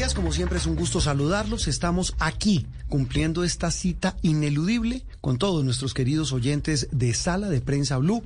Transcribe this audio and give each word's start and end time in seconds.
Como 0.00 0.32
siempre 0.32 0.56
es 0.56 0.64
un 0.64 0.76
gusto 0.76 0.98
saludarlos. 0.98 1.68
Estamos 1.68 2.14
aquí 2.18 2.66
cumpliendo 2.88 3.44
esta 3.44 3.70
cita 3.70 4.16
ineludible 4.22 5.04
con 5.20 5.36
todos 5.36 5.62
nuestros 5.62 5.92
queridos 5.92 6.32
oyentes 6.32 6.88
de 6.90 7.12
Sala 7.12 7.50
de 7.50 7.60
Prensa 7.60 7.98
Blue, 7.98 8.22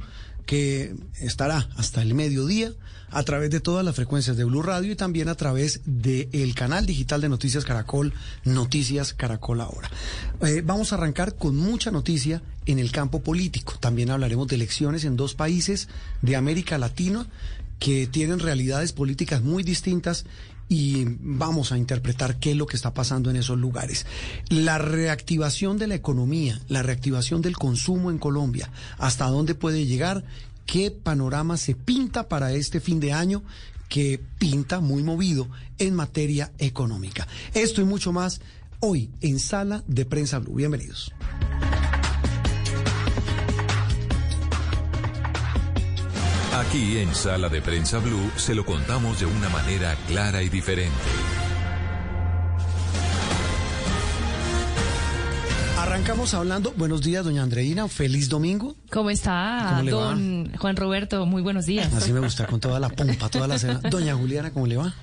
que 0.46 0.94
estará 1.18 1.68
hasta 1.76 2.00
el 2.00 2.14
mediodía 2.14 2.70
a 3.10 3.24
través 3.24 3.50
de 3.50 3.58
todas 3.58 3.84
las 3.84 3.96
frecuencias 3.96 4.36
de 4.36 4.44
Blue 4.44 4.62
Radio 4.62 4.92
y 4.92 4.96
también 4.96 5.28
a 5.28 5.34
través 5.34 5.80
del 5.84 6.54
canal 6.54 6.86
digital 6.86 7.20
de 7.20 7.28
Noticias 7.28 7.64
Caracol, 7.64 8.12
Noticias 8.44 9.12
Caracol 9.12 9.60
Ahora. 9.60 9.90
Eh, 10.42 10.62
vamos 10.64 10.92
a 10.92 10.96
arrancar 10.96 11.34
con 11.34 11.56
mucha 11.56 11.90
noticia 11.90 12.40
en 12.66 12.78
el 12.78 12.92
campo 12.92 13.20
político. 13.20 13.74
También 13.80 14.10
hablaremos 14.10 14.46
de 14.46 14.54
elecciones 14.54 15.04
en 15.04 15.16
dos 15.16 15.34
países 15.34 15.88
de 16.22 16.36
América 16.36 16.78
Latina 16.78 17.26
que 17.80 18.06
tienen 18.06 18.38
realidades 18.38 18.92
políticas 18.92 19.42
muy 19.42 19.64
distintas 19.64 20.24
y 20.68 21.04
vamos 21.20 21.72
a 21.72 21.78
interpretar 21.78 22.38
qué 22.38 22.52
es 22.52 22.56
lo 22.56 22.66
que 22.66 22.76
está 22.76 22.94
pasando 22.94 23.30
en 23.30 23.36
esos 23.36 23.58
lugares. 23.58 24.06
La 24.48 24.78
reactivación 24.78 25.78
de 25.78 25.86
la 25.86 25.94
economía, 25.94 26.60
la 26.68 26.82
reactivación 26.82 27.42
del 27.42 27.56
consumo 27.56 28.10
en 28.10 28.18
Colombia, 28.18 28.70
hasta 28.98 29.26
dónde 29.26 29.54
puede 29.54 29.86
llegar, 29.86 30.24
qué 30.66 30.90
panorama 30.90 31.56
se 31.56 31.74
pinta 31.74 32.28
para 32.28 32.52
este 32.52 32.80
fin 32.80 33.00
de 33.00 33.12
año 33.12 33.42
que 33.88 34.20
pinta 34.38 34.80
muy 34.80 35.02
movido 35.02 35.48
en 35.78 35.94
materia 35.94 36.52
económica. 36.58 37.28
Esto 37.52 37.80
y 37.80 37.84
mucho 37.84 38.12
más 38.12 38.40
hoy 38.80 39.10
en 39.20 39.38
Sala 39.38 39.84
de 39.86 40.04
Prensa 40.04 40.38
Blue. 40.38 40.54
Bienvenidos. 40.54 41.12
Aquí 46.54 46.98
en 46.98 47.12
Sala 47.16 47.48
de 47.48 47.60
Prensa 47.60 47.98
Blue 47.98 48.30
se 48.36 48.54
lo 48.54 48.64
contamos 48.64 49.18
de 49.18 49.26
una 49.26 49.48
manera 49.48 49.96
clara 50.06 50.40
y 50.40 50.48
diferente. 50.48 50.94
Arrancamos 55.76 56.32
hablando. 56.32 56.72
Buenos 56.76 57.02
días, 57.02 57.24
doña 57.24 57.42
Andreina. 57.42 57.88
Feliz 57.88 58.28
domingo. 58.28 58.76
¿Cómo 58.92 59.10
está, 59.10 59.66
¿Cómo 59.70 59.82
le 59.82 59.90
don 59.90 60.52
Juan 60.56 60.76
Roberto? 60.76 61.26
Muy 61.26 61.42
buenos 61.42 61.66
días. 61.66 61.92
Así 61.92 62.12
me 62.12 62.20
gusta, 62.20 62.46
con 62.46 62.60
toda 62.60 62.78
la 62.78 62.88
pompa, 62.88 63.28
toda 63.28 63.48
la 63.48 63.58
cena. 63.58 63.80
Doña 63.90 64.14
Juliana, 64.14 64.52
¿cómo 64.52 64.68
le 64.68 64.76
va? 64.76 64.94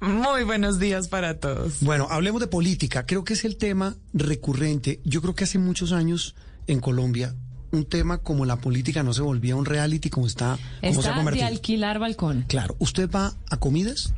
Muy 0.00 0.44
buenos 0.44 0.78
días 0.78 1.08
para 1.08 1.40
todos. 1.40 1.80
Bueno, 1.80 2.06
hablemos 2.08 2.40
de 2.40 2.46
política. 2.46 3.04
Creo 3.04 3.24
que 3.24 3.32
es 3.32 3.44
el 3.44 3.56
tema 3.56 3.96
recurrente. 4.14 5.00
Yo 5.04 5.20
creo 5.22 5.34
que 5.34 5.42
hace 5.42 5.58
muchos 5.58 5.90
años 5.90 6.36
en 6.68 6.78
Colombia 6.78 7.34
un 7.72 7.84
tema 7.84 8.18
como 8.18 8.44
la 8.44 8.56
política 8.56 9.02
no 9.02 9.12
se 9.12 9.22
volvía 9.22 9.56
un 9.56 9.64
reality 9.64 10.10
como 10.10 10.26
está, 10.26 10.58
como 10.80 10.80
se 10.80 10.86
ha 10.86 10.90
Está 11.00 11.10
de 11.10 11.16
convertido. 11.16 11.46
alquilar 11.46 11.98
balcón 11.98 12.44
Claro, 12.48 12.74
usted 12.78 13.08
va 13.10 13.32
a 13.50 13.56
comidas 13.58 14.12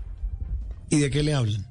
y 0.90 0.98
de 1.00 1.10
qué 1.10 1.22
le 1.22 1.34
hablan. 1.34 1.66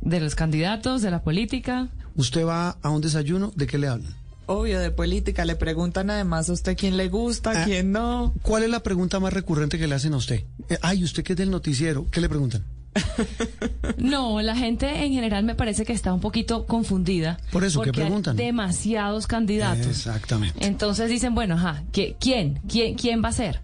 de 0.00 0.20
los 0.20 0.34
candidatos, 0.34 1.00
de 1.02 1.10
la 1.10 1.22
política. 1.22 1.88
Usted 2.16 2.44
va 2.46 2.76
a 2.82 2.90
un 2.90 3.00
desayuno, 3.00 3.52
¿de 3.56 3.66
qué 3.66 3.78
le 3.78 3.88
hablan? 3.88 4.14
Obvio, 4.46 4.78
de 4.78 4.90
política. 4.90 5.44
Le 5.46 5.56
preguntan 5.56 6.10
además 6.10 6.50
a 6.50 6.52
usted 6.52 6.76
quién 6.76 6.96
le 6.98 7.08
gusta, 7.08 7.52
Ah. 7.62 7.64
quién 7.64 7.90
no. 7.92 8.34
¿Cuál 8.42 8.62
es 8.64 8.68
la 8.70 8.82
pregunta 8.82 9.18
más 9.18 9.32
recurrente 9.32 9.78
que 9.78 9.86
le 9.86 9.94
hacen 9.94 10.12
a 10.12 10.18
usted? 10.18 10.44
Eh, 10.68 10.78
ay, 10.82 11.02
usted 11.02 11.22
que 11.24 11.32
es 11.32 11.36
del 11.38 11.50
noticiero, 11.50 12.06
¿qué 12.10 12.20
le 12.20 12.28
preguntan? 12.28 12.62
No, 13.98 14.40
la 14.42 14.56
gente 14.56 15.04
en 15.04 15.12
general 15.12 15.44
me 15.44 15.54
parece 15.54 15.84
que 15.84 15.92
está 15.92 16.12
un 16.12 16.20
poquito 16.20 16.66
confundida. 16.66 17.38
Por 17.52 17.64
eso, 17.64 17.80
¿qué 17.80 17.86
porque 17.86 18.00
hay 18.02 18.06
preguntan? 18.06 18.36
demasiados 18.36 19.26
candidatos. 19.26 19.86
Exactamente. 19.86 20.66
Entonces 20.66 21.08
dicen, 21.08 21.34
bueno, 21.34 21.54
ajá, 21.54 21.82
¿qui- 21.92 22.16
¿quién? 22.20 22.60
¿Quién, 22.68 22.94
quién 22.94 23.22
va 23.24 23.28
a 23.28 23.32
ser? 23.32 23.60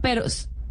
Pero 0.00 0.24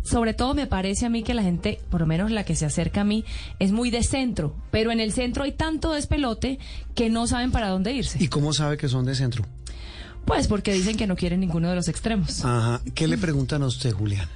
sobre 0.03 0.34
todo 0.34 0.53
me 0.53 0.68
parece 0.68 1.06
a 1.06 1.09
mí 1.09 1.24
que 1.24 1.34
la 1.34 1.44
gente, 1.44 1.80
por 1.90 2.02
lo 2.02 2.08
menos 2.08 2.31
la 2.31 2.44
que 2.44 2.56
se 2.56 2.66
acerca 2.66 3.02
a 3.02 3.03
mí, 3.03 3.24
es 3.59 3.72
muy 3.72 3.90
de 3.90 4.03
centro. 4.03 4.56
Pero 4.72 4.91
en 4.91 5.00
el 5.00 5.12
centro 5.14 5.44
hay 5.44 5.52
tanto 5.52 5.91
despelote 5.94 6.59
que 6.96 7.09
no 7.09 7.28
saben 7.28 7.52
para 7.52 7.70
dónde 7.70 7.94
irse. 7.94 8.22
¿Y 8.24 8.28
cómo 8.28 8.53
sabe 8.53 8.78
que 8.78 8.90
son 8.90 9.06
de 9.06 9.16
centro? 9.16 9.46
Pues 10.25 10.47
porque 10.47 10.74
dicen 10.74 10.96
que 10.97 11.06
no 11.08 11.16
quieren 11.16 11.41
ninguno 11.41 11.70
de 11.70 11.75
los 11.75 11.88
extremos. 11.90 12.44
Ajá. 12.46 12.81
¿Qué 12.96 13.08
le 13.08 13.18
preguntan 13.18 13.62
a 13.64 13.68
usted, 13.68 13.91
Julián? 13.91 14.28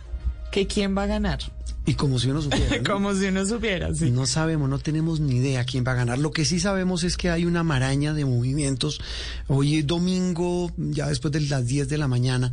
Que 0.52 0.68
quién 0.68 0.98
va 0.98 1.04
a 1.04 1.08
ganar. 1.08 1.40
Y 1.86 1.94
como 1.94 2.20
si 2.20 2.30
uno 2.30 2.42
supiera. 2.42 2.78
¿no? 2.78 2.84
Como 2.94 3.16
si 3.16 3.26
uno 3.28 3.46
supiera, 3.46 3.94
sí. 3.96 4.12
No 4.12 4.26
sabemos, 4.26 4.70
no 4.70 4.78
tenemos 4.78 5.22
ni 5.22 5.38
idea 5.38 5.64
quién 5.64 5.86
va 5.88 5.94
a 5.94 5.96
ganar. 5.96 6.18
Lo 6.18 6.32
que 6.32 6.44
sí 6.44 6.60
sabemos 6.60 7.06
es 7.06 7.16
que 7.16 7.30
hay 7.30 7.46
una 7.46 7.64
maraña 7.64 8.14
de 8.14 8.26
movimientos. 8.26 9.00
Hoy 9.48 9.78
es 9.78 9.88
domingo, 9.88 10.70
ya 10.76 11.08
después 11.08 11.32
de 11.32 11.40
las 11.42 11.66
10 11.66 11.88
de 11.88 11.98
la 11.98 12.08
mañana. 12.10 12.52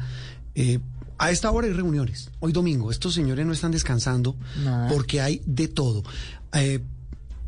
eh, 0.55 0.78
a 1.19 1.31
esta 1.31 1.50
hora 1.50 1.66
hay 1.69 1.72
reuniones. 1.72 2.31
Hoy 2.41 2.53
domingo. 2.53 2.91
Estos 2.91 3.15
señores 3.15 3.47
no 3.47 3.53
están 3.53 3.71
descansando 3.71 4.37
porque 4.88 5.21
hay 5.21 5.43
de 5.47 5.69
todo. 5.69 6.03
Eh, 6.53 6.81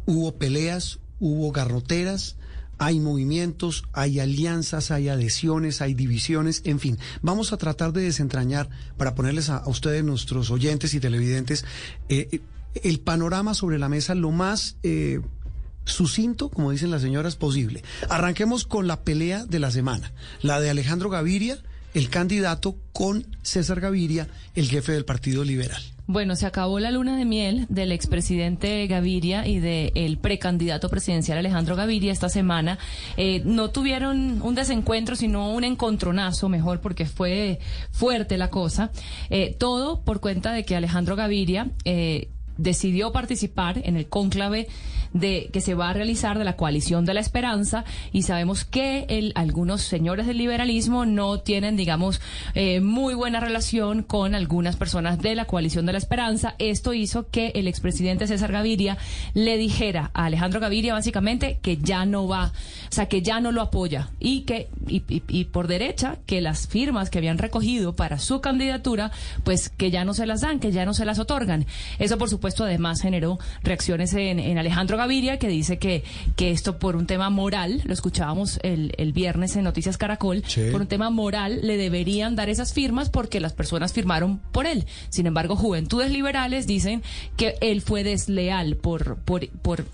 hubo 0.07 0.37
peleas, 0.37 0.99
hubo 1.19 1.51
garroteras. 1.51 2.37
Hay 2.79 3.01
movimientos, 3.01 3.85
hay 3.93 4.21
alianzas, 4.21 4.91
hay 4.91 5.09
adhesiones, 5.09 5.81
hay 5.81 5.95
divisiones, 5.95 6.63
en 6.65 6.79
fin. 6.79 6.99
Vamos 7.23 7.53
a 7.53 7.57
tratar 7.57 7.93
de 7.93 8.03
desentrañar 8.03 8.69
para 8.97 9.15
ponerles 9.15 9.49
a, 9.49 9.67
ustedes, 9.67 10.05
nuestros 10.05 10.51
oyentes 10.51 10.95
y 10.95 11.01
televidentes, 11.01 11.65
eh, 12.09 12.41
el 12.83 13.01
panorama 13.01 13.55
sobre 13.55 13.79
la 13.79 13.89
mesa 13.89 14.15
lo 14.15 14.31
más 14.31 14.77
eh, 14.83 15.21
sucinto, 15.85 16.51
como 16.51 16.71
dicen 16.71 16.91
las 16.91 17.03
señoras, 17.03 17.37
posible. 17.37 17.83
Arranquemos 18.11 18.67
con 18.67 18.87
la 18.87 19.03
pelea 19.03 19.47
de 19.47 19.59
la 19.59 19.71
semana, 19.71 20.13
la 20.43 20.61
de 20.61 20.71
Alejandro 20.71 21.09
Gaviria, 21.09 21.59
el 21.95 22.11
candidato, 22.11 22.77
con 22.93 23.27
César 23.43 23.81
Gaviria, 23.81 24.29
el 24.55 24.69
jefe 24.69 24.93
del 24.93 25.07
Partido 25.07 25.45
Liberal. 25.45 25.83
Bueno, 26.09 26.37
se 26.37 26.47
acabó 26.47 26.79
la 26.79 26.93
luna 26.93 27.17
de 27.17 27.25
miel 27.25 27.67
del 27.69 27.91
expresidente 27.91 28.87
Gaviria 28.87 29.45
y 29.45 29.59
del 29.59 30.19
precandidato 30.19 30.89
presidencial 30.89 31.39
Alejandro 31.39 31.75
Gaviria 31.75 32.13
esta 32.13 32.29
semana. 32.29 32.79
Eh, 33.17 33.43
no 33.45 33.71
tuvieron 33.71 34.41
un 34.41 34.55
desencuentro, 34.55 35.17
sino 35.17 35.51
un 35.51 35.65
encontronazo, 35.65 36.49
mejor, 36.49 36.81
porque 36.81 37.07
fue 37.07 37.59
fuerte 37.91 38.39
la 38.39 38.51
cosa. 38.51 38.93
Eh, 39.31 39.57
todo 39.59 40.03
por 40.03 40.21
cuenta 40.21 40.53
de 40.53 40.65
que 40.65 40.77
Alejandro 40.77 41.17
Gaviria 41.17 41.71
eh, 41.85 42.29
decidió 42.57 43.13
participar 43.13 43.81
en 43.85 43.97
el 43.97 44.09
cónclave 44.09 44.69
de 45.13 45.49
que 45.53 45.61
se 45.61 45.75
va 45.75 45.91
a 45.91 45.93
realizar 45.93 46.39
de 46.39 46.45
la 46.45 46.57
coalición 46.57 47.05
de 47.05 47.15
la 47.15 47.21
esperanza. 47.21 47.85
Y 48.13 48.23
sabemos 48.23 48.65
que 48.65 49.07
el, 49.09 49.33
algunos 49.35 49.83
señores 49.83 50.27
del 50.27 50.39
liberalismo 50.39 51.07
no 51.07 51.41
tienen 51.41 51.77
digamos 51.77 52.21
eh, 52.55 52.81
muy 52.81 53.15
buena 53.15 53.41
relación 53.41 54.03
con 54.03 54.35
algunas 54.35 54.77
personas 54.77 55.21
de 55.21 55.35
la 55.35 55.47
coalición 55.47 55.87
de 55.87 55.93
la 55.93 55.99
esperanza. 55.99 56.55
Esto 56.59 56.93
hizo 56.93 57.29
que 57.29 57.53
el 57.55 57.69
expresidente 57.69 58.27
César 58.27 58.53
Gaviria 58.53 58.99
le 59.35 59.57
dijera 59.57 60.11
a 60.15 60.27
Alejandro 60.27 60.61
Gaviria 60.61 60.95
básicamente 60.95 61.59
que 61.63 61.77
ya 61.79 62.05
no 62.05 62.29
va 62.29 62.53
o 62.89 62.93
sea 62.93 63.07
que 63.07 63.23
ya 63.23 63.41
no 63.41 63.53
lo 63.53 63.63
apoya. 63.63 64.11
Y 64.21 64.43
que 64.43 64.69
y, 64.89 65.45
por 65.47 65.67
derecha 65.67 66.19
que 66.27 66.41
las 66.41 66.67
firmas 66.67 67.11
que 67.11 67.19
habían 67.19 67.39
recogido 67.39 67.95
para 67.95 68.19
su 68.19 68.41
candidatura 68.41 69.11
pues 69.45 69.69
que 69.69 69.91
ya 69.91 70.05
no 70.05 70.15
se 70.15 70.27
las 70.27 70.41
dan 70.41 70.61
que 70.61 70.73
ya 70.73 70.85
no 70.85 70.95
se 70.95 71.05
las 71.05 71.19
otorgan. 71.19 71.67
Eso 71.99 72.19
por 72.19 72.29
supuesto 72.29 72.46
supuesto, 72.47 72.65
además 72.65 73.01
generó 73.01 73.41
reacciones 73.65 74.15
en, 74.15 74.57
Alejandro 74.57 74.97
Gaviria, 74.97 75.39
que 75.39 75.49
dice 75.49 75.79
que, 75.79 76.05
que 76.37 76.53
esto 76.53 76.79
por 76.79 76.95
un 76.95 77.07
tema 77.07 77.29
moral, 77.29 77.83
lo 77.85 77.93
escuchábamos 77.93 78.61
el, 78.63 78.93
el 78.99 79.13
viernes 79.13 79.57
en 79.57 79.65
Noticias 79.65 79.99
Caracol, 79.99 80.45
por 80.71 80.81
un 80.81 80.87
tema 80.87 81.11
moral 81.11 81.61
le 81.63 81.77
deberían 81.77 82.37
dar 82.37 82.49
esas 82.49 82.73
firmas 82.73 83.11
porque 83.11 83.41
las 83.41 83.53
personas 83.53 83.93
firmaron 83.93 84.39
por 84.53 84.67
él. 84.67 84.87
Sin 85.09 85.27
embargo, 85.27 85.57
Juventudes 85.57 86.13
Liberales 86.13 86.69
dicen 86.69 87.03
que 87.37 87.57
él 87.61 87.83
fue 87.83 88.05
desleal 88.05 88.77
por, 88.77 89.17
por, 89.17 89.49
por, 89.49 89.85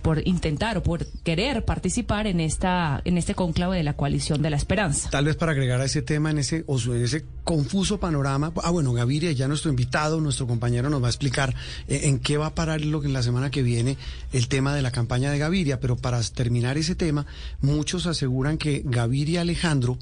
por 0.00 0.26
intentar 0.26 0.78
o 0.78 0.82
por 0.82 1.04
querer 1.22 1.66
participar 1.66 2.26
en, 2.26 2.40
esta, 2.40 3.02
en 3.04 3.18
este 3.18 3.34
conclave 3.34 3.76
de 3.76 3.82
la 3.82 3.92
coalición 3.92 4.40
de 4.40 4.48
la 4.48 4.56
esperanza. 4.56 5.10
Tal 5.10 5.26
vez 5.26 5.36
para 5.36 5.52
agregar 5.52 5.82
a 5.82 5.84
ese 5.84 6.00
tema, 6.00 6.30
en 6.30 6.38
ese, 6.38 6.64
o 6.66 6.78
en 6.78 7.04
ese 7.04 7.26
confuso 7.44 8.00
panorama, 8.00 8.52
ah, 8.62 8.70
bueno, 8.70 8.94
Gaviria, 8.94 9.32
ya 9.32 9.48
nuestro 9.48 9.70
invitado, 9.70 10.20
nuestro 10.20 10.46
compañero 10.46 10.88
nos 10.88 11.02
va 11.02 11.08
a 11.08 11.10
explicar 11.10 11.54
en 11.90 12.20
qué 12.20 12.36
va 12.36 12.46
a 12.46 12.54
parar 12.54 12.80
lo 12.80 13.00
que 13.00 13.08
en 13.08 13.12
la 13.12 13.22
semana 13.22 13.50
que 13.50 13.62
viene 13.62 13.96
el 14.32 14.48
tema 14.48 14.74
de 14.74 14.82
la 14.82 14.92
campaña 14.92 15.30
de 15.30 15.38
Gaviria, 15.38 15.80
pero 15.80 15.96
para 15.96 16.22
terminar 16.22 16.78
ese 16.78 16.94
tema, 16.94 17.26
muchos 17.60 18.06
aseguran 18.06 18.58
que 18.58 18.82
Gaviria 18.84 19.40
Alejandro 19.40 19.98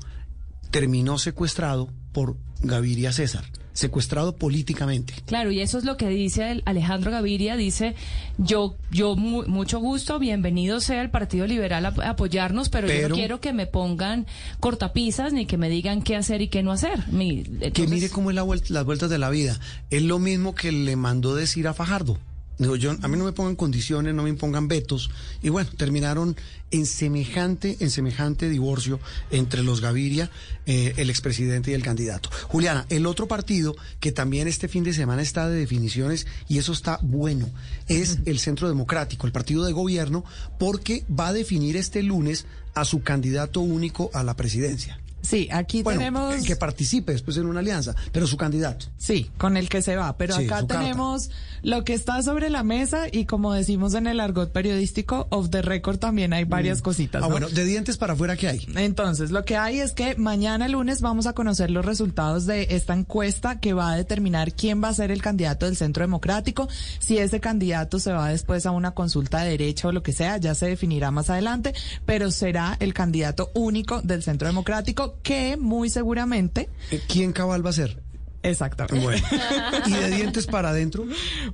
terminó 0.71 1.19
secuestrado 1.19 1.89
por 2.13 2.37
Gaviria 2.61 3.13
César 3.13 3.45
secuestrado 3.79 4.35
políticamente. 4.35 5.15
Claro, 5.25 5.53
y 5.53 5.61
eso 5.61 5.79
es 5.79 5.85
lo 5.85 5.97
que 5.97 6.09
dice 6.09 6.63
Alejandro 6.65 7.13
Gaviria, 7.13 7.57
dice, 7.57 7.95
yo, 8.37 8.75
yo 8.91 9.15
mucho 9.15 9.79
gusto, 9.79 10.19
bienvenido 10.19 10.81
sea 10.81 11.01
el 11.01 11.11
Partido 11.11 11.47
Liberal 11.47 11.87
a, 11.87 11.89
apoyarnos, 12.11 12.71
pero, 12.71 12.89
yo 12.89 13.09
no 13.09 13.15
quiero 13.15 13.41
que 13.41 13.53
me 13.53 13.67
pongan 13.67 14.27
cortapisas 14.59 15.33
ni 15.33 15.47
que 15.47 15.59
me 15.59 15.71
digan 15.71 16.03
qué 16.03 16.17
hacer 16.17 16.43
y 16.43 16.49
qué 16.49 16.65
no 16.65 16.73
hacer. 16.73 17.05
Que 17.73 17.87
mire 17.87 18.11
cómo 18.11 18.31
es 18.31 18.35
la 18.35 18.45
las 18.69 18.85
vueltas 18.85 19.11
de 19.11 19.19
la 19.19 19.31
vida. 19.31 19.61
Es 19.91 20.03
lo 20.03 20.19
mismo 20.19 20.57
que 20.57 20.73
le 20.73 20.97
mandó 20.97 21.37
decir 21.37 21.69
a 21.69 21.75
Fajardo. 21.75 22.19
Digo, 22.59 22.75
yo, 22.75 22.91
a 22.91 23.09
mí 23.09 23.17
no 23.17 23.25
me 23.25 23.33
pongan 23.33 23.55
condiciones, 23.55 24.15
no 24.15 24.25
me 24.25 24.31
impongan 24.31 24.67
vetos. 24.67 25.11
Y 25.43 25.49
bueno, 25.49 25.71
terminaron 25.77 26.37
en 26.73 26.87
semejante, 26.87 27.77
en 27.79 27.91
semejante 27.91 28.49
divorcio 28.49 28.99
entre 29.31 29.63
los 29.63 29.81
Gaviria, 29.81 30.29
eh, 30.67 30.93
el 30.97 31.09
expresidente 31.09 31.71
y 31.71 31.75
el 31.75 31.85
candidato. 31.85 32.31
Juliana, 32.49 32.85
el 32.89 33.07
otro 33.07 33.29
partido 33.29 33.77
que 34.01 34.11
también 34.11 34.49
este 34.49 34.67
fin 34.67 34.83
de 34.83 34.93
semana 34.93 35.23
está 35.23 35.49
de 35.49 35.57
definiciones, 35.57 36.27
y 36.49 36.59
eso 36.59 36.73
está 36.73 36.99
bueno, 37.01 37.49
es 37.87 38.19
el 38.27 38.41
Centro 38.41 38.69
Democrático, 38.69 39.27
el 39.27 39.33
partido 39.33 39.65
de 39.65 39.73
gobierno, 39.73 40.25
porque 40.59 41.05
va 41.09 41.29
a 41.29 41.33
definir 41.33 41.77
este 41.77 42.03
lunes 42.03 42.47
a 42.75 42.85
su 42.85 43.03
candidato 43.03 43.61
único 43.61 44.11
a 44.13 44.25
la 44.25 44.35
presidencia. 44.35 44.99
Sí, 45.23 45.49
aquí 45.53 45.83
tenemos... 45.83 46.43
Que 46.45 46.57
participe 46.57 47.13
después 47.13 47.37
en 47.37 47.47
una 47.47 47.61
alianza, 47.61 47.95
pero 48.13 48.27
su 48.27 48.37
candidato. 48.37 48.87
Sí, 48.97 49.31
con 49.37 49.57
el 49.57 49.69
que 49.69 49.83
se 49.83 49.97
va. 49.97 50.17
Pero 50.17 50.37
acá 50.37 50.67
tenemos 50.67 51.31
lo 51.63 51.85
que 51.85 51.95
está 51.95 52.23
sobre 52.23 52.51
la 52.51 52.63
mesa 52.63 53.07
y 53.11 53.25
como 53.25 53.53
decimos 53.53 53.95
en 53.95 54.07
el 54.07 54.21
argot 54.21 54.53
periodístico, 54.53 55.27
of 55.31 55.51
the 55.51 55.63
record 55.63 55.99
también 55.99 56.33
hay 56.33 56.45
varias 56.45 56.81
mm. 56.81 56.83
cositas. 56.83 57.23
Ah, 57.23 57.27
bueno, 57.27 57.49
de 57.49 57.65
dientes 57.65 57.97
para 57.97 58.13
afuera, 58.13 58.37
¿qué 58.37 58.49
hay? 58.49 58.67
Entonces, 58.77 59.31
lo 59.31 59.45
que 59.45 59.57
hay 59.57 59.81
es 59.81 59.93
que 59.93 60.15
mañana 60.17 60.69
lunes 60.69 61.01
vamos 61.01 61.27
a 61.27 61.33
conocer 61.33 61.71
los 61.71 61.85
resultados 61.85 62.47
de 62.47 62.69
esta 62.71 62.95
encuesta 62.95 63.61
que 63.61 63.73
va 63.73 63.93
a 63.93 63.97
determinar 63.97 64.53
quién 64.53 64.83
va 64.83 64.89
a 64.89 64.95
ser 64.95 65.11
el 65.11 65.23
candidato 65.23 65.67
del 65.67 65.77
Centro 65.77 66.03
Democrático. 66.03 66.69
Si 66.99 67.19
ese 67.19 67.41
candidato 67.41 67.99
se 67.99 68.13
va 68.13 68.29
después 68.29 68.67
a 68.67 68.71
una 68.71 68.93
consulta 68.93 69.43
de 69.43 69.51
derecha 69.51 69.89
o 69.89 69.93
lo 69.93 70.03
que 70.03 70.13
sea, 70.13 70.37
ya 70.39 70.55
se 70.55 70.67
definirá 70.67 71.11
más 71.11 71.31
adelante, 71.31 71.75
pero 72.07 72.31
será 72.31 72.77
el 72.81 72.95
candidato 72.95 73.51
único 73.55 74.01
del 74.03 74.23
Centro 74.23 74.49
Democrático 74.49 75.08
que 75.23 75.57
muy 75.57 75.91
seguramente... 75.91 76.69
¿Quién 77.09 77.33
cabal 77.33 77.65
va 77.65 77.71
a 77.71 77.75
ser? 77.75 78.03
Exactamente. 78.43 79.05
Bueno. 79.05 79.27
¿Y 79.87 79.93
de 79.93 80.11
dientes 80.11 80.47
para 80.47 80.71
adentro? 80.71 81.05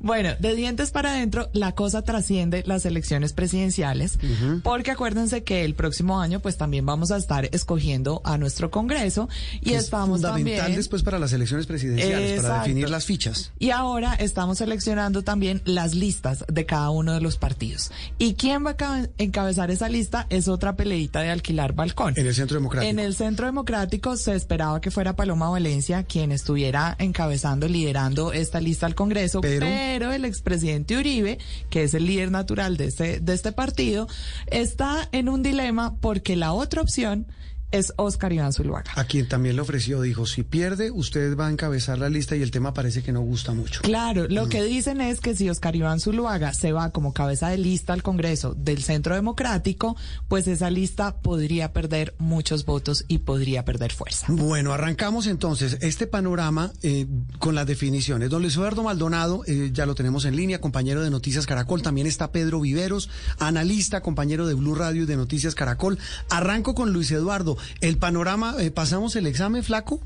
Bueno, 0.00 0.30
de 0.38 0.54
dientes 0.54 0.90
para 0.90 1.12
adentro, 1.12 1.48
la 1.52 1.72
cosa 1.72 2.02
trasciende 2.02 2.62
las 2.66 2.84
elecciones 2.84 3.32
presidenciales, 3.32 4.18
porque 4.62 4.90
acuérdense 4.90 5.44
que 5.44 5.64
el 5.64 5.74
próximo 5.74 6.20
año, 6.20 6.40
pues 6.40 6.56
también 6.56 6.84
vamos 6.84 7.10
a 7.10 7.16
estar 7.16 7.48
escogiendo 7.52 8.20
a 8.24 8.38
nuestro 8.38 8.70
Congreso 8.70 9.28
y 9.60 9.72
estamos 9.74 10.20
fundamental 10.20 10.74
después 10.74 11.02
para 11.02 11.18
las 11.18 11.32
elecciones 11.32 11.66
presidenciales, 11.66 12.42
para 12.42 12.58
definir 12.60 12.90
las 12.90 13.04
fichas. 13.04 13.52
Y 13.58 13.70
ahora 13.70 14.14
estamos 14.14 14.58
seleccionando 14.58 15.22
también 15.22 15.62
las 15.64 15.94
listas 15.94 16.44
de 16.48 16.66
cada 16.66 16.90
uno 16.90 17.12
de 17.12 17.20
los 17.20 17.36
partidos. 17.36 17.90
¿Y 18.18 18.34
quién 18.34 18.64
va 18.64 18.76
a 18.78 19.08
encabezar 19.18 19.70
esa 19.70 19.88
lista? 19.88 20.26
Es 20.30 20.48
otra 20.48 20.76
peleita 20.76 21.20
de 21.20 21.30
alquilar 21.30 21.72
balcón. 21.74 22.14
En 22.16 22.26
el 22.26 22.34
Centro 22.34 22.56
Democrático. 22.56 22.90
En 22.90 22.98
el 22.98 23.14
Centro 23.14 23.46
Democrático 23.46 24.16
se 24.16 24.34
esperaba 24.34 24.80
que 24.80 24.90
fuera 24.90 25.16
Paloma 25.16 25.48
Valencia 25.48 26.02
quien 26.02 26.32
estuviera 26.32 26.83
encabezando, 26.98 27.68
liderando 27.68 28.32
esta 28.32 28.60
lista 28.60 28.86
al 28.86 28.94
Congreso, 28.94 29.40
pero, 29.40 30.12
el 30.12 30.24
expresidente 30.24 30.96
Uribe, 30.96 31.38
que 31.70 31.84
es 31.84 31.94
el 31.94 32.06
líder 32.06 32.30
natural 32.30 32.76
de 32.76 32.86
este, 32.86 33.20
de 33.20 33.34
este 33.34 33.52
partido, 33.52 34.08
está 34.46 35.08
en 35.12 35.28
un 35.28 35.42
dilema 35.42 35.96
porque 36.00 36.36
la 36.36 36.52
otra 36.52 36.82
opción 36.82 37.26
es 37.74 37.92
Oscar 37.96 38.32
Iván 38.32 38.52
Zuluaga. 38.52 38.92
A 38.94 39.04
quien 39.04 39.26
también 39.26 39.56
le 39.56 39.62
ofreció, 39.62 40.00
dijo, 40.00 40.26
si 40.26 40.44
pierde, 40.44 40.92
usted 40.92 41.36
va 41.36 41.48
a 41.48 41.50
encabezar 41.50 41.98
la 41.98 42.08
lista 42.08 42.36
y 42.36 42.42
el 42.42 42.52
tema 42.52 42.72
parece 42.72 43.02
que 43.02 43.10
no 43.10 43.20
gusta 43.20 43.52
mucho. 43.52 43.82
Claro, 43.82 44.28
lo 44.28 44.46
mm. 44.46 44.48
que 44.48 44.62
dicen 44.62 45.00
es 45.00 45.20
que 45.20 45.34
si 45.34 45.50
Oscar 45.50 45.74
Iván 45.74 45.98
Zuluaga 45.98 46.54
se 46.54 46.70
va 46.70 46.90
como 46.90 47.12
cabeza 47.12 47.48
de 47.48 47.58
lista 47.58 47.92
al 47.92 48.04
Congreso 48.04 48.54
del 48.54 48.82
Centro 48.84 49.16
Democrático, 49.16 49.96
pues 50.28 50.46
esa 50.46 50.70
lista 50.70 51.16
podría 51.16 51.72
perder 51.72 52.14
muchos 52.18 52.64
votos 52.64 53.04
y 53.08 53.18
podría 53.18 53.64
perder 53.64 53.92
fuerza. 53.92 54.26
Bueno, 54.28 54.72
arrancamos 54.72 55.26
entonces 55.26 55.78
este 55.80 56.06
panorama 56.06 56.72
eh, 56.82 57.08
con 57.40 57.56
las 57.56 57.66
definiciones. 57.66 58.30
Don 58.30 58.42
Luis 58.42 58.54
Eduardo 58.54 58.84
Maldonado, 58.84 59.42
eh, 59.48 59.70
ya 59.72 59.84
lo 59.84 59.96
tenemos 59.96 60.26
en 60.26 60.36
línea, 60.36 60.60
compañero 60.60 61.02
de 61.02 61.10
Noticias 61.10 61.44
Caracol. 61.44 61.82
También 61.82 62.06
está 62.06 62.30
Pedro 62.30 62.60
Viveros, 62.60 63.10
analista, 63.40 64.00
compañero 64.00 64.46
de 64.46 64.54
Blue 64.54 64.76
Radio 64.76 65.02
y 65.02 65.06
de 65.06 65.16
Noticias 65.16 65.56
Caracol. 65.56 65.98
Arranco 66.30 66.76
con 66.76 66.92
Luis 66.92 67.10
Eduardo. 67.10 67.56
El 67.80 67.98
panorama, 67.98 68.54
eh, 68.58 68.70
¿pasamos 68.70 69.16
el 69.16 69.26
examen, 69.26 69.62
flaco? 69.62 70.00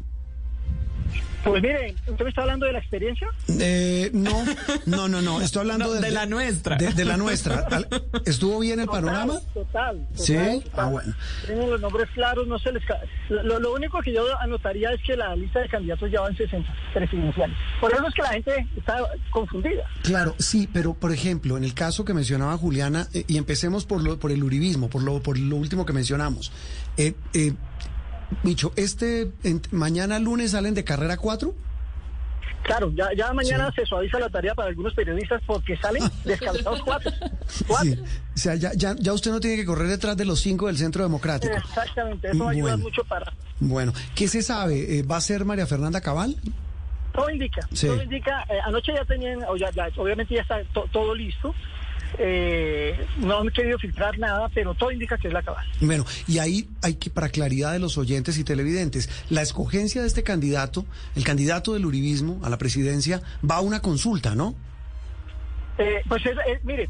Pues 1.44 1.62
mire, 1.62 1.94
¿usted 2.06 2.24
me 2.24 2.30
está 2.30 2.42
hablando 2.42 2.66
de 2.66 2.72
la 2.72 2.78
experiencia? 2.80 3.28
Eh, 3.60 4.10
no, 4.12 4.44
no, 4.86 5.08
no, 5.08 5.22
no, 5.22 5.40
estoy 5.40 5.60
hablando 5.60 5.94
de, 5.94 6.10
la 6.10 6.26
nuestra. 6.26 6.76
De, 6.76 7.04
la 7.04 7.16
nuestra. 7.16 7.66
¿Estuvo 8.26 8.58
bien 8.58 8.80
el 8.80 8.86
panorama? 8.86 9.40
Total, 9.54 10.06
Sí, 10.14 10.36
ah, 10.74 10.86
bueno. 10.86 11.14
Tienen 11.46 11.70
los 11.70 11.80
nombres 11.80 12.08
claros, 12.12 12.46
no 12.46 12.58
se 12.58 12.72
les... 12.72 12.82
Lo, 13.28 13.60
lo, 13.60 13.72
único 13.72 14.00
que 14.00 14.12
yo 14.12 14.22
anotaría 14.40 14.90
es 14.92 15.00
que 15.02 15.16
la 15.16 15.34
lista 15.36 15.60
de 15.60 15.68
candidatos 15.68 16.10
ya 16.10 16.20
va 16.20 16.28
en 16.28 16.36
60 16.36 16.74
presidenciales. 16.92 17.56
Por 17.80 17.92
eso 17.92 18.06
es 18.06 18.14
que 18.14 18.22
la 18.22 18.28
gente 18.30 18.66
está 18.76 18.98
confundida. 19.30 19.84
Claro, 20.02 20.34
sí, 20.38 20.68
pero 20.72 20.94
por 20.94 21.12
ejemplo, 21.12 21.56
en 21.56 21.64
el 21.64 21.72
caso 21.72 22.04
que 22.04 22.14
mencionaba 22.14 22.56
Juliana, 22.58 23.06
eh, 23.14 23.24
y 23.26 23.38
empecemos 23.38 23.86
por, 23.86 24.02
lo, 24.02 24.18
por 24.18 24.32
el 24.32 24.42
uribismo, 24.42 24.90
por 24.90 25.02
lo, 25.02 25.22
por 25.22 25.38
lo 25.38 25.56
último 25.56 25.86
que 25.86 25.92
mencionamos. 25.92 26.52
Eh, 26.98 27.14
eh, 27.32 27.54
Micho, 28.42 28.72
este 28.76 29.32
mañana 29.70 30.18
lunes 30.18 30.50
salen 30.50 30.74
de 30.74 30.84
carrera 30.84 31.16
4? 31.16 31.54
Claro, 32.62 32.92
ya, 32.94 33.08
ya 33.16 33.32
mañana 33.32 33.72
se 33.74 33.86
suaviza 33.86 34.18
la 34.18 34.28
tarea 34.28 34.54
para 34.54 34.68
algunos 34.68 34.92
periodistas 34.92 35.40
porque 35.46 35.76
salen 35.78 36.02
descalzados 36.24 36.82
cuatro. 36.82 37.10
Sí. 37.46 37.64
O 37.64 38.38
sea, 38.38 38.56
ya, 38.56 38.72
ya, 38.74 38.94
ya, 38.98 39.12
usted 39.14 39.30
no 39.30 39.40
tiene 39.40 39.56
que 39.56 39.64
correr 39.64 39.88
detrás 39.88 40.16
de 40.16 40.26
los 40.26 40.40
cinco 40.40 40.66
del 40.66 40.76
Centro 40.76 41.02
Democrático. 41.02 41.54
Exactamente, 41.54 42.28
eso 42.30 42.46
ayuda 42.46 42.76
mucho 42.76 43.02
para... 43.04 43.32
Bueno, 43.58 43.94
¿qué 44.14 44.28
se 44.28 44.42
sabe? 44.42 44.98
Eh, 44.98 45.02
¿Va 45.02 45.16
a 45.16 45.20
ser 45.22 45.46
María 45.46 45.66
Fernanda 45.66 46.02
Cabal? 46.02 46.36
Todo 47.14 47.30
indica, 47.30 47.66
todo 47.80 48.02
indica. 48.02 48.44
Eh, 48.50 48.58
anoche 48.64 48.92
ya 48.94 49.04
tenían, 49.04 49.42
obviamente 49.96 50.34
ya 50.34 50.42
está 50.42 50.62
todo 50.92 51.14
listo. 51.14 51.54
Eh, 52.18 53.06
no 53.18 53.40
han 53.40 53.50
querido 53.50 53.78
filtrar 53.78 54.18
nada, 54.18 54.48
pero 54.54 54.74
todo 54.74 54.90
indica 54.90 55.18
que 55.18 55.28
es 55.28 55.34
la 55.34 55.42
cabal. 55.42 55.66
Bueno, 55.80 56.04
y 56.26 56.38
ahí 56.38 56.68
hay 56.82 56.94
que, 56.94 57.10
para 57.10 57.28
claridad 57.28 57.72
de 57.72 57.78
los 57.78 57.98
oyentes 57.98 58.38
y 58.38 58.44
televidentes, 58.44 59.10
la 59.28 59.42
escogencia 59.42 60.00
de 60.00 60.06
este 60.06 60.22
candidato, 60.22 60.86
el 61.16 61.24
candidato 61.24 61.74
del 61.74 61.84
uribismo 61.84 62.40
a 62.42 62.48
la 62.48 62.58
presidencia, 62.58 63.20
va 63.48 63.56
a 63.56 63.60
una 63.60 63.80
consulta, 63.80 64.34
¿no? 64.34 64.54
Eh, 65.78 66.02
pues 66.08 66.22
mire, 66.64 66.88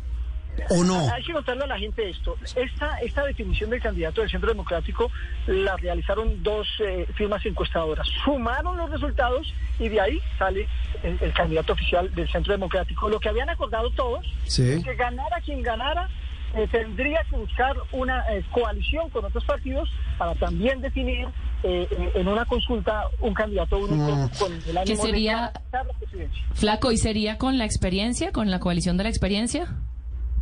¿O 0.70 0.84
no? 0.84 1.08
Hay 1.12 1.22
que 1.22 1.32
contarle 1.32 1.64
a 1.64 1.66
la 1.66 1.78
gente 1.78 2.08
esto. 2.08 2.36
Esta, 2.56 2.98
esta 2.98 3.24
definición 3.24 3.70
del 3.70 3.80
candidato 3.80 4.20
del 4.20 4.30
Centro 4.30 4.48
Democrático 4.48 5.10
la 5.46 5.76
realizaron 5.76 6.42
dos 6.42 6.66
eh, 6.80 7.06
firmas 7.14 7.44
encuestadoras. 7.46 8.06
Sumaron 8.24 8.76
los 8.76 8.90
resultados 8.90 9.52
y 9.78 9.88
de 9.88 10.00
ahí 10.00 10.20
sale 10.38 10.68
el, 11.02 11.32
candidato 11.32 11.72
oficial 11.72 12.12
del 12.14 12.30
Centro 12.30 12.52
Democrático. 12.52 13.08
Lo 13.08 13.20
que 13.20 13.28
habían 13.28 13.50
acordado 13.50 13.90
todos 13.90 14.26
es 14.46 14.84
que 14.84 14.94
ganara 14.94 15.40
quien 15.40 15.62
ganara, 15.62 16.08
eh, 16.54 16.66
tendría 16.70 17.22
que 17.30 17.36
buscar 17.36 17.76
una 17.92 18.24
eh, 18.32 18.42
coalición 18.50 19.10
con 19.10 19.24
otros 19.24 19.44
partidos 19.44 19.88
para 20.16 20.34
también 20.34 20.80
definir 20.80 21.28
en 21.64 22.28
una 22.28 22.44
consulta 22.44 23.08
un 23.20 23.34
candidato 23.34 23.78
único 23.78 24.30
con 24.38 24.52
el 24.52 24.78
ánimo 24.78 25.02
sería, 25.04 25.52
de 25.72 25.78
la 25.84 25.92
presidencia. 25.98 26.44
Flaco, 26.54 26.92
¿y 26.92 26.98
sería 26.98 27.36
con 27.36 27.58
la 27.58 27.64
experiencia, 27.64 28.30
con 28.30 28.48
la 28.48 28.60
coalición 28.60 28.96
de 28.96 29.02
la 29.02 29.10
experiencia? 29.10 29.66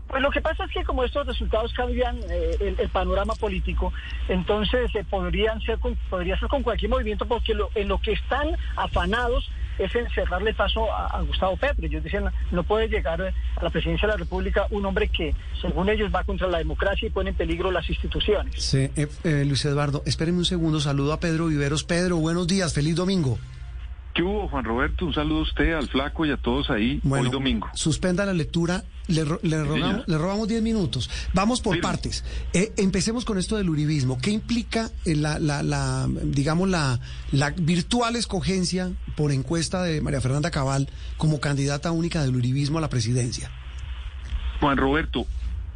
Pues 0.08 0.22
lo 0.22 0.30
que 0.30 0.40
pasa 0.40 0.64
es 0.64 0.70
que 0.70 0.84
como 0.84 1.04
estos 1.04 1.26
resultados 1.26 1.72
cambian 1.72 2.18
eh, 2.30 2.74
el, 2.78 2.88
panorama 2.90 3.34
político, 3.34 3.92
entonces 4.28 4.94
eh, 4.94 5.04
podrían 5.08 5.60
ser 5.60 5.78
con, 5.78 5.96
podría 6.08 6.38
ser 6.38 6.48
con 6.48 6.62
cualquier 6.62 6.90
movimiento 6.90 7.26
porque 7.26 7.54
lo, 7.54 7.70
en 7.74 7.88
lo 7.88 8.00
que 8.00 8.12
están 8.12 8.56
afanados 8.76 9.50
es 9.78 9.94
encerrarle 9.94 10.54
paso 10.54 10.90
a, 10.92 11.20
Gustavo 11.22 11.56
Petro. 11.56 11.86
Ellos 11.86 12.02
dicen, 12.02 12.24
no 12.50 12.64
puede 12.64 12.88
llegar 12.88 13.20
a 13.20 13.62
la 13.62 13.70
presidencia 13.70 14.06
de 14.06 14.14
la 14.14 14.18
República 14.18 14.66
un 14.70 14.86
hombre 14.86 15.08
que, 15.08 15.34
según 15.60 15.88
ellos, 15.88 16.10
va 16.14 16.24
contra 16.24 16.48
la 16.48 16.58
democracia 16.58 17.06
y 17.06 17.10
pone 17.10 17.30
en 17.30 17.36
peligro 17.36 17.70
las 17.70 17.88
instituciones. 17.88 18.62
Sí, 18.62 18.90
eh, 18.96 19.08
eh, 19.24 19.44
Luis 19.44 19.64
Eduardo, 19.64 20.02
espérenme 20.06 20.38
un 20.38 20.44
segundo, 20.44 20.80
saludo 20.80 21.12
a 21.12 21.20
Pedro 21.20 21.46
Viveros. 21.46 21.84
Pedro, 21.84 22.16
buenos 22.16 22.46
días, 22.46 22.74
feliz 22.74 22.96
domingo. 22.96 23.38
¿Qué 24.16 24.22
hubo, 24.22 24.48
Juan 24.48 24.64
Roberto? 24.64 25.04
Un 25.04 25.12
saludo 25.12 25.40
a 25.40 25.42
usted, 25.42 25.74
al 25.74 25.88
flaco 25.88 26.24
y 26.24 26.30
a 26.30 26.38
todos 26.38 26.70
ahí 26.70 27.02
hoy 27.06 27.28
domingo. 27.28 27.68
Suspenda 27.74 28.24
la 28.24 28.32
lectura, 28.32 28.82
le, 29.08 29.24
robamos 29.24 30.48
10 30.48 30.62
minutos. 30.62 31.10
Vamos 31.34 31.60
por 31.60 31.78
partes. 31.82 32.24
Eh, 32.54 32.72
empecemos 32.78 33.26
con 33.26 33.36
esto 33.36 33.58
del 33.58 33.68
uribismo. 33.68 34.16
¿Qué 34.18 34.30
implica 34.30 34.88
eh, 35.04 35.14
la, 35.16 35.38
la, 35.38 36.08
digamos, 36.22 36.66
la, 36.70 36.98
la 37.30 37.50
virtual 37.50 38.16
escogencia 38.16 38.90
por 39.16 39.32
encuesta 39.32 39.82
de 39.82 40.00
María 40.00 40.22
Fernanda 40.22 40.50
Cabal 40.50 40.88
como 41.18 41.38
candidata 41.38 41.92
única 41.92 42.22
del 42.22 42.36
uribismo 42.36 42.78
a 42.78 42.80
la 42.80 42.88
presidencia? 42.88 43.50
Juan 44.60 44.78
Roberto, 44.78 45.26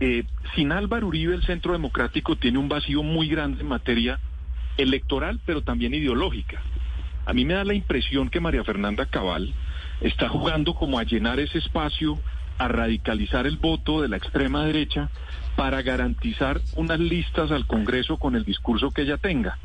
eh, 0.00 0.25
sin 0.54 0.73
Álvaro 0.73 1.09
Uribe 1.09 1.35
el 1.35 1.44
Centro 1.44 1.73
Democrático 1.73 2.37
tiene 2.37 2.56
un 2.56 2.70
vacío 2.70 3.02
muy 3.02 3.28
grande 3.28 3.61
en 3.61 3.68
materia 3.68 4.18
electoral, 4.78 5.40
pero 5.44 5.61
también 5.61 5.92
ideológica. 5.92 6.62
A 7.30 7.32
mí 7.32 7.44
me 7.44 7.54
da 7.54 7.62
la 7.62 7.75
impresión 7.75 8.28
que 8.28 8.40
María 8.40 8.64
Fernanda 8.64 9.06
Cabal 9.06 9.54
está 10.00 10.28
jugando 10.28 10.75
como 10.75 10.99
a 10.99 11.04
llenar 11.04 11.38
ese 11.38 11.58
espacio, 11.58 12.18
a 12.58 12.66
radicalizar 12.66 13.46
el 13.46 13.56
voto 13.56 14.02
de 14.02 14.08
la 14.08 14.16
extrema 14.16 14.64
derecha 14.64 15.10
para 15.54 15.80
garantizar 15.82 16.60
unas 16.75 16.99
listas 16.99 17.52
al 17.52 17.68
Congreso 17.68 18.16
con 18.16 18.34
el 18.34 18.44
discurso 18.44 18.90
que 18.90 19.02
ella 19.02 19.16
tenga. 19.16 19.58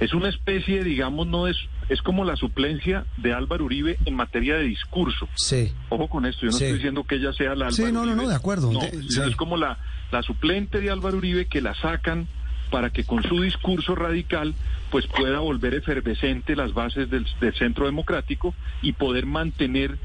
Es 0.00 0.14
una 0.14 0.30
especie, 0.30 0.82
digamos, 0.82 1.26
no 1.26 1.46
es, 1.46 1.58
es 1.90 2.00
como 2.00 2.24
la 2.24 2.36
suplencia 2.36 3.04
de 3.18 3.34
Álvaro 3.34 3.66
Uribe 3.66 3.98
en 4.06 4.14
materia 4.14 4.56
de 4.56 4.62
discurso. 4.62 5.28
Sí. 5.34 5.74
Ojo 5.90 6.08
con 6.08 6.24
esto, 6.24 6.46
yo 6.46 6.52
no 6.52 6.56
estoy 6.56 6.72
diciendo 6.72 7.04
que 7.04 7.16
ella 7.16 7.34
sea 7.34 7.48
la 7.48 7.66
Álvaro 7.66 7.72
Sí, 7.72 7.92
no, 7.92 8.06
no, 8.06 8.16
no, 8.16 8.26
de 8.30 8.34
acuerdo. 8.34 8.72
No, 8.72 8.80
es 8.80 9.36
como 9.36 9.58
la, 9.58 9.78
la 10.10 10.22
suplente 10.22 10.80
de 10.80 10.90
Álvaro 10.90 11.18
Uribe 11.18 11.48
que 11.48 11.60
la 11.60 11.74
sacan 11.74 12.28
para 12.70 12.90
que 12.90 13.04
con 13.04 13.22
su 13.22 13.40
discurso 13.42 13.94
radical 13.94 14.54
pues 14.90 15.06
pueda 15.06 15.40
volver 15.40 15.74
efervescente 15.74 16.56
las 16.56 16.72
bases 16.72 17.10
del, 17.10 17.26
centro 17.54 17.86
democrático 17.86 18.54
y 18.82 18.92
poder 18.92 19.26
mantener 19.26 19.98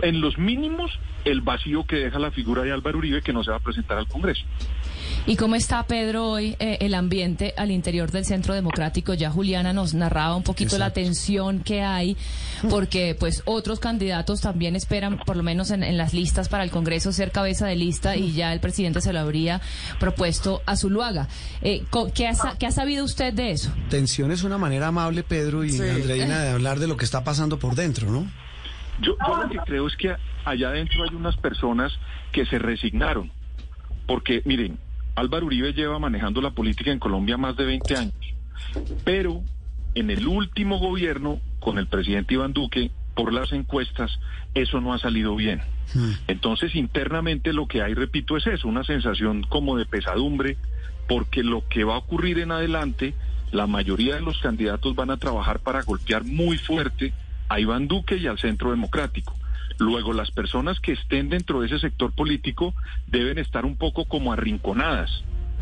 en 0.00 0.20
los 0.20 0.38
mínimos 0.38 0.98
el 1.24 1.40
vacío 1.40 1.84
que 1.84 1.96
deja 1.96 2.18
la 2.18 2.30
figura 2.30 2.62
de 2.62 2.72
Álvaro 2.72 2.98
Uribe 2.98 3.22
que 3.22 3.32
no 3.32 3.42
se 3.42 3.50
va 3.50 3.56
a 3.56 3.60
presentar 3.60 3.98
al 3.98 4.06
Congreso. 4.06 4.44
¿Y 5.26 5.36
cómo 5.36 5.56
está, 5.56 5.82
Pedro, 5.84 6.30
hoy 6.30 6.56
eh, 6.58 6.78
el 6.80 6.94
ambiente 6.94 7.54
al 7.56 7.70
interior 7.70 8.10
del 8.10 8.24
Centro 8.24 8.54
Democrático? 8.54 9.14
Ya 9.14 9.30
Juliana 9.30 9.72
nos 9.72 9.94
narraba 9.94 10.34
un 10.36 10.42
poquito 10.42 10.78
la 10.78 10.92
tensión 10.92 11.60
que 11.60 11.82
hay, 11.82 12.16
porque 12.70 13.16
pues 13.18 13.42
otros 13.44 13.80
candidatos 13.80 14.40
también 14.40 14.74
esperan, 14.76 15.18
por 15.18 15.36
lo 15.36 15.42
menos 15.42 15.70
en, 15.70 15.96
las 15.96 16.14
listas 16.14 16.48
para 16.48 16.64
el 16.64 16.70
Congreso, 16.70 17.12
ser 17.12 17.30
cabeza 17.30 17.66
de 17.66 17.76
lista 17.76 18.16
y 18.16 18.32
ya 18.32 18.52
el 18.52 18.60
presidente 18.60 19.00
se 19.00 19.12
lo 19.12 19.20
habría 19.20 19.60
propuesto 20.00 20.62
a 20.66 20.76
Zuluaga. 20.76 21.28
Eh, 21.62 21.84
¿qué, 22.14 22.28
ha, 22.28 22.34
¿Qué 22.58 22.66
ha 22.66 22.72
sabido 22.72 23.04
usted 23.04 23.32
de 23.34 23.50
eso? 23.50 23.70
Tensión 23.90 24.30
es 24.32 24.44
una 24.44 24.58
manera 24.58 24.88
amable, 24.88 25.22
Pedro 25.22 25.64
y 25.64 25.78
Andreina, 25.78 26.40
de 26.40 26.50
hablar 26.50 26.78
de 26.78 26.86
lo 26.86 26.96
que 26.96 27.04
está 27.04 27.24
pasando 27.24 27.58
por 27.58 27.74
dentro, 27.74 28.10
¿no? 28.10 28.26
Yo, 29.00 29.16
yo 29.26 29.36
lo 29.36 29.48
que 29.48 29.58
creo 29.58 29.86
es 29.86 29.96
que 29.96 30.14
allá 30.44 30.68
adentro 30.68 31.04
hay 31.04 31.14
unas 31.14 31.36
personas 31.36 31.92
que 32.32 32.46
se 32.46 32.58
resignaron. 32.58 33.30
Porque, 34.06 34.42
miren, 34.44 34.78
Álvaro 35.18 35.46
Uribe 35.46 35.72
lleva 35.72 35.98
manejando 35.98 36.40
la 36.40 36.50
política 36.50 36.90
en 36.90 36.98
Colombia 36.98 37.36
más 37.36 37.56
de 37.56 37.64
20 37.64 37.96
años, 37.96 38.14
pero 39.04 39.42
en 39.94 40.10
el 40.10 40.26
último 40.26 40.78
gobierno, 40.78 41.40
con 41.58 41.78
el 41.78 41.86
presidente 41.86 42.34
Iván 42.34 42.52
Duque, 42.52 42.90
por 43.14 43.32
las 43.32 43.52
encuestas, 43.52 44.12
eso 44.54 44.80
no 44.80 44.94
ha 44.94 44.98
salido 44.98 45.34
bien. 45.34 45.60
Hmm. 45.92 46.12
Entonces, 46.28 46.76
internamente 46.76 47.52
lo 47.52 47.66
que 47.66 47.82
hay, 47.82 47.94
repito, 47.94 48.36
es 48.36 48.46
eso, 48.46 48.68
una 48.68 48.84
sensación 48.84 49.42
como 49.42 49.76
de 49.76 49.86
pesadumbre, 49.86 50.56
porque 51.08 51.42
lo 51.42 51.66
que 51.68 51.84
va 51.84 51.94
a 51.94 51.98
ocurrir 51.98 52.38
en 52.38 52.52
adelante, 52.52 53.14
la 53.50 53.66
mayoría 53.66 54.14
de 54.14 54.20
los 54.20 54.38
candidatos 54.38 54.94
van 54.94 55.10
a 55.10 55.16
trabajar 55.16 55.58
para 55.58 55.82
golpear 55.82 56.24
muy 56.24 56.58
fuerte 56.58 57.12
a 57.48 57.58
Iván 57.58 57.88
Duque 57.88 58.16
y 58.16 58.26
al 58.26 58.38
Centro 58.38 58.70
Democrático. 58.70 59.34
Luego, 59.78 60.12
las 60.12 60.30
personas 60.30 60.80
que 60.80 60.92
estén 60.92 61.28
dentro 61.28 61.60
de 61.60 61.66
ese 61.66 61.78
sector 61.78 62.12
político 62.12 62.74
deben 63.06 63.38
estar 63.38 63.64
un 63.64 63.76
poco 63.76 64.06
como 64.06 64.32
arrinconadas. 64.32 65.10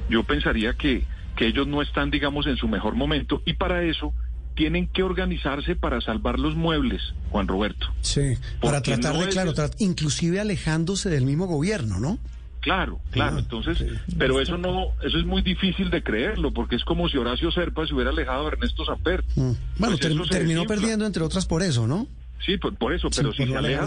Yo 0.08 0.24
pensaría 0.24 0.74
que, 0.74 1.04
que 1.36 1.46
ellos 1.46 1.66
no 1.66 1.82
están, 1.82 2.10
digamos, 2.10 2.46
en 2.46 2.56
su 2.56 2.68
mejor 2.68 2.94
momento 2.94 3.42
y 3.44 3.54
para 3.54 3.82
eso 3.82 4.14
tienen 4.54 4.88
que 4.88 5.02
organizarse 5.02 5.76
para 5.76 6.00
salvar 6.00 6.38
los 6.38 6.56
muebles, 6.56 7.02
Juan 7.30 7.46
Roberto. 7.46 7.86
Sí, 8.00 8.38
para 8.60 8.80
tratar 8.80 9.16
de, 9.16 9.28
claro, 9.28 9.52
inclusive 9.78 10.40
alejándose 10.40 11.10
del 11.10 11.26
mismo 11.26 11.46
gobierno, 11.46 12.00
¿no? 12.00 12.18
Claro, 12.60 12.98
claro. 13.12 13.36
Ah, 13.36 13.40
Entonces, 13.40 13.78
pero 14.18 14.40
eso 14.40 14.58
no, 14.58 14.88
eso 15.04 15.18
es 15.18 15.24
muy 15.24 15.42
difícil 15.42 15.88
de 15.88 16.02
creerlo, 16.02 16.52
porque 16.52 16.74
es 16.74 16.84
como 16.84 17.08
si 17.08 17.16
Horacio 17.16 17.52
Serpa 17.52 17.86
se 17.86 17.94
hubiera 17.94 18.10
alejado 18.10 18.42
de 18.42 18.48
Ernesto 18.48 18.84
Samper. 18.84 19.24
Mm. 19.36 19.52
Bueno, 19.78 19.96
pues 20.00 20.28
terminó 20.30 20.64
perdiendo, 20.64 21.06
entre 21.06 21.22
otras, 21.22 21.46
por 21.46 21.62
eso, 21.62 21.86
¿no? 21.86 22.08
Sí, 22.44 22.58
por, 22.58 22.92
eso, 22.92 23.08
pero 23.14 23.32
si 23.32 23.44
se 23.46 23.56
aleja, 23.56 23.86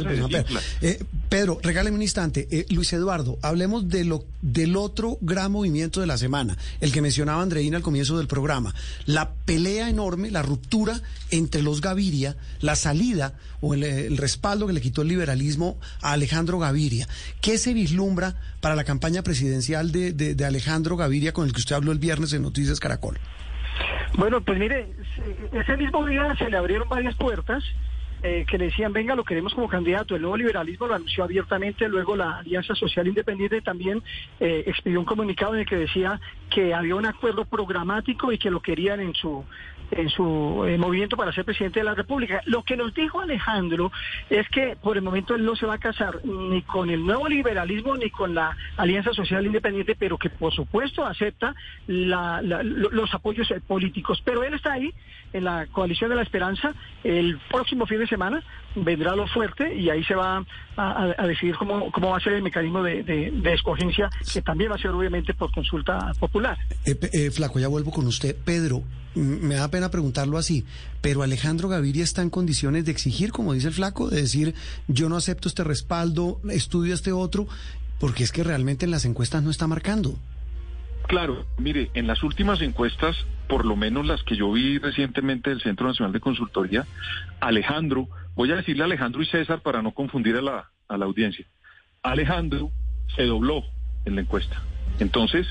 eh, 0.81 1.03
Pedro, 1.29 1.59
regáleme 1.61 1.95
un 1.95 2.01
instante. 2.01 2.47
Eh, 2.51 2.65
Luis 2.69 2.91
Eduardo, 2.91 3.37
hablemos 3.41 3.87
de 3.87 4.03
lo, 4.03 4.25
del 4.41 4.75
otro 4.75 5.17
gran 5.21 5.51
movimiento 5.51 6.01
de 6.01 6.07
la 6.07 6.17
semana, 6.17 6.57
el 6.81 6.91
que 6.91 7.01
mencionaba 7.01 7.41
Andreina 7.41 7.77
al 7.77 7.83
comienzo 7.83 8.17
del 8.17 8.27
programa. 8.27 8.73
La 9.05 9.31
pelea 9.31 9.89
enorme, 9.89 10.31
la 10.31 10.41
ruptura 10.41 10.99
entre 11.31 11.61
los 11.61 11.79
Gaviria, 11.79 12.35
la 12.59 12.75
salida 12.75 13.33
o 13.61 13.75
el, 13.75 14.17
respaldo 14.17 14.67
que 14.67 14.73
le 14.73 14.81
quitó 14.81 15.03
el 15.03 15.09
liberalismo 15.09 15.79
a 16.01 16.13
Alejandro 16.13 16.59
Gaviria. 16.59 17.07
¿Qué 17.41 17.57
se 17.57 17.73
vislumbra 17.73 18.35
para 18.59 18.75
la 18.75 18.83
campaña 18.83 19.21
presidencial 19.21 19.91
de, 19.91 20.11
de 20.11 20.45
Alejandro 20.45 20.97
Gaviria 20.97 21.33
con 21.33 21.45
el 21.45 21.53
que 21.53 21.59
usted 21.59 21.75
habló 21.75 21.91
el 21.91 21.99
viernes 21.99 22.33
en 22.33 22.41
Noticias 22.41 22.79
Caracol? 22.79 23.19
Bueno, 24.17 24.41
pues 24.41 24.57
mire, 24.59 24.87
ese 25.53 25.77
mismo 25.77 26.05
día 26.05 26.35
se 26.37 26.49
le 26.49 26.57
abrieron 26.57 26.89
varias 26.89 27.15
puertas. 27.15 27.63
Eh, 28.21 28.45
que 28.49 28.57
le 28.57 28.65
decían, 28.65 28.91
venga, 28.91 29.15
lo 29.15 29.23
queremos 29.23 29.53
como 29.53 29.69
candidato. 29.69 30.13
El 30.13 30.21
nuevo 30.23 30.35
liberalismo 30.35 30.87
lo 30.87 30.95
anunció 30.95 31.23
abiertamente, 31.23 31.87
luego 31.87 32.17
la 32.17 32.39
Alianza 32.39 32.75
Social 32.75 33.07
Independiente 33.07 33.61
también 33.61 34.03
eh, 34.41 34.63
expidió 34.67 34.99
un 34.99 35.05
comunicado 35.05 35.53
en 35.53 35.61
el 35.61 35.65
que 35.65 35.77
decía 35.77 36.19
que 36.49 36.73
había 36.73 36.95
un 36.95 37.05
acuerdo 37.05 37.45
programático 37.45 38.33
y 38.33 38.37
que 38.37 38.51
lo 38.51 38.59
querían 38.59 38.99
en 38.99 39.13
su 39.13 39.45
en 39.91 40.09
su 40.09 40.65
eh, 40.67 40.77
movimiento 40.77 41.17
para 41.17 41.31
ser 41.31 41.45
presidente 41.45 41.79
de 41.79 41.85
la 41.85 41.95
República. 41.95 42.41
Lo 42.45 42.63
que 42.63 42.77
nos 42.77 42.93
dijo 42.93 43.19
Alejandro 43.19 43.91
es 44.29 44.47
que 44.49 44.75
por 44.81 44.97
el 44.97 45.03
momento 45.03 45.35
él 45.35 45.45
no 45.45 45.55
se 45.55 45.65
va 45.65 45.75
a 45.75 45.79
casar 45.79 46.23
ni 46.25 46.61
con 46.61 46.89
el 46.89 47.05
nuevo 47.05 47.27
liberalismo 47.27 47.95
ni 47.95 48.09
con 48.09 48.35
la 48.35 48.55
Alianza 48.77 49.13
Social 49.13 49.45
Independiente, 49.45 49.95
pero 49.95 50.17
que 50.17 50.29
por 50.29 50.53
supuesto 50.53 51.05
acepta 51.05 51.55
los 51.87 53.13
apoyos 53.13 53.49
eh, 53.51 53.61
políticos. 53.65 54.21
Pero 54.23 54.43
él 54.43 54.53
está 54.53 54.73
ahí 54.73 54.93
en 55.33 55.43
la 55.43 55.67
coalición 55.67 56.09
de 56.09 56.15
la 56.15 56.23
esperanza. 56.23 56.73
El 57.03 57.39
próximo 57.49 57.85
fin 57.85 57.99
de 57.99 58.07
semana 58.07 58.43
vendrá 58.75 59.15
lo 59.15 59.27
fuerte 59.27 59.73
y 59.75 59.89
ahí 59.89 60.03
se 60.03 60.15
va 60.15 60.43
a, 60.77 61.27
decidir 61.27 61.55
cómo, 61.55 61.91
cómo 61.91 62.11
va 62.11 62.17
a 62.17 62.21
ser 62.21 62.33
el 62.33 62.43
mecanismo 62.43 62.81
de, 62.83 63.03
de, 63.03 63.53
escogencia, 63.53 64.09
que 64.31 64.41
también 64.41 64.71
va 64.71 64.75
a 64.75 64.79
ser 64.79 64.91
obviamente 64.91 65.33
por 65.33 65.51
consulta 65.51 66.11
popular. 66.19 66.57
Eh, 66.85 67.31
Flaco, 67.31 67.59
ya 67.59 67.67
vuelvo 67.67 67.91
con 67.91 68.07
usted. 68.07 68.35
Pedro, 68.45 68.83
me 69.15 69.55
da 69.55 69.69
pena 69.69 69.89
preguntarlo 69.91 70.37
así, 70.37 70.65
pero 71.01 71.23
Alejandro 71.23 71.69
Gaviria 71.69 72.03
está 72.03 72.21
en 72.21 72.29
condiciones 72.29 72.85
de 72.85 72.91
exigir, 72.91 73.31
como 73.31 73.53
dice 73.53 73.67
el 73.67 73.73
flaco, 73.73 74.09
de 74.09 74.21
decir, 74.21 74.55
yo 74.87 75.09
no 75.09 75.17
acepto 75.17 75.47
este 75.47 75.63
respaldo, 75.63 76.39
estudio 76.49 76.93
este 76.93 77.11
otro, 77.11 77.47
porque 77.99 78.23
es 78.23 78.31
que 78.31 78.43
realmente 78.43 78.85
en 78.85 78.91
las 78.91 79.05
encuestas 79.05 79.43
no 79.43 79.49
está 79.49 79.67
marcando. 79.67 80.17
Claro, 81.07 81.45
mire, 81.57 81.89
en 81.95 82.05
las 82.05 82.21
últimas 82.23 82.61
encuestas, 82.61 83.15
por 83.47 83.65
lo 83.65 83.75
menos 83.75 84.05
las 84.05 84.21
que 84.23 84.35
yo 84.35 84.51
vi 84.51 84.77
recientemente 84.77 85.49
del 85.49 85.61
Centro 85.61 85.87
Nacional 85.87 86.13
de 86.13 86.19
Consultoría, 86.19 86.85
Alejandro, 87.39 88.07
voy 88.35 88.51
a 88.51 88.57
decirle 88.57 88.83
Alejandro 88.83 89.21
y 89.23 89.25
César 89.25 89.61
para 89.61 89.81
no 89.81 89.91
confundir 89.91 90.35
a 90.35 90.41
la, 90.41 90.69
a 90.87 90.97
la 90.97 91.05
audiencia, 91.05 91.47
Alejandro 92.03 92.71
se 93.15 93.23
dobló 93.23 93.63
en 94.05 94.15
la 94.15 94.21
encuesta. 94.21 94.61
Entonces, 94.99 95.47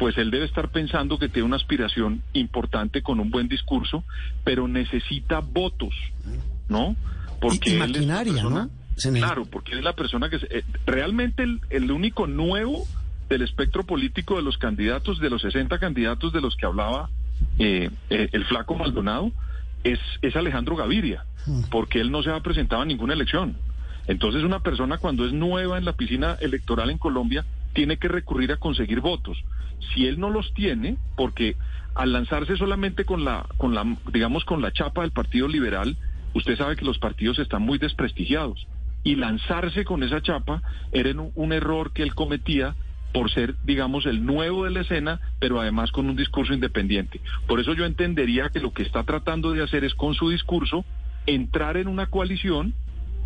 pues 0.00 0.16
él 0.16 0.30
debe 0.30 0.46
estar 0.46 0.70
pensando 0.70 1.18
que 1.18 1.28
tiene 1.28 1.46
una 1.46 1.56
aspiración 1.56 2.22
importante 2.32 3.02
con 3.02 3.20
un 3.20 3.30
buen 3.30 3.48
discurso, 3.48 4.02
pero 4.44 4.66
necesita 4.66 5.40
votos, 5.40 5.94
¿no? 6.70 6.96
Porque 7.38 7.74
y, 7.74 7.78
maquinaria, 7.78 8.42
¿no? 8.42 8.70
Claro, 8.96 9.44
porque 9.44 9.76
es 9.76 9.84
la 9.84 9.92
persona 9.92 10.30
que... 10.30 10.36
Eh, 10.36 10.64
realmente 10.86 11.44
el, 11.68 11.90
único 11.92 12.26
nuevo 12.26 12.86
del 13.28 13.42
espectro 13.42 13.84
político 13.84 14.36
de 14.36 14.42
los 14.42 14.56
candidatos, 14.56 15.20
de 15.20 15.28
los 15.28 15.42
60 15.42 15.78
candidatos 15.78 16.32
de 16.32 16.40
los 16.40 16.56
que 16.56 16.64
hablaba 16.64 17.10
eh, 17.58 17.90
eh, 18.08 18.30
el 18.32 18.46
flaco 18.46 18.76
Maldonado, 18.76 19.32
es, 19.84 19.98
es 20.22 20.34
Alejandro 20.34 20.76
Gaviria, 20.76 21.26
hmm. 21.44 21.64
porque 21.70 22.00
él 22.00 22.10
no 22.10 22.22
se 22.22 22.30
ha 22.30 22.40
presentado 22.40 22.80
a 22.80 22.86
ninguna 22.86 23.12
elección. 23.12 23.54
Entonces 24.06 24.44
una 24.44 24.60
persona 24.60 24.96
cuando 24.96 25.26
es 25.26 25.34
nueva 25.34 25.76
en 25.76 25.84
la 25.84 25.92
piscina 25.92 26.38
electoral 26.40 26.88
en 26.88 26.96
Colombia 26.96 27.44
tiene 27.74 27.98
que 27.98 28.08
recurrir 28.08 28.50
a 28.52 28.56
conseguir 28.56 29.02
votos. 29.02 29.36
Si 29.94 30.06
él 30.06 30.20
no 30.20 30.30
los 30.30 30.52
tiene, 30.54 30.96
porque 31.16 31.56
al 31.94 32.12
lanzarse 32.12 32.56
solamente 32.56 33.04
con 33.04 33.24
la, 33.24 33.46
con 33.56 33.74
la, 33.74 33.84
digamos, 34.12 34.44
con 34.44 34.62
la 34.62 34.72
chapa 34.72 35.02
del 35.02 35.10
Partido 35.10 35.48
Liberal, 35.48 35.96
usted 36.34 36.56
sabe 36.56 36.76
que 36.76 36.84
los 36.84 36.98
partidos 36.98 37.38
están 37.38 37.62
muy 37.62 37.78
desprestigiados 37.78 38.66
y 39.02 39.16
lanzarse 39.16 39.84
con 39.84 40.02
esa 40.02 40.20
chapa 40.20 40.62
era 40.92 41.10
un, 41.34 41.52
error 41.52 41.92
que 41.92 42.02
él 42.02 42.14
cometía 42.14 42.74
por 43.12 43.30
ser, 43.30 43.56
digamos, 43.64 44.06
el 44.06 44.24
nuevo 44.24 44.64
de 44.64 44.70
la 44.70 44.82
escena, 44.82 45.20
pero 45.40 45.60
además 45.60 45.90
con 45.90 46.08
un 46.08 46.16
discurso 46.16 46.52
independiente. 46.52 47.20
Por 47.48 47.58
eso 47.58 47.74
yo 47.74 47.84
entendería 47.84 48.50
que 48.50 48.60
lo 48.60 48.72
que 48.72 48.82
está 48.82 49.02
tratando 49.02 49.52
de 49.52 49.64
hacer 49.64 49.84
es 49.84 49.94
con 49.94 50.14
su 50.14 50.30
discurso 50.30 50.84
entrar 51.26 51.76
en 51.76 51.88
una 51.88 52.06
coalición 52.06 52.74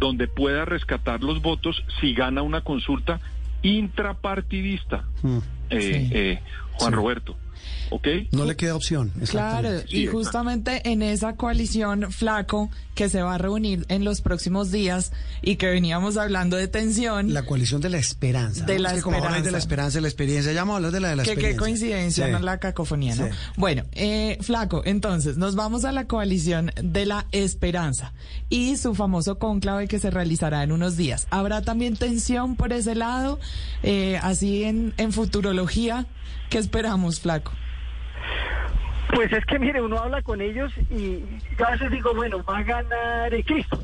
donde 0.01 0.27
pueda 0.27 0.65
rescatar 0.65 1.23
los 1.23 1.43
votos 1.43 1.85
si 2.01 2.15
gana 2.15 2.43
una 2.43 2.63
consulta 2.63 3.21
intrapartidista, 3.63 5.05
Mm. 5.23 5.39
Eh, 5.79 5.81
Sí. 6.09 6.11
eh, 6.13 6.39
Juan 6.75 6.91
Sí. 6.93 6.97
Roberto. 6.97 7.37
¿Ok? 7.91 8.07
No 8.33 8.45
le 8.45 8.57
queda 8.57 8.75
opción. 8.75 9.11
Claro, 9.31 9.69
y 9.89 10.03
exacto. 10.03 10.11
justamente 10.19 10.91
en 10.91 11.03
esa 11.03 11.37
coalición 11.37 12.11
flaco 12.13 12.71
que 12.95 13.09
se 13.09 13.23
va 13.23 13.35
a 13.35 13.39
reunir 13.39 13.85
en 13.89 14.05
los 14.05 14.21
próximos 14.21 14.71
días 14.71 15.13
y 15.43 15.57
que 15.57 15.67
veníamos 15.67 16.17
hablando 16.17 16.57
de 16.57 16.69
tensión. 16.69 17.35
La 17.35 17.43
coalición 17.45 17.81
de 17.81 17.91
la 17.91 17.99
esperanza. 17.99 18.65
De 18.65 18.77
¿no? 18.77 18.83
la 18.83 18.89
Es 18.91 18.95
que 18.97 19.03
como 19.03 19.17
hay 19.17 19.23
de 19.23 19.29
la 19.29 19.35
esperanza. 19.39 19.59
esperanza, 19.59 20.01
la 20.01 20.09
experiencia, 20.09 20.53
ya 20.53 20.61
vamos 20.61 20.75
a 20.75 20.77
hablar 20.77 20.93
de 20.93 21.01
la 21.01 21.09
de 21.11 21.17
la 21.17 21.23
que 21.25 21.31
experiencia. 21.31 21.57
qué 21.59 21.65
coincidencia, 21.65 22.27
Sí. 22.27 22.33
no 22.33 22.39
la 22.39 22.59
cacofonía, 22.59 23.17
¿no? 23.17 23.27
Sí. 23.27 23.33
Bueno, 23.57 23.83
eh, 23.93 24.39
Flaco, 24.43 24.83
entonces 24.85 25.37
nos 25.37 25.57
vamos 25.57 25.85
a 25.85 25.93
la 25.93 26.07
coalición 26.07 26.71
de 26.81 27.07
la 27.07 27.27
esperanza 27.33 28.13
y 28.49 28.77
su 28.77 28.95
famoso 28.95 29.39
cónclave 29.39 29.89
que 29.89 29.99
se 29.99 30.11
realizará 30.11 30.63
en 30.63 30.71
unos 30.73 30.97
días. 30.97 31.27
¿Habrá 31.31 31.63
también 31.63 31.97
tensión 31.97 32.55
por 32.57 32.73
ese 32.73 32.95
lado? 32.95 33.41
Eh, 33.83 34.19
así 34.23 34.63
en, 34.65 34.95
en 34.99 35.13
futurología, 35.13 36.07
¿qué 36.49 36.59
esperamos, 36.59 37.19
Flaco? 37.21 37.53
Pues 39.15 39.33
es 39.33 39.45
que, 39.47 39.59
mire, 39.59 39.81
uno 39.81 39.99
habla 39.99 40.23
con 40.23 40.41
ellos 40.41 40.73
y 40.91 41.23
a 41.63 41.71
veces 41.73 41.91
digo, 41.91 42.15
bueno, 42.15 42.43
va 42.43 42.59
a 42.59 42.63
ganar 42.63 43.33
el 43.33 43.45
Cristo. 43.45 43.83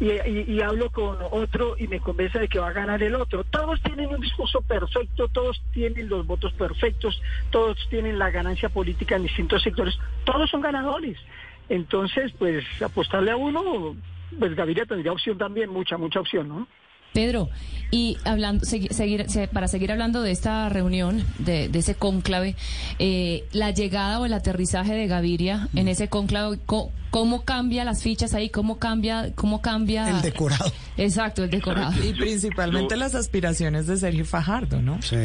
Y 0.00 0.60
hablo 0.60 0.90
con 0.90 1.16
otro 1.30 1.76
y 1.78 1.86
me 1.86 2.00
convence 2.00 2.36
de 2.36 2.48
que 2.48 2.58
va 2.58 2.68
a 2.68 2.72
ganar 2.72 3.00
el 3.04 3.14
otro. 3.14 3.44
Todos 3.44 3.80
tienen 3.82 4.08
un 4.08 4.20
discurso 4.20 4.60
perfecto, 4.62 5.28
todos 5.28 5.62
tienen 5.72 6.08
los 6.08 6.26
votos 6.26 6.52
perfectos, 6.54 7.22
todos 7.50 7.78
tienen 7.88 8.18
la 8.18 8.30
ganancia 8.30 8.68
política 8.68 9.14
en 9.14 9.22
distintos 9.22 9.62
sectores, 9.62 9.96
todos 10.24 10.50
son 10.50 10.60
ganadores. 10.60 11.18
Entonces, 11.68 12.32
pues 12.36 12.64
apostarle 12.82 13.30
a 13.30 13.36
uno, 13.36 13.94
pues 14.36 14.56
Gaviria 14.56 14.86
tendría 14.86 15.12
opción 15.12 15.38
también, 15.38 15.70
mucha, 15.70 15.96
mucha 15.96 16.18
opción, 16.18 16.48
¿no? 16.48 16.66
Pedro, 17.12 17.48
y 17.90 18.16
hablando, 18.24 18.64
segui- 18.64 18.90
seguir, 18.90 19.28
se- 19.28 19.48
para 19.48 19.68
seguir 19.68 19.92
hablando 19.92 20.22
de 20.22 20.30
esta 20.30 20.68
reunión, 20.70 21.22
de, 21.38 21.68
de 21.68 21.78
ese 21.78 21.94
cónclave, 21.94 22.56
eh, 22.98 23.44
la 23.52 23.70
llegada 23.70 24.18
o 24.20 24.24
el 24.26 24.32
aterrizaje 24.32 24.94
de 24.94 25.06
Gaviria 25.06 25.68
en 25.76 25.88
ese 25.88 26.08
cónclave, 26.08 26.58
co- 26.64 26.90
¿cómo 27.10 27.42
cambia 27.44 27.84
las 27.84 28.02
fichas 28.02 28.32
ahí? 28.32 28.48
¿Cómo 28.48 28.78
cambia? 28.78 29.32
¿Cómo 29.34 29.60
cambia? 29.60 30.08
El 30.08 30.22
decorado. 30.22 30.72
Exacto, 30.96 31.44
el 31.44 31.50
decorado. 31.50 31.92
Y 32.02 32.14
principalmente 32.14 32.94
yo- 32.94 32.98
las 33.00 33.14
aspiraciones 33.14 33.86
de 33.86 33.96
Sergio 33.98 34.24
Fajardo, 34.24 34.80
¿no? 34.80 35.02
Sí. 35.02 35.16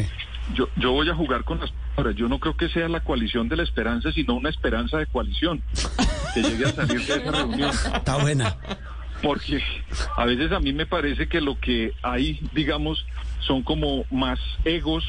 Yo, 0.54 0.66
yo 0.76 0.92
voy 0.92 1.08
a 1.10 1.14
jugar 1.14 1.44
con 1.44 1.60
las 1.60 1.70
palabras. 1.94 2.16
Yo 2.16 2.28
no 2.28 2.38
creo 2.38 2.56
que 2.56 2.68
sea 2.70 2.88
la 2.88 3.00
coalición 3.00 3.48
de 3.48 3.56
la 3.56 3.62
esperanza, 3.64 4.12
sino 4.12 4.34
una 4.34 4.48
esperanza 4.50 4.96
de 4.98 5.06
coalición 5.06 5.62
que 6.34 6.42
llegue 6.42 6.64
a 6.66 6.72
salir 6.72 7.00
de 7.04 7.14
esa 7.16 7.30
reunión. 7.32 7.70
Está 7.94 8.16
buena. 8.16 8.56
Porque 9.22 9.62
a 10.16 10.24
veces 10.24 10.52
a 10.52 10.60
mí 10.60 10.72
me 10.72 10.86
parece 10.86 11.28
que 11.28 11.40
lo 11.40 11.58
que 11.58 11.92
hay, 12.02 12.40
digamos, 12.52 13.04
son 13.40 13.62
como 13.62 14.04
más 14.10 14.38
egos 14.64 15.04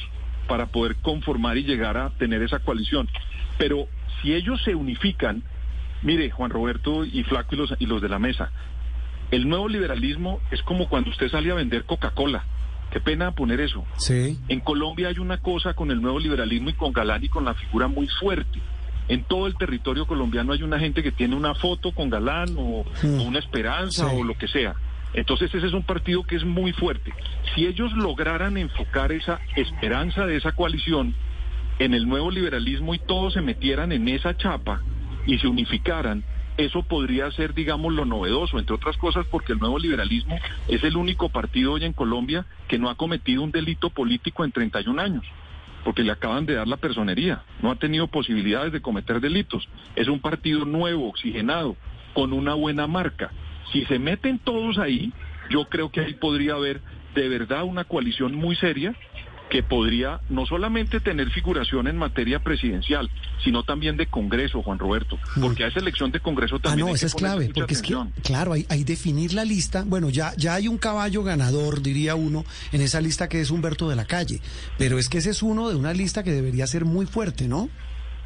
para 0.48 0.68
poder 0.68 0.96
conformar 0.98 1.58
y 1.58 1.64
llegar 1.64 1.98
a 1.98 2.10
tener 2.12 2.42
esa 2.42 2.60
coalición. 2.60 3.08
Pero 3.58 3.88
si 4.22 4.34
ellos 4.34 4.62
se 4.64 4.74
unifican, 4.76 5.44
mire, 6.02 6.32
Juan 6.32 6.50
Roberto 6.50 7.06
y 7.06 7.24
Flaco 7.24 7.56
y 7.56 7.58
los, 7.58 7.76
y 7.80 7.86
los 7.86 8.02
de 8.02 8.10
la 8.10 8.20
mesa, 8.20 8.52
el 9.32 9.48
nuevo 9.48 9.70
liberalismo 9.70 10.42
es 10.52 10.62
como 10.64 10.90
cuando 10.90 11.12
usted 11.12 11.30
sale 11.30 11.52
a 11.52 11.56
vender 11.56 11.86
Coca-Cola. 11.86 12.44
Qué 12.92 13.00
pena 13.00 13.32
poner 13.32 13.60
eso. 13.62 13.86
Sí. 13.98 14.40
En 14.48 14.62
Colombia 14.62 15.10
hay 15.10 15.20
una 15.20 15.38
cosa 15.38 15.76
con 15.76 15.92
el 15.92 16.02
nuevo 16.02 16.20
liberalismo 16.20 16.72
y 16.72 16.74
con 16.74 16.92
Galán 16.92 17.24
y 17.24 17.30
con 17.30 17.46
la 17.46 17.54
figura 17.54 17.88
muy 17.88 18.08
fuerte. 18.08 18.60
En 19.10 19.24
todo 19.24 19.48
el 19.48 19.56
territorio 19.58 20.06
colombiano 20.06 20.54
hay 20.54 20.64
una 20.64 20.80
gente 20.80 21.04
que 21.04 21.12
tiene 21.12 21.36
una 21.36 21.54
foto 21.56 21.92
con 21.92 22.10
Galán 22.10 22.56
o, 22.58 22.86
Mm. 23.04 23.20
o 23.20 23.24
una 23.24 23.40
esperanza 23.40 24.08
Sí. 24.10 24.16
o 24.16 24.24
lo 24.24 24.38
que 24.38 24.48
sea. 24.48 24.76
Entonces 25.14 25.54
ese 25.54 25.66
es 25.68 25.74
un 25.74 25.84
partido 25.84 26.24
que 26.24 26.36
es 26.36 26.46
muy 26.46 26.72
fuerte. 26.72 27.12
Si 27.56 27.66
ellos 27.66 27.92
lograran 27.94 28.56
enfocar 28.58 29.12
esa 29.12 29.40
esperanza 29.56 30.26
de 30.28 30.38
esa 30.38 30.52
coalición 30.52 31.16
en 31.80 31.94
el 31.96 32.08
nuevo 32.08 32.30
liberalismo 32.30 32.94
y 32.94 33.00
todos 33.00 33.34
se 33.34 33.42
metieran 33.42 33.92
en 33.92 34.08
esa 34.08 34.38
chapa 34.38 34.82
y 35.26 35.40
se 35.40 35.48
unificaran, 35.48 36.24
eso 36.58 36.84
podría 36.84 37.32
ser, 37.32 37.54
digamos, 37.54 37.94
lo 37.94 38.04
novedoso, 38.06 38.60
entre 38.60 38.76
otras 38.76 38.98
cosas 38.98 39.26
porque 39.32 39.54
el 39.54 39.60
nuevo 39.60 39.80
liberalismo 39.80 40.38
es 40.68 40.84
el 40.84 40.98
único 40.98 41.30
partido 41.30 41.72
hoy 41.74 41.86
en 41.86 41.94
Colombia 41.94 42.46
que 42.68 42.78
no 42.78 42.90
ha 42.90 42.96
cometido 42.96 43.42
un 43.42 43.52
delito 43.52 43.90
político 43.90 44.44
en 44.44 44.52
31 44.52 45.00
años, 45.02 45.26
porque 45.84 46.04
le 46.04 46.12
acaban 46.12 46.46
de 46.46 46.56
dar 46.56 46.68
la 46.68 46.78
personería, 46.78 47.44
no 47.62 47.72
ha 47.72 47.76
tenido 47.76 48.08
posibilidades 48.08 48.72
de 48.72 48.82
cometer 48.82 49.20
delitos. 49.20 49.68
Es 49.96 50.08
un 50.08 50.20
partido 50.20 50.66
nuevo, 50.66 51.08
oxigenado, 51.08 51.76
con 52.14 52.34
una 52.34 52.54
buena 52.54 52.88
marca. 52.88 53.32
Si 53.72 53.86
se 53.86 54.00
meten 54.00 54.40
todos 54.40 54.78
ahí, 54.78 55.14
yo 55.50 55.66
creo 55.66 55.92
que 55.92 56.02
ahí 56.02 56.14
podría 56.14 56.54
haber 56.54 56.82
de 57.16 57.28
verdad 57.28 57.64
una 57.64 57.84
coalición 57.84 58.36
muy 58.36 58.56
seria 58.56 58.96
que 59.50 59.64
podría 59.64 60.22
no 60.30 60.46
solamente 60.46 61.00
tener 61.00 61.32
figuración 61.32 61.88
en 61.88 61.98
materia 61.98 62.40
presidencial, 62.40 63.10
sino 63.44 63.64
también 63.64 63.98
de 63.98 64.06
Congreso, 64.06 64.62
Juan 64.62 64.78
Roberto, 64.78 65.18
porque 65.42 65.64
a 65.64 65.68
esa 65.68 65.80
elección 65.80 66.12
de 66.12 66.20
Congreso 66.20 66.58
Ah, 66.58 66.60
también 66.60 66.86
no, 66.86 66.90
hay 66.90 66.96
esa 66.96 67.08
es 67.08 67.16
clave, 67.16 67.50
porque 67.54 67.74
es 67.74 67.82
que, 67.82 67.96
claro, 68.24 68.54
hay, 68.54 68.66
hay 68.70 68.84
definir 68.84 69.34
la 69.34 69.46
lista. 69.46 69.84
Bueno, 69.86 70.10
ya, 70.10 70.34
ya 70.38 70.56
hay 70.56 70.68
un 70.68 70.78
caballo 70.78 71.24
ganador, 71.24 71.82
diría 71.82 72.16
uno, 72.16 72.46
en 72.72 72.82
esa 72.82 73.02
lista 73.02 73.28
que 73.28 73.42
es 73.42 73.50
Humberto 73.50 73.90
de 73.90 73.96
la 73.96 74.06
Calle. 74.06 74.40
Pero 74.78 75.00
es 75.00 75.10
que 75.10 75.18
ese 75.18 75.32
es 75.32 75.42
uno 75.42 75.70
de 75.70 75.76
una 75.76 75.94
lista 75.94 76.24
que 76.24 76.32
debería 76.32 76.68
ser 76.68 76.86
muy 76.86 77.06
fuerte, 77.06 77.48
¿no? 77.48 77.70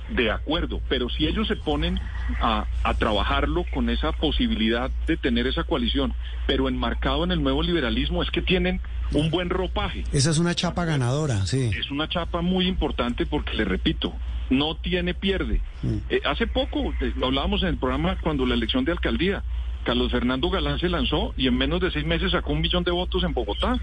De 0.10 0.30
acuerdo, 0.30 0.82
pero 0.90 1.10
si 1.10 1.26
ellos 1.26 1.48
se 1.48 1.56
ponen 1.56 1.98
a, 2.42 2.66
a 2.84 2.94
trabajarlo 2.96 3.64
con 3.74 3.90
esa 3.90 4.12
posibilidad 4.12 4.92
de 5.08 5.16
tener 5.16 5.48
esa 5.48 5.64
coalición, 5.64 6.14
pero 6.46 6.68
enmarcado 6.68 7.24
en 7.24 7.32
el 7.32 7.42
nuevo 7.42 7.64
liberalismo, 7.64 8.22
es 8.22 8.30
que 8.30 8.42
tienen 8.42 8.82
un 9.12 9.30
buen 9.30 9.50
ropaje. 9.50 10.04
Esa 10.12 10.32
es 10.32 10.38
una 10.38 10.56
chapa 10.56 10.86
ganadora, 10.86 11.46
sí. 11.46 11.70
Es 11.78 11.92
una 11.92 12.08
chapa 12.08 12.42
muy 12.42 12.68
importante 12.68 13.26
porque, 13.26 13.54
le 13.54 13.66
repito, 13.66 14.14
no 14.50 14.76
tiene 14.76 15.14
pierde. 15.14 15.62
Mm. 15.82 15.98
Eh, 16.10 16.22
hace 16.26 16.48
poco, 16.48 16.94
eh, 17.02 17.14
lo 17.16 17.28
hablábamos 17.28 17.62
en 17.64 17.70
el 17.70 17.78
programa 17.78 18.18
cuando 18.22 18.46
la 18.46 18.56
elección 18.56 18.86
de 18.86 18.92
alcaldía, 18.92 19.44
Carlos 19.84 20.12
Fernando 20.12 20.50
Galán 20.50 20.80
se 20.80 20.90
lanzó 20.90 21.34
y 21.38 21.48
en 21.48 21.58
menos 21.58 21.82
de 21.82 21.92
seis 21.92 22.06
meses 22.06 22.32
sacó 22.32 22.54
un 22.54 22.62
millón 22.62 22.84
de 22.84 22.92
votos 22.92 23.24
en 23.24 23.34
Bogotá. 23.34 23.80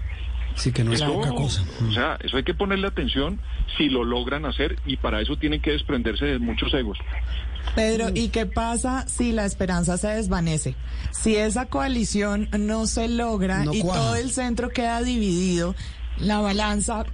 Sí, 0.55 0.71
que 0.71 0.83
no 0.83 0.93
es 0.93 1.01
poca 1.01 1.29
cosa. 1.29 1.63
O 1.87 1.91
sea, 1.91 2.17
eso 2.21 2.37
hay 2.37 2.43
que 2.43 2.53
ponerle 2.53 2.87
atención 2.87 3.39
si 3.77 3.89
lo 3.89 4.03
logran 4.03 4.45
hacer 4.45 4.77
y 4.85 4.97
para 4.97 5.21
eso 5.21 5.35
tienen 5.37 5.61
que 5.61 5.71
desprenderse 5.71 6.25
de 6.25 6.39
muchos 6.39 6.73
egos. 6.73 6.97
Pedro, 7.75 8.09
¿y 8.13 8.29
qué 8.29 8.45
pasa 8.45 9.07
si 9.07 9.31
la 9.31 9.45
esperanza 9.45 9.97
se 9.97 10.07
desvanece? 10.09 10.75
Si 11.11 11.35
esa 11.35 11.67
coalición 11.67 12.49
no 12.59 12.85
se 12.87 13.07
logra 13.07 13.63
No 13.63 13.73
y 13.73 13.81
cuaja. 13.81 13.99
todo 13.99 14.15
el 14.15 14.31
centro 14.31 14.69
queda 14.69 15.01
dividido, 15.01 15.75
la 16.17 16.39
balanza 16.39 17.05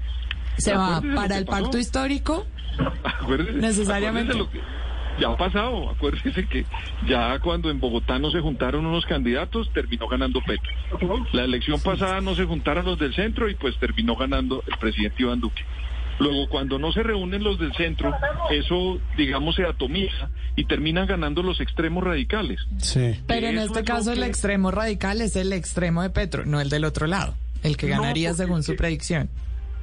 se 0.57 0.73
va 0.73 1.01
para 1.15 1.37
el 1.37 1.45
pasó. 1.45 1.63
pacto 1.63 1.77
histórico. 1.77 2.45
Acuérdese, 3.03 3.53
Necesariamente. 3.59 4.33
acuérdese 4.33 4.59
lo 4.59 4.67
que 4.67 4.76
ya 5.19 5.29
ha 5.29 5.37
pasado. 5.37 5.89
Acuérdese 5.89 6.45
que 6.47 6.65
ya 7.07 7.39
cuando 7.39 7.69
en 7.69 7.79
Bogotá 7.79 8.19
no 8.19 8.31
se 8.31 8.39
juntaron 8.39 8.85
unos 8.85 9.05
candidatos, 9.05 9.69
terminó 9.73 10.07
ganando 10.07 10.39
Petro. 10.41 10.71
La 11.33 11.43
elección 11.43 11.79
pasada 11.81 12.21
no 12.21 12.35
se 12.35 12.45
juntaron 12.45 12.85
los 12.85 12.99
del 12.99 13.13
centro 13.13 13.49
y 13.49 13.55
pues 13.55 13.77
terminó 13.79 14.15
ganando 14.15 14.63
el 14.67 14.77
presidente 14.77 15.23
Iván 15.23 15.39
Duque. 15.39 15.61
Luego, 16.19 16.49
cuando 16.49 16.79
no 16.79 16.91
se 16.91 17.03
reúnen 17.03 17.43
los 17.43 17.59
del 17.59 17.71
centro, 17.75 18.11
eso, 18.49 18.99
digamos, 19.17 19.55
se 19.55 19.63
atomiza 19.65 20.29
y 20.55 20.65
terminan 20.65 21.05
ganando 21.05 21.43
los 21.43 21.61
extremos 21.61 22.03
radicales. 22.03 22.59
Sí. 22.79 23.13
Pero 23.27 23.47
en 23.47 23.59
este 23.59 23.81
es 23.81 23.85
caso 23.85 24.11
el 24.13 24.23
extremo 24.23 24.71
radical 24.71 25.21
es 25.21 25.35
el 25.35 25.53
extremo 25.53 26.01
de 26.01 26.09
Petro, 26.09 26.43
no 26.45 26.59
el 26.59 26.69
del 26.69 26.85
otro 26.85 27.05
lado, 27.05 27.35
el 27.61 27.77
que 27.77 27.87
ganaría 27.87 28.33
según 28.33 28.63
su 28.63 28.71
que- 28.71 28.77
predicción. 28.79 29.29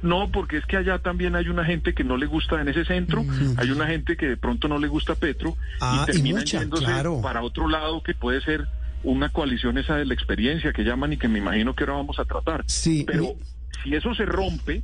No, 0.01 0.29
porque 0.31 0.57
es 0.57 0.65
que 0.65 0.77
allá 0.77 0.99
también 0.99 1.35
hay 1.35 1.47
una 1.49 1.65
gente 1.65 1.93
que 1.93 2.03
no 2.03 2.17
le 2.17 2.25
gusta 2.27 2.61
en 2.61 2.67
ese 2.67 2.85
centro, 2.85 3.25
hay 3.57 3.71
una 3.71 3.87
gente 3.87 4.15
que 4.17 4.27
de 4.27 4.37
pronto 4.37 4.67
no 4.67 4.77
le 4.77 4.87
gusta 4.87 5.15
Petro 5.15 5.57
Ah, 5.81 5.97
y 5.99 6.03
y 6.03 6.13
termina 6.13 6.39
mucha, 6.39 6.59
yéndose 6.59 6.85
claro. 6.85 7.21
para 7.21 7.41
otro 7.41 7.67
lado 7.67 8.03
que 8.03 8.13
puede 8.13 8.41
ser 8.41 8.67
una 9.03 9.29
coalición 9.29 9.77
esa 9.77 9.95
de 9.95 10.05
la 10.05 10.13
experiencia 10.13 10.73
que 10.73 10.83
llaman 10.83 11.13
y 11.13 11.17
que 11.17 11.27
me 11.27 11.39
imagino 11.39 11.75
que 11.75 11.83
ahora 11.83 11.93
vamos 11.95 12.19
a 12.19 12.25
tratar. 12.25 12.63
Sí, 12.67 13.03
Pero 13.07 13.23
mi- 13.23 13.35
si 13.83 13.95
eso 13.95 14.13
se 14.15 14.25
rompe 14.25 14.83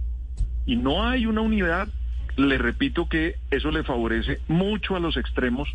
y 0.65 0.76
no 0.76 1.08
hay 1.08 1.26
una 1.26 1.41
unidad, 1.41 1.88
le 2.38 2.58
repito 2.58 3.10
que 3.10 3.36
eso 3.52 3.71
le 3.71 3.84
favorece 3.84 4.39
mucho 4.47 4.95
a 4.95 5.00
los 5.00 5.17
extremos 5.17 5.67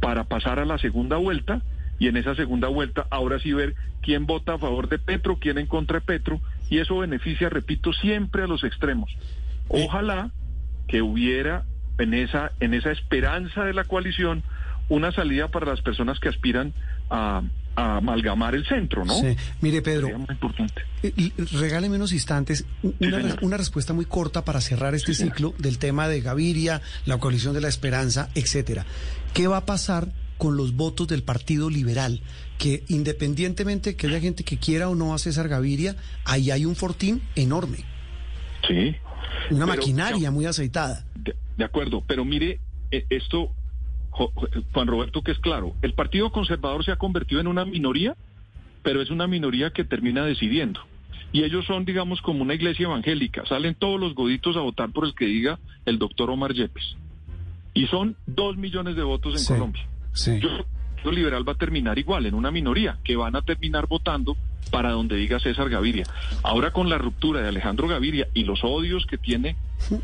para 0.00 0.24
pasar 0.24 0.58
a 0.58 0.64
la 0.64 0.78
segunda 0.78 1.16
vuelta 1.16 1.62
y 1.98 2.08
en 2.08 2.16
esa 2.18 2.34
segunda 2.34 2.68
vuelta 2.68 3.06
ahora 3.10 3.38
sí 3.40 3.52
ver 3.52 3.74
quién 4.02 4.26
vota 4.26 4.54
a 4.54 4.58
favor 4.58 4.88
de 4.88 4.98
Petro, 4.98 5.38
quién 5.40 5.56
en 5.58 5.66
contra 5.66 6.00
de 6.00 6.04
Petro 6.06 6.40
y 6.70 6.78
eso 6.78 6.98
beneficia, 6.98 7.48
repito, 7.48 7.92
siempre 7.92 8.42
a 8.44 8.46
los 8.46 8.64
extremos. 8.64 9.10
Ojalá 9.68 10.30
que 10.88 11.02
hubiera 11.02 11.64
en 11.98 12.14
esa 12.14 12.52
en 12.60 12.74
esa 12.74 12.92
esperanza 12.92 13.64
de 13.64 13.72
la 13.72 13.84
coalición 13.84 14.42
una 14.88 15.10
salida 15.12 15.48
para 15.48 15.66
las 15.66 15.80
personas 15.80 16.20
que 16.20 16.28
aspiran 16.28 16.72
a, 17.10 17.42
a 17.74 17.96
amalgamar 17.96 18.54
el 18.54 18.64
centro, 18.66 19.04
¿no? 19.04 19.14
Sí. 19.14 19.36
Mire, 19.60 19.82
Pedro, 19.82 20.08
muy 20.16 20.26
importante. 20.30 20.82
eh, 21.02 21.32
regáleme 21.58 21.96
unos 21.96 22.12
instantes, 22.12 22.64
una, 23.42 23.56
respuesta 23.56 23.92
muy 23.92 24.04
corta 24.04 24.44
para 24.44 24.60
cerrar 24.60 24.94
este 24.94 25.12
Sí, 25.12 25.22
señor. 25.22 25.34
ciclo 25.34 25.54
del 25.58 25.78
tema 25.78 26.06
de 26.06 26.20
Gaviria, 26.20 26.80
la 27.04 27.18
coalición 27.18 27.52
de 27.54 27.60
la 27.62 27.68
esperanza, 27.68 28.28
etcétera. 28.36 28.86
¿Qué 29.34 29.48
va 29.48 29.56
a 29.58 29.66
pasar 29.66 30.08
con 30.38 30.56
los 30.56 30.74
votos 30.74 31.08
del 31.08 31.22
Partido 31.22 31.70
Liberal? 31.70 32.20
Que 32.58 32.84
independientemente 32.88 33.96
que 33.96 34.06
haya 34.06 34.20
gente 34.20 34.44
que 34.44 34.56
quiera 34.58 34.88
o 34.88 34.94
no 34.94 35.14
a 35.14 35.18
César 35.18 35.48
Gaviria, 35.48 35.96
ahí 36.24 36.50
hay 36.50 36.64
un 36.64 36.74
fortín 36.76 37.22
enorme, 37.34 37.78
Sí. 38.66 38.94
una 39.50 39.66
Pero, 39.66 39.78
maquinaria 39.78 40.30
muy 40.30 40.46
aceitada. 40.46 41.04
De, 41.14 41.34
de 41.56 41.64
acuerdo, 41.64 42.02
pero 42.06 42.24
mire, 42.24 42.60
eh, 42.90 43.04
esto, 43.10 43.50
Jo- 44.10 44.32
Juan 44.72 44.86
Roberto, 44.88 45.22
que 45.22 45.32
es 45.32 45.38
claro, 45.38 45.74
el 45.82 45.92
Partido 45.92 46.32
Conservador 46.32 46.84
se 46.84 46.90
ha 46.92 46.96
convertido 46.96 47.40
en 47.40 47.46
una 47.46 47.64
minoría, 47.64 48.16
pero 48.82 49.02
es 49.02 49.10
una 49.10 49.26
minoría 49.26 49.70
que 49.70 49.84
termina 49.84 50.24
decidiendo. 50.24 50.80
Y 51.32 51.42
ellos 51.42 51.66
son, 51.66 51.84
digamos, 51.84 52.22
como 52.22 52.42
una 52.42 52.54
iglesia 52.54 52.84
evangélica. 52.84 53.44
Salen 53.46 53.74
todos 53.74 54.00
los 54.00 54.14
goditos 54.14 54.56
a 54.56 54.60
votar 54.60 54.90
por 54.92 55.04
el 55.04 55.14
que 55.14 55.26
diga 55.26 55.58
el 55.84 55.98
doctor 55.98 56.30
Omar 56.30 56.54
Yepes. 56.54 56.96
Y 57.74 57.86
son 57.88 58.16
dos 58.26 58.56
millones 58.56 58.96
de 58.96 59.02
votos 59.02 59.34
en 59.34 59.40
Sí, 59.40 59.48
Colombia. 59.52 59.86
Sí. 60.16 60.40
Yo, 60.40 60.48
el 61.10 61.14
liberal 61.14 61.48
va 61.48 61.52
a 61.52 61.56
terminar 61.56 61.98
igual, 61.98 62.26
en 62.26 62.34
una 62.34 62.50
minoría, 62.50 62.98
que 63.04 63.14
van 63.14 63.36
a 63.36 63.42
terminar 63.42 63.86
votando 63.86 64.36
para 64.72 64.90
donde 64.90 65.14
diga 65.16 65.38
César 65.38 65.68
Gaviria. 65.70 66.04
Ahora 66.42 66.72
con 66.72 66.88
la 66.88 66.98
ruptura 66.98 67.40
de 67.42 67.48
Alejandro 67.48 67.86
Gaviria 67.86 68.26
y 68.34 68.42
los 68.42 68.64
odios 68.64 69.06
que 69.06 69.16
tiene 69.16 69.54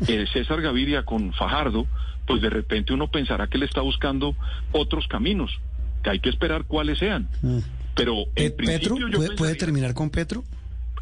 eh, 0.07 0.25
César 0.33 0.61
Gaviria 0.61 1.03
con 1.03 1.33
Fajardo, 1.33 1.85
pues 2.25 2.41
de 2.41 2.49
repente 2.49 2.93
uno 2.93 3.07
pensará 3.09 3.47
que 3.47 3.57
le 3.57 3.65
está 3.65 3.81
buscando 3.81 4.33
otros 4.71 5.05
caminos, 5.09 5.51
que 6.03 6.11
hay 6.11 6.19
que 6.21 6.29
esperar 6.29 6.63
cuáles 6.63 6.99
sean. 6.99 7.27
Mm. 7.41 7.57
Pero 7.95 8.15
Pe- 8.33 8.45
en 8.45 8.55
¿Petro? 8.55 8.95
principio 8.95 9.07
yo 9.09 9.35
¿Puede, 9.35 9.55
terminar 9.55 9.93
con 9.93 10.09
Petro? 10.09 10.43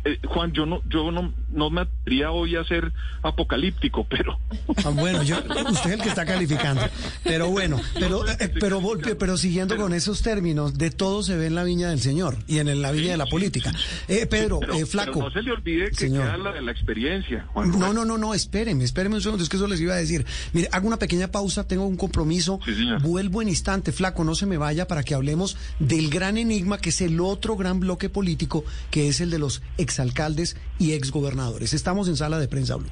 Eh, 0.06 0.20
Juan, 0.28 0.52
yo 0.54 0.66
no, 0.66 0.82
yo 0.90 1.12
no, 1.12 1.34
no 1.50 1.70
me 1.70 1.82
atrevería 1.82 2.32
hoy 2.32 2.56
a 2.56 2.64
ser 2.64 2.92
apocalíptico, 3.22 4.06
pero 4.10 4.38
Ah, 4.84 4.90
bueno, 4.90 5.24
yo, 5.24 5.38
usted 5.70 5.90
es 5.92 5.96
el 5.98 6.02
que 6.02 6.10
está 6.10 6.26
calificando. 6.26 6.82
Pero 7.24 7.50
bueno, 7.50 7.80
pero, 8.00 8.28
eh, 8.28 8.52
pero, 8.60 8.82
pero 9.20 9.38
siguiendo 9.38 9.76
con 9.78 9.94
esos 9.94 10.22
términos, 10.22 10.78
de 10.78 10.92
todo 10.92 11.24
se 11.24 11.36
ve 11.38 11.48
en 11.48 11.56
la 11.56 11.64
viña 11.64 11.90
del 11.90 12.00
Señor 12.00 12.38
y 12.48 12.60
en 12.60 12.82
la 12.82 12.92
viña 12.92 13.12
de 13.12 13.18
la 13.18 13.26
política. 13.26 13.72
Eh, 14.08 14.26
Pedro, 14.26 14.60
pero- 14.60 14.74
eh, 14.74 14.76
pero 14.78 14.88
flaco. 14.88 15.20
no 15.22 15.32
se 15.32 15.42
le 15.42 15.52
olvide 15.52 15.90
que 15.90 15.96
Señor. 15.96 16.24
queda 16.26 16.38
la, 16.38 16.62
la 16.62 16.72
experiencia. 16.72 17.46
Juan 17.54 17.72
No, 17.78 17.94
no, 17.94 18.06
no, 18.06 18.18
no, 18.18 18.34
espéreme, 18.34 18.84
espéreme 18.84 19.16
un 19.16 19.22
segundo, 19.22 19.44
es 19.44 19.50
que 19.50 19.58
eso 19.58 19.68
les 19.68 19.80
iba 19.80 19.94
a 19.94 19.98
decir. 19.98 20.26
Mire, 20.54 20.68
hago 20.72 20.88
una 20.88 20.98
pequeña 20.98 21.28
pausa, 21.30 21.68
tengo 21.68 21.86
un 21.86 21.98
compromiso, 21.98 22.60
Sí, 22.66 22.74
señor. 22.76 23.02
vuelvo 23.02 23.42
en 23.42 23.50
instante, 23.50 23.92
flaco, 23.92 24.24
no 24.24 24.36
se 24.36 24.46
me 24.46 24.58
vaya 24.58 24.88
para 24.88 25.04
que 25.04 25.14
hablemos 25.14 25.58
del 25.80 26.10
gran 26.10 26.38
enigma 26.38 26.78
que 26.80 26.90
es 26.90 27.02
el 27.02 27.20
otro 27.20 27.56
gran 27.56 27.80
bloque 27.80 28.10
político, 28.10 28.64
que 28.90 29.08
es 29.08 29.22
el 29.22 29.30
de 29.30 29.40
los 29.40 29.62
exalcaldes 29.92 30.56
y 30.80 30.94
exgobernadores. 30.94 31.74
Estamos 31.74 32.08
en 32.08 32.16
sala 32.16 32.40
de 32.40 32.48
prensa 32.48 32.78
Blue. 32.78 32.90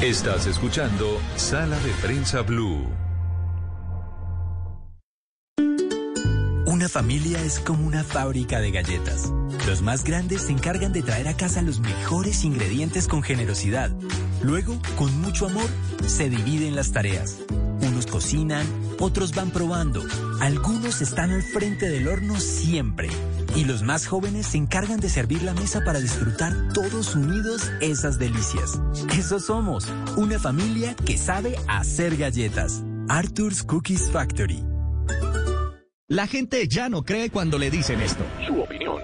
Estás 0.00 0.46
escuchando 0.46 1.20
Sala 1.36 1.76
de 1.80 1.90
Prensa 2.00 2.42
Blue. 2.42 2.86
Una 6.66 6.88
familia 6.88 7.42
es 7.42 7.58
como 7.58 7.84
una 7.84 8.04
fábrica 8.04 8.60
de 8.60 8.70
galletas. 8.70 9.32
Los 9.66 9.82
más 9.82 10.04
grandes 10.04 10.42
se 10.42 10.52
encargan 10.52 10.92
de 10.92 11.02
traer 11.02 11.26
a 11.26 11.36
casa 11.36 11.62
los 11.62 11.80
mejores 11.80 12.44
ingredientes 12.44 13.08
con 13.08 13.22
generosidad. 13.22 13.90
Luego, 14.40 14.80
con 14.96 15.20
mucho 15.20 15.46
amor, 15.46 15.68
se 16.06 16.30
dividen 16.30 16.76
las 16.76 16.92
tareas. 16.92 17.38
Cocinan, 18.08 18.66
otros 18.98 19.34
van 19.34 19.50
probando. 19.50 20.02
Algunos 20.40 21.00
están 21.00 21.30
al 21.30 21.42
frente 21.42 21.88
del 21.88 22.08
horno 22.08 22.38
siempre. 22.40 23.08
Y 23.54 23.64
los 23.64 23.82
más 23.82 24.06
jóvenes 24.06 24.48
se 24.48 24.58
encargan 24.58 25.00
de 25.00 25.08
servir 25.08 25.42
la 25.42 25.54
mesa 25.54 25.82
para 25.84 26.00
disfrutar 26.00 26.52
todos 26.72 27.14
unidos 27.14 27.70
esas 27.80 28.18
delicias. 28.18 28.80
Eso 29.16 29.40
somos, 29.40 29.86
una 30.16 30.38
familia 30.38 30.94
que 30.94 31.18
sabe 31.18 31.56
hacer 31.66 32.16
galletas. 32.16 32.82
Arthur's 33.08 33.62
Cookies 33.62 34.10
Factory. 34.10 34.62
La 36.10 36.26
gente 36.26 36.66
ya 36.68 36.88
no 36.88 37.02
cree 37.02 37.30
cuando 37.30 37.58
le 37.58 37.70
dicen 37.70 38.00
esto. 38.00 38.24
Su 38.46 38.60
opinión 38.60 39.02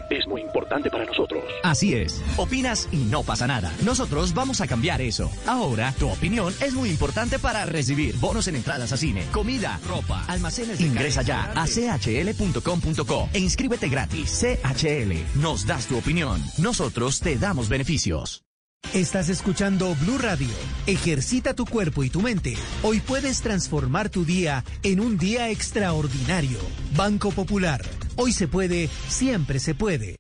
importante 0.65 0.91
para 0.91 1.05
nosotros. 1.05 1.45
Así 1.63 1.95
es. 1.95 2.23
Opinas 2.37 2.89
y 2.91 2.97
no 2.97 3.23
pasa 3.23 3.47
nada. 3.47 3.73
Nosotros 3.85 4.35
vamos 4.35 4.61
a 4.61 4.67
cambiar 4.67 5.01
eso. 5.01 5.31
Ahora, 5.47 5.93
tu 5.99 6.09
opinión 6.09 6.55
es 6.61 6.75
muy 6.75 6.89
importante 6.89 7.39
para 7.39 7.65
recibir 7.67 8.17
bonos 8.17 8.49
en 8.49 8.57
entradas 8.57 8.93
a 8.93 8.97
cine, 8.97 9.25
comida, 9.33 9.79
ropa, 9.87 10.25
almacenes. 10.27 10.79
de 10.79 10.87
Ingresa 10.87 11.23
ya 11.23 11.53
a 11.55 11.67
chl.com.co 11.67 13.29
e 13.33 13.39
inscríbete 13.39 13.89
gratis. 13.89 14.41
CHL, 14.41 15.41
nos 15.41 15.67
das 15.67 15.87
tu 15.87 15.99
opinión. 15.99 16.43
Nosotros 16.59 17.21
te 17.21 17.37
damos 17.37 17.69
beneficios. 17.69 18.45
Estás 18.93 19.29
escuchando 19.29 19.97
Blue 19.97 20.19
Radio. 20.19 20.49
Ejercita 20.87 21.55
tu 21.55 21.65
cuerpo 21.65 22.05
y 22.05 22.11
tu 22.11 22.21
mente. 22.21 22.55
Hoy 22.83 23.01
puedes 23.01 23.41
transformar 23.41 24.09
tu 24.09 24.25
día 24.25 24.63
en 24.83 25.01
un 25.01 25.19
día 25.19 25.51
extraordinario. 25.51 26.59
Banco 26.95 27.31
Popular. 27.31 27.83
Hoy 28.17 28.33
se 28.33 28.47
puede, 28.47 28.89
siempre 29.09 29.59
se 29.59 29.75
puede. 29.75 30.19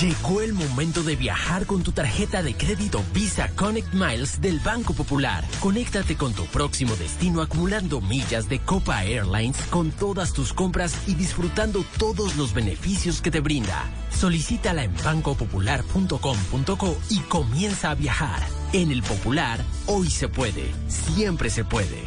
Llegó 0.00 0.42
el 0.42 0.52
momento 0.52 1.02
de 1.02 1.16
viajar 1.16 1.64
con 1.64 1.82
tu 1.82 1.90
tarjeta 1.90 2.42
de 2.42 2.54
crédito 2.54 3.02
Visa 3.14 3.48
Connect 3.56 3.94
Miles 3.94 4.42
del 4.42 4.60
Banco 4.60 4.92
Popular. 4.92 5.42
Conéctate 5.58 6.16
con 6.16 6.34
tu 6.34 6.44
próximo 6.44 6.94
destino 6.96 7.40
acumulando 7.40 8.02
millas 8.02 8.46
de 8.46 8.58
Copa 8.58 9.04
Airlines 9.04 9.56
con 9.70 9.90
todas 9.92 10.34
tus 10.34 10.52
compras 10.52 10.94
y 11.06 11.14
disfrutando 11.14 11.82
todos 11.98 12.36
los 12.36 12.52
beneficios 12.52 13.22
que 13.22 13.30
te 13.30 13.40
brinda. 13.40 13.84
Solicítala 14.10 14.84
en 14.84 14.92
bancopopular.com.co 15.02 16.96
y 17.08 17.20
comienza 17.20 17.90
a 17.92 17.94
viajar. 17.94 18.42
En 18.74 18.90
el 18.90 19.02
Popular, 19.02 19.64
hoy 19.86 20.10
se 20.10 20.28
puede, 20.28 20.74
siempre 20.88 21.48
se 21.48 21.64
puede. 21.64 22.02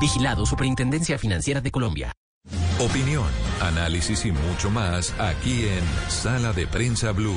Vigilado 0.00 0.46
Superintendencia 0.46 1.18
Financiera 1.18 1.60
de 1.60 1.72
Colombia. 1.72 2.14
Opinión, 2.80 3.26
análisis 3.60 4.24
y 4.24 4.32
mucho 4.32 4.70
más 4.70 5.12
aquí 5.18 5.66
en 5.66 5.84
Sala 6.10 6.54
de 6.54 6.66
Prensa 6.66 7.12
Blue. 7.12 7.36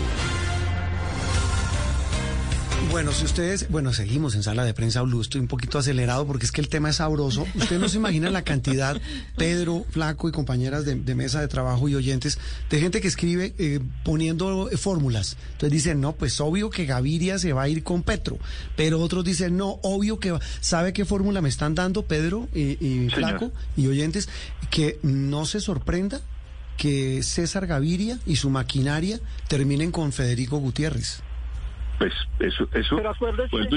Bueno, 2.92 3.12
si 3.12 3.26
ustedes, 3.26 3.70
bueno, 3.70 3.92
seguimos 3.92 4.36
en 4.36 4.44
sala 4.44 4.64
de 4.64 4.74
prensa 4.74 5.02
Blue, 5.02 5.22
estoy 5.22 5.42
un 5.42 5.48
poquito 5.48 5.80
acelerado 5.80 6.28
porque 6.28 6.46
es 6.46 6.52
que 6.52 6.62
el 6.62 6.70
tema 6.70 6.90
es 6.90 6.98
sabroso. 6.98 7.48
Ustedes 7.56 7.82
no 7.82 7.90
se 7.90 7.98
imaginan 7.98 8.34
la 8.34 8.44
cantidad, 8.44 9.02
Pedro, 9.36 9.86
Flaco 9.90 10.30
y 10.30 10.32
compañeras 10.32 10.86
de, 10.86 10.96
de 10.96 11.16
mesa 11.16 11.42
de 11.42 11.48
trabajo 11.48 11.90
y 11.90 11.96
oyentes, 11.96 12.38
de 12.70 12.80
gente 12.80 13.02
que 13.02 13.08
escribe 13.08 13.56
eh, 13.58 13.80
poniendo 14.04 14.70
fórmulas. 14.78 15.38
Entonces 15.54 15.72
dicen, 15.72 16.02
no, 16.02 16.14
pues 16.14 16.40
obvio 16.40 16.70
que 16.70 16.86
Gaviria 16.86 17.40
se 17.40 17.52
va 17.52 17.64
a 17.64 17.70
ir 17.70 17.84
con 17.84 18.04
Petro. 18.04 18.38
Pero 18.76 19.00
otros 19.00 19.24
dicen, 19.24 19.58
no, 19.58 19.80
obvio 19.82 20.20
que 20.20 20.32
va. 20.32 20.40
¿Sabe 20.62 20.94
qué 20.94 21.04
fórmula 21.04 21.42
me 21.42 21.50
están 21.50 21.74
dando, 21.74 22.06
Pedro 22.06 22.48
y, 22.54 22.78
y 22.86 23.10
Flaco 23.10 23.52
y 23.76 23.88
oyentes? 23.88 24.30
Que 24.70 25.00
no 25.02 25.46
se 25.46 25.62
sorprenda 25.62 26.22
que 26.78 27.24
César 27.24 27.66
Gaviria 27.66 28.20
y 28.26 28.36
su 28.36 28.52
maquinaria 28.52 29.20
terminen 29.48 29.92
con 29.92 30.12
Federico 30.12 30.58
Gutiérrez. 30.58 31.23
Pues 32.10 32.14
eso, 32.54 32.68
eso. 32.74 32.96
Pero 32.98 33.10
acuérdese- 33.12 33.50
pues, 33.50 33.68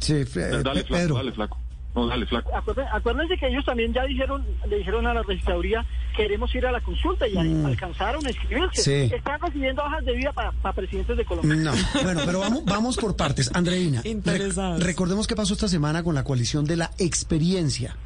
Sí, 0.00 0.12
dale, 0.14 0.26
Fe- 0.26 0.62
flaco, 0.62 0.84
Pedro. 0.90 1.14
dale, 1.16 1.32
flaco. 1.32 1.58
No, 1.94 2.06
dale, 2.06 2.26
flaco. 2.26 2.54
Acuérdense, 2.56 2.90
acuérdense 2.94 3.36
que 3.38 3.48
ellos 3.48 3.64
también 3.64 3.92
ya 3.92 4.04
dijeron, 4.04 4.44
le 4.68 4.76
dijeron 4.78 5.06
a 5.08 5.14
la 5.14 5.22
registraduría, 5.24 5.84
queremos 6.16 6.54
ir 6.54 6.64
a 6.66 6.70
la 6.70 6.80
consulta 6.80 7.26
y 7.26 7.36
Mm. 7.36 7.66
alcanzaron 7.66 8.24
a 8.24 8.30
inscribirse. 8.30 8.82
Sí. 9.08 9.14
Están 9.14 9.40
recibiendo 9.40 9.82
hojas 9.82 10.04
de 10.04 10.12
vida 10.12 10.30
para, 10.32 10.52
para 10.52 10.74
presidentes 10.74 11.16
de 11.16 11.24
Colombia. 11.24 11.56
No, 11.56 11.72
bueno, 12.04 12.20
pero 12.24 12.38
vamos, 12.40 12.64
vamos 12.66 12.96
por 12.96 13.16
partes. 13.16 13.50
Andreina, 13.54 14.02
rec- 14.02 14.78
recordemos 14.78 15.26
qué 15.26 15.34
pasó 15.34 15.54
esta 15.54 15.66
semana 15.66 16.04
con 16.04 16.14
la 16.14 16.22
coalición 16.24 16.64
de 16.64 16.76
la 16.76 16.90
experiencia. 16.98 17.96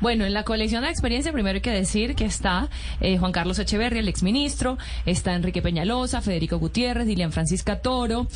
Bueno, 0.00 0.24
en 0.24 0.32
la 0.32 0.44
colección 0.44 0.82
de 0.84 0.90
experiencia, 0.90 1.32
primero 1.32 1.56
hay 1.56 1.60
que 1.60 1.70
decir 1.70 2.14
que 2.14 2.24
está 2.24 2.68
eh, 3.00 3.18
Juan 3.18 3.32
Carlos 3.32 3.58
Echeverri, 3.58 3.98
el 3.98 4.08
exministro, 4.08 4.78
está 5.06 5.34
Enrique 5.34 5.60
Peñalosa, 5.60 6.20
Federico 6.20 6.58
Gutiérrez, 6.58 7.06
Dilian 7.06 7.32
Francisca 7.32 7.80
Toro. 7.80 8.28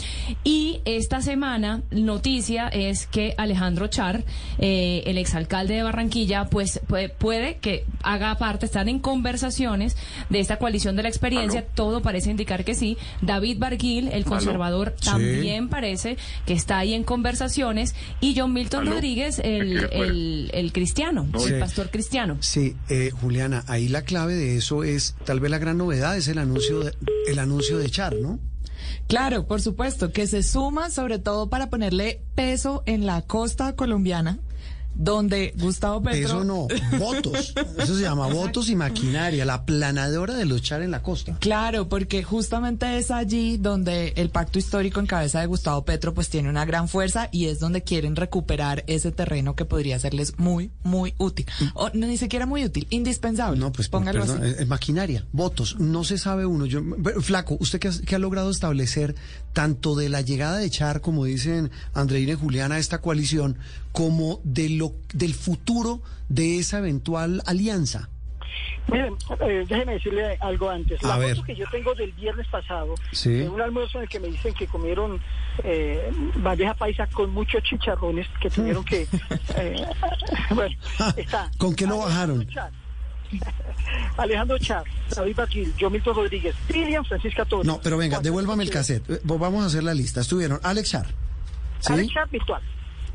Y 0.43 0.81
esta 0.85 1.23
semana, 1.23 1.83
noticia 1.91 2.69
es 2.69 3.07
que 3.07 3.35
Alejandro 3.39 3.87
Char, 3.87 4.25
eh, 4.59 5.03
el 5.07 5.19
exalcalde 5.19 5.75
de 5.75 5.83
Barranquilla, 5.83 6.47
pues 6.47 6.81
puede, 6.89 7.09
puede 7.09 7.57
que 7.57 7.85
haga 8.03 8.37
parte, 8.39 8.67
están 8.67 8.89
en 8.89 8.99
conversaciones 8.99 9.97
de 10.31 10.41
esta 10.41 10.57
coalición 10.57 10.97
de 10.97 11.05
la 11.05 11.09
experiencia. 11.09 11.65
Todo 11.65 12.03
parece 12.03 12.31
indicar 12.31 12.65
que 12.65 12.75
sí. 12.75 12.97
David 13.21 13.59
Barguil, 13.59 14.09
el 14.09 14.25
conservador, 14.25 14.95
también 15.03 15.69
parece 15.69 16.17
que 16.47 16.55
está 16.55 16.79
ahí 16.79 16.95
en 16.95 17.05
conversaciones. 17.05 17.95
Y 18.21 18.35
John 18.37 18.53
Milton 18.53 18.83
Aló. 18.83 18.93
Rodríguez, 18.93 19.39
el, 19.39 19.89
el, 19.93 20.51
el 20.53 20.73
cristiano, 20.73 21.27
Sí. 21.53 21.55
el 21.55 21.61
pastor 21.61 21.91
cristiano. 21.91 22.37
Sí, 22.41 22.77
eh, 22.89 23.11
Juliana, 23.11 23.65
ahí 23.67 23.89
la 23.89 24.03
clave 24.03 24.35
de 24.35 24.57
eso 24.57 24.85
es, 24.85 25.15
tal 25.25 25.41
vez 25.41 25.51
la 25.51 25.59
gran 25.59 25.79
novedad 25.79 26.17
es 26.17 26.29
el 26.29 26.39
anuncio 26.39 26.81
de, 26.81 26.95
el 27.27 27.39
anuncio 27.39 27.79
de 27.79 27.91
Char, 27.91 28.15
¿no? 28.17 28.39
Claro, 29.09 29.47
por 29.47 29.61
supuesto, 29.61 30.13
que 30.13 30.27
se 30.27 30.43
suma 30.43 30.91
sobre 30.91 31.19
todo 31.19 31.49
para 31.49 31.71
ponerle 31.71 32.23
peso 32.35 32.83
en 32.87 33.07
la 33.07 33.23
costa 33.23 33.75
colombiana 33.77 34.39
donde 35.03 35.55
Gustavo 35.57 36.03
Petro... 36.03 36.29
Eso 36.29 36.45
no, 36.45 36.69
votos. 36.99 37.55
Eso 37.79 37.97
se 37.97 38.03
llama 38.03 38.27
votos 38.33 38.69
y 38.69 38.77
maquinaria, 38.77 39.45
la 39.45 39.65
planadora 39.65 40.35
de 40.35 40.45
luchar 40.45 40.83
en 40.83 40.91
la 40.91 41.03
costa. 41.03 41.37
Claro, 41.41 41.89
porque 41.89 42.23
justamente 42.23 42.99
es 42.99 43.11
allí 43.11 43.57
donde 43.57 44.13
el 44.17 44.31
pacto 44.31 44.59
histórico 44.59 45.01
en 45.01 45.07
cabeza 45.07 45.41
de 45.41 45.47
Gustavo 45.47 45.85
Petro 45.85 46.15
pues 46.15 46.29
tiene 46.29 46.49
una 46.49 46.65
gran 46.65 46.89
fuerza 46.89 47.29
y 47.33 47.47
es 47.47 47.61
donde 47.61 47.83
quieren 47.83 48.17
recuperar 48.17 48.85
ese 48.87 49.13
terreno 49.13 49.57
que 49.57 49.65
podría 49.65 49.99
serles 49.99 50.39
muy, 50.39 50.71
muy 50.83 51.15
útil. 51.19 51.47
O 51.75 51.91
no, 51.95 52.07
ni 52.07 52.17
siquiera 52.17 52.47
muy 52.47 52.65
útil, 52.65 52.87
indispensable. 52.91 53.59
No, 53.59 53.73
pues 53.73 53.89
póngalo 53.89 54.21
perdón, 54.21 54.43
así. 54.43 54.55
es 54.59 54.69
maquinaria, 54.69 55.25
votos. 55.33 55.77
No 55.79 56.05
se 56.05 56.19
sabe 56.19 56.47
uno. 56.47 56.67
Yo, 56.67 56.83
Flaco, 57.21 57.57
usted 57.61 57.79
que 57.79 57.91
que 58.13 58.15
ha 58.15 58.19
logrado 58.19 58.51
establecer 58.51 59.15
tanto 59.53 59.95
de 59.95 60.09
la 60.09 60.21
llegada 60.21 60.59
de 60.59 60.71
Char, 60.71 61.01
como 61.01 61.25
dicen 61.25 61.71
Andreina 61.95 62.33
y 62.33 62.37
Juliana, 62.37 62.77
a 62.77 62.79
esta 62.79 63.01
coalición, 63.01 63.59
como 63.93 64.41
de 64.45 64.69
lo, 64.71 64.93
del 65.13 65.35
futuro 65.35 66.01
de 66.29 66.59
esa 66.59 66.79
eventual 66.79 67.43
alianza. 67.47 68.09
Miren, 68.91 69.15
eh, 69.41 69.65
déjeme 69.69 69.95
decirle 69.95 70.37
algo 70.41 70.69
antes. 70.69 71.03
La 71.03 71.15
A 71.15 71.19
ver. 71.19 71.37
foto 71.37 71.47
que 71.47 71.55
yo 71.55 71.65
tengo 71.71 71.95
del 71.95 72.13
viernes 72.13 72.47
pasado, 72.49 72.95
Sí. 73.13 73.31
de 73.31 73.49
un 73.49 73.61
almuerzo 73.61 73.99
en 73.99 74.05
el 74.05 74.09
que 74.09 74.19
me 74.21 74.29
dicen 74.29 74.53
que 74.55 74.67
comieron 74.67 75.21
eh, 75.63 76.11
bandeja 76.37 76.75
paisa 76.75 77.07
con 77.07 77.31
muchos 77.31 77.63
chicharrones 77.63 78.27
que 78.41 78.51
tuvieron 78.51 78.85
que... 78.85 79.03
eh, 79.57 79.87
bueno, 80.55 80.77
está. 81.17 81.51
¿Con 81.59 81.75
qué 81.75 81.87
lo 81.87 81.99
bajaron? 81.99 82.47
Alejandro 84.17 84.59
Char, 84.59 84.85
David 85.15 85.37
Baquil, 85.37 85.75
yo 85.77 85.89
Milton 85.91 86.15
Rodríguez, 86.17 86.55
Miriam 86.73 87.05
Francisca 87.05 87.45
Torres. 87.45 87.67
No, 87.67 87.81
pero 87.81 87.97
venga, 87.97 88.21
devuélvame 88.21 88.65
el 88.65 88.71
cassette. 88.71 89.09
Eh, 89.11 89.21
Vamos 89.25 89.63
a 89.63 89.67
hacer 89.67 89.83
la 89.85 89.95
lista. 89.95 90.21
Estuvieron 90.21 90.61
Alex 90.63 90.91
Char. 90.91 91.07
¿Sí? 91.81 91.93
Alex 91.93 92.13
Char 92.13 92.29
virtual. 92.31 92.63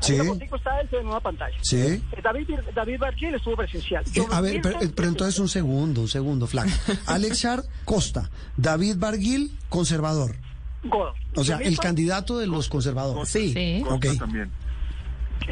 Sí. 0.00 0.12
Ahí 0.12 0.18
la 0.18 0.24
fotico 0.24 0.56
está 0.56 0.80
él 0.80 0.88
en 0.92 1.06
una 1.08 1.20
pantalla. 1.20 1.56
Sí. 1.62 1.76
Eh, 1.76 2.02
David, 2.22 2.50
David 2.74 2.98
Barquil 3.00 3.34
estuvo 3.34 3.56
presencial. 3.56 4.04
Eh, 4.14 4.24
a 4.30 4.40
ver, 4.40 4.60
pero, 4.62 4.80
eh, 4.80 4.88
pero 4.94 5.08
entonces 5.08 5.38
un 5.40 5.48
segundo, 5.48 6.02
un 6.02 6.08
segundo, 6.08 6.46
Flaco. 6.46 6.70
Alex 7.06 7.40
Char, 7.40 7.62
Costa. 7.84 8.30
David 8.56 8.96
Barguil, 8.98 9.56
conservador. 9.68 10.36
Godo. 10.84 11.14
O 11.34 11.42
sea, 11.44 11.58
el 11.58 11.78
candidato 11.78 12.38
de 12.38 12.46
los 12.46 12.68
conservadores. 12.68 13.28
Sí. 13.28 13.52
Sí. 13.52 13.84
Ok. 13.88 14.06
también. 14.18 14.50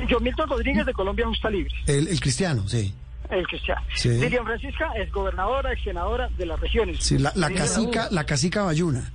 Yo 0.09 0.20
Milton 0.20 0.48
Rodríguez 0.48 0.85
de 0.87 0.92
Colombia 0.92 1.26
Justa 1.26 1.48
Libre. 1.50 1.74
El, 1.87 2.06
el 2.09 2.20
cristiano, 2.20 2.68
sí. 2.68 2.92
El 3.30 3.46
cristiano. 3.46 3.80
Sí. 3.94 4.09
Miriam 4.11 4.44
Francisca 4.44 4.92
es 4.96 5.11
gobernadora, 5.11 5.72
ex 5.72 5.82
senadora 5.82 6.28
de 6.38 6.46
las 6.46 6.61
regiones. 6.61 6.98
Sí, 7.02 7.18
la, 7.18 7.32
la 7.35 7.48
Sí, 7.48 7.54
casica, 7.54 8.09
la 8.12 8.24
casica 8.24 8.62
Bayuna. 8.62 9.11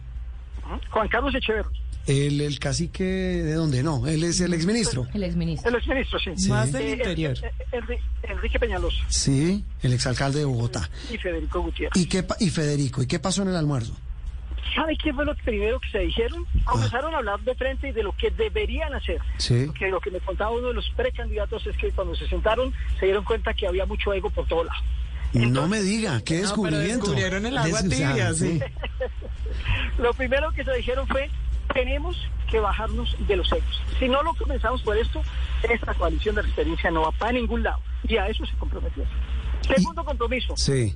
Juan 0.89 1.07
Carlos 1.07 1.33
Echeverri, 1.35 1.69
El, 2.07 2.41
el 2.41 2.57
cacique 2.59 3.03
de 3.03 3.53
dónde 3.53 3.83
no, 3.83 4.07
él 4.07 4.23
es 4.23 4.41
el 4.41 4.53
exministro. 4.53 5.07
El 5.13 5.23
exministro. 5.23 5.69
el 5.69 5.75
exministro, 5.75 6.19
sí. 6.19 6.31
Sí. 6.35 6.49
Más 6.49 6.71
del 6.71 6.81
Eh, 6.83 6.91
interior. 6.93 7.37
eh, 7.43 7.51
eh, 7.71 7.77
Enri- 7.79 7.99
Enrique 8.23 8.59
Peñalosa 8.59 8.97
Sí, 9.07 9.63
el 9.83 9.93
exalcalde 9.93 10.39
de 10.39 10.45
Bogotá. 10.45 10.89
y 11.11 11.17
Federico 11.17 11.61
Gutiérrez. 11.61 12.01
¿Y 12.01 12.07
qué 12.07 12.25
y 12.39 12.49
Federico, 12.49 13.03
¿y 13.03 13.07
qué 13.07 13.19
pasó 13.19 13.43
en 13.43 13.49
el 13.49 13.55
almuerzo? 13.55 13.93
¿Sabe 14.75 14.95
qué 14.97 15.13
fue 15.13 15.25
lo 15.25 15.35
primero 15.35 15.79
que 15.81 15.89
se 15.89 15.99
dijeron? 15.99 16.45
Comenzaron 16.63 17.13
a 17.13 17.17
hablar 17.17 17.39
de 17.41 17.53
frente 17.55 17.89
y 17.89 17.91
de 17.91 18.03
lo 18.03 18.13
que 18.15 18.31
deberían 18.31 18.93
hacer. 18.93 19.19
Sí. 19.37 19.65
Porque 19.67 19.89
lo 19.89 19.99
que 19.99 20.11
me 20.11 20.19
contaba 20.21 20.51
uno 20.51 20.69
de 20.69 20.73
los 20.73 20.89
precandidatos 20.95 21.67
es 21.67 21.75
que 21.77 21.91
cuando 21.91 22.15
se 22.15 22.25
sentaron 22.29 22.73
se 22.99 23.05
dieron 23.05 23.23
cuenta 23.25 23.53
que 23.53 23.67
había 23.67 23.85
mucho 23.85 24.13
ego 24.13 24.29
por 24.29 24.47
todo 24.47 24.63
lado. 24.63 24.79
No 25.33 25.67
me 25.67 25.81
diga, 25.81 26.21
qué 26.23 26.35
No, 26.35 26.39
pero 26.41 26.47
descubrimiento. 26.47 26.93
descubrieron 27.05 27.45
el 27.45 27.57
agua 27.57 27.81
tibia, 27.83 28.33
sí. 28.33 28.59
Lo 29.97 30.13
primero 30.13 30.51
que 30.53 30.63
se 30.63 30.73
dijeron 30.73 31.07
fue, 31.07 31.29
tenemos 31.73 32.17
que 32.49 32.59
bajarnos 32.59 33.15
de 33.27 33.35
los 33.37 33.51
egos. 33.51 33.81
Si 33.99 34.07
no 34.09 34.21
lo 34.23 34.33
comenzamos 34.33 34.81
por 34.81 34.97
esto, 34.97 35.21
esta 35.69 35.93
coalición 35.93 36.35
de 36.35 36.41
experiencia 36.41 36.91
no 36.91 37.01
va 37.01 37.11
para 37.11 37.31
ningún 37.33 37.63
lado. 37.63 37.79
Y 38.07 38.17
a 38.17 38.27
eso 38.27 38.45
se 38.45 38.53
comprometió. 38.57 39.03
Segundo 39.75 40.03
compromiso, 40.03 40.53
Sí. 40.57 40.95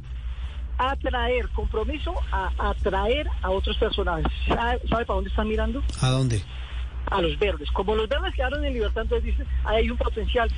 atraer, 0.78 1.48
compromiso 1.50 2.14
a 2.32 2.52
atraer 2.58 3.28
a 3.42 3.50
otros 3.50 3.78
personajes. 3.78 4.26
¿Sabe, 4.48 4.80
sabe 4.90 5.06
para 5.06 5.16
dónde 5.16 5.30
están 5.30 5.48
mirando? 5.48 5.82
¿A 6.02 6.10
dónde? 6.10 6.42
A 7.10 7.22
los 7.22 7.38
verdes. 7.40 7.70
Como 7.72 7.96
los 7.96 8.10
verdes 8.10 8.34
quedaron 8.36 8.66
en 8.66 8.74
libertad, 8.74 9.04
entonces 9.04 9.26
dicen, 9.26 9.48
ahí 9.64 9.78
hay 9.78 9.90
un 9.90 9.98
potencial. 9.98 10.50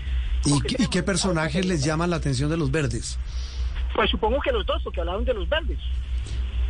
¿Y, 0.45 0.61
qué- 0.61 0.83
y 0.83 0.87
qué 0.87 1.03
personajes 1.03 1.65
les 1.65 1.83
llaman 1.83 2.09
la 2.09 2.15
atención 2.15 2.49
de 2.49 2.57
los 2.57 2.71
verdes? 2.71 3.19
Pues 3.93 4.09
supongo 4.09 4.39
que 4.41 4.51
los 4.51 4.65
dos, 4.65 4.81
porque 4.83 5.01
hablaron 5.01 5.25
de 5.25 5.33
los 5.33 5.47
verdes. 5.49 5.77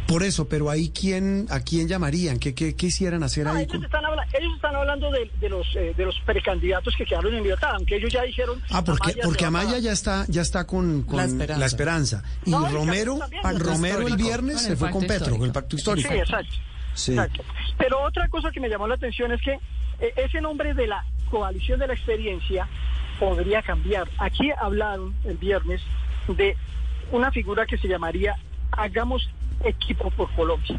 Por 0.07 0.23
eso, 0.23 0.47
pero 0.47 0.69
ahí 0.69 0.89
quién, 0.89 1.47
¿a 1.49 1.59
quién 1.59 1.87
llamarían? 1.87 2.39
¿Qué, 2.39 2.55
qué, 2.55 2.75
quisieran 2.75 3.23
hacer 3.23 3.43
No, 3.45 3.51
ahí? 3.51 3.63
ellos, 3.63 3.73
con- 3.75 3.83
están 3.85 4.05
habla- 4.05 4.25
ellos 4.39 4.53
están 4.55 4.75
hablando 4.75 5.11
de, 5.11 5.29
de 5.39 5.49
los 5.49 5.67
eh, 5.75 5.93
de 5.97 6.05
los 6.05 6.17
precandidatos 6.21 6.95
que 6.95 7.05
quedaron 7.05 7.33
en 7.35 7.43
libertad, 7.43 7.71
aunque 7.75 7.97
ellos 7.97 8.11
ya 8.13 8.23
dijeron... 8.23 8.61
Ah, 8.69 8.83
porque, 8.83 9.11
Amaya 9.11 9.23
porque 9.23 9.45
Amaya 9.45 9.77
ya 9.79 9.91
está, 9.91 10.25
ya 10.29 10.41
está 10.41 10.65
con, 10.65 11.03
con 11.03 11.17
La 11.17 11.57
la, 11.57 11.65
Esperanza. 11.65 12.23
Y 12.45 12.51
No, 12.51 12.69
y 12.69 12.73
Romero, 12.73 13.17
también, 13.17 13.41
Pacto 13.41 13.63
Romero 13.65 14.07
el 14.07 14.15
viernes 14.15 14.61
se 14.61 14.71
el 14.71 14.77
fue 14.77 14.91
con 14.91 15.05
Petro, 15.05 15.35
con 15.37 15.45
el 15.45 15.51
pacto 15.51 15.75
histórico. 15.75 16.09
Sí, 16.09 16.15
exacto. 16.17 16.55
Sí. 16.93 17.11
exacto. 17.11 17.43
Pero 17.77 18.01
otra 18.01 18.27
cosa 18.29 18.49
que 18.51 18.59
me 18.59 18.69
llamó 18.69 18.87
la 18.87 18.95
atención 18.95 19.31
es 19.33 19.41
que 19.41 19.53
eh, 19.99 20.13
ese 20.15 20.39
nombre 20.41 20.73
de 20.73 20.87
la 20.87 21.03
coalición 21.29 21.79
de 21.79 21.87
la 21.87 21.93
experiencia 21.93 22.67
podría 23.19 23.61
cambiar. 23.61 24.07
Aquí 24.19 24.49
hablaron 24.57 25.13
el 25.25 25.37
viernes 25.37 25.81
de 26.27 26.55
una 27.11 27.31
figura 27.31 27.65
que 27.65 27.77
se 27.77 27.87
llamaría 27.87 28.35
Hagamos 28.71 29.29
Equipo 29.63 30.09
por 30.11 30.29
Colombia. 30.33 30.77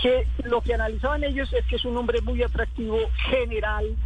Que 0.00 0.26
lo 0.44 0.60
que 0.60 0.74
analizaban 0.74 1.24
ellos 1.24 1.52
es 1.52 1.64
que 1.66 1.76
es 1.76 1.84
un 1.84 1.94
nombre 1.94 2.20
muy 2.20 2.42
atractivo, 2.42 2.98
general, 3.30 3.96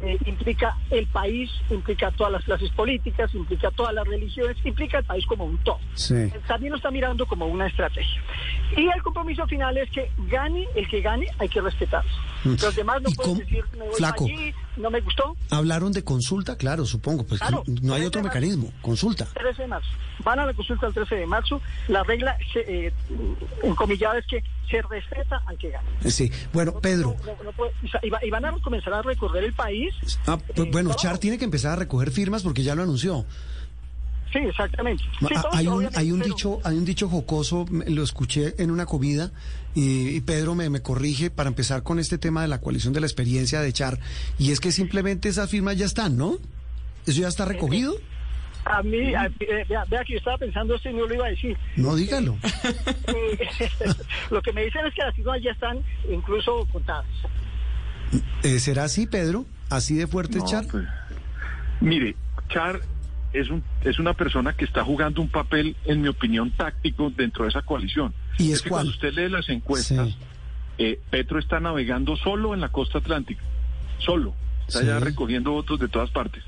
eh, 0.00 0.16
implica 0.26 0.76
el 0.90 1.08
país, 1.08 1.50
implica 1.70 2.12
todas 2.12 2.32
las 2.32 2.44
clases 2.44 2.70
políticas, 2.70 3.34
implica 3.34 3.70
todas 3.72 3.92
las 3.92 4.06
religiones, 4.06 4.56
implica 4.64 4.98
el 4.98 5.04
país 5.04 5.26
como 5.26 5.44
un 5.44 5.58
todo. 5.58 5.80
Sí. 5.94 6.30
También 6.46 6.70
lo 6.70 6.76
está 6.76 6.90
mirando 6.92 7.26
como 7.26 7.46
una 7.46 7.66
estrategia. 7.66 8.22
Y 8.76 8.86
el 8.86 9.02
compromiso 9.02 9.44
final 9.48 9.76
es 9.76 9.90
que 9.90 10.08
gane 10.28 10.68
el 10.76 10.88
que 10.88 11.00
gane, 11.00 11.26
hay 11.38 11.48
que 11.48 11.60
respetarlo. 11.60 12.10
Los 12.44 12.76
demás 12.76 13.02
no 13.02 13.08
¿Y 13.10 13.14
pueden 13.14 13.32
cómo- 13.34 13.40
decir, 13.44 13.64
me 13.72 13.84
voy 13.86 13.94
Flaco. 13.96 14.24
allí, 14.26 14.54
no 14.78 14.90
me 14.90 15.00
gustó. 15.00 15.36
¿Hablaron 15.50 15.92
de 15.92 16.02
consulta? 16.04 16.56
Claro, 16.56 16.86
supongo, 16.86 17.24
pues 17.26 17.40
Claro. 17.40 17.64
no 17.82 17.94
hay 17.94 18.04
otro 18.04 18.22
mecanismo. 18.22 18.72
Consulta. 18.82 19.26
13 19.34 19.62
de 19.62 19.68
marzo. 19.68 19.88
Van 20.24 20.38
a 20.38 20.46
la 20.46 20.54
consulta 20.54 20.86
el 20.86 20.94
13 20.94 21.14
de 21.16 21.26
marzo. 21.26 21.60
La 21.88 22.02
regla, 22.04 22.36
eh, 22.54 22.92
encomillada, 23.62 24.18
es 24.18 24.26
que 24.26 24.42
se 24.70 24.82
respeta 24.82 25.42
al 25.46 25.56
que 25.58 25.70
gane. 25.70 25.88
Eh, 26.04 26.10
Sí. 26.10 26.30
Bueno, 26.52 26.80
Pedro. 26.80 27.16
No- 27.24 27.32
no- 27.36 27.44
no 27.44 27.52
puede- 27.52 27.72
y 28.22 28.30
van 28.30 28.44
a 28.44 28.52
comenzar 28.60 28.94
a 28.94 29.02
recorrer 29.02 29.44
el 29.44 29.52
país. 29.52 29.94
Ah, 30.26 30.38
pues, 30.38 30.66
Eh, 30.66 30.70
bueno, 30.72 30.90
no. 30.90 30.96
Char 30.96 31.18
tiene 31.18 31.38
que 31.38 31.44
empezar 31.44 31.72
a 31.72 31.76
recoger 31.76 32.10
firmas 32.10 32.42
porque 32.42 32.62
ya 32.62 32.74
lo 32.74 32.82
anunció. 32.82 33.24
Sí, 34.32 34.38
exactamente. 34.40 35.02
Sí, 35.20 35.26
todos, 35.34 35.46
hay 35.54 35.66
un 35.68 35.88
hay 35.94 36.12
un 36.12 36.18
pero- 36.20 36.34
dicho 36.34 36.58
hay 36.64 36.76
un 36.76 36.84
dicho 36.84 37.08
jocoso 37.08 37.64
me- 37.70 37.88
lo 37.88 38.02
escuché 38.02 38.54
en 38.62 38.70
una 38.70 38.84
comida 38.84 39.30
y, 39.74 40.08
y 40.10 40.20
Pedro 40.20 40.54
me, 40.54 40.68
me 40.68 40.82
corrige 40.82 41.30
para 41.30 41.48
empezar 41.48 41.82
con 41.82 41.98
este 41.98 42.18
tema 42.18 42.42
de 42.42 42.48
la 42.48 42.60
coalición 42.60 42.92
de 42.92 43.00
la 43.00 43.06
experiencia 43.06 43.60
de 43.62 43.72
Char 43.72 43.98
y 44.38 44.52
es 44.52 44.60
que 44.60 44.70
simplemente 44.72 45.28
esas 45.30 45.48
firmas 45.50 45.76
ya 45.78 45.86
están 45.86 46.16
¿no? 46.18 46.36
eso 47.06 47.20
ya 47.22 47.28
está 47.28 47.46
recogido 47.46 47.94
A 48.66 48.82
mí, 48.82 49.14
a- 49.14 49.26
eh, 49.40 49.64
vea, 49.66 49.84
vea 49.88 50.04
que 50.04 50.12
yo 50.12 50.18
estaba 50.18 50.36
pensando 50.36 50.74
esto 50.74 50.90
y 50.90 50.92
no 50.94 51.06
lo 51.06 51.14
iba 51.14 51.24
a 51.26 51.30
decir. 51.30 51.56
no 51.76 51.96
dígalo 51.96 52.36
Eh, 53.06 53.38
lo 54.30 54.42
que 54.42 54.52
me 54.52 54.64
dicen 54.64 54.84
es 54.86 54.92
que 54.94 55.02
las 55.02 55.14
firmas 55.14 55.40
ya 55.42 55.52
están 55.52 55.78
incluso 56.10 56.66
contadas. 56.70 57.06
Eh, 58.42 58.58
será 58.60 58.84
así 58.84 59.06
Pedro 59.06 59.46
así 59.70 59.94
de 59.94 60.06
fuerte 60.06 60.36
es 60.38 60.44
No, 60.44 60.50
Char 60.50 60.66
pues, 60.70 60.84
mire, 61.80 62.14
Char 62.50 62.80
es, 63.32 63.50
un, 63.50 63.62
es 63.84 63.98
una 63.98 64.14
persona 64.14 64.52
que 64.54 64.64
está 64.64 64.84
jugando 64.84 65.20
un 65.20 65.28
papel, 65.28 65.76
en 65.84 66.00
mi 66.02 66.08
opinión, 66.08 66.50
táctico 66.50 67.10
dentro 67.16 67.44
de 67.44 67.50
esa 67.50 67.62
coalición. 67.62 68.14
¿Y 68.38 68.52
es 68.52 68.62
que 68.62 68.70
cuando 68.70 68.90
usted 68.90 69.12
lee 69.14 69.28
las 69.28 69.48
encuestas, 69.48 70.08
Sí. 70.08 70.16
eh, 70.78 71.00
Petro 71.10 71.38
está 71.38 71.60
navegando 71.60 72.16
solo 72.16 72.54
en 72.54 72.60
la 72.60 72.68
costa 72.70 72.98
atlántica, 72.98 73.42
solo. 73.98 74.34
Está 74.66 74.80
Sí. 74.80 74.86
ya 74.86 75.00
recogiendo 75.00 75.52
votos 75.52 75.78
de 75.80 75.88
todas 75.88 76.10
partes. 76.10 76.42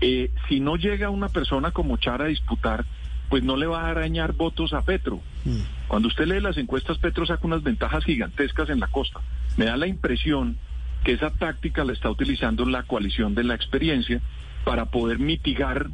Eh, 0.00 0.30
si 0.48 0.60
no 0.60 0.76
llega 0.76 1.10
una 1.10 1.28
persona 1.28 1.70
como 1.70 1.96
Char 1.96 2.22
a 2.22 2.26
disputar, 2.26 2.84
pues 3.28 3.42
no 3.42 3.56
le 3.56 3.66
va 3.66 3.82
a 3.86 3.90
arañar 3.90 4.32
votos 4.34 4.72
a 4.74 4.82
Petro. 4.82 5.20
Mm. 5.44 5.58
Cuando 5.88 6.08
usted 6.08 6.26
lee 6.26 6.40
las 6.40 6.56
encuestas, 6.58 6.98
Petro 6.98 7.24
saca 7.26 7.46
unas 7.46 7.62
ventajas 7.62 8.04
gigantescas 8.04 8.68
en 8.70 8.80
la 8.80 8.86
costa. 8.88 9.20
Me 9.56 9.64
da 9.66 9.76
la 9.76 9.86
impresión 9.86 10.58
que 11.04 11.12
esa 11.12 11.30
táctica 11.30 11.84
la 11.84 11.92
está 11.92 12.10
utilizando 12.10 12.64
la 12.66 12.82
coalición 12.82 13.34
de 13.34 13.44
la 13.44 13.54
experiencia 13.54 14.20
para 14.64 14.86
poder 14.86 15.18
mitigar 15.18 15.88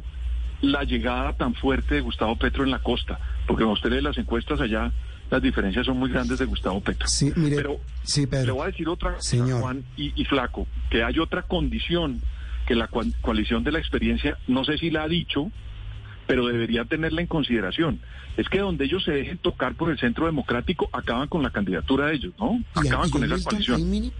la 0.61 0.83
llegada 0.83 1.33
tan 1.33 1.53
fuerte 1.55 1.95
de 1.95 2.01
Gustavo 2.01 2.35
Petro 2.37 2.63
en 2.63 2.71
la 2.71 2.79
costa. 2.79 3.19
Porque 3.47 3.63
cuando 3.63 3.73
usted 3.73 3.89
lee 3.91 4.01
las 4.01 4.17
encuestas 4.17 4.61
allá, 4.61 4.91
las 5.29 5.41
diferencias 5.41 5.85
son 5.85 5.97
muy 5.97 6.09
grandes 6.11 6.39
de 6.39 6.45
Gustavo 6.45 6.81
Petro. 6.81 7.07
sí 7.07 7.31
mire 7.35 7.55
Pero 7.55 7.79
sí 8.03 8.21
le 8.21 8.27
Pedro 8.27 8.55
voy 8.55 8.63
a 8.63 8.67
decir 8.67 8.87
otra 8.89 9.13
cosa, 9.15 9.29
Señor. 9.29 9.61
Juan 9.61 9.83
y, 9.97 10.13
y 10.15 10.25
Flaco, 10.25 10.67
que 10.89 11.03
hay 11.03 11.17
otra 11.19 11.43
condición 11.43 12.21
que 12.67 12.75
la 12.75 12.87
coa- 12.87 13.05
coalición 13.21 13.63
de 13.63 13.71
la 13.71 13.79
experiencia, 13.79 14.37
no 14.47 14.63
sé 14.63 14.77
si 14.77 14.89
la 14.91 15.03
ha 15.03 15.07
dicho, 15.07 15.49
pero 16.27 16.45
debería 16.47 16.85
tenerla 16.85 17.21
en 17.21 17.27
consideración. 17.27 17.99
Es 18.37 18.47
que 18.47 18.59
donde 18.59 18.85
ellos 18.85 19.03
se 19.03 19.11
dejen 19.11 19.37
tocar 19.39 19.73
por 19.75 19.89
el 19.89 19.97
centro 19.99 20.25
democrático, 20.27 20.89
acaban 20.93 21.27
con 21.27 21.43
la 21.43 21.49
candidatura 21.49 22.07
de 22.07 22.15
ellos, 22.15 22.33
¿no? 22.39 22.61
Acaban 22.75 23.09
con 23.09 23.23
esa 23.23 23.43
coalición. 23.43 24.11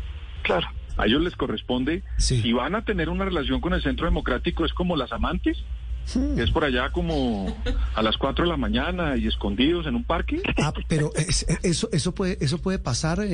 Claro. 0.42 0.68
A 0.98 1.06
ellos 1.06 1.22
les 1.22 1.36
corresponde, 1.36 2.04
si 2.18 2.52
van 2.54 2.76
a 2.76 2.84
tener 2.86 3.10
una 3.10 3.26
relación 3.26 3.62
con 3.62 3.74
el 3.74 3.82
centro 3.82 4.06
democrático, 4.06 4.66
es 4.66 4.74
como 4.74 4.96
las 4.96 5.12
amantes, 5.12 5.58
Hmm. 6.16 6.36
que 6.36 6.42
es 6.42 6.50
por 6.50 6.64
allá 6.66 6.90
como 6.92 7.56
a 7.94 8.02
las 8.02 8.18
4 8.18 8.44
de 8.46 8.50
la 8.50 8.58
mañana 8.58 9.18
y 9.18 9.28
escondidos 9.28 9.86
en 9.86 9.94
un 9.96 10.04
parque. 10.04 10.42
Ah, 10.58 10.74
pero 10.88 11.12
es- 11.16 11.46
eso, 11.62 11.90
eso 11.92 12.12
puede, 12.16 12.40
eso 12.42 12.58
puede 12.58 12.80
pasar, 12.80 13.20
eh, 13.20 13.28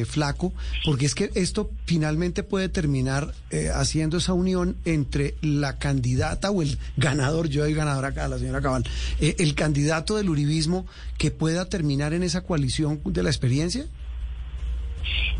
eh, 0.00 0.04
flaco, 0.04 0.52
porque 0.84 1.06
es 1.06 1.16
que 1.16 1.32
esto 1.34 1.72
finalmente 1.86 2.44
puede 2.44 2.68
terminar 2.68 3.34
eh, 3.50 3.68
haciendo 3.74 4.18
esa 4.18 4.32
unión 4.32 4.76
entre 4.84 5.34
la 5.42 5.78
candidata 5.80 6.52
o 6.52 6.62
el 6.62 6.78
ganador, 6.96 7.48
yo 7.48 7.64
soy 7.64 7.74
ganador 7.74 8.04
acá, 8.04 8.28
la 8.28 8.38
señora 8.38 8.60
Cabal, 8.60 8.84
eh, 9.20 9.34
el 9.40 9.56
candidato 9.56 10.16
del 10.16 10.30
uribismo 10.30 10.86
que 11.18 11.32
pueda 11.32 11.68
terminar 11.68 12.12
en 12.14 12.22
esa 12.22 12.42
coalición 12.42 13.00
de 13.04 13.24
la 13.24 13.28
experiencia. 13.30 13.86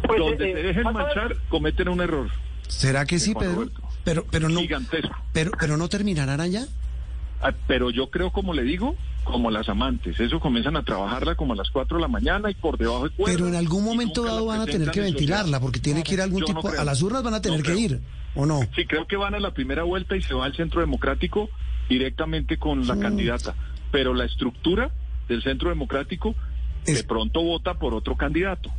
Pues, 0.07 0.19
Donde 0.21 0.51
eh, 0.51 0.55
se 0.55 0.63
dejen 0.63 0.87
a 0.87 0.93
ver- 0.93 1.03
manchar, 1.07 1.37
cometen 1.49 1.89
un 1.89 2.01
error. 2.01 2.29
¿Será 2.69 3.05
que 3.07 3.19
sí, 3.19 3.35
Pedro? 3.35 3.55
Roberto. 3.55 3.81
Pero, 4.05 4.27
pero 4.31 4.49
no, 4.49 4.61
Gigantesco. 4.61 5.15
pero, 5.33 5.51
pero 5.59 5.77
no 5.77 5.89
terminarán 5.89 6.41
allá. 6.41 6.67
Ah, 7.41 7.53
Pero 7.67 7.91
yo 7.91 8.11
creo, 8.11 8.31
como 8.31 8.55
le 8.55 8.63
digo, 8.63 8.97
como 9.25 9.51
las 9.51 9.69
amantes. 9.69 10.19
Eso 10.21 10.41
comienzan 10.41 10.77
a 10.77 10.83
trabajarla 10.83 11.35
como 11.35 11.53
a 11.53 11.57
las 11.57 11.71
4 11.71 11.97
de 11.99 12.01
la 12.03 12.09
mañana 12.09 12.51
y 12.51 12.55
por 12.55 12.79
debajo 12.79 13.05
de 13.09 13.11
cuerda. 13.11 13.35
Pero 13.35 13.49
en 13.49 13.55
algún 13.55 13.85
momento 13.85 14.25
dado 14.25 14.47
van 14.47 14.61
a 14.63 14.67
tener 14.67 14.91
que 14.91 15.01
en 15.01 15.07
ventilarla, 15.07 15.61
porque 15.61 15.81
tiene 15.81 16.03
que 16.03 16.15
ir 16.15 16.21
a 16.21 16.25
algún 16.25 16.41
Yo 16.41 16.47
tipo, 16.47 16.69
a 16.69 16.85
las 16.85 17.03
urnas 17.03 17.23
van 17.23 17.35
a 17.35 17.43
tener 17.43 17.61
No 17.61 17.65
que 17.67 17.77
ir, 17.79 18.01
¿o 18.35 18.47
no? 18.47 18.61
Sí, 18.75 18.87
creo 18.87 19.07
que 19.07 19.17
van 19.17 19.35
a 19.35 19.41
la 19.41 19.53
primera 19.53 19.83
vuelta 19.83 20.17
y 20.17 20.23
se 20.23 20.33
va 20.35 20.47
al 20.47 20.55
centro 20.57 20.81
democrático 20.81 21.51
directamente 21.89 22.57
con 22.59 22.87
la 22.87 22.99
candidata. 22.99 23.55
Pero 23.93 24.15
la 24.15 24.25
estructura 24.25 24.91
del 25.29 25.43
centro 25.43 25.69
democrático 25.71 26.35
de 26.87 27.05
pronto 27.05 27.43
vota 27.43 27.75
por 27.75 27.95
otro 27.95 28.17
candidato, 28.17 28.71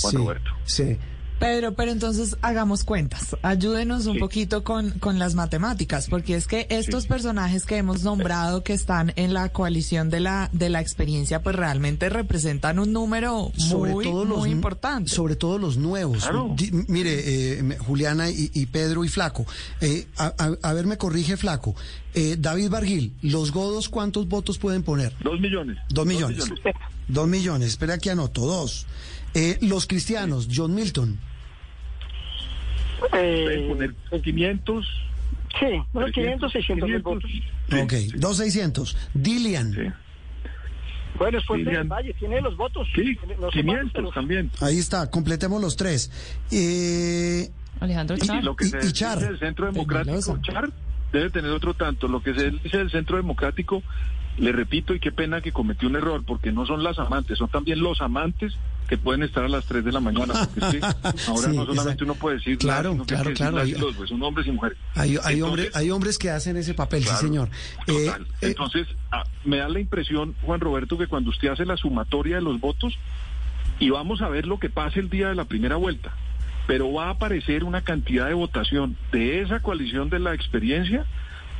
Juan 0.00 0.10
Sí, 0.12 0.16
Roberto. 0.16 0.50
Sí. 0.64 0.96
Pedro, 1.38 1.74
pero 1.74 1.92
entonces 1.92 2.36
hagamos 2.42 2.82
cuentas. 2.82 3.36
Ayúdenos 3.42 4.06
un 4.06 4.14
Sí. 4.14 4.18
poquito 4.18 4.64
con, 4.64 4.90
con 4.98 5.20
las 5.20 5.36
matemáticas, 5.36 6.08
porque 6.08 6.34
es 6.34 6.48
que 6.48 6.66
estos 6.68 7.06
personajes 7.06 7.64
que 7.64 7.76
hemos 7.76 8.02
nombrado 8.02 8.64
que 8.64 8.72
están 8.72 9.12
en 9.14 9.32
la 9.34 9.48
coalición 9.50 10.10
de 10.10 10.18
la, 10.18 10.50
de 10.52 10.68
la 10.68 10.80
experiencia, 10.80 11.40
pues 11.40 11.54
realmente 11.54 12.08
representan 12.08 12.80
un 12.80 12.92
número 12.92 13.52
sobre 13.56 13.92
muy, 13.92 14.04
todo 14.04 14.24
los 14.24 14.38
muy 14.38 14.50
nu- 14.50 14.56
importante. 14.56 15.10
Sobre 15.12 15.36
todo 15.36 15.58
los 15.58 15.76
nuevos. 15.76 16.24
Claro. 16.24 16.56
Mire, 16.88 17.20
eh, 17.60 17.78
Juliana 17.86 18.28
y, 18.30 18.50
y 18.52 18.66
Pedro 18.66 19.04
y 19.04 19.08
Flaco. 19.08 19.46
eh, 19.80 20.08
a, 20.16 20.34
a- 20.38 20.56
a 20.68 20.72
ver, 20.72 20.86
me 20.86 20.98
corrige 20.98 21.36
Flaco. 21.36 21.76
Eh, 22.14 22.34
David 22.36 22.68
Barguil, 22.70 23.14
¿los 23.22 23.52
godos 23.52 23.88
cuántos 23.88 24.26
votos 24.26 24.58
pueden 24.58 24.82
poner? 24.82 25.14
Dos 25.22 25.38
millones. 25.38 25.78
Dos 25.88 26.04
millones. 26.04 26.44
Dos 27.06 27.28
millones. 27.28 27.68
Espera 27.68 27.96
que 27.98 28.10
anoto. 28.10 28.40
Dos. 28.44 28.88
Eh, 29.38 29.58
los 29.60 29.86
cristianos, 29.86 30.48
John 30.52 30.74
Milton. 30.74 31.18
Pueden 33.10 33.68
poner 33.68 33.94
500. 34.22 34.86
Sí, 35.60 35.66
unos 35.92 36.10
500, 36.12 36.52
600 36.52 36.88
mil 36.88 36.98
votos. 37.02 37.30
ok, 37.72 37.92
dos 38.16 38.36
seiscientos. 38.36 38.96
Dilian. 39.14 39.94
Bueno, 41.18 41.38
después 41.38 41.58
Dilian. 41.58 41.82
del 41.82 41.88
Valle, 41.88 42.14
tiene 42.14 42.40
los 42.40 42.56
votos. 42.56 42.86
Sí, 42.94 43.16
no 43.40 43.50
sé 43.50 43.60
500 43.60 43.64
cuántos, 43.64 43.92
pero- 43.92 44.10
también. 44.10 44.50
Ahí 44.60 44.78
está, 44.78 45.08
completemos 45.10 45.60
los 45.60 45.76
tres. 45.76 46.10
Eh, 46.50 47.48
Alejandro 47.80 48.16
Y 48.16 48.20
Char. 48.20 48.42
lo 48.44 48.56
que 48.56 48.64
se 48.66 48.84
y 48.86 48.92
Char. 48.92 49.18
del 49.20 49.38
Centro 49.38 49.66
Democrático, 49.66 50.38
Char 50.42 50.70
debe 51.12 51.30
tener 51.30 51.50
otro 51.52 51.74
tanto. 51.74 52.08
Lo 52.08 52.20
que 52.22 52.34
se 52.34 52.50
dice 52.50 52.78
del 52.78 52.90
Centro 52.90 53.16
Democrático, 53.16 53.82
le 54.38 54.52
repito, 54.52 54.94
y 54.94 55.00
qué 55.00 55.10
pena 55.12 55.40
que 55.40 55.52
cometió 55.52 55.88
un 55.88 55.96
error, 55.96 56.22
porque 56.24 56.52
no 56.52 56.64
son 56.66 56.82
las 56.84 56.98
amantes, 56.98 57.38
son 57.38 57.48
también 57.48 57.80
los 57.80 58.00
amantes 58.00 58.54
que 58.88 58.96
pueden 58.96 59.22
estar 59.22 59.44
a 59.44 59.48
las 59.48 59.66
3 59.66 59.84
de 59.84 59.92
la 59.92 60.00
mañana. 60.00 60.32
Porque 60.54 60.78
que 60.78 60.84
ahora 61.26 61.50
Sí, 61.50 61.56
no 61.56 61.66
solamente 61.66 61.72
exacto. 61.74 62.04
uno 62.04 62.14
puede 62.14 62.36
decir 62.36 62.56
Claro, 62.58 62.94
las, 62.96 63.06
claro, 63.06 63.32
claro, 63.34 63.58
hay- 63.58 63.72
los, 63.72 63.94
pues, 63.96 64.08
son 64.08 64.22
hombres 64.22 64.46
y 64.46 64.52
mujeres. 64.52 64.78
hay, 64.94 65.10
hay, 65.10 65.34
Entonces, 65.34 65.42
hombres, 65.42 65.76
hay 65.76 65.90
hombres 65.90 66.18
que 66.18 66.30
hacen 66.30 66.56
ese 66.56 66.72
papel, 66.74 67.02
Claro, 67.02 67.18
sí, 67.18 67.26
señor. 67.26 67.48
Eh, 67.86 68.06
Total. 68.06 68.22
eh, 68.22 68.26
Entonces, 68.42 68.86
ah, 69.12 69.24
me 69.44 69.58
da 69.58 69.68
la 69.68 69.80
impresión, 69.80 70.34
Juan 70.42 70.60
Roberto, 70.60 70.96
que 70.96 71.06
cuando 71.06 71.30
usted 71.30 71.48
hace 71.48 71.66
la 71.66 71.76
sumatoria 71.76 72.36
de 72.36 72.42
los 72.42 72.60
votos, 72.60 72.94
y 73.80 73.90
vamos 73.90 74.22
a 74.22 74.28
ver 74.28 74.46
lo 74.46 74.58
que 74.58 74.70
pase 74.70 75.00
el 75.00 75.10
día 75.10 75.28
de 75.28 75.34
la 75.34 75.44
primera 75.44 75.76
vuelta, 75.76 76.12
pero 76.66 76.92
va 76.92 77.06
a 77.06 77.10
aparecer 77.10 77.64
una 77.64 77.82
cantidad 77.82 78.26
de 78.26 78.34
votación 78.34 78.96
de 79.12 79.40
esa 79.42 79.60
coalición 79.60 80.10
de 80.10 80.18
la 80.18 80.34
experiencia 80.34 81.04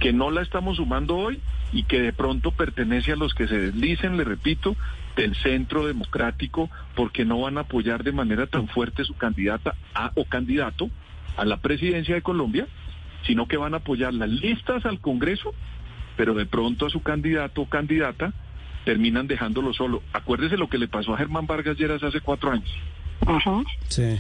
que 0.00 0.12
no 0.12 0.30
la 0.30 0.42
estamos 0.42 0.76
sumando 0.76 1.16
hoy 1.16 1.40
y 1.72 1.84
que 1.84 2.00
de 2.00 2.12
pronto 2.12 2.52
pertenece 2.52 3.12
a 3.12 3.16
los 3.16 3.34
que 3.34 3.48
se 3.48 3.58
deslicen, 3.58 4.16
le 4.16 4.24
repito, 4.24 4.76
del 5.16 5.34
centro 5.36 5.86
democrático, 5.86 6.70
porque 6.94 7.24
no 7.24 7.40
van 7.40 7.58
a 7.58 7.62
apoyar 7.62 8.04
de 8.04 8.12
manera 8.12 8.46
tan 8.46 8.68
fuerte 8.68 9.04
su 9.04 9.16
candidata 9.16 9.74
a, 9.94 10.12
o 10.14 10.24
candidato 10.24 10.88
a 11.36 11.44
la 11.44 11.58
presidencia 11.58 12.14
de 12.14 12.22
Colombia, 12.22 12.66
sino 13.26 13.46
que 13.46 13.56
van 13.56 13.74
a 13.74 13.78
apoyar 13.78 14.14
las 14.14 14.28
listas 14.28 14.86
al 14.86 15.00
Congreso, 15.00 15.54
pero 16.16 16.34
de 16.34 16.46
pronto 16.46 16.86
a 16.86 16.90
su 16.90 17.02
candidato 17.02 17.62
o 17.62 17.68
candidata 17.68 18.32
terminan 18.84 19.26
dejándolo 19.26 19.72
solo. 19.74 20.02
Acuérdese 20.12 20.56
lo 20.56 20.68
que 20.68 20.78
le 20.78 20.88
pasó 20.88 21.14
a 21.14 21.18
Germán 21.18 21.46
Vargas 21.46 21.76
Lleras 21.76 22.02
hace 22.02 22.20
cuatro 22.20 22.52
años. 22.52 22.70
Sí. 23.88 24.18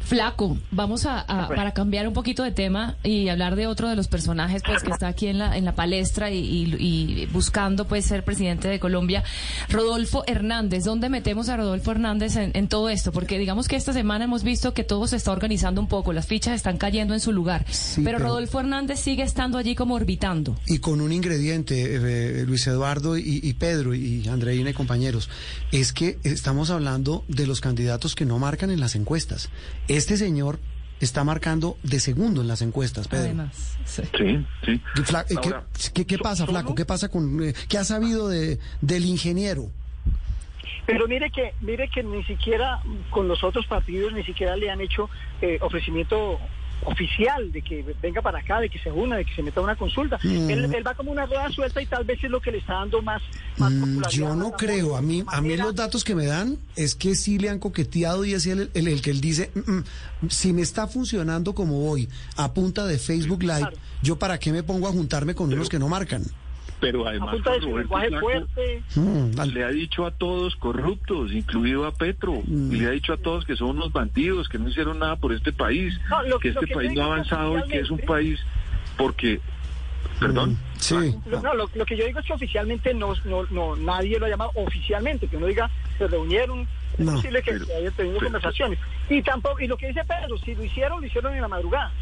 Flaco, 0.00 0.58
vamos 0.70 1.06
a, 1.06 1.20
a- 1.20 1.48
para 1.48 1.72
cambiar 1.72 2.08
un 2.08 2.14
poquito 2.14 2.42
de 2.42 2.50
tema 2.52 2.96
y 3.04 3.28
hablar 3.28 3.54
de 3.56 3.66
otro 3.66 3.88
de 3.88 3.96
los 3.96 4.08
personajes 4.08 4.62
pues 4.66 4.82
que 4.82 4.90
está 4.90 5.08
aquí 5.08 5.26
en 5.28 5.38
la 5.38 5.56
en 5.56 5.64
la 5.64 5.74
palestra 5.74 6.30
y, 6.30 6.38
y- 6.38 6.74
y 7.22 7.26
buscando 7.26 7.86
pues 7.86 8.06
ser 8.06 8.24
presidente 8.24 8.66
de 8.68 8.80
Colombia, 8.80 9.22
Rodolfo 9.68 10.24
Hernández. 10.26 10.84
¿Dónde 10.84 11.08
metemos 11.08 11.48
a 11.48 11.56
Rodolfo 11.56 11.90
Hernández 11.92 12.36
en, 12.36 12.50
en 12.54 12.68
todo 12.68 12.88
esto? 12.88 13.12
Porque 13.12 13.38
digamos 13.38 13.68
que 13.68 13.76
esta 13.76 13.92
semana 13.92 14.24
hemos 14.24 14.42
visto 14.42 14.74
que 14.74 14.84
todo 14.84 15.06
se 15.06 15.16
está 15.16 15.32
organizando 15.32 15.80
un 15.80 15.86
poco, 15.88 16.12
las 16.12 16.26
fichas 16.26 16.54
están 16.54 16.76
cayendo 16.78 17.14
en 17.14 17.20
su 17.20 17.32
lugar, 17.32 17.64
pero, 17.66 18.04
pero- 18.04 18.18
Rodolfo 18.18 18.60
Hernández 18.60 19.00
sigue 19.00 19.22
estando 19.22 19.58
allí 19.58 19.74
como 19.74 19.94
orbitando. 19.94 20.58
Y 20.66 20.78
con 20.78 21.00
un 21.00 21.12
ingrediente, 21.12 22.40
eh, 22.40 22.44
Luis 22.46 22.66
Eduardo 22.66 23.16
y, 23.16 23.40
y 23.42 23.52
Pedro 23.54 23.94
y 23.94 24.26
Andreina 24.28 24.70
y 24.70 24.74
compañeros, 24.74 25.28
es 25.72 25.92
que 25.92 26.18
estamos 26.24 26.70
hablando 26.70 27.24
de 27.28 27.46
los 27.46 27.60
candidatos 27.60 28.14
que 28.14 28.24
no 28.24 28.38
marcan 28.38 28.70
en 28.70 28.80
las 28.80 28.94
encuestas. 28.94 29.48
Este 29.96 30.16
señor 30.16 30.58
está 31.00 31.24
marcando 31.24 31.76
de 31.82 31.98
segundo 31.98 32.42
en 32.42 32.48
las 32.48 32.62
encuestas, 32.62 33.08
Pedro. 33.08 33.24
Además, 33.24 33.76
sí. 33.84 34.02
Sí, 34.16 34.46
sí. 34.64 34.80
¿Qué, 34.94 35.02
Fla- 35.02 35.22
eh, 35.22 35.26
qué- 35.28 35.36
Ahora, 35.48 35.64
qué- 35.94 36.06
qué 36.06 36.18
pasa, 36.18 36.46
Flaco? 36.46 36.74
¿Qué 36.74 36.84
pasa 36.84 37.08
con... 37.08 37.42
eh, 37.42 37.54
¿Qué 37.68 37.76
ha 37.78 37.84
sabido 37.84 38.28
de, 38.28 38.58
del 38.80 39.04
ingeniero? 39.06 39.68
Pero 40.86 41.06
mire 41.08 41.30
que 41.30 41.54
mire 41.60 41.88
que 41.88 42.02
ni 42.02 42.22
siquiera 42.24 42.80
con 43.10 43.28
los 43.28 43.42
otros 43.44 43.66
partidos 43.66 44.12
ni 44.12 44.24
siquiera 44.24 44.56
le 44.56 44.70
han 44.70 44.80
hecho 44.80 45.08
eh, 45.40 45.58
ofrecimiento 45.60 46.38
oficial 46.84 47.52
de 47.52 47.62
que 47.62 47.84
venga 48.02 48.22
para 48.22 48.38
acá, 48.38 48.60
de 48.60 48.68
que 48.68 48.78
se 48.78 48.90
una, 48.90 49.16
de 49.16 49.24
que 49.24 49.34
se 49.34 49.42
meta 49.42 49.60
a 49.60 49.62
una 49.64 49.76
consulta. 49.76 50.18
Mm. 50.22 50.50
Él, 50.50 50.74
él 50.74 50.86
va 50.86 50.94
como 50.94 51.10
una 51.12 51.26
rueda 51.26 51.48
suelta 51.50 51.82
y 51.82 51.86
tal 51.86 52.04
vez 52.04 52.22
es 52.22 52.30
lo 52.30 52.40
que 52.40 52.50
le 52.50 52.58
está 52.58 52.74
dando 52.74 53.02
más, 53.02 53.22
más 53.58 53.70
Mm, 53.72 53.80
popularidad. 53.80 54.10
Yo 54.10 54.34
no 54.34 54.52
creo. 54.52 54.96
A 54.96 55.02
mí, 55.02 55.24
a 55.26 55.40
mí 55.40 55.56
los 55.56 55.74
datos 55.74 56.04
que 56.04 56.14
me 56.14 56.26
dan 56.26 56.58
es 56.76 56.94
que 56.94 57.14
sí 57.14 57.38
le 57.38 57.50
han 57.50 57.58
coqueteado 57.58 58.24
y 58.24 58.34
es 58.34 58.46
el, 58.46 58.70
el, 58.74 58.88
el 58.88 59.02
que 59.02 59.10
él 59.10 59.20
dice, 59.20 59.50
"Mm, 59.54 59.72
mm, 59.72 59.84
si 60.30 60.52
me 60.52 60.62
está 60.62 60.86
funcionando 60.86 61.54
como 61.54 61.80
voy, 61.80 62.08
a 62.36 62.52
punta 62.54 62.86
de 62.86 62.98
Facebook 62.98 63.42
Live, 63.42 63.70
yo 64.02 64.18
para 64.18 64.38
qué 64.38 64.52
me 64.52 64.62
pongo 64.62 64.88
a 64.88 64.92
juntarme 64.92 65.34
con 65.34 65.52
unos 65.52 65.68
que 65.68 65.78
no 65.78 65.88
marcan. 65.88 66.22
Pero 66.80 67.06
además, 67.06 67.36
A 67.44 67.50
de 67.50 67.60
su 67.60 67.76
lenguaje 67.78 68.08
Flaco 68.08 68.26
fuerte. 68.26 68.82
Mm, 68.96 69.40
le 69.52 69.64
ha 69.64 69.68
dicho 69.68 70.06
a 70.06 70.10
todos 70.10 70.56
corruptos, 70.56 71.30
incluido 71.32 71.86
a 71.86 71.92
Petro, 71.92 72.40
Mm. 72.46 72.72
y 72.72 72.76
le 72.80 72.86
ha 72.86 72.90
dicho 72.90 73.12
a 73.12 73.16
todos 73.18 73.44
que 73.44 73.54
son 73.54 73.70
unos 73.70 73.92
bandidos, 73.92 74.48
que 74.48 74.58
no 74.58 74.68
hicieron 74.68 74.98
nada 74.98 75.16
por 75.16 75.32
este 75.32 75.52
país, 75.52 75.94
No, 76.08 76.22
lo- 76.22 76.38
que 76.38 76.48
este 76.48 76.66
que 76.66 76.74
país 76.74 76.92
no 76.94 77.02
ha 77.02 77.06
avanzado 77.06 77.58
y 77.58 77.62
que 77.68 77.80
es 77.80 77.90
un 77.90 77.98
país 77.98 78.40
porque, 78.96 79.40
perdón, 80.18 80.56
Sí. 80.78 81.14
Lo- 81.26 81.42
No, 81.42 81.52
lo, 81.54 81.68
lo 81.74 81.84
que 81.84 81.94
yo 81.94 82.06
digo 82.06 82.20
es 82.20 82.26
que 82.26 82.32
oficialmente 82.32 82.94
no, 82.94 83.12
no, 83.26 83.44
no 83.50 83.76
nadie 83.76 84.18
lo 84.18 84.24
ha 84.24 84.30
llamado 84.30 84.50
oficialmente, 84.54 85.26
que 85.28 85.36
uno 85.36 85.44
diga, 85.46 85.68
se 85.98 86.08
reunieron, 86.08 86.66
es 86.96 87.04
No, 87.04 87.12
posible 87.12 87.42
que 87.42 87.52
pero- 87.52 87.66
se 87.66 87.74
hayan 87.76 87.92
tenido 87.92 88.14
pero- 88.18 88.26
conversaciones. 88.28 88.78
Y 89.10 89.20
tampoco, 89.22 89.60
y 89.60 89.66
lo 89.66 89.76
que 89.76 89.88
dice 89.88 90.00
Pedro, 90.04 90.38
si 90.38 90.54
lo 90.54 90.64
hicieron, 90.64 91.02
lo 91.02 91.06
hicieron 91.06 91.34
en 91.34 91.42
la 91.42 91.48
madrugada. 91.48 91.92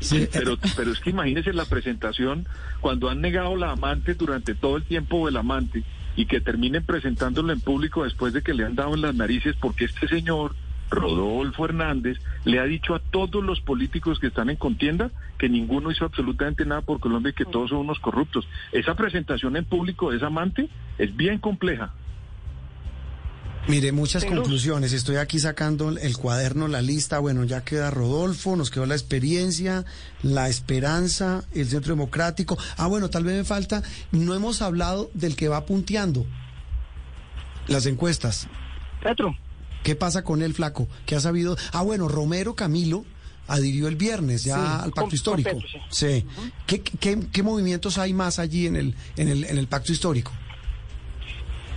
Pero, 0.32 0.56
pero 0.76 0.92
es 0.92 1.00
que 1.00 1.10
imagínense 1.10 1.52
la 1.52 1.64
presentación 1.64 2.46
cuando 2.80 3.10
han 3.10 3.20
negado 3.20 3.56
la 3.56 3.72
amante 3.72 4.14
durante 4.14 4.54
todo 4.54 4.76
el 4.76 4.84
tiempo 4.84 5.26
del 5.26 5.36
amante 5.36 5.84
y 6.16 6.26
que 6.26 6.40
terminen 6.40 6.84
presentándolo 6.84 7.52
en 7.52 7.60
público 7.60 8.04
después 8.04 8.32
de 8.32 8.42
que 8.42 8.54
le 8.54 8.64
han 8.64 8.74
dado 8.74 8.94
en 8.94 9.02
las 9.02 9.14
narices 9.14 9.54
porque 9.60 9.84
este 9.84 10.08
señor, 10.08 10.54
Rodolfo 10.90 11.64
Hernández, 11.64 12.18
le 12.44 12.58
ha 12.58 12.64
dicho 12.64 12.94
a 12.94 12.98
todos 12.98 13.44
los 13.44 13.60
políticos 13.60 14.18
que 14.18 14.28
están 14.28 14.50
en 14.50 14.56
contienda 14.56 15.10
que 15.38 15.48
ninguno 15.48 15.90
hizo 15.90 16.04
absolutamente 16.04 16.64
nada 16.64 16.80
por 16.80 17.00
Colombia 17.00 17.30
y 17.30 17.34
que 17.34 17.44
todos 17.44 17.70
son 17.70 17.78
unos 17.78 17.98
corruptos. 18.00 18.48
Esa 18.72 18.94
presentación 18.94 19.56
en 19.56 19.64
público 19.64 20.10
de 20.10 20.16
esa 20.16 20.26
amante 20.26 20.68
es 20.98 21.14
bien 21.16 21.38
compleja. 21.38 21.92
Mire, 23.68 23.92
muchas 23.92 24.22
Sin 24.22 24.30
luz. 24.34 24.40
conclusiones. 24.44 24.92
Estoy 24.94 25.16
aquí 25.16 25.38
sacando 25.38 25.90
el 25.90 26.16
cuaderno, 26.16 26.68
la 26.68 26.80
lista. 26.80 27.18
Bueno, 27.18 27.44
ya 27.44 27.64
queda 27.64 27.90
Rodolfo, 27.90 28.56
nos 28.56 28.70
quedó 28.70 28.86
la 28.86 28.94
experiencia, 28.94 29.84
la 30.22 30.48
esperanza, 30.48 31.44
el 31.52 31.68
centro 31.68 31.92
democrático. 31.94 32.56
Ah, 32.78 32.86
bueno, 32.86 33.10
tal 33.10 33.24
vez 33.24 33.36
me 33.36 33.44
falta. 33.44 33.82
No 34.10 34.34
hemos 34.34 34.62
hablado 34.62 35.10
del 35.12 35.36
que 35.36 35.48
va 35.48 35.66
punteando 35.66 36.24
las 37.66 37.84
encuestas. 37.86 38.48
Petro. 39.02 39.36
¿Qué 39.84 39.94
pasa 39.94 40.24
con 40.24 40.42
el 40.42 40.54
flaco? 40.54 40.88
¿Qué 41.04 41.14
ha 41.14 41.20
sabido? 41.20 41.56
Ah, 41.72 41.82
bueno, 41.82 42.08
Romero 42.08 42.54
Camilo 42.54 43.04
adhirió 43.46 43.88
el 43.88 43.96
viernes 43.96 44.44
ya 44.44 44.56
Sí, 44.56 44.60
al 44.62 44.90
pacto 44.92 45.02
con 45.02 45.14
histórico. 45.14 45.50
Petro, 45.50 45.68
sí. 45.90 46.24
¿Qué, 46.66 46.80
qué, 46.82 47.20
qué 47.32 47.42
movimientos 47.42 47.98
hay 47.98 48.12
más 48.14 48.38
allí 48.38 48.66
en 48.66 48.76
el, 48.76 48.94
en 49.16 49.28
el, 49.28 49.44
en 49.44 49.58
el 49.58 49.66
pacto 49.68 49.92
histórico? 49.92 50.32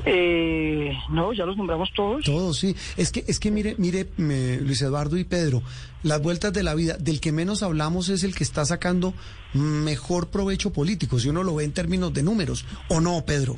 Eh, 0.06 0.94
no, 1.10 1.34
ya 1.34 1.46
los 1.46 1.58
nombramos 1.58 1.90
todos. 1.96 2.24
Todos, 2.26 2.58
sí. 2.58 2.76
Es 2.98 3.12
que, 3.12 3.24
es 3.28 3.40
que 3.40 3.52
mire, 3.52 3.76
mire, 3.78 4.08
me- 4.18 4.58
Luis 4.62 4.82
Eduardo 4.82 5.18
y 5.18 5.24
Pedro, 5.24 5.62
las 6.04 6.22
vueltas 6.22 6.52
de 6.54 6.64
la 6.64 6.74
vida, 6.76 6.98
del 6.98 7.20
que 7.20 7.32
menos 7.32 7.64
hablamos 7.64 8.10
es 8.10 8.24
el 8.24 8.34
que 8.36 8.44
está 8.44 8.66
sacando 8.66 9.14
mejor 9.54 10.30
provecho 10.30 10.72
político, 10.74 11.20
si 11.20 11.30
uno 11.30 11.44
lo 11.44 11.56
ve 11.56 11.64
en 11.66 11.72
términos 11.74 12.14
de 12.14 12.24
números, 12.24 12.66
¿o 12.88 13.00
no, 13.02 13.24
Pedro? 13.26 13.58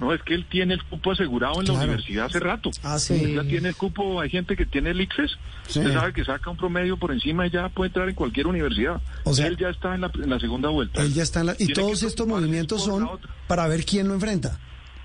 No, 0.00 0.12
es 0.12 0.22
que 0.22 0.34
él 0.34 0.46
tiene 0.50 0.74
el 0.74 0.82
cupo 0.84 1.12
asegurado 1.12 1.60
en 1.60 1.66
Claro. 1.66 1.78
la 1.78 1.84
universidad 1.84 2.24
hace 2.26 2.40
rato. 2.40 2.70
Ah, 2.82 2.98
sí. 2.98 3.14
Él 3.14 3.34
ya 3.36 3.42
tiene 3.44 3.68
el 3.68 3.76
cupo, 3.76 4.20
hay 4.20 4.30
gente 4.30 4.56
que 4.56 4.66
tiene 4.66 4.90
el 4.90 5.00
ICFES. 5.00 5.30
Sí. 5.68 5.78
Usted 5.78 5.92
sabe 5.92 6.12
que 6.12 6.24
saca 6.24 6.50
un 6.50 6.56
promedio 6.56 6.96
por 6.96 7.12
encima 7.12 7.46
y 7.46 7.50
ya 7.50 7.68
puede 7.68 7.88
entrar 7.88 8.08
en 8.08 8.14
cualquier 8.16 8.48
universidad. 8.48 9.00
O 9.22 9.32
sea, 9.32 9.46
él 9.46 9.56
ya 9.56 9.68
está 9.68 9.94
en 9.94 10.00
la, 10.00 10.10
en 10.12 10.28
la 10.28 10.40
segunda 10.40 10.70
vuelta. 10.70 11.00
Él 11.02 11.14
ya 11.14 11.22
está 11.22 11.40
en 11.40 11.46
la... 11.46 11.56
Y 11.58 11.68
todos 11.72 12.02
estos 12.02 12.26
movimientos 12.26 12.82
son 12.82 13.08
para 13.46 13.68
ver 13.68 13.84
quién 13.84 14.08
lo 14.08 14.14
enfrenta. 14.14 14.58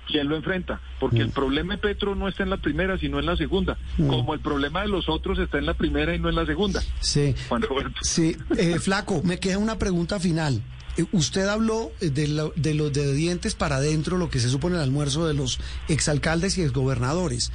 ¿Quién 0.08 0.28
lo 0.28 0.36
enfrenta? 0.36 0.80
Porque 0.98 1.18
Mm. 1.18 1.22
el 1.22 1.30
problema 1.30 1.74
de 1.74 1.78
Petro 1.78 2.14
no 2.14 2.28
está 2.28 2.42
en 2.42 2.50
la 2.50 2.56
primera, 2.56 2.98
sino 2.98 3.18
en 3.18 3.26
la 3.26 3.36
segunda. 3.36 3.76
Mm. 3.98 4.08
Como 4.08 4.32
el 4.34 4.40
problema 4.40 4.80
de 4.82 4.88
los 4.88 5.08
otros 5.08 5.38
está 5.38 5.58
en 5.58 5.66
la 5.66 5.74
primera 5.74 6.14
y 6.14 6.18
no 6.18 6.28
en 6.30 6.34
la 6.34 6.46
segunda. 6.46 6.82
Sí. 7.00 7.34
Juan 7.48 7.60
Roberto. 7.62 8.00
Sí, 8.02 8.34
eh, 8.56 8.78
Flaco, 8.80 9.22
me 9.22 9.38
queda 9.38 9.58
una 9.58 9.78
pregunta 9.78 10.18
final. 10.18 10.62
Eh, 10.96 11.04
Usted 11.12 11.46
habló 11.46 11.92
eh, 12.00 12.08
de, 12.10 12.26
lo- 12.26 12.52
de 12.56 12.72
los 12.74 12.92
de 12.92 13.12
dientes 13.12 13.54
para 13.54 13.76
adentro, 13.76 14.16
lo 14.16 14.30
que 14.30 14.40
se 14.40 14.48
supone 14.48 14.76
el 14.76 14.82
almuerzo 14.82 15.26
de 15.28 15.34
los 15.34 15.60
exalcaldes 15.88 16.56
y 16.58 16.62
exgobernadores, 16.62 17.52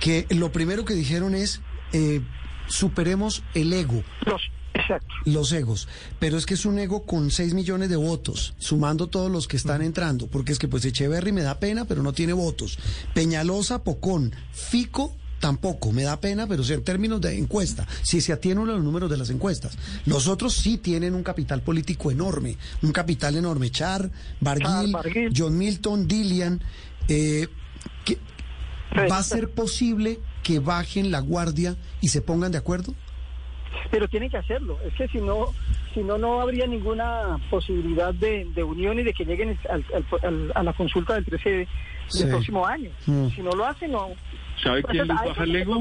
que 0.00 0.26
lo 0.30 0.52
primero 0.52 0.84
que 0.84 0.94
dijeron 0.94 1.34
es, 1.34 1.60
eh, 1.92 2.20
superemos 2.68 3.42
el 3.54 3.72
ego. 3.72 4.02
Los, 4.26 4.42
exacto. 4.74 5.14
Los 5.24 5.52
egos, 5.52 5.88
pero 6.18 6.36
es 6.38 6.46
que 6.46 6.54
es 6.54 6.64
un 6.64 6.78
ego 6.78 7.04
con 7.04 7.30
6 7.30 7.54
millones 7.54 7.88
de 7.88 7.96
votos, 7.96 8.54
sumando 8.58 9.06
todos 9.08 9.30
los 9.30 9.46
que 9.48 9.56
están 9.56 9.82
entrando, 9.82 10.26
porque 10.26 10.52
es 10.52 10.58
que 10.58 10.68
pues 10.68 10.84
Echeverry 10.84 11.32
me 11.32 11.42
da 11.42 11.58
pena, 11.58 11.84
pero 11.84 12.02
no 12.02 12.12
tiene 12.12 12.32
votos. 12.32 12.78
Peñalosa, 13.14 13.82
Pocón, 13.84 14.32
Fico, 14.52 15.14
tampoco, 15.40 15.92
me 15.92 16.02
da 16.02 16.20
pena, 16.20 16.46
pero 16.46 16.64
en 16.64 16.82
términos 16.82 17.20
de 17.20 17.38
encuesta, 17.38 17.86
si 18.02 18.20
se 18.20 18.32
atienen 18.32 18.66
los 18.66 18.82
números 18.82 19.08
de 19.10 19.16
las 19.16 19.30
encuestas. 19.30 19.76
Los 20.04 20.26
otros 20.26 20.54
sí 20.54 20.78
tienen 20.78 21.14
un 21.14 21.22
capital 21.22 21.62
político 21.62 22.10
enorme, 22.10 22.56
un 22.82 22.92
capital 22.92 23.36
enorme. 23.36 23.70
Char, 23.70 24.10
Barguil, 24.40 24.92
Char. 24.92 25.12
John 25.36 25.56
Milton, 25.56 26.08
Dilian, 26.08 26.60
eh, 27.08 27.46
¿qué- 28.04 28.18
¿va 29.10 29.18
a 29.18 29.22
ser 29.22 29.50
posible 29.50 30.18
que 30.42 30.58
bajen 30.58 31.10
la 31.12 31.20
guardia 31.20 31.76
y 32.00 32.08
se 32.08 32.20
pongan 32.20 32.50
de 32.52 32.58
acuerdo? 32.58 32.94
Pero 33.90 34.08
tienen 34.08 34.30
que 34.30 34.36
hacerlo. 34.36 34.78
Es 34.86 34.94
que 34.94 35.08
si 35.08 35.18
no, 35.18 35.46
si 35.94 36.00
no, 36.00 36.18
no 36.18 36.40
habría 36.40 36.66
ninguna 36.66 37.38
posibilidad 37.50 38.12
de, 38.14 38.46
de 38.54 38.62
unión 38.62 38.98
y 38.98 39.02
de 39.02 39.12
que 39.12 39.24
lleguen 39.24 39.58
al- 39.70 39.84
al- 39.94 40.06
al- 40.22 40.52
a 40.54 40.62
la 40.62 40.72
consulta 40.72 41.14
del 41.14 41.24
13 41.24 41.50
de- 41.50 41.68
Sí. 42.08 42.20
del 42.20 42.30
próximo 42.30 42.64
año. 42.66 42.90
Mm. 43.06 43.28
Si 43.28 43.42
no 43.42 43.50
lo 43.52 43.66
hacen, 43.66 43.92
no. 43.92 44.08
¿Sabe 44.62 44.82
quién 44.84 45.06
les 45.06 45.16
baja 45.16 45.44
el 45.44 45.52
se 45.52 45.58
ego? 45.60 45.80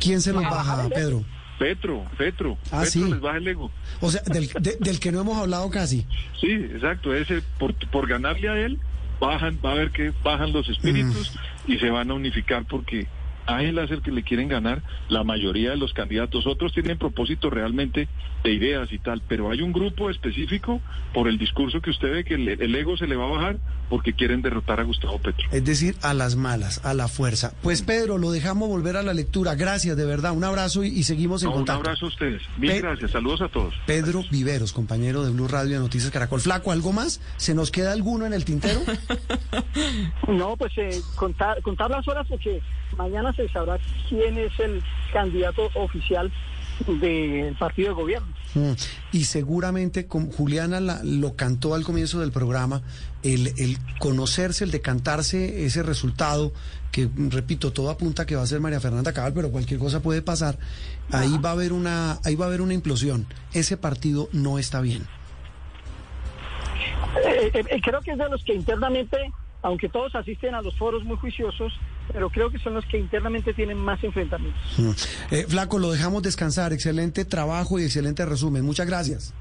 ¿Quién 0.00 0.20
se 0.20 0.32
los 0.32 0.44
Ah, 0.44 0.50
baja. 0.50 0.88
Pedro? 0.88 1.24
Petro, 1.58 2.04
Petro. 2.18 2.58
Ah, 2.72 2.80
Petro 2.80 2.86
sí. 2.90 3.04
les 3.10 3.20
baja 3.20 3.36
el 3.38 3.46
ego. 3.48 3.70
O 4.00 4.10
sea, 4.10 4.20
del, 4.22 4.48
de- 4.48 4.76
del 4.80 4.98
que 4.98 5.12
no 5.12 5.20
hemos 5.20 5.38
hablado 5.38 5.70
casi. 5.70 6.04
Sí, 6.40 6.50
exacto. 6.50 7.14
Ese 7.14 7.42
por, 7.58 7.72
por 7.90 8.08
ganarle 8.08 8.48
a 8.48 8.56
él 8.58 8.80
bajan, 9.20 9.58
va 9.64 9.70
a 9.70 9.74
ver 9.74 9.90
que 9.92 10.12
bajan 10.24 10.52
los 10.52 10.68
espíritus 10.68 11.32
Mm. 11.68 11.72
y 11.72 11.78
se 11.78 11.88
van 11.90 12.10
a 12.10 12.14
unificar 12.14 12.64
porque 12.68 13.06
a 13.46 13.62
él 13.62 13.78
es 13.78 13.90
el 13.90 14.02
que 14.02 14.10
le 14.10 14.22
quieren 14.22 14.48
ganar 14.48 14.82
la 15.08 15.24
mayoría 15.24 15.70
de 15.70 15.76
los 15.76 15.92
candidatos. 15.92 16.46
Otros 16.46 16.72
tienen 16.72 16.98
propósito 16.98 17.50
realmente 17.50 18.08
de 18.42 18.52
ideas 18.52 18.92
y 18.92 18.98
tal, 18.98 19.22
pero 19.28 19.50
hay 19.50 19.60
un 19.60 19.72
grupo 19.72 20.10
específico 20.10 20.80
por 21.12 21.28
el 21.28 21.38
discurso 21.38 21.80
que 21.80 21.90
usted 21.90 22.12
ve 22.12 22.24
que 22.24 22.34
el 22.34 22.74
ego 22.74 22.96
se 22.96 23.06
le 23.06 23.16
va 23.16 23.26
a 23.26 23.30
bajar 23.30 23.56
porque 23.88 24.12
quieren 24.14 24.42
derrotar 24.42 24.80
a 24.80 24.82
Gustavo 24.84 25.18
Petro. 25.18 25.46
Es 25.52 25.64
decir, 25.64 25.96
a 26.02 26.14
las 26.14 26.36
malas, 26.36 26.80
a 26.84 26.94
la 26.94 27.08
fuerza. 27.08 27.52
Pues 27.62 27.82
Pedro, 27.82 28.18
lo 28.18 28.30
dejamos 28.30 28.68
volver 28.68 28.96
a 28.96 29.02
la 29.02 29.14
lectura. 29.14 29.54
Gracias, 29.54 29.96
de 29.96 30.04
verdad. 30.04 30.32
Un 30.32 30.44
abrazo 30.44 30.82
y, 30.84 30.88
y 30.88 31.04
seguimos 31.04 31.42
en 31.42 31.46
No, 31.48 31.52
un 31.52 31.58
contacto. 31.60 31.80
abrazo 31.80 32.06
a 32.06 32.08
ustedes. 32.08 32.42
Mil 32.58 32.70
Pe- 32.70 32.80
gracias. 32.80 33.10
Saludos 33.10 33.42
a 33.42 33.48
todos. 33.48 33.74
Pedro 33.86 34.22
Viveros, 34.30 34.72
compañero 34.72 35.24
de 35.24 35.30
Blue 35.30 35.48
Radio 35.48 35.74
de 35.74 35.80
Noticias 35.80 36.10
Caracol. 36.10 36.40
Flaco, 36.40 36.72
¿algo 36.72 36.92
más? 36.92 37.20
¿Se 37.36 37.54
nos 37.54 37.70
queda 37.70 37.92
alguno 37.92 38.26
en 38.26 38.32
el 38.32 38.44
tintero? 38.44 38.80
No, 40.28 40.56
pues 40.56 40.72
eh, 40.78 41.00
contar, 41.16 41.60
contar 41.62 41.90
las 41.90 42.06
horas 42.08 42.26
porque 42.28 42.60
mañana 42.96 43.32
se 43.34 43.48
sabrá 43.48 43.78
quién 44.08 44.38
es 44.38 44.52
el 44.58 44.82
candidato 45.12 45.68
oficial 45.74 46.32
del 46.86 47.54
partido 47.56 47.88
de 47.88 47.94
gobierno. 47.94 48.28
Mm, 48.54 48.72
Y 49.12 49.24
seguramente, 49.24 50.06
como 50.06 50.30
Juliana 50.32 50.80
la- 50.80 51.00
lo 51.04 51.36
cantó 51.36 51.74
al 51.74 51.84
comienzo 51.84 52.20
del 52.20 52.32
programa, 52.32 52.82
el, 53.24 53.48
el 53.56 53.78
conocerse, 53.98 54.64
el 54.64 54.70
decantarse 54.70 55.64
ese 55.64 55.82
resultado, 55.82 56.52
que 56.92 57.08
repito, 57.16 57.72
todo 57.72 57.90
apunta 57.90 58.26
que 58.26 58.36
va 58.36 58.42
a 58.42 58.46
ser 58.46 58.60
María 58.60 58.80
Fernanda 58.80 59.12
Cabal, 59.12 59.32
pero 59.32 59.50
cualquier 59.50 59.80
cosa 59.80 60.00
puede 60.00 60.22
pasar. 60.22 60.58
Ahí 61.10 61.36
va 61.38 61.48
a 61.48 61.52
haber 61.52 61.72
una, 61.72 62.20
ahí 62.24 62.36
va 62.36 62.44
a 62.44 62.48
haber 62.48 62.60
una 62.60 62.74
implosión. 62.74 63.26
Ese 63.52 63.76
partido 63.76 64.28
no 64.32 64.58
está 64.58 64.80
bien. 64.80 65.02
Eh, 67.26 67.50
eh, 67.54 67.80
creo 67.82 68.00
que 68.02 68.12
es 68.12 68.18
de 68.18 68.28
los 68.28 68.44
que 68.44 68.54
internamente, 68.54 69.16
aunque 69.62 69.88
todos 69.88 70.14
asisten 70.14 70.54
a 70.54 70.62
los 70.62 70.76
foros 70.76 71.02
muy 71.04 71.16
juiciosos, 71.16 71.72
pero 72.12 72.28
creo 72.28 72.50
que 72.50 72.58
son 72.58 72.74
los 72.74 72.84
que 72.84 72.98
internamente 72.98 73.54
tienen 73.54 73.78
más 73.78 74.04
enfrentamientos. 74.04 74.60
Mm. 74.76 74.90
Eh, 75.30 75.46
Flaco, 75.48 75.78
lo 75.78 75.90
dejamos 75.90 76.22
descansar. 76.22 76.74
Excelente 76.74 77.24
trabajo 77.24 77.78
y 77.78 77.84
excelente 77.84 78.24
resumen. 78.26 78.64
Muchas 78.64 78.86
gracias. 78.86 79.32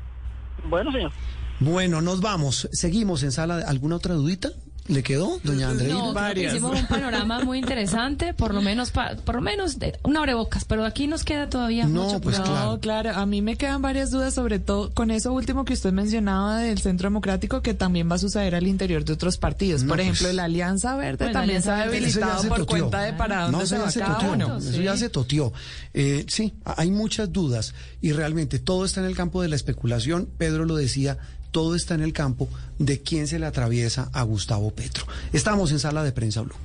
Bueno, 0.70 0.92
señor. 0.92 1.12
Bueno, 1.60 2.02
nos 2.02 2.22
vamos. 2.22 2.68
Seguimos 2.72 3.24
en 3.24 3.32
sala. 3.32 3.58
de- 3.58 3.64
¿Alguna 3.64 3.96
otra 3.98 4.14
dudita? 4.16 4.50
¿Le 4.88 5.02
quedó, 5.02 5.40
doña 5.46 5.70
Andreina? 5.70 5.94
No, 5.98 6.14
que 6.34 6.44
hicimos 6.44 6.78
un 6.78 6.86
panorama 6.88 7.40
muy 7.46 7.58
interesante, 7.58 8.34
por 8.34 8.54
lo 8.54 8.62
menos 8.62 8.92
pa- 8.92 9.16
por 9.16 9.36
lo 9.36 9.42
menos 9.42 9.80
de 9.80 9.98
un 10.04 10.18
abrebocas, 10.18 10.66
pero 10.66 10.84
aquí 10.84 11.08
nos 11.08 11.24
queda 11.24 11.50
todavía 11.50 11.88
mucho. 11.88 12.20
pues 12.20 12.38
no, 12.40 12.80
claro, 12.82 13.12
a 13.12 13.26
mí 13.26 13.42
me 13.42 13.56
quedan 13.56 13.82
varias 13.82 14.12
dudas, 14.12 14.34
sobre 14.34 14.60
todo 14.60 14.94
con 14.94 15.10
eso 15.10 15.32
último 15.32 15.64
que 15.64 15.72
usted 15.72 15.94
mencionaba 15.94 16.58
del 16.58 16.80
Centro 16.80 17.06
Democrático, 17.06 17.62
que 17.62 17.74
también 17.74 18.12
va 18.12 18.16
a 18.16 18.20
suceder 18.20 18.56
al 18.56 18.68
interior 18.68 19.06
de 19.06 19.14
otros 19.14 19.38
partidos. 19.38 19.84
No, 19.84 19.88
Por 19.88 20.02
ejemplo, 20.02 20.24
pues- 20.26 20.36
la 20.36 20.44
Alianza 20.44 20.98
Verde 20.98 21.18
Pues 21.28 21.32
también 21.32 21.62
se 21.64 21.72
ha 21.72 21.88
debilitado 21.88 22.42
se 22.42 22.48
por 22.50 22.66
cuenta 22.66 23.04
de 23.04 23.14
para 23.14 23.46
No, 23.46 23.52
dónde 23.60 23.68
se 23.68 23.76
ya 23.78 23.82
va 23.84 23.90
se 23.92 24.00
cada 24.02 24.16
toteó. 24.16 24.34
uno. 24.34 24.58
Eso 24.58 24.82
ya 24.82 24.98
se 24.98 25.08
toteó. 25.08 25.54
Eh, 25.94 26.26
sí, 26.28 26.56
hay 26.66 26.92
muchas 26.92 27.32
dudas 27.32 27.74
y 28.02 28.12
realmente 28.12 28.60
todo 28.60 28.84
está 28.84 29.00
en 29.00 29.06
el 29.06 29.16
campo 29.16 29.42
de 29.42 29.48
la 29.48 29.56
especulación. 29.56 30.28
Pedro 30.38 30.66
lo 30.66 30.76
decía, 30.76 31.20
todo 31.54 31.76
está 31.76 31.94
en 31.94 32.02
el 32.02 32.12
campo 32.12 32.50
de 32.80 33.02
quién 33.02 33.28
se 33.28 33.40
le 33.40 33.46
atraviesa 33.46 34.10
a 34.12 34.24
Gustavo 34.24 34.72
Petro. 34.72 35.06
Estamos 35.32 35.72
en 35.72 35.80
sala 35.80 36.04
de 36.04 36.12
prensa 36.12 36.42
Blue. 36.42 36.56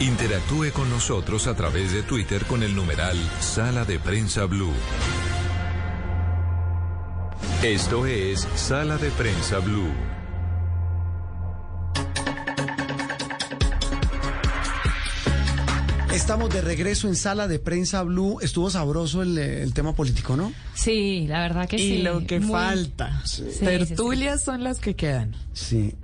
Interactúe 0.00 0.72
con 0.72 0.90
nosotros 0.90 1.46
a 1.46 1.54
través 1.54 1.92
de 1.92 2.02
Twitter 2.02 2.44
con 2.44 2.62
el 2.62 2.74
numeral 2.74 3.16
Sala 3.40 3.84
de 3.84 3.98
Prensa 3.98 4.44
Blue. 4.44 4.74
Esto 7.62 8.06
es 8.06 8.46
Sala 8.54 8.98
de 8.98 9.10
Prensa 9.10 9.58
Blue. 9.60 10.17
Estamos 16.18 16.50
de 16.50 16.60
regreso 16.62 17.06
en 17.06 17.14
sala 17.14 17.46
de 17.46 17.60
prensa 17.60 18.02
Blue. 18.02 18.38
Estuvo 18.42 18.68
sabroso 18.70 19.22
el, 19.22 19.38
el 19.38 19.72
tema 19.72 19.94
político, 19.94 20.36
¿no? 20.36 20.52
Sí, 20.74 21.26
la 21.28 21.40
verdad 21.42 21.68
que 21.68 21.76
y 21.76 21.78
sí. 21.78 22.02
lo 22.02 22.26
que 22.26 22.40
muy- 22.40 22.50
falta. 22.50 23.22
Sí, 23.24 23.44
Tertulias 23.60 24.42
son 24.42 24.64
las 24.64 24.80
que 24.80 24.96
quedan. 24.96 25.36
Sí. 25.52 25.94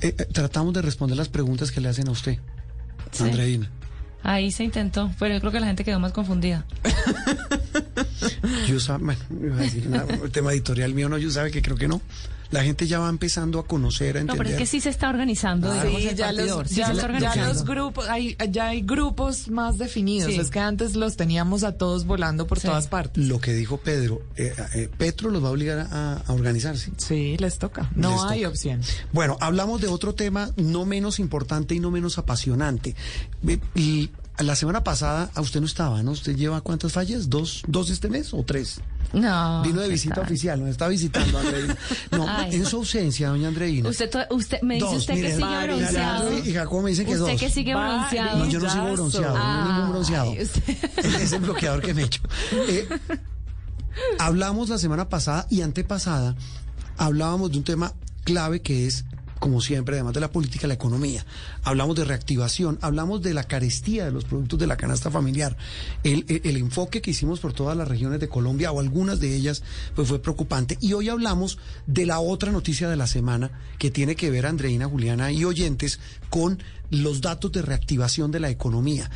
Eh, 0.00 0.14
eh, 0.16 0.26
tratamos 0.32 0.72
de 0.74 0.82
responder 0.82 1.16
las 1.18 1.28
preguntas 1.28 1.72
que 1.72 1.80
le 1.80 1.88
hacen 1.88 2.06
a 2.06 2.12
usted, 2.12 2.38
Sí. 3.10 3.24
Andreina. 3.24 3.68
Ahí 4.22 4.52
se 4.52 4.62
intentó, 4.62 5.10
pero 5.18 5.34
yo 5.34 5.40
creo 5.40 5.50
que 5.52 5.58
la 5.60 5.66
gente 5.66 5.82
quedó 5.84 5.98
más 5.98 6.12
confundida. 6.12 6.64
Yo 8.68 8.80
sabe, 8.80 9.04
bueno, 9.04 9.20
iba 9.42 9.56
a 9.56 9.60
decir 9.60 9.88
nada, 9.88 10.14
el 10.14 10.30
tema 10.30 10.52
editorial 10.52 10.94
mío 10.94 11.08
no, 11.08 11.18
yo 11.18 11.30
sabe 11.30 11.50
que 11.50 11.62
creo 11.62 11.76
que 11.76 11.88
no. 11.88 12.00
La 12.50 12.62
gente 12.62 12.86
ya 12.86 12.98
va 12.98 13.08
empezando 13.08 13.58
a 13.58 13.66
conocer, 13.66 14.18
a 14.18 14.20
No, 14.20 14.32
entender. 14.34 14.36
pero 14.36 14.50
es 14.50 14.56
que 14.58 14.66
sí 14.66 14.78
se 14.82 14.90
está 14.90 15.08
organizando, 15.08 15.70
Ah, 15.72 15.74
digamos, 15.84 16.02
Sí, 16.02 16.08
el 16.08 16.16
ya 16.16 16.26
partidor. 16.26 16.58
los, 16.64 16.68
Sí 16.68 16.74
ya 16.76 16.86
se 16.86 16.92
está 16.92 17.00
ya 17.00 17.06
organizando. 17.14 17.48
los 17.54 17.64
grupos, 17.64 18.08
hay, 18.10 18.36
ya 18.50 18.66
hay 18.66 18.82
grupos 18.82 19.48
más 19.48 19.78
definidos. 19.78 20.30
Sí. 20.34 20.38
Es 20.38 20.50
que 20.50 20.58
antes 20.60 20.94
los 20.94 21.16
teníamos 21.16 21.64
a 21.64 21.72
todos 21.78 22.04
volando 22.04 22.46
por 22.46 22.60
Sí. 22.60 22.68
todas 22.68 22.88
partes. 22.88 23.24
Lo 23.26 23.40
que 23.40 23.54
dijo 23.54 23.78
Pedro, 23.78 24.20
eh, 24.36 24.52
eh, 24.74 24.90
Petro 24.98 25.30
los 25.30 25.42
va 25.42 25.48
a 25.48 25.50
obligar 25.52 25.78
a, 25.78 26.16
a 26.18 26.32
organizarse. 26.34 26.92
Sí, 26.98 27.38
les 27.38 27.56
toca. 27.58 27.90
No 27.96 28.10
Les 28.10 28.20
hay 28.30 28.40
toca. 28.42 28.48
opción. 28.50 28.80
Bueno, 29.14 29.38
hablamos 29.40 29.80
de 29.80 29.88
otro 29.88 30.14
tema 30.14 30.50
no 30.56 30.84
menos 30.84 31.20
importante 31.20 31.74
y 31.74 31.80
no 31.80 31.90
menos 31.90 32.18
apasionante. 32.18 32.94
Y 33.74 34.10
la 34.38 34.56
semana 34.56 34.82
pasada, 34.82 35.30
a 35.34 35.40
usted 35.40 35.60
no 35.60 35.66
estaba, 35.66 36.02
¿no? 36.02 36.12
¿Usted 36.12 36.34
lleva 36.34 36.60
cuántas 36.62 36.92
fallas? 36.92 37.28
¿Dos, 37.28 37.62
dos 37.66 37.90
este 37.90 38.08
mes 38.08 38.32
o 38.34 38.42
tres? 38.42 38.80
No. 39.12 39.62
Vino 39.62 39.80
de 39.80 39.88
¿qué 39.88 39.92
visita 39.92 40.22
oficial, 40.22 40.58
nos 40.60 40.70
está 40.70 40.88
visitando 40.88 41.38
Andreina. 41.38 41.76
No, 42.12 42.26
Ay. 42.28 42.54
en 42.56 42.64
su 42.64 42.76
ausencia, 42.76 43.28
doña 43.28 43.48
Andreina. 43.48 43.88
Usted, 43.90 44.10
usted 44.30 44.62
me 44.62 44.74
dice 44.76 44.86
Dos, 44.86 44.96
usted 44.96 45.14
mire, 45.14 45.26
que 45.28 45.34
sigue 45.34 45.44
María, 45.44 45.74
bronceado. 45.76 46.38
Y 46.38 46.52
Jacobo 46.54 46.82
me 46.82 46.90
dice 46.90 47.04
que 47.04 47.10
usted 47.12 47.32
dos. 47.32 47.40
que 47.40 47.50
sigue 47.50 47.74
bronceado. 47.74 48.38
No, 48.38 48.46
yo 48.48 48.58
no 48.60 48.70
sigo 48.70 48.92
bronceado, 48.92 49.36
no 49.38 49.72
ningún 49.74 49.90
bronceado. 49.90 50.30
Ay, 50.32 50.42
usted- 50.42 50.84
Es 51.22 51.32
el 51.32 51.40
bloqueador 51.40 51.82
que 51.82 51.92
me 51.94 52.02
he 52.02 52.04
hecho. 52.06 52.22
Eh, 52.68 52.88
hablamos 54.18 54.68
la 54.70 54.78
semana 54.78 55.08
pasada 55.08 55.46
y 55.50 55.60
antepasada, 55.60 56.34
hablábamos 56.96 57.50
de 57.52 57.58
un 57.58 57.64
tema 57.64 57.92
clave 58.24 58.62
que 58.62 58.86
es, 58.86 59.04
como 59.42 59.60
siempre, 59.60 59.96
además 59.96 60.14
de 60.14 60.20
la 60.20 60.30
política, 60.30 60.68
la 60.68 60.74
economía. 60.74 61.26
Hablamos 61.64 61.96
de 61.96 62.04
reactivación, 62.04 62.78
hablamos 62.80 63.22
de 63.22 63.34
la 63.34 63.42
carestía 63.42 64.04
de 64.04 64.12
los 64.12 64.24
productos 64.24 64.56
de 64.56 64.68
la 64.68 64.76
canasta 64.76 65.10
familiar. 65.10 65.56
El, 66.04 66.24
enfoque 66.56 67.02
que 67.02 67.10
hicimos 67.10 67.40
por 67.40 67.52
todas 67.52 67.76
las 67.76 67.88
regiones 67.88 68.20
de 68.20 68.28
Colombia, 68.28 68.70
o 68.70 68.78
algunas 68.78 69.18
de 69.18 69.34
ellas, 69.34 69.64
pues 69.96 70.06
fue 70.06 70.22
preocupante. 70.22 70.78
Y 70.80 70.92
hoy 70.92 71.08
hablamos 71.08 71.58
de 71.88 72.06
la 72.06 72.20
otra 72.20 72.52
noticia 72.52 72.88
de 72.88 72.94
la 72.94 73.08
semana, 73.08 73.50
que 73.80 73.90
tiene 73.90 74.14
que 74.14 74.30
ver, 74.30 74.46
Andreina, 74.46 74.86
Juliana 74.86 75.32
y 75.32 75.44
oyentes, 75.44 75.98
con 76.30 76.62
los 76.90 77.20
datos 77.20 77.50
de 77.50 77.62
reactivación 77.62 78.30
de 78.30 78.38
la 78.38 78.50
economía 78.50 79.10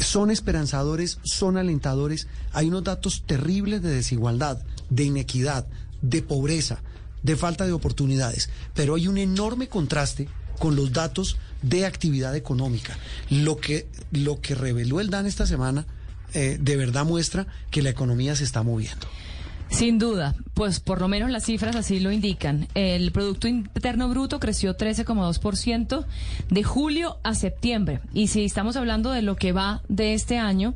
son 0.00 0.32
esperanzadores, 0.32 1.18
son 1.22 1.56
alentadores. 1.56 2.26
Hay 2.52 2.66
unos 2.66 2.82
datos 2.82 3.22
terribles 3.24 3.80
de 3.80 3.94
desigualdad, 3.94 4.60
de 4.90 5.04
inequidad, 5.04 5.66
de 6.02 6.20
pobreza, 6.20 6.82
de 7.22 7.36
falta 7.36 7.66
de 7.66 7.72
oportunidades. 7.72 8.50
Pero 8.74 8.94
hay 8.94 9.08
un 9.08 9.18
enorme 9.18 9.68
contraste 9.68 10.28
con 10.58 10.76
los 10.76 10.92
datos 10.92 11.38
de 11.62 11.86
actividad 11.86 12.36
económica. 12.36 12.96
Lo 13.30 13.58
que, 13.58 13.88
lo 14.12 14.40
que 14.40 14.54
reveló 14.54 15.00
el 15.00 15.10
DAN 15.10 15.26
esta 15.26 15.46
semana 15.46 15.86
eh, 16.32 16.58
de 16.60 16.76
verdad 16.76 17.04
muestra 17.04 17.46
que 17.70 17.82
la 17.82 17.90
economía 17.90 18.36
se 18.36 18.44
está 18.44 18.62
moviendo. 18.62 19.06
Sin 19.70 20.00
duda, 20.00 20.34
pues 20.54 20.80
por 20.80 21.00
lo 21.00 21.06
menos 21.06 21.30
las 21.30 21.44
cifras 21.44 21.76
así 21.76 22.00
lo 22.00 22.10
indican. 22.10 22.66
El 22.74 23.12
Producto 23.12 23.46
Interno 23.46 24.08
Bruto 24.08 24.40
creció 24.40 24.76
13,2% 24.76 26.04
de 26.50 26.62
julio 26.64 27.18
a 27.22 27.34
septiembre. 27.36 28.00
Y 28.12 28.26
si 28.26 28.44
estamos 28.44 28.74
hablando 28.76 29.12
de 29.12 29.22
lo 29.22 29.36
que 29.36 29.52
va 29.52 29.80
de 29.88 30.12
este 30.14 30.38
año, 30.38 30.74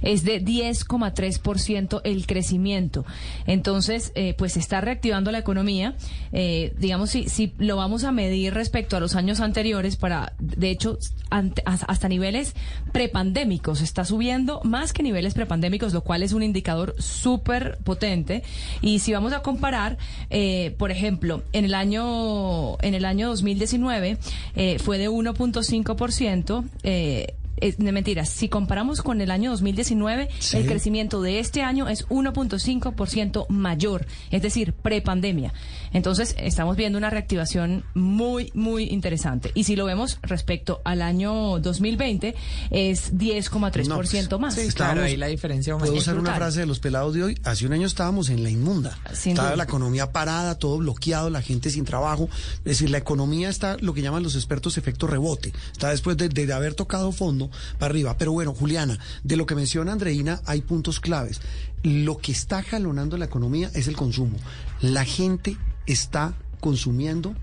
es 0.00 0.22
de 0.22 0.40
10,3% 0.42 2.00
el 2.04 2.26
crecimiento. 2.26 3.04
Entonces, 3.48 4.12
eh, 4.14 4.34
pues 4.38 4.52
se 4.52 4.60
está 4.60 4.80
reactivando 4.80 5.32
la 5.32 5.38
economía. 5.38 5.96
Eh, 6.32 6.72
digamos, 6.78 7.10
si, 7.10 7.28
si 7.28 7.52
lo 7.58 7.76
vamos 7.76 8.04
a 8.04 8.12
medir 8.12 8.54
respecto 8.54 8.96
a 8.96 9.00
los 9.00 9.16
años 9.16 9.40
anteriores, 9.40 9.96
para, 9.96 10.34
de 10.38 10.70
hecho, 10.70 10.98
ante- 11.30 11.62
hasta 11.66 12.08
niveles 12.08 12.54
prepandémicos, 12.92 13.80
está 13.80 14.04
subiendo 14.04 14.60
más 14.62 14.92
que 14.92 15.02
niveles 15.02 15.34
prepandémicos, 15.34 15.92
lo 15.92 16.02
cual 16.02 16.22
es 16.22 16.32
un 16.32 16.44
indicador 16.44 16.94
súper 16.98 17.78
potente. 17.84 18.35
Y 18.80 19.00
si 19.00 19.12
vamos 19.12 19.32
a 19.32 19.40
comparar, 19.40 19.98
eh, 20.30 20.74
por 20.78 20.90
ejemplo, 20.90 21.42
en 21.52 21.64
el 21.64 21.74
año, 21.74 22.80
en 22.82 22.94
el 22.94 23.04
año 23.04 23.28
2019 23.28 24.18
eh, 24.56 24.78
fue 24.78 24.98
de 24.98 25.08
1.5%. 25.08 26.64
Eh, 26.82 27.34
es- 27.58 27.78
de 27.78 27.92
mentiras, 27.92 28.28
si 28.28 28.48
comparamos 28.48 29.02
con 29.02 29.20
el 29.20 29.30
año 29.30 29.50
2019, 29.50 30.28
Sí. 30.38 30.56
el 30.58 30.66
crecimiento 30.66 31.22
de 31.22 31.38
este 31.40 31.62
año 31.62 31.88
es 31.88 32.04
1.5% 32.08 33.46
mayor, 33.48 34.06
es 34.30 34.42
decir, 34.42 34.72
prepandemia. 34.72 35.52
Entonces, 35.92 36.34
estamos 36.38 36.76
viendo 36.76 36.98
una 36.98 37.10
reactivación 37.10 37.84
muy, 37.94 38.50
muy 38.54 38.84
interesante. 38.84 39.50
Y 39.54 39.64
si 39.64 39.76
lo 39.76 39.84
vemos 39.86 40.18
respecto 40.22 40.80
al 40.84 41.02
año 41.02 41.58
2020, 41.60 42.34
es 42.70 43.16
10,3% 43.16 44.38
más. 44.38 44.54
Sí, 44.54 44.60
Estábamos- 44.62 44.94
claro, 44.94 45.02
ahí 45.06 45.16
la 45.16 45.26
diferencia 45.26 45.76
Puedo 45.76 45.92
Es 45.94 46.00
usar 46.00 46.18
una 46.18 46.34
frase 46.34 46.60
de 46.60 46.66
los 46.66 46.78
pelados 46.78 47.14
de 47.14 47.22
hoy. 47.22 47.38
Hace 47.44 47.66
un 47.66 47.72
año 47.72 47.86
estábamos 47.86 48.30
en 48.30 48.42
la 48.42 48.50
inmunda. 48.50 48.98
Sin 49.12 49.32
Estaba 49.32 49.48
duda. 49.50 49.56
la 49.56 49.64
economía 49.64 50.10
parada, 50.12 50.58
todo 50.58 50.78
bloqueado, 50.78 51.28
la 51.30 51.42
gente 51.42 51.70
sin 51.70 51.84
trabajo. 51.84 52.28
Es 52.58 52.64
decir, 52.64 52.90
la 52.90 52.98
economía 52.98 53.48
está 53.48 53.76
lo 53.80 53.92
que 53.94 54.02
llaman 54.02 54.22
los 54.22 54.34
expertos 54.36 54.78
efecto 54.78 55.06
rebote. 55.06 55.52
Está 55.72 55.90
después 55.90 56.16
de, 56.16 56.28
de 56.28 56.52
haber 56.52 56.74
tocado 56.74 57.12
fondo 57.12 57.45
para 57.78 57.90
arriba. 57.90 58.16
Pero 58.18 58.32
bueno, 58.32 58.54
Juliana, 58.54 58.98
de 59.24 59.36
lo 59.36 59.46
que 59.46 59.54
menciona 59.54 59.92
Andreina, 59.92 60.40
hay 60.46 60.62
puntos 60.62 61.00
claves. 61.00 61.40
Lo 61.82 62.18
que 62.18 62.32
está 62.32 62.62
jalonando 62.62 63.16
la 63.16 63.26
economía 63.26 63.70
es 63.74 63.88
el 63.88 63.96
consumo. 63.96 64.36
La 64.80 65.04
gente 65.04 65.56
está 65.86 66.34
consumiendo 66.60 67.34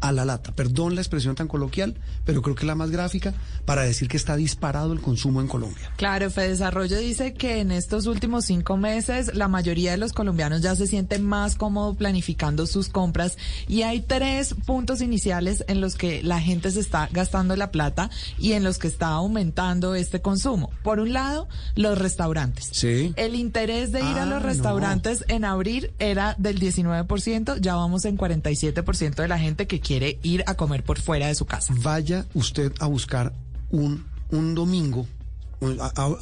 a 0.00 0.12
la 0.12 0.24
lata. 0.24 0.52
Perdón 0.52 0.94
la 0.94 1.00
expresión 1.00 1.34
tan 1.34 1.48
coloquial, 1.48 1.96
pero 2.24 2.42
creo 2.42 2.54
que 2.54 2.62
es 2.62 2.66
la 2.66 2.74
más 2.74 2.90
gráfica 2.90 3.34
para 3.64 3.82
decir 3.82 4.08
que 4.08 4.16
está 4.16 4.36
disparado 4.36 4.92
el 4.92 5.00
consumo 5.00 5.40
en 5.40 5.48
Colombia. 5.48 5.92
Claro, 5.96 6.30
Fedesarrollo 6.30 6.98
dice 6.98 7.34
que 7.34 7.60
en 7.60 7.70
estos 7.70 8.06
últimos 8.06 8.44
cinco 8.46 8.76
meses 8.76 9.34
la 9.34 9.48
mayoría 9.48 9.90
de 9.92 9.96
los 9.98 10.12
colombianos 10.12 10.62
ya 10.62 10.74
se 10.74 10.86
sienten 10.86 11.24
más 11.26 11.54
cómodo 11.56 11.94
planificando 11.94 12.66
sus 12.66 12.88
compras 12.88 13.36
y 13.68 13.82
hay 13.82 14.00
tres 14.00 14.54
puntos 14.66 15.00
iniciales 15.02 15.64
en 15.68 15.80
los 15.80 15.94
que 15.96 16.22
la 16.22 16.40
gente 16.40 16.70
se 16.70 16.80
está 16.80 17.08
gastando 17.12 17.54
la 17.56 17.70
plata 17.70 18.10
y 18.38 18.52
en 18.52 18.64
los 18.64 18.78
que 18.78 18.88
está 18.88 19.08
aumentando 19.08 19.94
este 19.94 20.20
consumo. 20.22 20.70
Por 20.82 21.00
un 21.00 21.12
lado, 21.12 21.48
los 21.76 21.98
restaurantes. 21.98 22.68
Sí. 22.72 23.12
El 23.16 23.34
interés 23.34 23.92
de 23.92 24.00
ir 24.00 24.06
a 24.18 24.22
Ah, 24.22 24.26
los 24.26 24.40
no. 24.42 24.46
restaurantes 24.48 25.24
en 25.28 25.44
abril 25.44 25.92
era 25.98 26.34
del 26.38 26.58
19%, 26.60 27.58
ya 27.60 27.74
vamos 27.74 28.04
en 28.04 28.16
47% 28.18 29.16
de 29.22 29.28
la 29.28 29.38
gente 29.38 29.66
que 29.66 29.80
quiere 29.80 29.89
ir 30.22 30.44
a 30.46 30.54
comer 30.54 30.82
por 30.84 31.00
fuera 31.00 31.26
de 31.26 31.34
su 31.34 31.44
casa. 31.46 31.74
vaya 31.82 32.26
usted 32.34 32.72
a 32.80 32.86
buscar 32.86 33.32
un, 33.70 34.04
un 34.30 34.54
domingo. 34.54 35.06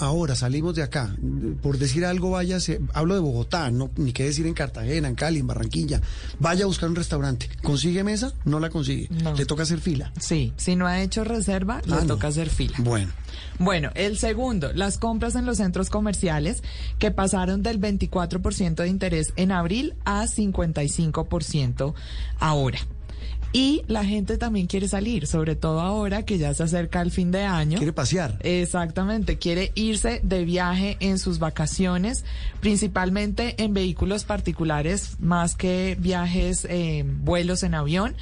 ahora 0.01 0.35
salimos 0.35 0.75
de 0.75 0.83
acá. 0.83 1.15
Por 1.63 1.79
decir 1.79 2.05
algo, 2.05 2.31
váyase. 2.31 2.81
Hablo 2.93 3.15
de 3.15 3.21
Bogotá, 3.21 3.71
no, 3.71 3.89
ni 3.97 4.13
qué 4.13 4.25
decir 4.25 4.47
en 4.49 4.55
Cartagena, 4.55 5.07
en 5.09 5.15
Cali, 5.15 5.39
en 5.39 5.47
Barranquilla. 5.47 6.01
Vaya 6.41 6.65
a 6.65 6.67
buscar 6.67 6.89
un 6.89 6.97
restaurante. 6.97 7.49
¿Consigue 7.63 8.03
mesa? 8.03 8.33
No 8.45 8.59
la 8.59 8.69
consigue. 8.69 9.09
No. 9.23 9.35
Le 9.35 9.47
toca 9.47 9.63
hacer 9.63 9.79
fila. 9.81 10.13
Sí, 10.19 10.53
si 10.57 10.75
no 10.75 10.87
ha 10.89 11.01
hecho 11.03 11.23
reserva, 11.23 11.79
Ah, 11.85 11.87
le 11.87 11.95
no. 12.03 12.07
toca 12.07 12.29
hacer 12.29 12.51
fila. 12.51 12.75
Bueno. 12.79 13.13
Bueno, 13.61 13.91
el 13.95 14.19
segundo, 14.19 14.73
las 14.73 14.99
compras 14.99 15.35
en 15.37 15.45
los 15.47 15.59
centros 15.59 15.89
comerciales 15.91 16.63
que 16.99 17.11
pasaron 17.13 17.63
del 17.63 17.81
24% 17.81 18.75
de 18.83 18.89
interés 18.89 19.33
en 19.37 19.53
abril 19.53 19.95
a 20.05 20.27
55% 20.27 21.95
ahora. 22.41 22.79
Y 23.53 23.83
la 23.87 24.05
gente 24.05 24.37
también 24.37 24.67
quiere 24.67 24.89
salir, 24.89 25.27
sobre 25.27 25.57
todo 25.57 25.81
ahora 25.81 26.25
que 26.25 26.37
ya 26.37 26.53
se 26.53 26.63
acerca 26.65 27.01
el 27.01 27.11
fin 27.11 27.31
de 27.31 27.45
año. 27.45 27.79
Quiere 27.79 27.95
pasear. 27.95 28.39
Exactamente, 28.43 29.39
quiere 29.39 29.73
irse 29.75 30.21
de 30.23 30.45
viaje 30.45 30.97
en 31.01 31.19
sus 31.19 31.39
vacaciones, 31.39 32.25
principalmente 32.61 33.63
en 33.63 33.73
vehículos 33.73 34.25
particulares, 34.25 35.17
más 35.19 35.55
que 35.55 35.97
viajes, 35.99 36.67
eh, 36.69 37.05
vuelos 37.07 37.63
en 37.63 37.75
avión. 37.75 38.15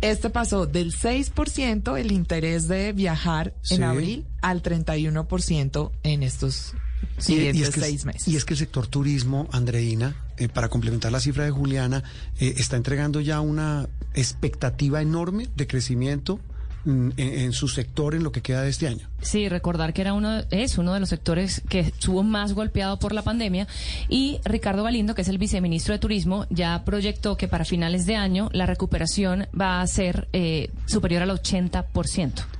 Este 0.00 0.30
pasó 0.30 0.64
del 0.64 0.92
6% 0.94 1.98
el 1.98 2.10
interés 2.10 2.66
de 2.66 2.94
viajar 2.94 3.52
Sí. 3.60 3.74
en 3.74 3.82
abril 3.84 4.24
al 4.40 4.62
31% 4.62 5.92
en 6.02 6.22
estos 6.22 6.72
siguientes 7.18 7.60
y 7.60 7.62
es 7.62 7.70
que, 7.70 7.80
seis 7.80 8.04
meses. 8.04 8.28
Y 8.28 8.36
es 8.36 8.44
que 8.44 8.54
el 8.54 8.58
sector 8.58 8.86
turismo, 8.86 9.48
Andreina, 9.52 10.14
eh, 10.36 10.48
para 10.48 10.68
complementar 10.68 11.12
la 11.12 11.20
cifra 11.20 11.44
de 11.44 11.50
Juliana, 11.50 12.02
eh, 12.38 12.54
está 12.56 12.76
entregando 12.76 13.20
ya 13.20 13.40
una 13.40 13.88
expectativa 14.14 15.00
enorme 15.02 15.48
de 15.54 15.66
crecimiento 15.66 16.40
mm, 16.84 17.10
en, 17.16 17.38
en 17.40 17.52
su 17.52 17.68
sector 17.68 18.14
en 18.14 18.22
lo 18.22 18.32
que 18.32 18.40
queda 18.40 18.62
de 18.62 18.70
este 18.70 18.88
año. 18.88 19.08
Sí, 19.22 19.48
recordar 19.48 19.92
que 19.92 20.00
era 20.00 20.14
uno, 20.14 20.42
es 20.50 20.78
uno 20.78 20.94
de 20.94 21.00
los 21.00 21.10
sectores 21.10 21.62
que 21.68 21.80
estuvo 21.80 22.22
más 22.22 22.54
golpeado 22.54 22.98
por 22.98 23.12
la 23.12 23.22
pandemia 23.22 23.68
y 24.08 24.40
Ricardo 24.44 24.82
Galindo, 24.82 25.14
que 25.14 25.22
es 25.22 25.28
el 25.28 25.38
viceministro 25.38 25.92
de 25.92 25.98
Turismo, 25.98 26.46
ya 26.50 26.84
proyectó 26.84 27.36
que 27.36 27.48
para 27.48 27.64
finales 27.64 28.06
de 28.06 28.16
año 28.16 28.48
la 28.52 28.66
recuperación 28.66 29.46
va 29.58 29.80
a 29.80 29.86
ser 29.86 30.28
eh, 30.32 30.70
superior 30.86 31.22
al 31.22 31.30
80%. 31.30 32.59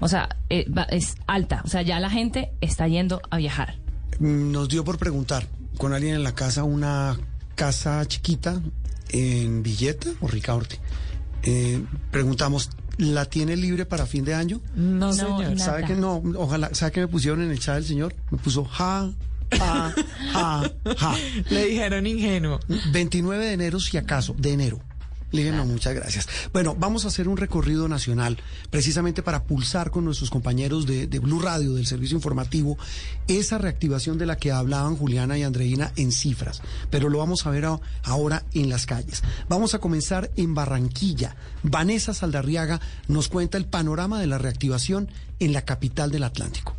O 0.00 0.08
sea, 0.08 0.28
eh, 0.50 0.66
va- 0.70 0.84
es 0.84 1.16
alta. 1.26 1.62
O 1.64 1.68
sea, 1.68 1.82
ya 1.82 1.98
la 2.00 2.10
gente 2.10 2.50
está 2.60 2.86
yendo 2.88 3.20
a 3.30 3.36
viajar. 3.38 3.76
Nos 4.20 4.68
dio 4.68 4.84
por 4.84 4.98
preguntar 4.98 5.46
con 5.76 5.92
alguien 5.92 6.14
en 6.14 6.22
la 6.24 6.34
casa 6.34 6.64
una 6.64 7.16
casa 7.54 8.04
chiquita 8.06 8.60
en 9.10 9.62
Villeta 9.62 10.08
o 10.20 10.28
Ricaurte. 10.28 10.78
Eh, 11.42 11.82
preguntamos, 12.10 12.70
¿la 12.98 13.24
tiene 13.26 13.56
libre 13.56 13.86
para 13.86 14.06
fin 14.06 14.24
de 14.24 14.34
año? 14.34 14.60
No, 14.74 15.06
No, 15.06 15.12
señor. 15.12 15.42
nada. 15.42 15.56
¿Sabe 15.58 15.84
que 15.84 15.94
no? 15.94 16.22
Ojalá, 16.36 16.74
¿sabe 16.74 16.92
que 16.92 17.00
me 17.00 17.08
pusieron 17.08 17.42
en 17.42 17.50
el 17.50 17.58
chat 17.60 17.76
del 17.76 17.84
señor? 17.84 18.14
Me 18.30 18.38
puso 18.38 18.64
ja, 18.64 19.10
ja, 19.56 19.94
ja, 20.32 20.72
ja. 20.96 21.16
Le 21.50 21.66
dijeron 21.66 22.06
ingenuo. 22.06 22.60
29 22.92 23.44
de 23.46 23.52
enero, 23.52 23.78
si 23.80 23.96
acaso, 23.96 24.34
de 24.38 24.52
enero. 24.52 24.80
Le 25.30 25.44
dije, 25.44 25.54
no, 25.54 25.66
muchas 25.66 25.94
gracias. 25.94 26.28
Bueno, 26.52 26.74
vamos 26.78 27.04
a 27.04 27.08
hacer 27.08 27.28
un 27.28 27.36
recorrido 27.36 27.86
nacional 27.86 28.38
precisamente 28.70 29.22
para 29.22 29.44
pulsar 29.44 29.90
con 29.90 30.04
nuestros 30.04 30.30
compañeros 30.30 30.86
de, 30.86 31.06
de, 31.06 31.18
Blue 31.18 31.40
Radio, 31.40 31.74
del 31.74 31.86
servicio 31.86 32.16
informativo, 32.16 32.78
esa 33.26 33.58
reactivación 33.58 34.16
de 34.16 34.26
la 34.26 34.36
que 34.36 34.52
hablaban 34.52 34.96
Juliana 34.96 35.36
y 35.36 35.42
Andreina 35.42 35.92
en 35.96 36.12
cifras. 36.12 36.62
Pero 36.90 37.10
lo 37.10 37.18
vamos 37.18 37.46
a 37.46 37.50
ver 37.50 37.66
a, 37.66 37.78
ahora 38.04 38.44
en 38.54 38.70
las 38.70 38.86
calles. 38.86 39.22
Vamos 39.48 39.74
a 39.74 39.80
comenzar 39.80 40.30
en 40.36 40.54
Barranquilla. 40.54 41.36
Vanessa 41.62 42.14
Saldarriaga 42.14 42.80
nos 43.06 43.28
cuenta 43.28 43.58
el 43.58 43.66
panorama 43.66 44.20
de 44.20 44.26
la 44.26 44.38
reactivación 44.38 45.10
en 45.40 45.52
la 45.52 45.62
capital 45.62 46.10
del 46.10 46.24
Atlántico. 46.24 46.74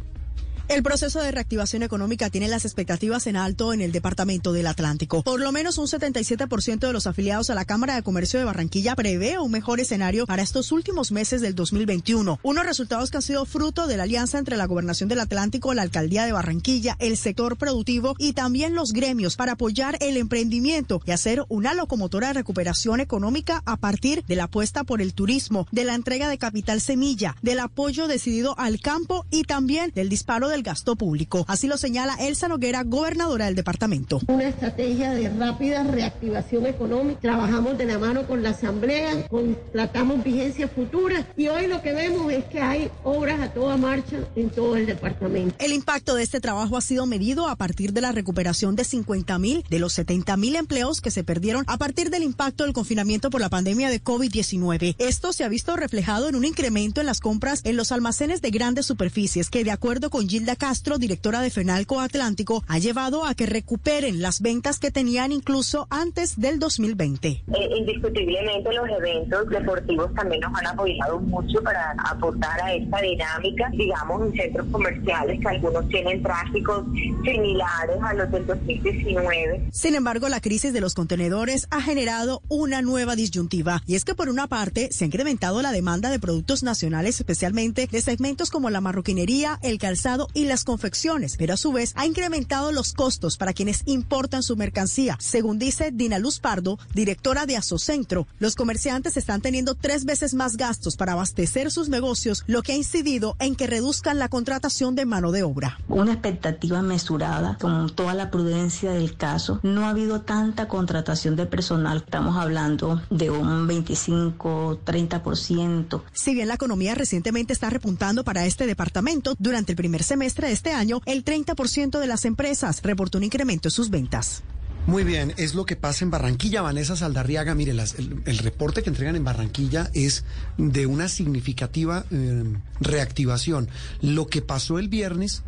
El 0.70 0.84
proceso 0.84 1.20
de 1.20 1.32
reactivación 1.32 1.82
económica 1.82 2.30
tiene 2.30 2.48
las 2.48 2.64
expectativas 2.64 3.26
en 3.26 3.38
alto 3.38 3.74
en 3.74 3.82
el 3.82 3.92
departamento 3.92 4.54
del 4.54 4.68
Atlántico. 4.68 5.24
Por 5.24 5.40
lo 5.40 5.52
menos 5.52 5.80
un 5.80 5.88
77% 5.88 6.78
de 6.78 6.94
los 6.94 7.08
afiliados 7.08 7.50
a 7.50 7.56
la 7.56 7.66
Cámara 7.66 7.96
de 7.96 8.04
Comercio 8.04 8.38
de 8.38 8.46
Barranquilla 8.46 8.96
prevé 8.96 9.40
un 9.40 9.50
mejor 9.50 9.80
escenario 9.80 10.28
para 10.28 10.44
estos 10.44 10.72
últimos 10.72 11.12
meses 11.12 11.42
del 11.42 11.56
2021. 11.56 12.40
Unos 12.44 12.66
resultados 12.68 13.10
que 13.10 13.18
han 13.18 13.24
sido 13.24 13.46
fruto 13.46 13.88
de 13.88 13.98
la 13.98 14.04
alianza 14.04 14.38
entre 14.38 14.58
la 14.58 14.68
Gobernación 14.68 15.10
del 15.10 15.22
Atlántico, 15.22 15.74
la 15.74 15.82
Alcaldía 15.82 16.26
de 16.26 16.34
Barranquilla, 16.34 16.96
el 17.00 17.18
sector 17.18 17.58
productivo 17.58 18.14
y 18.20 18.34
también 18.34 18.76
los 18.76 18.94
gremios 18.94 19.38
para 19.38 19.54
apoyar 19.54 19.98
el 20.02 20.18
emprendimiento 20.18 21.02
y 21.04 21.10
hacer 21.10 21.46
una 21.50 21.74
locomotora 21.74 22.28
de 22.28 22.34
recuperación 22.34 23.00
económica 23.00 23.64
a 23.66 23.78
partir 23.78 24.24
de 24.26 24.36
la 24.36 24.44
apuesta 24.44 24.84
por 24.84 25.02
el 25.02 25.16
turismo, 25.16 25.68
de 25.72 25.84
la 25.84 25.96
entrega 25.96 26.30
de 26.30 26.38
capital 26.38 26.80
semilla, 26.80 27.36
del 27.42 27.58
apoyo 27.58 28.08
decidido 28.08 28.54
al 28.60 28.80
campo 28.80 29.26
y 29.32 29.46
también 29.46 29.92
del 29.96 30.10
disparo 30.10 30.48
del 30.60 30.64
gasto 30.64 30.96
público. 30.96 31.46
Así 31.48 31.68
lo 31.68 31.78
señala 31.78 32.16
Elsa 32.20 32.48
Noguera, 32.48 32.84
gobernadora 32.84 33.46
del 33.46 33.56
departamento. 33.56 34.20
Una 34.28 34.48
estrategia 34.48 35.12
de 35.12 35.30
rápida 35.30 35.84
reactivación 35.84 36.66
económica. 36.66 37.20
Trabajamos 37.22 37.78
de 37.78 37.86
la 37.86 37.98
mano 37.98 38.28
con 38.28 38.44
la 38.44 38.50
Asamblea, 38.50 39.28
tratamos 39.72 40.24
vigencias 40.24 40.72
futuras 40.72 41.26
y 41.38 41.48
hoy 41.48 41.68
lo 41.68 41.82
que 41.82 41.94
vemos 41.94 42.32
es 42.32 42.44
que 42.46 42.60
hay 42.60 42.92
obras 43.04 43.40
a 43.40 43.54
toda 43.54 43.78
marcha 43.78 44.18
en 44.36 44.50
todo 44.50 44.76
el 44.76 44.86
departamento. 44.86 45.56
El 45.60 45.74
impacto 45.74 46.16
de 46.16 46.24
este 46.24 46.42
trabajo 46.42 46.78
ha 46.78 46.82
sido 46.82 47.06
medido 47.06 47.48
a 47.48 47.56
partir 47.56 47.94
de 47.94 48.02
la 48.02 48.12
recuperación 48.12 48.76
de 48.76 48.84
50 48.84 49.40
mil 49.40 49.64
de 49.70 49.80
los 49.80 49.94
70 49.94 50.36
mil 50.38 50.56
empleos 50.56 51.02
que 51.02 51.12
se 51.12 51.24
perdieron 51.24 51.64
a 51.68 51.78
partir 51.78 52.10
del 52.10 52.24
impacto 52.24 52.64
del 52.64 52.74
confinamiento 52.74 53.30
por 53.30 53.42
la 53.42 53.50
pandemia 53.50 53.90
de 53.90 54.04
COVID-19. 54.04 54.96
Esto 54.98 55.32
se 55.32 55.44
ha 55.44 55.48
visto 55.48 55.76
reflejado 55.76 56.28
en 56.28 56.36
un 56.36 56.46
incremento 56.46 57.00
en 57.00 57.08
las 57.08 57.20
compras 57.20 57.62
en 57.64 57.78
los 57.78 57.92
almacenes 57.92 58.42
de 58.42 58.52
grandes 58.52 58.86
superficies 58.86 59.50
que 59.50 59.64
de 59.64 59.72
acuerdo 59.72 60.10
con 60.10 60.28
Gilda 60.28 60.49
Castro, 60.56 60.98
directora 60.98 61.42
de 61.42 61.50
Fenalco 61.50 62.00
Atlántico, 62.00 62.64
ha 62.68 62.80
llevado 62.80 63.26
a 63.26 63.34
que 63.34 63.46
recuperen 63.46 64.22
las 64.22 64.42
ventas 64.42 64.80
que 64.80 64.92
tenían 64.92 65.32
incluso 65.32 65.88
antes 65.90 66.40
del 66.40 66.60
2020. 66.60 67.28
Eh, 67.28 67.44
indiscutiblemente 67.78 68.74
los 68.74 68.90
eventos 68.90 69.50
deportivos 69.50 70.14
también 70.14 70.42
nos 70.42 70.58
han 70.60 70.68
apoyado 70.68 71.20
mucho 71.20 71.62
para 71.64 71.92
aportar 72.06 72.62
a 72.62 72.74
esta 72.74 73.02
dinámica, 73.02 73.70
digamos, 73.72 74.28
en 74.28 74.34
centros 74.34 74.68
comerciales 74.72 75.40
que 75.40 75.48
algunos 75.48 75.88
tienen 75.90 76.22
tráficos 76.24 76.86
similares 77.24 77.98
a 78.02 78.14
los 78.14 78.32
del 78.32 78.46
2019. 78.46 79.70
Sin 79.72 79.96
embargo, 79.96 80.30
la 80.30 80.42
crisis 80.42 80.74
de 80.74 80.82
los 80.82 80.94
contenedores 80.94 81.68
ha 81.72 81.82
generado 81.82 82.42
una 82.48 82.82
nueva 82.82 83.16
disyuntiva 83.16 83.84
y 83.86 83.96
es 83.96 84.06
que 84.06 84.16
por 84.16 84.30
una 84.30 84.48
parte 84.48 84.90
se 84.92 85.04
ha 85.04 85.08
incrementado 85.08 85.62
la 85.62 85.72
demanda 85.72 86.10
de 86.10 86.20
productos 86.20 86.64
nacionales, 86.64 87.20
especialmente 87.20 87.88
de 87.92 88.02
segmentos 88.02 88.50
como 88.50 88.70
la 88.70 88.82
marroquinería, 88.82 89.60
el 89.62 89.78
calzado 89.78 90.28
y 90.34 90.39
las 90.46 90.64
confecciones, 90.64 91.36
pero 91.38 91.54
a 91.54 91.58
su 91.58 91.72
vez 91.72 91.94
ha 91.96 92.06
incrementado 92.06 92.72
los 92.72 92.94
costos 92.94 93.38
para 93.38 93.54
quienes 93.54 93.84
importan 93.86 94.44
su 94.44 94.56
mercancía. 94.56 95.18
Según 95.20 95.60
dice 95.60 95.92
Dina 95.92 96.20
Luz 96.20 96.40
Pardo, 96.40 96.80
directora 96.94 97.46
de 97.46 97.58
Asocentro, 97.58 98.28
los 98.40 98.56
comerciantes 98.56 99.18
están 99.18 99.42
teniendo 99.42 99.76
tres 99.76 100.06
veces 100.06 100.34
más 100.34 100.58
gastos 100.58 100.96
para 100.96 101.14
abastecer 101.14 101.72
sus 101.72 101.90
negocios, 101.90 102.44
lo 102.48 102.62
que 102.62 102.74
ha 102.74 102.76
incidido 102.76 103.36
en 103.40 103.56
que 103.56 103.68
reduzcan 103.68 104.20
la 104.20 104.30
contratación 104.30 104.96
de 104.96 105.06
mano 105.06 105.32
de 105.32 105.44
obra. 105.44 105.80
Una 105.88 106.14
expectativa 106.14 106.82
mesurada 106.82 107.58
con 107.60 107.90
toda 107.96 108.14
la 108.14 108.32
prudencia 108.32 108.92
del 108.92 109.16
caso. 109.18 109.60
No 109.64 109.86
ha 109.86 109.90
habido 109.90 110.22
tanta 110.22 110.68
contratación 110.68 111.36
de 111.36 111.46
personal. 111.46 112.04
Estamos 112.06 112.38
hablando 112.38 113.02
de 113.10 113.30
un 113.30 113.68
25, 113.68 114.82
30%. 114.86 116.02
Si 116.14 116.34
bien 116.34 116.48
la 116.48 116.54
economía 116.56 116.96
recientemente 116.96 117.54
está 117.54 117.70
repuntando 117.70 118.24
para 118.24 118.46
este 118.46 118.66
departamento, 118.66 119.36
durante 119.40 119.72
el 119.72 119.76
primer 119.76 120.04
semestre 120.04 120.29
de 120.36 120.54
este 120.54 120.72
año, 120.72 121.02
el 121.06 121.24
30% 121.24 122.00
de 122.00 122.08
las 122.08 122.26
empresas 122.26 122.82
reportó 122.84 123.18
un 123.18 123.24
incremento 123.24 123.68
en 123.68 123.72
sus 123.72 123.90
ventas. 123.90 124.44
Muy 124.88 125.04
bien, 125.04 125.34
es 125.38 125.54
lo 125.54 125.66
que 125.66 125.76
pasa 125.76 126.04
en 126.04 126.12
Barranquilla. 126.12 126.62
Vanessa 126.62 126.96
Saldarriaga, 126.96 127.54
mire, 127.54 127.74
las, 127.74 127.96
el, 127.96 128.24
el, 128.26 128.38
reporte 128.40 128.82
que 128.82 128.90
entregan 128.90 129.16
en 129.16 129.24
Barranquilla 129.24 129.92
es 129.94 130.24
de 130.58 130.88
una 130.88 131.08
significativa 131.08 132.06
eh, 132.10 132.44
reactivación. 132.80 133.70
Lo 134.02 134.28
que 134.28 134.42
pasó 134.42 134.80
el 134.80 134.90
viernes 134.90 135.44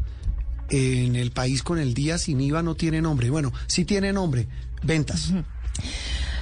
en 0.69 1.15
el 1.15 1.31
país 1.31 1.63
con 1.63 1.79
el 1.79 1.93
día 1.93 2.17
sin 2.17 2.39
IVA 2.39 2.61
no 2.61 2.75
tiene 2.75 3.01
nombre. 3.01 3.29
Bueno, 3.29 3.51
sí 3.67 3.83
tiene 3.83 4.13
nombre, 4.13 4.47
ventas. 4.83 5.33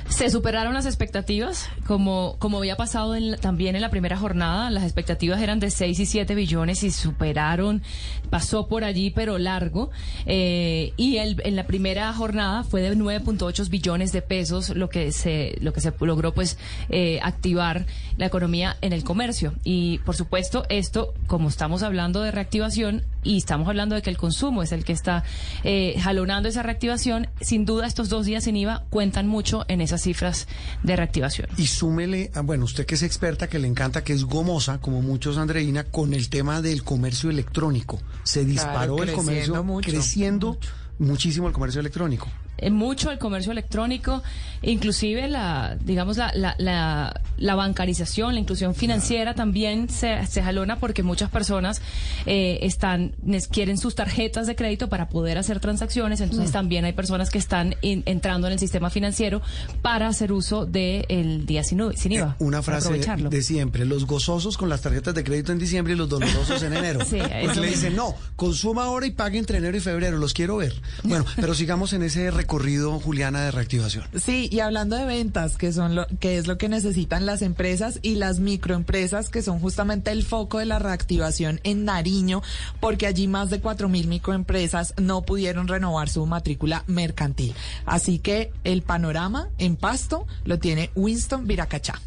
Se 0.10 0.30
superaron 0.30 0.74
las 0.74 0.86
expectativas, 0.86 1.70
como, 1.86 2.36
como 2.40 2.58
había 2.58 2.76
pasado 2.76 3.16
en, 3.16 3.38
también 3.40 3.76
en 3.76 3.82
la 3.82 3.90
primera 3.90 4.18
jornada. 4.18 4.70
Las 4.72 4.84
expectativas 4.84 5.42
eran 5.42 5.60
de 5.60 5.70
6 5.70 6.00
y 6.00 6.06
7 6.06 6.36
billones 6.36 6.84
y 6.84 6.92
superaron, 6.92 7.84
pasó 8.30 8.68
por 8.68 8.84
allí, 8.84 9.12
pero 9.12 9.38
largo. 9.38 9.92
Eh, 10.26 10.94
y 10.98 11.18
el, 11.18 11.40
en 11.46 11.56
la 11.56 11.68
primera 11.68 12.12
jornada 12.12 12.64
fue 12.64 12.82
de 12.82 12.98
9.8 12.98 13.70
billones 13.70 14.12
de 14.12 14.22
pesos 14.22 14.70
lo 14.70 14.90
que 14.90 15.12
se, 15.12 15.56
lo 15.62 15.74
que 15.74 15.80
se 15.80 15.94
logró 16.02 16.34
pues 16.34 16.58
eh, 16.90 17.20
activar 17.22 17.86
la 18.18 18.26
economía 18.26 18.78
en 18.82 18.94
el 18.94 19.04
comercio. 19.04 19.54
Y 19.64 20.00
por 20.00 20.16
supuesto, 20.16 20.66
esto, 20.70 21.14
como 21.28 21.50
estamos 21.50 21.84
hablando 21.84 22.22
de 22.22 22.32
reactivación 22.32 23.04
y 23.24 23.38
estamos 23.38 23.68
hablando 23.68 23.96
de 23.96 24.02
que 24.02 24.10
el 24.10 24.18
consumo 24.18 24.64
es 24.64 24.72
el 24.72 24.84
que 24.84 24.94
está 24.94 25.24
eh, 25.64 25.96
jalonando 26.00 26.50
esa 26.50 26.64
reactivación, 26.64 27.28
sin 27.42 27.66
duda 27.66 27.88
estos 27.88 28.10
dos 28.10 28.26
días 28.26 28.44
sin 28.44 28.56
IVA 28.56 28.86
cuentan 28.90 29.28
mucho 29.28 29.66
en 29.68 29.82
esas 29.82 30.02
cifras 30.02 30.48
de 30.84 30.96
reactivación. 30.96 31.48
Y 31.58 31.68
súmele, 31.68 32.32
bueno, 32.44 32.66
usted 32.66 32.86
que 32.86 32.96
es 32.96 33.04
experta, 33.04 33.48
que 33.48 33.60
le 33.60 33.68
encanta, 33.68 34.04
que 34.04 34.14
es 34.14 34.24
gomosa, 34.24 34.80
como 34.80 35.02
muchos, 35.02 35.38
Andreina, 35.38 35.84
con 35.84 36.14
el 36.14 36.30
tema 36.30 36.62
del 36.62 36.84
comercio 36.84 37.30
electrónico. 37.30 38.00
Se 38.24 38.46
disparó 38.46 38.98
Claro, 38.98 39.12
el 39.12 39.16
comercio, 39.16 39.64
mucho, 39.64 39.90
creciendo 39.90 40.58
muchísimo 40.98 41.48
el 41.48 41.54
comercio 41.54 41.80
electrónico. 41.80 42.28
Eh, 42.62 42.70
mucho 42.70 43.12
el 43.12 43.18
comercio 43.20 43.52
electrónico, 43.52 44.22
inclusive 44.62 45.28
la, 45.28 45.78
digamos, 45.84 46.18
la, 46.18 46.32
la, 46.36 46.56
la, 46.58 47.22
la 47.38 47.56
bancarización, 47.56 48.34
la 48.34 48.40
inclusión 48.40 48.76
financiera 48.76 49.34
también 49.36 49.90
se, 49.90 50.26
se 50.28 50.42
jalona 50.44 50.80
porque 50.80 51.04
muchas 51.04 51.30
personas 51.30 51.82
eh, 52.26 52.60
están, 52.64 53.14
quieren 53.52 53.78
sus 53.78 53.96
tarjetas 53.96 54.48
de 54.48 54.56
crédito 54.56 54.90
para 54.90 55.10
poder 55.10 55.38
hacer 55.38 55.60
transacciones, 55.60 56.22
entonces 56.22 56.50
Mm. 56.50 56.54
también 56.54 56.86
hay 56.86 56.94
personas 56.94 57.30
que 57.30 57.38
están 57.38 57.76
in- 57.82 58.04
entrando 58.06 58.48
en 58.48 58.54
el 58.54 58.60
sistema 58.60 58.90
financiero 58.90 59.42
para 59.82 60.08
hacer 60.08 60.32
uso 60.32 60.66
del 60.66 61.46
día 61.46 61.64
sin, 61.64 61.82
sin 61.96 62.12
IVA. 62.14 62.36
Eh, 62.40 62.44
Una 62.44 62.58
para 62.62 62.78
frase 62.78 62.88
aprovecharlo. 62.88 63.30
de 63.30 63.42
siempre, 63.42 63.86
los 63.86 64.06
gozosos 64.06 64.58
con 64.58 64.68
las 64.70 64.82
tarjetas 64.82 65.14
de 65.16 65.24
crédito 65.24 65.52
en 65.52 65.60
diciembre 65.60 65.94
y 65.94 65.96
los 65.98 66.10
dolorosos 66.10 66.62
en 66.64 66.74
enero. 66.74 67.00
Sí, 67.10 67.18
Porque 67.46 67.60
le 67.62 67.68
dicen, 67.68 67.96
no, 67.96 68.14
consuma 68.36 68.84
ahora 68.84 69.06
y 69.08 69.12
pague 69.12 69.38
entre 69.40 69.58
enero 69.58 69.76
y 69.78 69.80
febrero, 69.80 70.18
los 70.18 70.34
quiero 70.34 70.58
ver. 70.58 70.74
Bueno, 71.04 71.26
pero 71.38 71.54
sigamos 71.56 71.94
en 71.94 72.04
ese 72.04 72.30
recorrido, 72.30 72.49
Juliana, 72.50 73.46
de 73.46 73.52
reactivación. 73.52 74.06
Sí, 74.16 74.50
y 74.52 74.60
hablando 74.60 74.96
de 74.96 75.06
ventas, 75.06 75.56
que 75.56 75.72
son 75.72 75.96
lo 75.96 76.08
que 76.20 76.38
es 76.38 76.48
lo 76.48 76.58
que 76.58 76.68
necesitan 76.68 77.26
las 77.26 77.42
empresas 77.42 78.00
y 78.02 78.16
las 78.16 78.40
microempresas, 78.40 79.30
que 79.30 79.42
son 79.42 79.60
justamente 79.60 80.12
el 80.12 80.24
foco 80.24 80.60
de 80.60 80.66
la 80.66 80.80
reactivación 80.80 81.62
en 81.64 81.86
Nariño, 81.86 82.42
porque 82.80 83.08
allí 83.08 83.28
más 83.28 83.50
de 83.50 83.62
cuatro 83.62 83.88
mil 83.88 84.08
microempresas 84.08 84.94
no 84.98 85.22
pudieron 85.22 85.68
renovar 85.68 86.10
su 86.10 86.26
matrícula 86.26 86.84
mercantil. 86.88 87.54
Así 87.86 88.20
que 88.20 88.52
el 88.64 88.82
panorama 88.82 89.50
en 89.58 89.76
Pasto 89.76 90.26
lo 90.44 90.60
tiene 90.60 90.90
Winston 90.96 91.48
Viracachá. 91.48 92.02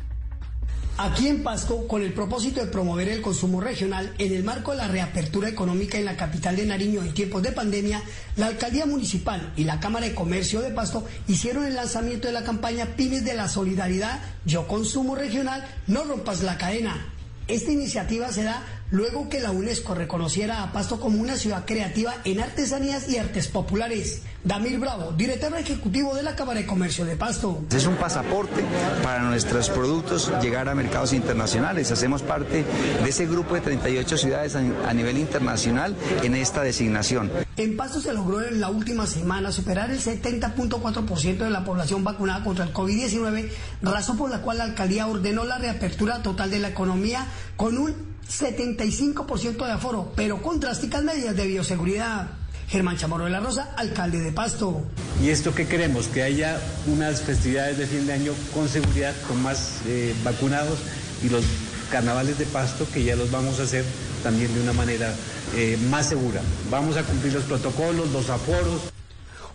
Aquí 0.98 1.26
en 1.26 1.42
Pasco, 1.42 1.88
con 1.88 2.02
el 2.02 2.12
propósito 2.12 2.60
de 2.60 2.70
promover 2.70 3.08
el 3.08 3.22
consumo 3.22 3.62
regional 3.62 4.12
en 4.18 4.34
el 4.34 4.44
marco 4.44 4.72
de 4.72 4.76
la 4.76 4.88
reapertura 4.88 5.48
económica 5.48 5.96
en 5.96 6.04
la 6.04 6.18
capital 6.18 6.54
de 6.54 6.66
Nariño 6.66 7.00
en 7.00 7.14
tiempos 7.14 7.42
de 7.42 7.50
pandemia, 7.50 8.02
la 8.36 8.48
Alcaldía 8.48 8.84
Municipal 8.84 9.54
y 9.56 9.64
la 9.64 9.80
Cámara 9.80 10.06
de 10.06 10.14
Comercio 10.14 10.60
de 10.60 10.70
Pasto 10.70 11.06
hicieron 11.28 11.64
el 11.64 11.76
lanzamiento 11.76 12.28
de 12.28 12.34
la 12.34 12.44
campaña 12.44 12.94
Pymes 12.94 13.24
de 13.24 13.34
la 13.34 13.48
Solidaridad, 13.48 14.20
Yo 14.44 14.68
Consumo 14.68 15.16
Regional, 15.16 15.66
No 15.86 16.04
Rompas 16.04 16.42
la 16.42 16.58
Cadena. 16.58 17.06
Esta 17.48 17.72
iniciativa 17.72 18.30
se 18.30 18.44
da 18.44 18.62
luego 18.92 19.28
que 19.28 19.40
la 19.40 19.50
UNESCO 19.50 19.94
reconociera 19.94 20.62
a 20.62 20.70
Pasto 20.70 21.00
como 21.00 21.18
una 21.18 21.36
ciudad 21.36 21.64
creativa 21.64 22.14
en 22.24 22.40
artesanías 22.40 23.08
y 23.08 23.16
artes 23.16 23.48
populares. 23.48 24.22
Damir 24.44 24.78
Bravo, 24.78 25.12
director 25.12 25.56
ejecutivo 25.56 26.14
de 26.14 26.22
la 26.22 26.36
Cámara 26.36 26.60
de 26.60 26.66
Comercio 26.66 27.04
de 27.04 27.16
Pasto. 27.16 27.64
Es 27.74 27.86
un 27.86 27.96
pasaporte 27.96 28.62
para 29.02 29.22
nuestros 29.22 29.70
productos 29.70 30.30
llegar 30.42 30.68
a 30.68 30.74
mercados 30.74 31.12
internacionales. 31.12 31.90
Hacemos 31.90 32.22
parte 32.22 32.64
de 33.02 33.08
ese 33.08 33.26
grupo 33.26 33.54
de 33.54 33.62
38 33.62 34.18
ciudades 34.18 34.56
a 34.56 34.92
nivel 34.92 35.16
internacional 35.16 35.96
en 36.22 36.34
esta 36.34 36.62
designación. 36.62 37.30
En 37.56 37.76
Pasto 37.76 38.00
se 38.00 38.12
logró 38.12 38.42
en 38.42 38.60
la 38.60 38.68
última 38.68 39.06
semana 39.06 39.52
superar 39.52 39.90
el 39.90 40.00
70.4% 40.00 41.38
de 41.38 41.50
la 41.50 41.64
población 41.64 42.04
vacunada 42.04 42.44
contra 42.44 42.64
el 42.64 42.74
COVID-19, 42.74 43.48
razón 43.80 44.18
por 44.18 44.30
la 44.30 44.42
cual 44.42 44.58
la 44.58 44.64
alcaldía 44.64 45.06
ordenó 45.06 45.44
la 45.44 45.58
reapertura 45.58 46.22
total 46.22 46.50
de 46.50 46.58
la 46.58 46.68
economía 46.68 47.26
con 47.56 47.78
un 47.78 48.11
75% 48.28 49.66
de 49.66 49.72
aforo, 49.72 50.12
pero 50.16 50.40
con 50.42 50.60
drásticas 50.60 51.02
medidas 51.02 51.36
de 51.36 51.46
bioseguridad. 51.46 52.30
Germán 52.68 52.96
Chamorro 52.96 53.24
de 53.24 53.30
la 53.30 53.40
Rosa, 53.40 53.74
alcalde 53.76 54.20
de 54.20 54.32
Pasto. 54.32 54.82
¿Y 55.22 55.28
esto 55.28 55.54
qué 55.54 55.66
queremos? 55.66 56.08
Que 56.08 56.22
haya 56.22 56.58
unas 56.86 57.20
festividades 57.20 57.76
de 57.76 57.86
fin 57.86 58.06
de 58.06 58.14
año 58.14 58.32
con 58.54 58.68
seguridad, 58.68 59.14
con 59.28 59.42
más 59.42 59.80
eh, 59.86 60.14
vacunados 60.24 60.78
y 61.22 61.28
los 61.28 61.44
carnavales 61.90 62.38
de 62.38 62.46
Pasto 62.46 62.86
que 62.92 63.04
ya 63.04 63.14
los 63.14 63.30
vamos 63.30 63.60
a 63.60 63.64
hacer 63.64 63.84
también 64.22 64.52
de 64.54 64.62
una 64.62 64.72
manera 64.72 65.14
eh, 65.54 65.78
más 65.90 66.08
segura. 66.08 66.40
Vamos 66.70 66.96
a 66.96 67.02
cumplir 67.02 67.34
los 67.34 67.44
protocolos, 67.44 68.10
los 68.10 68.30
aforos. 68.30 68.80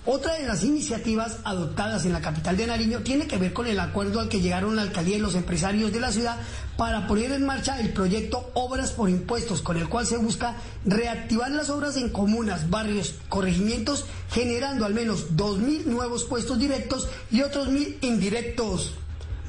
Otra 0.06 0.36
de 0.36 0.46
las 0.46 0.64
iniciativas 0.64 1.40
adoptadas 1.44 2.06
en 2.06 2.14
la 2.14 2.22
capital 2.22 2.56
de 2.56 2.68
Nariño 2.68 3.00
tiene 3.00 3.28
que 3.28 3.38
ver 3.38 3.52
con 3.52 3.68
el 3.68 3.80
acuerdo 3.80 4.20
al 4.20 4.30
que 4.30 4.40
llegaron 4.40 4.76
la 4.76 4.84
alcaldía 4.84 5.18
y 5.18 5.20
los 5.20 5.36
empresarios 5.36 5.92
de 5.92 6.00
la 6.00 6.12
ciudad 6.12 6.38
para 6.78 7.08
poner 7.08 7.32
en 7.32 7.46
marcha 7.46 7.80
el 7.80 7.90
proyecto 7.90 8.52
Obras 8.54 8.92
por 8.92 9.10
Impuestos, 9.10 9.62
con 9.62 9.78
el 9.78 9.90
cual 9.90 10.06
se 10.06 10.18
busca 10.18 10.56
reactivar 10.86 11.52
las 11.52 11.70
obras 11.70 11.98
en 11.98 12.10
comunas, 12.10 12.70
barrios, 12.70 13.16
corregimientos, 13.30 14.06
generando 14.32 14.86
al 14.86 14.94
menos 14.94 15.36
2.000 15.36 15.86
nuevos 15.86 16.24
puestos 16.26 16.60
directos 16.60 17.10
y 17.32 17.42
otros 17.42 17.70
1.000 17.70 17.98
indirectos. 18.02 18.94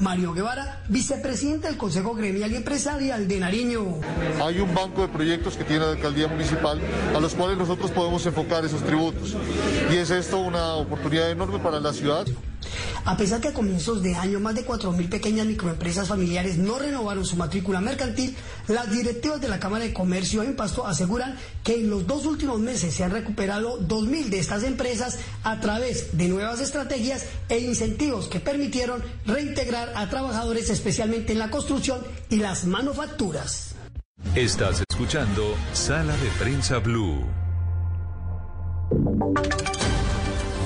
Mario 0.01 0.33
Guevara, 0.33 0.85
vicepresidente 0.89 1.67
del 1.67 1.77
Consejo 1.77 2.15
Gremial 2.15 2.53
y 2.53 2.57
Empresarial 2.57 3.27
de 3.27 3.41
Nariño. 3.41 4.01
Hay 4.41 4.61
un 4.61 4.73
banco 4.73 5.03
de 5.03 5.09
proyectos 5.09 5.57
que 5.57 5.65
tiene 5.65 5.85
la 5.85 5.93
alcaldía 5.93 6.29
municipal 6.29 6.81
a 7.15 7.19
los 7.19 7.35
cuales 7.35 7.59
nosotros 7.59 7.91
podemos 7.91 8.25
enfocar 8.25 8.65
esos 8.65 8.83
tributos. 8.85 9.37
Y 9.93 9.97
es 9.97 10.11
esto 10.11 10.39
una 10.39 10.75
oportunidad 10.75 11.31
enorme 11.31 11.59
para 11.59 11.81
la 11.81 11.93
ciudad. 11.93 12.27
A 13.05 13.17
pesar 13.17 13.41
que 13.41 13.49
a 13.49 13.53
comienzos 13.55 14.03
de 14.03 14.15
año 14.15 14.41
más 14.41 14.55
de 14.55 14.67
4.000 14.67 15.09
pequeñas 15.09 15.47
microempresas 15.47 16.09
familiares 16.09 16.59
no 16.59 16.79
renovaron 16.79 17.25
su 17.25 17.37
matrícula 17.37 17.81
mercantil, 17.81 18.37
las 18.67 18.91
directivas 18.91 19.41
de 19.41 19.49
la 19.49 19.59
Cámara 19.59 19.85
de 19.85 19.93
Comercio 19.93 20.43
en 20.43 20.57
Pasto 20.57 20.87
aseguran 20.87 21.37
que 21.65 21.77
en 21.77 21.91
los 21.91 22.07
dos 22.07 22.27
últimos 22.27 22.61
meses 22.61 22.95
se 22.95 23.05
han 23.05 23.13
recuperado 23.13 23.81
2.000 23.81 24.29
de 24.29 24.39
estas 24.39 24.63
empresas 24.63 25.19
a 25.43 25.61
través 25.61 26.17
de 26.17 26.29
nuevas 26.29 26.61
estrategias 26.61 27.25
e 27.49 27.59
incentivos 27.59 28.29
que 28.29 28.41
permitieron 28.41 29.03
reintegrar 29.25 29.93
a 29.95 30.09
trabajadores 30.11 30.69
especialmente 30.71 31.33
en 31.33 31.39
la 31.39 31.51
construcción 31.51 32.01
y 32.29 32.37
las 32.37 32.65
manufacturas. 32.65 33.75
Estás 34.35 34.83
escuchando 34.91 35.55
Sala 35.73 36.15
de 36.17 36.29
Prensa 36.39 36.79
Blue. 36.79 37.25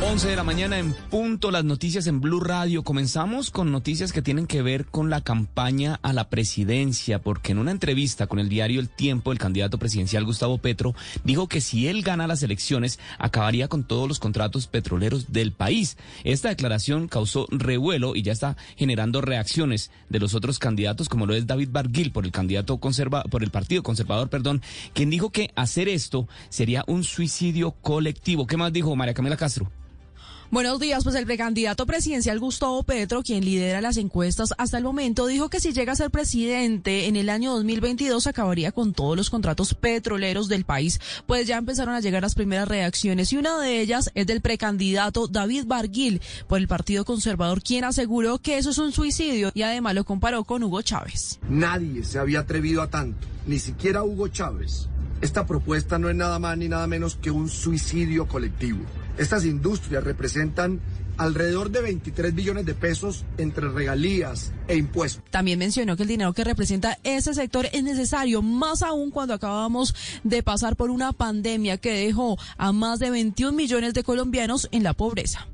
11 0.00 0.28
de 0.28 0.36
la 0.36 0.44
mañana 0.44 0.78
en 0.78 0.92
punto, 0.92 1.50
las 1.50 1.64
noticias 1.64 2.06
en 2.06 2.20
Blue 2.20 2.38
Radio. 2.38 2.84
Comenzamos 2.84 3.50
con 3.50 3.72
noticias 3.72 4.12
que 4.12 4.22
tienen 4.22 4.46
que 4.46 4.62
ver 4.62 4.86
con 4.86 5.10
la 5.10 5.22
campaña 5.22 5.98
a 6.02 6.12
la 6.12 6.30
presidencia, 6.30 7.20
porque 7.20 7.50
en 7.50 7.58
una 7.58 7.72
entrevista 7.72 8.28
con 8.28 8.38
el 8.38 8.48
diario 8.48 8.78
El 8.78 8.88
Tiempo, 8.88 9.32
el 9.32 9.38
candidato 9.38 9.76
presidencial 9.76 10.24
Gustavo 10.24 10.58
Petro 10.58 10.94
dijo 11.24 11.48
que 11.48 11.60
si 11.60 11.88
él 11.88 12.02
gana 12.02 12.28
las 12.28 12.44
elecciones, 12.44 13.00
acabaría 13.18 13.66
con 13.66 13.82
todos 13.82 14.06
los 14.06 14.20
contratos 14.20 14.68
petroleros 14.68 15.32
del 15.32 15.50
país. 15.50 15.96
Esta 16.22 16.50
declaración 16.50 17.08
causó 17.08 17.48
revuelo 17.50 18.14
y 18.14 18.22
ya 18.22 18.32
está 18.32 18.56
generando 18.76 19.20
reacciones 19.20 19.90
de 20.08 20.20
los 20.20 20.32
otros 20.34 20.60
candidatos, 20.60 21.08
como 21.08 21.26
lo 21.26 21.34
es 21.34 21.48
David 21.48 21.70
Barguil 21.72 22.12
por 22.12 22.24
el 22.24 22.30
candidato 22.30 22.78
por 22.78 23.42
el 23.42 23.50
Partido 23.50 23.82
Conservador, 23.82 24.30
perdón, 24.30 24.62
quien 24.94 25.10
dijo 25.10 25.30
que 25.30 25.50
hacer 25.56 25.88
esto 25.88 26.28
sería 26.50 26.84
un 26.86 27.02
suicidio 27.02 27.72
colectivo. 27.72 28.46
¿Qué 28.46 28.56
más 28.56 28.72
dijo 28.72 28.94
María 28.94 29.12
Camila 29.12 29.36
Castro? 29.36 29.68
Buenos 30.50 30.80
días, 30.80 31.04
pues 31.04 31.14
el 31.14 31.26
precandidato 31.26 31.84
presidencial 31.84 32.40
Gustavo 32.40 32.82
Petro, 32.82 33.22
quien 33.22 33.44
lidera 33.44 33.82
las 33.82 33.98
encuestas 33.98 34.54
hasta 34.56 34.78
el 34.78 34.84
momento, 34.84 35.26
dijo 35.26 35.50
que 35.50 35.60
si 35.60 35.74
llega 35.74 35.92
a 35.92 35.96
ser 35.96 36.10
presidente 36.10 37.06
en 37.06 37.16
el 37.16 37.28
año 37.28 37.52
2022 37.52 38.26
acabaría 38.26 38.72
con 38.72 38.94
todos 38.94 39.14
los 39.14 39.28
contratos 39.28 39.74
petroleros 39.74 40.48
del 40.48 40.64
país, 40.64 41.00
pues 41.26 41.46
ya 41.46 41.58
empezaron 41.58 41.94
a 41.94 42.00
llegar 42.00 42.22
las 42.22 42.34
primeras 42.34 42.66
reacciones 42.66 43.30
y 43.34 43.36
una 43.36 43.58
de 43.58 43.82
ellas 43.82 44.10
es 44.14 44.26
del 44.26 44.40
precandidato 44.40 45.28
David 45.28 45.64
Barguil 45.66 46.22
por 46.46 46.60
el 46.60 46.66
Partido 46.66 47.04
Conservador, 47.04 47.60
quien 47.62 47.84
aseguró 47.84 48.38
que 48.38 48.56
eso 48.56 48.70
es 48.70 48.78
un 48.78 48.92
suicidio 48.92 49.50
y 49.52 49.60
además 49.60 49.94
lo 49.96 50.04
comparó 50.04 50.44
con 50.44 50.62
Hugo 50.62 50.80
Chávez. 50.80 51.40
Nadie 51.50 52.04
se 52.04 52.18
había 52.18 52.40
atrevido 52.40 52.80
a 52.80 52.88
tanto, 52.88 53.26
ni 53.46 53.58
siquiera 53.58 54.02
Hugo 54.02 54.28
Chávez. 54.28 54.88
Esta 55.20 55.44
propuesta 55.46 55.98
no 55.98 56.08
es 56.08 56.16
nada 56.16 56.38
más 56.38 56.56
ni 56.56 56.68
nada 56.68 56.86
menos 56.86 57.16
que 57.16 57.30
un 57.30 57.50
suicidio 57.50 58.26
colectivo. 58.26 58.86
Estas 59.18 59.44
industrias 59.44 60.04
representan 60.04 60.80
alrededor 61.16 61.70
de 61.70 61.82
23 61.82 62.34
billones 62.34 62.64
de 62.64 62.74
pesos 62.74 63.24
entre 63.36 63.68
regalías 63.68 64.52
e 64.68 64.76
impuestos. 64.76 65.24
También 65.30 65.58
mencionó 65.58 65.96
que 65.96 66.04
el 66.04 66.08
dinero 66.08 66.32
que 66.32 66.44
representa 66.44 66.98
ese 67.02 67.34
sector 67.34 67.66
es 67.72 67.82
necesario, 67.82 68.40
más 68.40 68.82
aún 68.82 69.10
cuando 69.10 69.34
acabamos 69.34 69.94
de 70.22 70.42
pasar 70.42 70.76
por 70.76 70.90
una 70.90 71.12
pandemia 71.12 71.76
que 71.78 71.92
dejó 71.92 72.38
a 72.56 72.72
más 72.72 73.00
de 73.00 73.10
21 73.10 73.52
millones 73.52 73.94
de 73.94 74.04
colombianos 74.04 74.68
en 74.70 74.84
la 74.84 74.94
pobreza. 74.94 75.48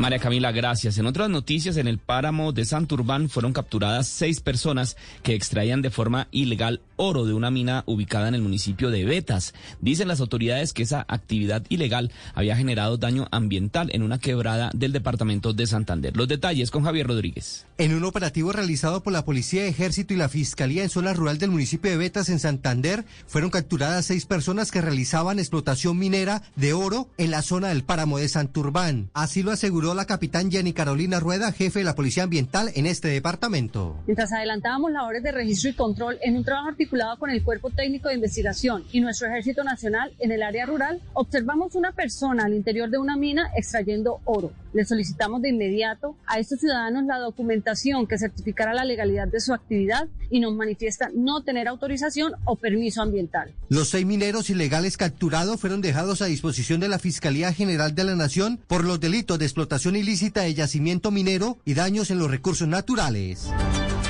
María 0.00 0.18
Camila, 0.18 0.50
gracias. 0.50 0.96
En 0.96 1.04
otras 1.04 1.28
noticias, 1.28 1.76
en 1.76 1.86
el 1.86 1.98
páramo 1.98 2.52
de 2.52 2.64
Santurbán 2.64 3.28
fueron 3.28 3.52
capturadas 3.52 4.08
seis 4.08 4.40
personas 4.40 4.96
que 5.22 5.34
extraían 5.34 5.82
de 5.82 5.90
forma 5.90 6.26
ilegal 6.30 6.80
oro 6.96 7.26
de 7.26 7.34
una 7.34 7.50
mina 7.50 7.84
ubicada 7.84 8.26
en 8.28 8.34
el 8.34 8.40
municipio 8.40 8.90
de 8.90 9.04
Betas. 9.04 9.52
Dicen 9.82 10.08
las 10.08 10.20
autoridades 10.20 10.72
que 10.72 10.84
esa 10.84 11.04
actividad 11.06 11.66
ilegal 11.68 12.10
había 12.34 12.56
generado 12.56 12.96
daño 12.96 13.28
ambiental 13.30 13.90
en 13.92 14.02
una 14.02 14.18
quebrada 14.18 14.70
del 14.72 14.92
departamento 14.92 15.52
de 15.52 15.66
Santander. 15.66 16.16
Los 16.16 16.28
detalles 16.28 16.70
con 16.70 16.82
Javier 16.82 17.06
Rodríguez. 17.06 17.66
En 17.76 17.94
un 17.94 18.04
operativo 18.04 18.52
realizado 18.52 19.02
por 19.02 19.12
la 19.12 19.26
Policía, 19.26 19.66
Ejército 19.66 20.14
y 20.14 20.16
la 20.16 20.30
Fiscalía 20.30 20.82
en 20.82 20.88
zona 20.88 21.12
rural 21.12 21.36
del 21.36 21.50
municipio 21.50 21.90
de 21.90 21.98
Betas, 21.98 22.30
en 22.30 22.38
Santander, 22.38 23.04
fueron 23.26 23.50
capturadas 23.50 24.06
seis 24.06 24.24
personas 24.24 24.70
que 24.70 24.80
realizaban 24.80 25.38
explotación 25.38 25.98
minera 25.98 26.42
de 26.56 26.72
oro 26.72 27.10
en 27.18 27.30
la 27.30 27.42
zona 27.42 27.68
del 27.68 27.84
páramo 27.84 28.16
de 28.16 28.28
Santurbán. 28.28 29.10
Así 29.12 29.42
lo 29.42 29.50
aseguró 29.50 29.89
la 29.94 30.04
capitán 30.04 30.50
Jenny 30.50 30.72
Carolina 30.72 31.20
Rueda, 31.20 31.52
jefe 31.52 31.80
de 31.80 31.84
la 31.84 31.94
Policía 31.94 32.24
Ambiental 32.24 32.70
en 32.74 32.86
este 32.86 33.08
departamento. 33.08 33.96
Mientras 34.06 34.32
adelantábamos 34.32 34.92
labores 34.92 35.22
de 35.22 35.32
registro 35.32 35.70
y 35.70 35.74
control 35.74 36.18
en 36.22 36.36
un 36.36 36.44
trabajo 36.44 36.68
articulado 36.68 37.18
con 37.18 37.30
el 37.30 37.42
Cuerpo 37.42 37.70
Técnico 37.70 38.08
de 38.08 38.16
Investigación 38.16 38.84
y 38.92 39.00
nuestro 39.00 39.28
Ejército 39.28 39.64
Nacional 39.64 40.12
en 40.18 40.32
el 40.32 40.42
área 40.42 40.66
rural, 40.66 41.00
observamos 41.14 41.74
una 41.74 41.92
persona 41.92 42.44
al 42.44 42.54
interior 42.54 42.90
de 42.90 42.98
una 42.98 43.16
mina 43.16 43.50
extrayendo 43.56 44.20
oro. 44.24 44.52
Le 44.72 44.84
solicitamos 44.84 45.42
de 45.42 45.48
inmediato 45.48 46.16
a 46.26 46.38
estos 46.38 46.60
ciudadanos 46.60 47.04
la 47.04 47.18
documentación 47.18 48.06
que 48.06 48.18
certificara 48.18 48.72
la 48.72 48.84
legalidad 48.84 49.26
de 49.26 49.40
su 49.40 49.52
actividad 49.52 50.08
y 50.30 50.40
nos 50.40 50.54
manifiesta 50.54 51.10
no 51.14 51.42
tener 51.42 51.66
autorización 51.66 52.34
o 52.44 52.56
permiso 52.56 53.02
ambiental. 53.02 53.52
Los 53.68 53.90
seis 53.90 54.06
mineros 54.06 54.48
ilegales 54.48 54.96
capturados 54.96 55.60
fueron 55.60 55.80
dejados 55.80 56.22
a 56.22 56.26
disposición 56.26 56.80
de 56.80 56.88
la 56.88 56.98
Fiscalía 56.98 57.52
General 57.52 57.94
de 57.94 58.04
la 58.04 58.14
Nación 58.14 58.60
por 58.68 58.84
los 58.84 59.00
delitos 59.00 59.38
de 59.38 59.46
explotación 59.46 59.96
ilícita 59.96 60.42
de 60.42 60.54
yacimiento 60.54 61.10
minero 61.10 61.58
y 61.64 61.74
daños 61.74 62.10
en 62.10 62.18
los 62.18 62.30
recursos 62.30 62.68
naturales. 62.68 63.50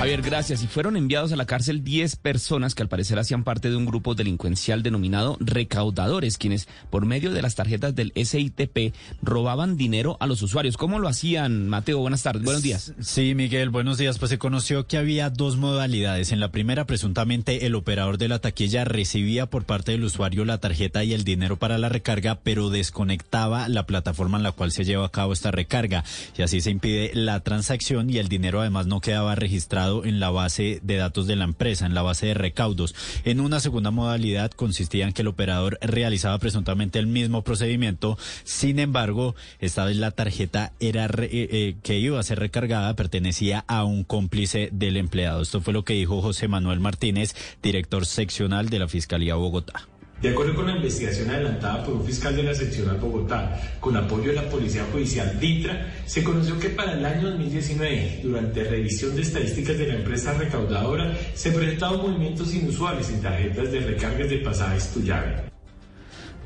Javier, 0.01 0.22
gracias. 0.22 0.62
Y 0.62 0.66
fueron 0.66 0.96
enviados 0.96 1.30
a 1.30 1.36
la 1.36 1.44
cárcel 1.44 1.84
10 1.84 2.16
personas 2.16 2.74
que 2.74 2.80
al 2.80 2.88
parecer 2.88 3.18
hacían 3.18 3.44
parte 3.44 3.68
de 3.68 3.76
un 3.76 3.84
grupo 3.84 4.14
delincuencial 4.14 4.82
denominado 4.82 5.36
recaudadores, 5.40 6.38
quienes 6.38 6.68
por 6.88 7.05
medio 7.05 7.32
de 7.32 7.42
las 7.42 7.55
tarjetas 7.55 7.94
del 7.94 8.11
SITP 8.16 8.94
robaban 9.20 9.76
dinero 9.76 10.16
a 10.18 10.26
los 10.26 10.40
usuarios. 10.40 10.78
¿Cómo 10.78 11.01
lo 11.01 11.07
hacían, 11.07 11.68
Mateo? 11.68 11.98
Buenas 11.98 12.22
tardes, 12.22 12.44
buenos 12.44 12.62
días. 12.62 12.94
Sí, 12.98 13.34
Miguel, 13.34 13.68
buenos 13.68 13.98
días. 13.98 14.18
Pues 14.18 14.30
se 14.30 14.38
conoció 14.38 14.86
que 14.86 14.96
había 14.96 15.28
dos 15.28 15.59
modalidades. 15.59 16.32
En 16.32 16.40
la 16.40 16.51
primera, 16.51 16.86
presuntamente, 16.86 17.66
el 17.66 17.74
operador 17.74 18.16
de 18.16 18.28
la 18.28 18.38
taquilla 18.38 18.86
recibía 18.86 19.51
por 19.51 19.66
parte 19.66 19.92
del 19.92 20.05
usuario 20.05 20.46
la 20.46 20.57
tarjeta 20.57 21.05
y 21.05 21.12
el 21.12 21.24
dinero 21.24 21.59
para 21.59 21.76
la 21.76 21.90
recarga, 21.90 22.36
pero 22.36 22.70
desconectaba 22.70 23.68
la 23.68 23.84
plataforma 23.84 24.38
en 24.38 24.44
la 24.44 24.53
cual 24.53 24.72
se 24.72 24.86
lleva 24.86 25.05
a 25.05 25.12
cabo 25.12 25.34
esta 25.34 25.51
recarga. 25.51 26.05
Y 26.38 26.40
así 26.40 26.62
se 26.62 26.70
impide 26.70 27.11
la 27.12 27.40
transacción 27.40 28.09
y 28.09 28.16
el 28.16 28.28
dinero 28.28 28.62
además 28.62 28.86
no 28.86 29.03
quedaba 29.03 29.34
registrado 29.34 29.89
en 30.05 30.20
la 30.20 30.30
base 30.30 30.80
de 30.82 30.97
datos 30.97 31.26
de 31.26 31.36
la 31.36 31.45
empresa, 31.45 31.86
en 31.86 31.95
la 31.95 32.03
base 32.03 32.26
de 32.26 32.34
recaudos. 32.34 32.95
En 33.24 33.41
una 33.41 33.61
segunda 33.61 33.91
modalidad 33.91 34.51
consistía 34.53 35.07
en 35.07 35.12
que 35.12 35.22
el 35.22 35.28
operador 35.28 35.78
realizaba 35.82 36.38
presuntamente 36.38 36.99
el 36.99 37.07
mismo 37.07 37.43
procedimiento, 37.43 38.18
sin 38.45 38.78
embargo, 38.78 39.34
esta 39.61 39.84
vez 39.84 39.97
la 39.97 40.11
tarjeta 40.11 40.72
eh, 40.80 40.93
eh, 40.93 41.76
que 41.82 41.99
iba 41.99 42.18
a 42.18 42.22
ser 42.22 42.38
recargada 42.38 42.95
pertenecía 42.95 43.64
a 43.66 43.84
un 43.84 44.05
cómplice 44.05 44.70
del 44.72 44.97
empleado. 44.97 45.43
Esto 45.43 45.61
fue 45.61 45.72
lo 45.72 45.84
que 45.84 45.95
dijo 45.95 46.22
José 46.22 46.49
Manuel 46.49 46.80
Martínez, 46.80 47.34
director 47.62 48.07
seccional 48.07 48.68
de 48.68 48.78
la 48.78 48.88
Fiscalía 48.88 49.34
Bogotá. 49.34 49.86
De 50.23 50.29
acuerdo 50.29 50.55
con 50.55 50.66
la 50.66 50.77
investigación 50.77 51.31
adelantada 51.31 51.83
por 51.83 51.95
un 51.95 52.05
fiscal 52.05 52.37
de 52.37 52.43
la 52.43 52.55
seccional 52.55 52.99
Bogotá, 52.99 53.59
con 53.81 53.97
apoyo 53.97 54.29
de 54.29 54.35
la 54.35 54.51
Policía 54.51 54.87
Judicial 54.93 55.41
DITRA, 55.41 55.95
se 56.05 56.23
conoció 56.23 56.59
que 56.59 56.68
para 56.68 56.93
el 56.93 57.05
año 57.07 57.31
2019, 57.31 58.21
durante 58.23 58.64
revisión 58.64 59.16
de 59.16 59.23
estadísticas 59.23 59.79
de 59.79 59.87
la 59.87 59.95
empresa 59.95 60.35
recaudadora, 60.35 61.16
se 61.35 61.51
presentaban 61.53 62.03
movimientos 62.03 62.55
inusuales 62.55 63.09
en 63.09 63.23
tarjetas 63.23 63.73
de 63.73 63.81
recargas 63.81 64.29
de 64.29 64.39
pasajes 64.39 64.93
Tuyave. 64.93 65.51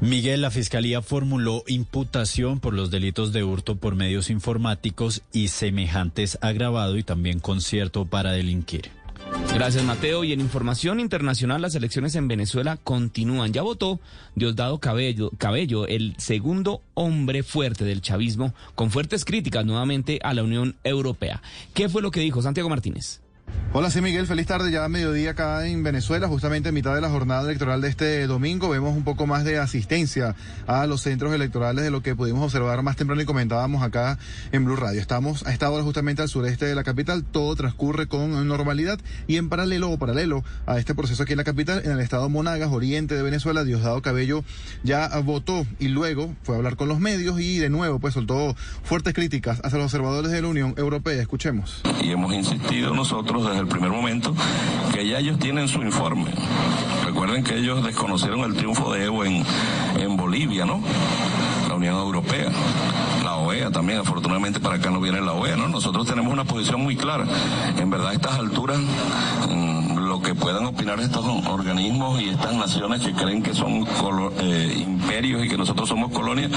Miguel, 0.01 0.43
la 0.43 0.51
Fiscalía 0.53 1.03
formuló 1.03 1.65
imputación 1.67 2.61
por 2.61 2.75
los 2.75 2.93
delitos 2.93 3.33
de 3.33 3.43
hurto 3.43 3.77
por 3.77 3.97
medios 3.97 4.31
informáticos 4.31 5.23
y 5.33 5.49
semejantes 5.49 6.39
agravado 6.43 6.97
y 6.97 7.03
también 7.03 7.41
concierto 7.41 8.05
para 8.05 8.33
delinquir. 8.33 8.91
Gracias, 9.55 9.85
Mateo. 9.85 10.25
Y 10.25 10.33
en 10.33 10.41
información 10.41 10.99
internacional, 11.01 11.63
las 11.63 11.75
elecciones 11.75 12.17
en 12.17 12.27
Venezuela 12.29 12.77
continúan. 12.83 13.53
Ya 13.53 13.63
votó 13.63 14.01
Diosdado 14.35 14.79
Cabello, 14.79 15.31
Cabello, 15.39 15.87
el 15.87 16.15
segundo 16.19 16.83
hombre 16.95 17.43
fuerte 17.43 17.85
del 17.85 18.03
chavismo, 18.03 18.53
con 18.75 18.91
fuertes 18.91 19.25
críticas 19.25 19.65
nuevamente 19.65 20.19
a 20.23 20.35
la 20.35 20.43
Unión 20.43 20.75
Europea. 20.83 21.41
¿Qué 21.73 21.89
fue 21.89 22.03
lo 22.03 22.11
que 22.11 22.21
dijo 22.21 22.43
Santiago 22.43 22.69
Martínez? 22.69 23.24
Hola, 23.77 23.91
sí, 23.91 24.01
Miguel, 24.01 24.29
feliz 24.29 24.47
tarde 24.47 24.71
ya 24.71 24.85
a 24.85 24.89
mediodía 24.89 25.31
acá 25.33 25.67
en 25.67 25.83
Venezuela, 25.83 26.29
justamente 26.29 26.69
en 26.69 26.77
mitad 26.77 26.95
de 26.95 27.01
la 27.01 27.11
jornada 27.11 27.43
electoral 27.43 27.81
de 27.81 27.89
este 27.89 28.25
domingo. 28.29 28.69
Vemos 28.69 28.97
un 28.97 29.03
poco 29.03 29.27
más 29.27 29.43
de 29.43 29.59
asistencia 29.59 30.37
a 30.69 30.87
los 30.87 31.03
centros 31.03 31.35
electorales 31.35 31.83
de 31.83 31.91
lo 31.91 32.01
que 32.01 32.15
pudimos 32.15 32.45
observar 32.45 32.85
más 32.85 32.95
temprano 32.95 33.21
y 33.21 33.25
comentábamos 33.25 33.83
acá 33.83 34.17
en 34.53 34.65
Blue 34.65 34.77
Radio. 34.77 35.01
Estamos 35.01 35.45
a 35.45 35.53
esta 35.53 35.69
hora 35.71 35.83
justamente 35.83 36.23
al 36.23 36.29
sureste 36.29 36.67
de 36.67 36.77
la 36.77 36.85
capital, 36.85 37.25
todo 37.25 37.57
transcurre 37.57 38.07
con 38.07 38.47
normalidad 38.47 39.01
y 39.27 39.39
en 39.39 39.49
paralelo 39.49 39.91
o 39.91 39.99
paralelo 39.99 40.45
a 40.67 40.79
este 40.79 40.95
proceso 40.95 41.25
aquí 41.25 41.33
en 41.33 41.39
la 41.39 41.45
capital, 41.45 41.83
en 41.85 41.91
el 41.91 42.01
estado 42.01 42.29
Monagas, 42.29 42.71
oriente 42.71 43.17
de 43.17 43.25
Venezuela, 43.25 43.65
Diosdado 43.65 44.01
Cabello 44.03 44.45
ya 44.85 45.09
votó 45.25 45.67
y 45.81 45.89
luego 45.89 46.33
fue 46.45 46.55
a 46.55 46.59
hablar 46.59 46.77
con 46.77 46.87
los 46.87 47.01
medios 47.01 47.41
y 47.41 47.59
de 47.59 47.71
nuevo 47.71 47.99
pues 47.99 48.15
soltó 48.15 48.55
fuertes 48.85 49.15
críticas 49.15 49.61
hacia 49.65 49.79
los 49.79 49.87
observadores 49.87 50.31
de 50.31 50.43
la 50.43 50.47
Unión 50.47 50.75
Europea. 50.77 51.21
Escuchemos. 51.21 51.83
Y 52.01 52.13
hemos 52.13 52.33
insistido 52.33 52.95
nosotros 52.95 53.34
desde 53.43 53.61
el 53.61 53.67
primer 53.67 53.91
momento 53.91 54.35
que 54.93 55.07
ya 55.07 55.19
ellos 55.19 55.39
tienen 55.39 55.69
su 55.69 55.83
informe. 55.83 56.31
Recuerden 57.05 57.43
que 57.43 57.57
ellos 57.57 57.85
desconocieron 57.85 58.41
el 58.41 58.55
triunfo 58.55 58.93
de 58.93 59.05
Evo 59.05 59.25
en, 59.25 59.45
en 59.99 60.17
Bolivia, 60.17 60.65
¿no? 60.65 60.81
La 61.69 61.75
Unión 61.75 61.97
Europea 61.97 62.51
OEA 63.45 63.71
también, 63.71 63.99
afortunadamente 64.01 64.61
para 64.61 64.77
acá 64.77 64.91
no 64.91 65.01
viene 65.01 65.21
la 65.21 65.33
OEA, 65.33 65.57
¿no? 65.57 65.69
Nosotros 65.69 66.07
tenemos 66.07 66.33
una 66.33 66.45
posición 66.45 66.81
muy 66.81 66.97
clara. 66.97 67.27
En 67.79 67.91
verdad, 67.91 68.09
a 68.09 68.13
estas 68.15 68.39
alturas, 68.39 68.79
mm, 68.79 69.99
lo 69.99 70.23
que 70.23 70.35
puedan 70.35 70.65
opinar 70.67 71.01
estos 71.01 71.25
organismos 71.25 72.21
y 72.21 72.29
estas 72.29 72.55
naciones 72.55 73.01
que 73.01 73.13
creen 73.13 73.43
que 73.43 73.55
son 73.55 73.87
eh, 74.41 74.75
imperios 74.79 75.45
y 75.45 75.49
que 75.49 75.57
nosotros 75.57 75.89
somos 75.89 76.13
colonias, 76.13 76.51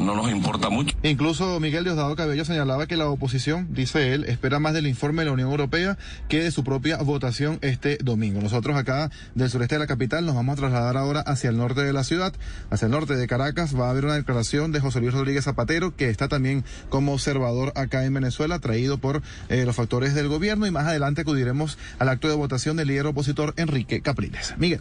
no 0.00 0.14
nos 0.14 0.30
importa 0.30 0.70
mucho. 0.70 0.96
Incluso 1.02 1.60
Miguel 1.60 1.84
Diosdado 1.84 2.14
Cabello 2.16 2.44
señalaba 2.44 2.86
que 2.86 2.96
la 2.96 3.08
oposición, 3.08 3.68
dice 3.70 4.12
él, 4.12 4.24
espera 4.24 4.58
más 4.58 4.74
del 4.74 4.86
informe 4.86 5.22
de 5.22 5.26
la 5.26 5.32
Unión 5.32 5.50
Europea 5.50 5.98
que 6.28 6.42
de 6.42 6.50
su 6.50 6.64
propia 6.64 6.98
votación 6.98 7.58
este 7.62 7.98
domingo. 8.02 8.40
Nosotros 8.40 8.76
acá 8.76 9.10
del 9.34 9.50
sureste 9.50 9.76
de 9.76 9.80
la 9.80 9.86
capital 9.86 10.26
nos 10.26 10.34
vamos 10.34 10.54
a 10.54 10.56
trasladar 10.56 10.96
ahora 10.96 11.20
hacia 11.20 11.50
el 11.50 11.58
norte 11.58 11.82
de 11.82 11.92
la 11.92 12.04
ciudad, 12.04 12.32
hacia 12.70 12.86
el 12.86 12.92
norte 12.92 13.16
de 13.16 13.26
Caracas. 13.26 13.78
Va 13.78 13.86
a 13.86 13.90
haber 13.90 14.04
una 14.04 14.14
declaración 14.14 14.72
de 14.72 14.80
José 14.80 15.00
Luis 15.00 15.12
Rodríguez 15.12 15.44
Zapatero, 15.44 15.94
que 15.94 16.10
está 16.10 16.25
también 16.28 16.64
como 16.88 17.12
observador 17.12 17.72
acá 17.74 18.04
en 18.04 18.14
Venezuela, 18.14 18.58
traído 18.58 18.98
por 18.98 19.22
eh, 19.48 19.64
los 19.64 19.76
factores 19.76 20.14
del 20.14 20.28
gobierno. 20.28 20.66
Y 20.66 20.70
más 20.70 20.86
adelante 20.86 21.22
acudiremos 21.22 21.78
al 21.98 22.08
acto 22.08 22.28
de 22.28 22.34
votación 22.34 22.76
del 22.76 22.88
líder 22.88 23.06
opositor 23.06 23.54
Enrique 23.56 24.00
Capriles. 24.00 24.54
Miguel. 24.58 24.80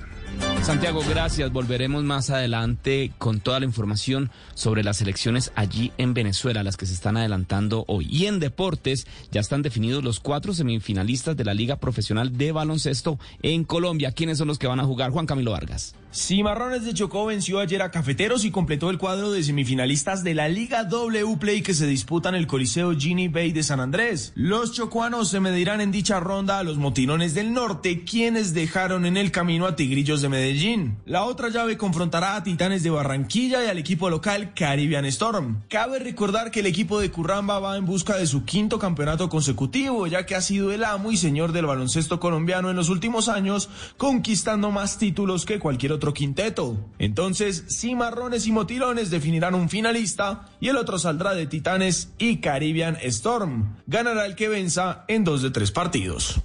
Santiago, 0.64 1.02
gracias. 1.08 1.52
Volveremos 1.52 2.04
más 2.04 2.30
adelante 2.30 3.12
con 3.18 3.40
toda 3.40 3.60
la 3.60 3.66
información 3.66 4.32
sobre 4.54 4.84
las 4.84 5.02
elecciones 5.02 5.52
allí 5.56 5.92
en 5.98 6.14
Venezuela, 6.14 6.64
las 6.64 6.78
que 6.78 6.86
se 6.86 6.94
están 6.94 7.18
adelantando 7.18 7.86
hoy. 7.88 8.08
Y 8.10 8.26
en 8.26 8.40
deportes 8.40 9.08
ya 9.32 9.42
están 9.42 9.62
definidos 9.62 10.04
los 10.04 10.20
cuatro 10.20 10.54
semifinalistas 10.54 11.38
de 11.38 11.46
la 11.46 11.54
Liga 11.54 11.78
Profesional 11.78 12.38
de 12.38 12.52
Baloncesto 12.52 13.20
en 13.42 13.64
Colombia. 13.64 14.12
¿Quiénes 14.12 14.38
son 14.38 14.48
los 14.48 14.60
que 14.60 14.68
van 14.68 14.80
a 14.80 14.86
jugar? 14.86 15.12
Juan 15.12 15.26
Camilo 15.26 15.52
Vargas. 15.52 15.96
Cimarrones 16.16 16.86
de 16.86 16.94
Chocó 16.94 17.26
venció 17.26 17.60
ayer 17.60 17.82
a 17.82 17.92
Cafeteros 17.92 18.46
y 18.46 18.52
completó 18.52 18.90
el 18.90 18.98
cuadro 18.98 19.32
de 19.32 19.44
semifinalistas 19.44 20.24
de 20.24 20.34
la 20.34 20.48
Liga 20.48 20.86
W 20.86 21.36
Play 21.38 21.62
que 21.62 21.74
se 21.74 21.88
disputan 21.88 22.36
en 22.36 22.40
el 22.40 22.48
Coliseo 22.48 22.98
Ginny 22.98 23.28
Bay 23.28 23.52
de 23.52 23.64
San 23.64 23.82
Andrés. 23.82 24.32
Los 24.34 24.72
chocuanos 24.72 25.28
se 25.28 25.42
medirán 25.42 25.82
en 25.82 25.92
dicha 25.92 26.22
ronda 26.22 26.58
a 26.58 26.64
los 26.64 26.78
motilones 26.78 27.34
del 27.34 27.52
norte, 27.52 28.06
quienes 28.06 28.54
dejaron 28.54 29.06
en 29.06 29.18
el 29.18 29.32
camino 29.32 29.66
a 29.66 29.76
Tigrillos 29.76 30.22
de 30.22 30.30
Medellín. 30.30 31.00
La 31.06 31.26
otra 31.26 31.50
llave 31.50 31.78
confrontará 31.78 32.38
a 32.38 32.44
Titanes 32.44 32.82
de 32.84 32.92
Barranquilla 32.92 33.66
y 33.66 33.68
al 33.68 33.78
equipo 33.78 34.10
local 34.10 34.54
Caribbean 34.56 35.04
Storm. 35.08 35.64
Cabe 35.68 36.00
recordar 36.00 36.50
que 36.50 36.62
el 36.62 36.68
equipo 36.68 37.02
de 37.02 37.12
Curramba 37.12 37.60
va 37.60 37.76
en 37.76 37.86
busca 37.86 38.16
de 38.16 38.26
su 38.26 38.46
quinto 38.46 38.80
campeonato 38.80 39.28
consecutivo, 39.28 40.08
ya 40.08 40.26
que 40.26 40.36
ha 40.36 40.42
sido 40.42 40.72
el 40.72 40.86
amo 40.86 41.12
y 41.12 41.18
señor 41.18 41.52
del 41.52 41.66
baloncesto 41.66 42.22
colombiano 42.22 42.70
en 42.70 42.78
los 42.78 42.88
últimos 42.88 43.28
años, 43.28 43.68
conquistando 43.98 44.72
más 44.72 44.98
títulos 44.98 45.46
que 45.46 45.60
cualquier 45.60 45.92
otro 45.92 46.05
quinteto. 46.14 46.78
Entonces, 47.00 47.66
Cimarrones 47.70 48.48
y 48.48 48.52
Motilones 48.52 49.10
definirán 49.10 49.56
un 49.56 49.70
finalista 49.70 50.50
y 50.60 50.70
el 50.70 50.78
otro 50.78 51.00
saldrá 51.00 51.34
de 51.34 51.48
Titanes 51.48 52.10
y 52.18 52.38
Caribbean 52.38 52.98
Storm. 53.02 53.76
Ganará 53.88 54.26
el 54.26 54.36
que 54.36 54.50
venza 54.50 55.06
en 55.08 55.24
dos 55.24 55.42
de 55.42 55.52
tres 55.52 55.72
partidos. 55.72 56.42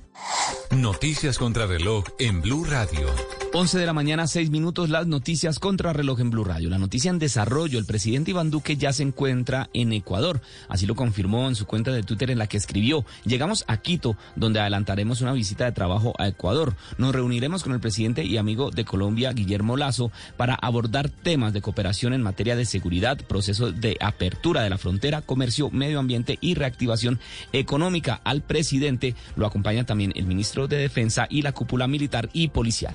Noticias 0.71 1.39
contra 1.39 1.67
reloj 1.67 2.05
en 2.19 2.41
Blue 2.43 2.65
Radio. 2.65 3.09
11 3.53 3.81
de 3.81 3.87
la 3.87 3.93
mañana, 3.93 4.29
6 4.29 4.49
minutos, 4.51 4.91
las 4.91 5.09
noticias 5.09 5.59
contra 5.59 5.93
reloj 5.93 6.21
en 6.21 6.31
Blue 6.31 6.45
Radio. 6.45 6.71
La 6.71 6.79
noticia 6.79 7.11
en 7.11 7.19
desarrollo, 7.19 7.81
el 7.81 7.85
presidente 7.85 8.31
Iván 8.31 8.49
Duque 8.49 8.77
ya 8.77 8.93
se 8.93 9.03
encuentra 9.03 9.69
en 9.75 9.93
Ecuador. 9.93 10.41
Así 10.69 10.87
lo 10.87 10.95
confirmó 10.95 11.49
en 11.49 11.57
su 11.57 11.67
cuenta 11.67 11.91
de 11.91 12.05
Twitter 12.05 12.31
en 12.31 12.39
la 12.39 12.47
que 12.47 12.57
escribió. 12.57 13.05
Llegamos 13.25 13.65
a 13.67 13.79
Quito, 13.79 14.17
donde 14.37 14.61
adelantaremos 14.61 15.21
una 15.21 15.33
visita 15.33 15.65
de 15.65 15.73
trabajo 15.73 16.15
a 16.19 16.29
Ecuador. 16.29 16.77
Nos 16.97 17.13
reuniremos 17.13 17.65
con 17.65 17.73
el 17.73 17.81
presidente 17.81 18.25
y 18.25 18.37
amigo 18.37 18.71
de 18.71 18.85
Colombia, 18.85 19.33
Guillermo 19.33 19.77
Lazo, 19.77 20.13
para 20.37 20.55
abordar 20.55 21.09
temas 21.09 21.53
de 21.53 21.61
cooperación 21.61 22.13
en 22.13 22.23
materia 22.23 22.55
de 22.55 22.67
seguridad, 22.67 23.19
proceso 23.19 23.73
de 23.73 23.97
apertura 24.01 24.63
de 24.63 24.71
la 24.71 24.79
frontera, 24.79 25.23
comercio, 25.23 25.71
medio 25.71 25.99
ambiente 25.99 26.39
y 26.41 26.55
reactivación 26.55 27.19
económica. 27.53 28.21
Al 28.23 28.43
presidente 28.43 29.17
lo 29.35 29.45
acompaña 29.45 29.85
también 29.85 30.10
el 30.15 30.27
ministro 30.27 30.69
de 30.69 30.77
Defensa 30.77 31.27
y 31.31 31.43
la 31.43 31.53
cúpula 31.53 31.87
militar 31.87 32.29
y 32.33 32.49
policial. 32.49 32.95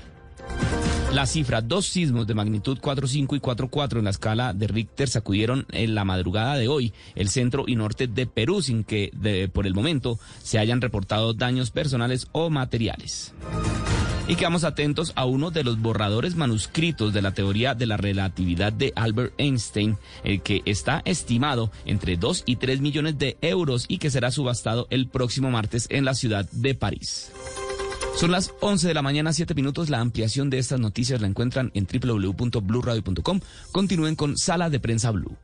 La 1.16 1.26
cifra, 1.26 1.62
dos 1.62 1.86
sismos 1.86 2.28
de 2.28 2.34
magnitud 2.34 2.78
4.5 2.78 3.38
y 3.38 3.40
4.4 3.40 4.00
en 4.00 4.04
la 4.04 4.10
escala 4.10 4.52
de 4.52 4.68
Richter 4.68 5.08
sacudieron 5.08 5.66
en 5.72 5.96
la 5.96 6.04
madrugada 6.04 6.58
de 6.58 6.68
hoy 6.68 6.92
el 7.16 7.30
centro 7.30 7.64
y 7.68 7.78
norte 7.78 8.08
de 8.08 8.28
Perú 8.28 8.62
sin 8.62 8.84
que 8.84 9.14
por 9.54 9.66
el 9.66 9.74
momento 9.74 10.20
se 10.44 10.60
hayan 10.60 10.82
reportado 10.82 11.34
daños 11.34 11.72
personales 11.72 12.28
o 12.34 12.50
materiales. 12.50 13.34
Y 14.28 14.36
quedamos 14.36 14.66
atentos 14.66 15.14
a 15.16 15.24
uno 15.24 15.52
de 15.52 15.64
los 15.64 15.80
borradores 15.80 16.36
manuscritos 16.36 17.14
de 17.14 17.22
la 17.22 17.34
teoría 17.34 17.76
de 17.76 17.86
la 17.86 17.96
relatividad 17.96 18.74
de 18.74 18.92
Albert 18.98 19.36
Einstein, 19.38 19.98
el 20.26 20.42
que 20.42 20.64
está 20.66 21.02
estimado 21.06 21.72
entre 21.86 22.18
2 22.18 22.44
y 22.46 22.58
3 22.58 22.82
millones 22.82 23.18
de 23.18 23.38
euros 23.40 23.86
y 23.88 24.00
que 24.00 24.12
será 24.12 24.32
subastado 24.32 24.86
el 24.90 25.08
próximo 25.08 25.50
martes 25.50 25.88
en 25.92 26.04
la 26.04 26.14
ciudad 26.14 26.46
de 26.52 26.76
París. 26.76 27.32
Son 28.18 28.32
las 28.32 28.54
11 28.62 28.88
de 28.88 28.94
la 28.94 29.02
mañana, 29.02 29.34
7 29.34 29.54
minutos. 29.56 29.90
La 29.90 30.00
ampliación 30.00 30.50
de 30.50 30.58
estas 30.58 30.80
noticias 30.80 31.20
la 31.20 31.28
encuentran 31.28 31.72
en 31.74 31.86
www.bluradio.com. 31.86 33.40
Continúen 33.72 34.16
con 34.16 34.38
Sala 34.38 34.70
de 34.70 34.80
Prensa 34.80 35.12
Blue. 35.12 35.38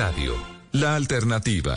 Radio, 0.00 0.32
la 0.72 0.96
alternativa. 0.96 1.76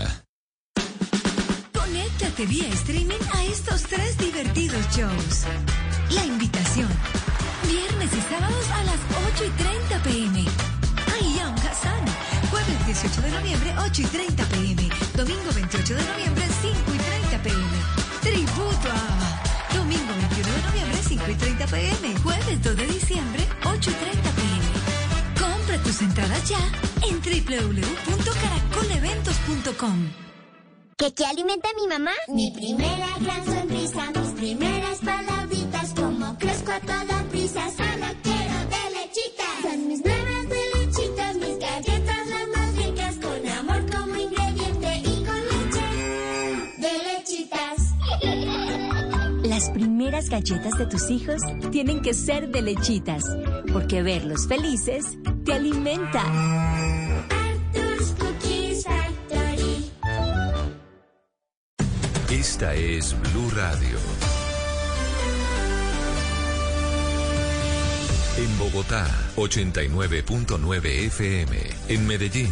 Conéctate 1.74 2.45
vía 2.45 2.69
streaming 2.69 3.19
a 3.34 3.43
estos 3.43 3.84
tres 3.84 4.17
divertidos 4.17 4.82
shows. 4.95 5.43
La 6.09 6.26
invitación. 6.26 6.88
Viernes 7.67 8.11
y 8.13 8.21
sábados 8.32 8.65
a 8.71 8.84
las 8.86 8.99
8 9.36 9.43
y 9.43 9.49
30 9.61 10.03
pm. 10.03 10.45
Ayam 11.19 11.53
Hassan. 11.67 12.05
Jueves 12.49 12.86
18 12.86 13.21
de 13.24 13.32
noviembre, 13.32 13.76
8 13.80 14.01
y 14.01 14.05
30 14.05 14.45
pm. 14.45 14.89
Domingo 15.17 15.51
28 15.53 15.93
de 15.93 16.03
noviembre, 16.03 16.45
5 16.61 16.78
y 16.95 16.97
30 16.97 17.43
pm. 17.43 17.76
Tributo 18.21 18.88
a. 18.89 19.76
Domingo 19.76 20.13
21 20.15 20.53
de 20.55 20.61
noviembre, 20.61 20.97
5 21.05 21.24
y 21.28 21.36
30 21.36 21.67
pm. 21.67 22.19
Jueves 22.19 22.63
2 22.63 22.76
de 22.78 22.88
diciembre, 22.88 23.43
8 23.65 23.91
y 23.91 23.93
30 23.93 24.21
pm. 24.21 24.32
Tus 25.93 26.01
entradas 26.01 26.49
ya 26.49 26.57
en 27.07 27.21
www.caracoleventos.com. 27.21 30.09
¿Qué, 30.97 31.13
alimenta 31.23 31.69
mi 31.79 31.87
mamá? 31.87 32.09
Mi 32.29 32.49
primera 32.49 33.09
gran 33.19 33.45
sonrisa, 33.45 34.09
mis 34.15 34.31
primeras 34.31 34.97
palabritas, 35.01 35.93
como 35.93 36.35
crezco 36.39 36.71
a 36.71 36.79
toda 36.79 37.23
prisa, 37.29 37.69
primeras 50.04 50.30
galletas 50.30 50.78
de 50.78 50.86
tus 50.86 51.10
hijos 51.10 51.41
tienen 51.72 52.01
que 52.01 52.14
ser 52.14 52.49
de 52.49 52.62
lechitas, 52.62 53.24
porque 53.72 54.04
verlos 54.04 54.49
felices 54.49 55.06
te 55.45 55.54
alimenta. 55.54 56.22
Esta 62.30 62.76
es 62.76 63.16
Blue 63.18 63.49
Radio. 63.56 63.97
En 68.36 68.60
Bogotá, 68.60 69.08
89.9 69.38 70.86
FM. 71.06 71.58
En 71.88 72.08
Medellín, 72.08 72.51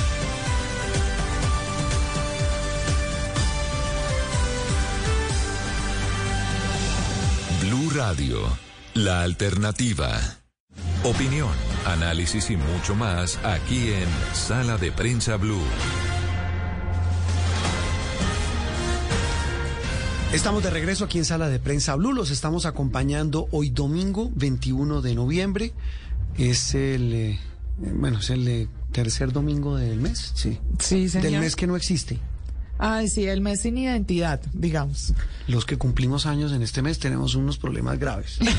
Radio, 7.93 8.39
la 8.93 9.21
alternativa. 9.21 10.17
Opinión, 11.03 11.51
análisis 11.85 12.49
y 12.49 12.55
mucho 12.55 12.95
más 12.95 13.37
aquí 13.43 13.91
en 13.91 14.07
Sala 14.33 14.77
de 14.77 14.93
Prensa 14.93 15.35
Blue. 15.35 15.59
Estamos 20.31 20.63
de 20.63 20.69
regreso 20.69 21.03
aquí 21.03 21.17
en 21.17 21.25
Sala 21.25 21.49
de 21.49 21.59
Prensa 21.59 21.95
Blue. 21.95 22.13
Los 22.13 22.31
estamos 22.31 22.65
acompañando 22.65 23.49
hoy 23.51 23.71
domingo 23.71 24.31
21 24.35 25.01
de 25.01 25.15
noviembre. 25.15 25.73
Es 26.37 26.73
el, 26.75 27.13
eh, 27.13 27.39
bueno, 27.77 28.19
es 28.19 28.29
el 28.29 28.47
eh, 28.47 28.69
tercer 28.93 29.33
domingo 29.33 29.75
del 29.75 29.99
mes, 29.99 30.31
sí. 30.35 30.59
Sí, 30.79 31.09
señor. 31.09 31.31
Del 31.31 31.39
mes 31.41 31.57
que 31.57 31.67
no 31.67 31.75
existe. 31.75 32.19
Ay, 32.83 33.07
sí, 33.09 33.25
el 33.27 33.41
mes 33.41 33.61
sin 33.61 33.77
identidad, 33.77 34.41
digamos. 34.53 35.13
Los 35.47 35.65
que 35.65 35.77
cumplimos 35.77 36.25
años 36.25 36.51
en 36.51 36.61
este 36.63 36.81
mes 36.81 36.97
tenemos 36.99 37.35
unos 37.35 37.57
problemas 37.57 37.99
graves. 37.99 38.39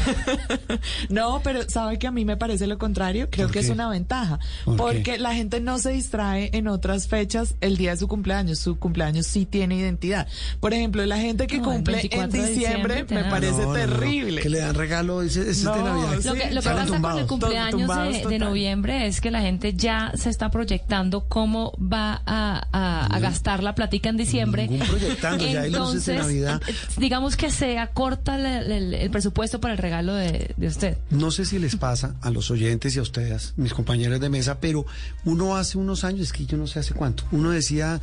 No, 1.09 1.41
pero 1.43 1.69
sabe 1.69 1.99
que 1.99 2.07
a 2.07 2.11
mí 2.11 2.25
me 2.25 2.37
parece 2.37 2.67
lo 2.67 2.79
contrario. 2.79 3.29
Creo 3.31 3.47
¿Por 3.49 3.53
que 3.55 3.59
es 3.61 3.69
una 3.71 3.89
ventaja. 3.89 4.39
¿Por 4.65 4.75
qué? 4.77 4.83
Porque 4.83 5.19
la 5.19 5.35
gente 5.35 5.61
no 5.61 5.79
se 5.79 5.91
distrae 5.91 6.51
en 6.53 6.69
otras 6.69 7.09
fechas 7.09 7.55
el 7.61 7.77
día 7.77 7.93
de 7.93 7.97
su 7.99 8.09
cumpleaños. 8.09 8.59
Su 8.59 8.79
cumpleaños 8.79 9.27
sí 9.27 9.47
tiene 9.47 9.77
identidad. 9.77 10.27
Por 10.61 10.73
ejemplo, 10.75 11.05
la 11.07 11.19
gente 11.19 11.47
que 11.47 11.59
No, 11.59 11.65
cumple 11.65 11.95
en 11.95 12.01
24 12.11 12.31
de 12.43 12.49
diciembre, 12.55 12.95
diciembre, 13.03 13.25
me 13.25 13.31
parece 13.31 13.53
No, 13.53 13.59
no, 13.59 13.67
no, 13.69 13.75
terrible. 13.75 14.41
Que 14.43 14.49
le 14.49 14.59
dan 14.59 14.75
regalo, 14.75 15.23
ese, 15.23 15.41
ese 15.43 15.51
es 15.51 15.65
de 15.65 15.71
Navidad. 15.83 16.19
sí. 16.21 16.29
Lo 16.29 16.35
que, 16.35 16.51
lo 16.51 16.61
que 16.61 16.69
Salen 16.69 16.87
pasa 16.89 17.01
con 17.01 17.19
el 17.21 17.27
cumpleaños 17.27 18.29
de, 18.29 18.39
noviembre 18.39 19.07
es 19.07 19.21
que 19.21 19.31
la 19.31 19.41
gente 19.41 19.75
ya 19.75 20.13
se 20.15 20.31
está 20.31 20.51
proyectando 20.51 21.27
cómo 21.29 21.73
va 21.81 22.23
a, 22.27 22.67
a- 22.73 23.07
a 23.07 23.19
gastar 23.19 23.63
la 23.63 23.75
platica 23.75 24.09
en 24.13 24.17
diciembre. 24.19 24.69
Proyectando, 24.89 25.45
ya 25.47 25.63
hay 25.63 25.73
de 25.73 26.15
Navidad. 26.17 26.63
digamos 26.99 27.37
que 27.37 27.51
se 27.51 27.79
acorta 27.79 28.37
el, 28.37 28.71
el- 28.71 28.95
el 28.95 29.11
presupuesto 29.11 29.61
para 29.61 29.75
el 29.75 29.79
regalo 29.79 30.15
de, 30.15 30.55
de 30.57 30.67
usted. 30.69 30.97
No 31.11 31.31
sé 31.31 31.45
si 31.45 31.59
les 31.59 31.77
pasa 31.77 32.15
a 32.23 32.31
los 32.31 32.51
oyentes 32.51 32.95
y 32.95 32.99
a 32.99 33.03
ustedes, 33.03 33.55
mis 33.57 33.75
compañeros 33.75 34.21
de 34.21 34.29
mesa, 34.29 34.59
pero 34.61 34.87
uno 35.25 35.57
hace 35.57 35.79
unos 35.79 36.05
años, 36.05 36.21
es 36.23 36.33
que 36.33 36.47
yo 36.47 36.57
no 36.57 36.67
sé 36.67 36.79
hace 36.79 36.95
cuánto, 36.95 37.25
uno 37.33 37.51
decía, 37.51 38.01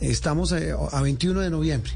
estamos 0.00 0.52
eh, 0.52 0.72
a 0.92 1.00
21 1.00 1.40
de 1.40 1.50
noviembre, 1.50 1.92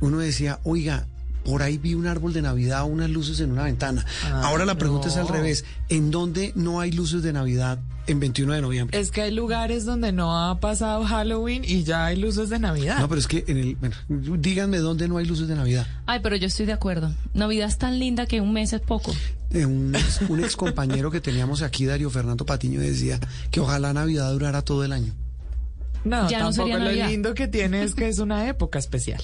uno 0.00 0.18
decía, 0.18 0.58
oiga, 0.64 1.06
por 1.44 1.62
ahí 1.62 1.78
vi 1.78 1.94
un 1.94 2.06
árbol 2.06 2.32
de 2.32 2.42
Navidad, 2.42 2.84
unas 2.84 3.10
luces 3.10 3.40
en 3.40 3.52
una 3.52 3.64
ventana. 3.64 4.04
Ah, 4.24 4.42
Ahora 4.44 4.64
la 4.64 4.76
pregunta 4.76 5.08
es 5.08 5.16
al 5.16 5.26
no. 5.26 5.32
revés, 5.32 5.64
¿en 5.88 6.10
dónde 6.10 6.52
no 6.54 6.80
hay 6.80 6.92
luces 6.92 7.22
de 7.22 7.32
Navidad 7.32 7.78
en 8.06 8.20
21 8.20 8.52
de 8.54 8.60
noviembre? 8.62 8.98
Es 9.00 9.10
que 9.10 9.22
hay 9.22 9.30
lugares 9.32 9.84
donde 9.84 10.12
no 10.12 10.36
ha 10.38 10.60
pasado 10.60 11.04
Halloween 11.04 11.62
y 11.66 11.84
ya 11.84 12.06
hay 12.06 12.16
luces 12.16 12.48
de 12.48 12.58
Navidad. 12.58 12.98
No, 13.00 13.08
pero 13.08 13.20
es 13.20 13.26
que 13.26 13.44
en 13.48 13.56
el, 13.56 13.76
bueno, 13.76 13.96
díganme 14.08 14.78
dónde 14.78 15.08
no 15.08 15.18
hay 15.18 15.26
luces 15.26 15.48
de 15.48 15.54
Navidad. 15.56 15.86
Ay, 16.06 16.20
pero 16.22 16.36
yo 16.36 16.46
estoy 16.46 16.66
de 16.66 16.72
acuerdo. 16.72 17.12
Navidad 17.34 17.68
es 17.68 17.78
tan 17.78 17.98
linda 17.98 18.26
que 18.26 18.40
un 18.40 18.52
mes 18.52 18.72
es 18.72 18.80
poco. 18.80 19.12
Eh, 19.50 19.66
un, 19.66 19.94
ex- 19.94 20.20
un 20.28 20.40
ex 20.42 20.56
compañero 20.56 21.10
que 21.10 21.20
teníamos 21.20 21.60
aquí, 21.62 21.84
Darío 21.86 22.08
Fernando 22.10 22.46
Patiño, 22.46 22.80
decía 22.80 23.18
que 23.50 23.60
ojalá 23.60 23.92
Navidad 23.92 24.32
durara 24.32 24.62
todo 24.62 24.84
el 24.84 24.92
año. 24.92 25.12
No, 26.04 26.28
Ya 26.28 26.38
no 26.40 26.46
tampoco 26.46 26.52
sería 26.68 26.78
lo 26.78 26.84
Navidad. 26.86 27.08
lindo 27.08 27.34
que 27.34 27.46
tiene 27.48 27.82
es 27.84 27.94
que 27.94 28.08
es 28.08 28.18
una 28.18 28.48
época 28.48 28.78
especial. 28.78 29.22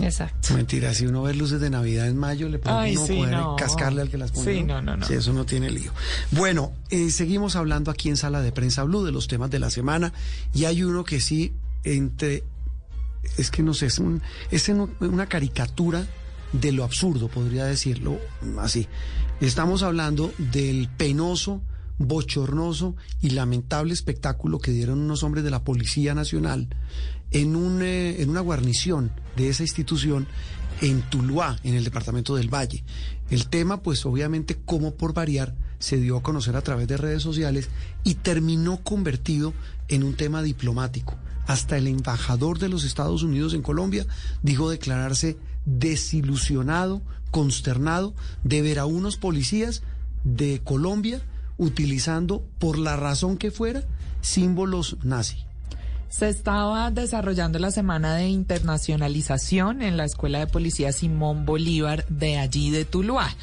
Exacto. 0.00 0.54
Mentira, 0.54 0.92
si 0.92 1.06
uno 1.06 1.22
ve 1.22 1.34
luces 1.34 1.60
de 1.60 1.70
Navidad 1.70 2.08
en 2.08 2.16
mayo, 2.16 2.48
le 2.48 2.58
puede 2.58 2.76
Ay, 2.76 2.96
uno 2.96 3.06
sí, 3.06 3.16
poder 3.16 3.34
no. 3.34 3.56
cascarle 3.56 4.02
al 4.02 4.10
que 4.10 4.18
las 4.18 4.32
pone. 4.32 4.52
Sí, 4.52 4.62
no, 4.64 4.82
no, 4.82 4.96
no. 4.96 5.06
Sí, 5.06 5.14
eso 5.14 5.32
no 5.32 5.46
tiene 5.46 5.70
lío. 5.70 5.92
Bueno, 6.32 6.72
eh, 6.90 7.10
seguimos 7.10 7.54
hablando 7.54 7.90
aquí 7.90 8.08
en 8.08 8.16
Sala 8.16 8.40
de 8.42 8.50
Prensa 8.50 8.82
Blue 8.82 9.04
de 9.04 9.12
los 9.12 9.28
temas 9.28 9.50
de 9.50 9.60
la 9.60 9.70
semana 9.70 10.12
y 10.52 10.64
hay 10.64 10.82
uno 10.82 11.04
que 11.04 11.20
sí, 11.20 11.52
entre, 11.84 12.42
es 13.38 13.50
que 13.50 13.62
no 13.62 13.72
sé, 13.72 13.86
es, 13.86 13.98
un, 13.98 14.20
es 14.50 14.68
una 14.68 15.26
caricatura 15.26 16.06
de 16.52 16.72
lo 16.72 16.84
absurdo, 16.84 17.28
podría 17.28 17.64
decirlo 17.64 18.18
así. 18.58 18.88
Estamos 19.40 19.82
hablando 19.82 20.32
del 20.38 20.88
penoso, 20.88 21.62
bochornoso 21.98 22.96
y 23.20 23.30
lamentable 23.30 23.92
espectáculo 23.92 24.58
que 24.58 24.70
dieron 24.72 25.00
unos 25.00 25.22
hombres 25.22 25.44
de 25.44 25.50
la 25.50 25.62
Policía 25.64 26.14
Nacional 26.14 26.68
eh, 27.34 28.22
en 28.22 28.30
una 28.30 28.40
guarnición 28.40 29.10
de 29.36 29.48
esa 29.48 29.64
institución 29.64 30.26
en 30.80 31.02
Tuluá, 31.02 31.58
en 31.64 31.74
el 31.74 31.84
departamento 31.84 32.36
del 32.36 32.52
Valle. 32.52 32.84
El 33.30 33.48
tema, 33.48 33.82
pues 33.82 34.06
obviamente, 34.06 34.56
como 34.64 34.94
por 34.94 35.14
variar, 35.14 35.54
se 35.78 35.96
dio 35.96 36.16
a 36.16 36.22
conocer 36.22 36.56
a 36.56 36.62
través 36.62 36.86
de 36.88 36.96
redes 36.96 37.22
sociales 37.22 37.68
y 38.04 38.14
terminó 38.14 38.82
convertido 38.82 39.52
en 39.88 40.04
un 40.04 40.14
tema 40.14 40.42
diplomático. 40.42 41.16
Hasta 41.46 41.76
el 41.76 41.88
embajador 41.88 42.58
de 42.58 42.68
los 42.68 42.84
Estados 42.84 43.22
Unidos 43.22 43.52
en 43.52 43.62
Colombia 43.62 44.06
dijo 44.42 44.70
declararse 44.70 45.36
desilusionado, 45.66 47.02
consternado 47.30 48.14
de 48.44 48.62
ver 48.62 48.78
a 48.78 48.86
unos 48.86 49.16
policías 49.16 49.82
de 50.22 50.60
Colombia 50.62 51.20
utilizando, 51.56 52.46
por 52.58 52.78
la 52.78 52.96
razón 52.96 53.36
que 53.36 53.50
fuera, 53.50 53.84
símbolos 54.22 54.96
nazi. 55.02 55.44
Se 56.16 56.28
estaba 56.28 56.92
desarrollando 56.92 57.58
la 57.58 57.72
semana 57.72 58.14
de 58.14 58.28
internacionalización 58.28 59.82
en 59.82 59.96
la 59.96 60.04
Escuela 60.04 60.38
de 60.38 60.46
Policía 60.46 60.92
Simón 60.92 61.44
Bolívar 61.44 62.06
de 62.06 62.38
allí 62.38 62.70
de 62.70 62.84
Tuluá. 62.84 63.34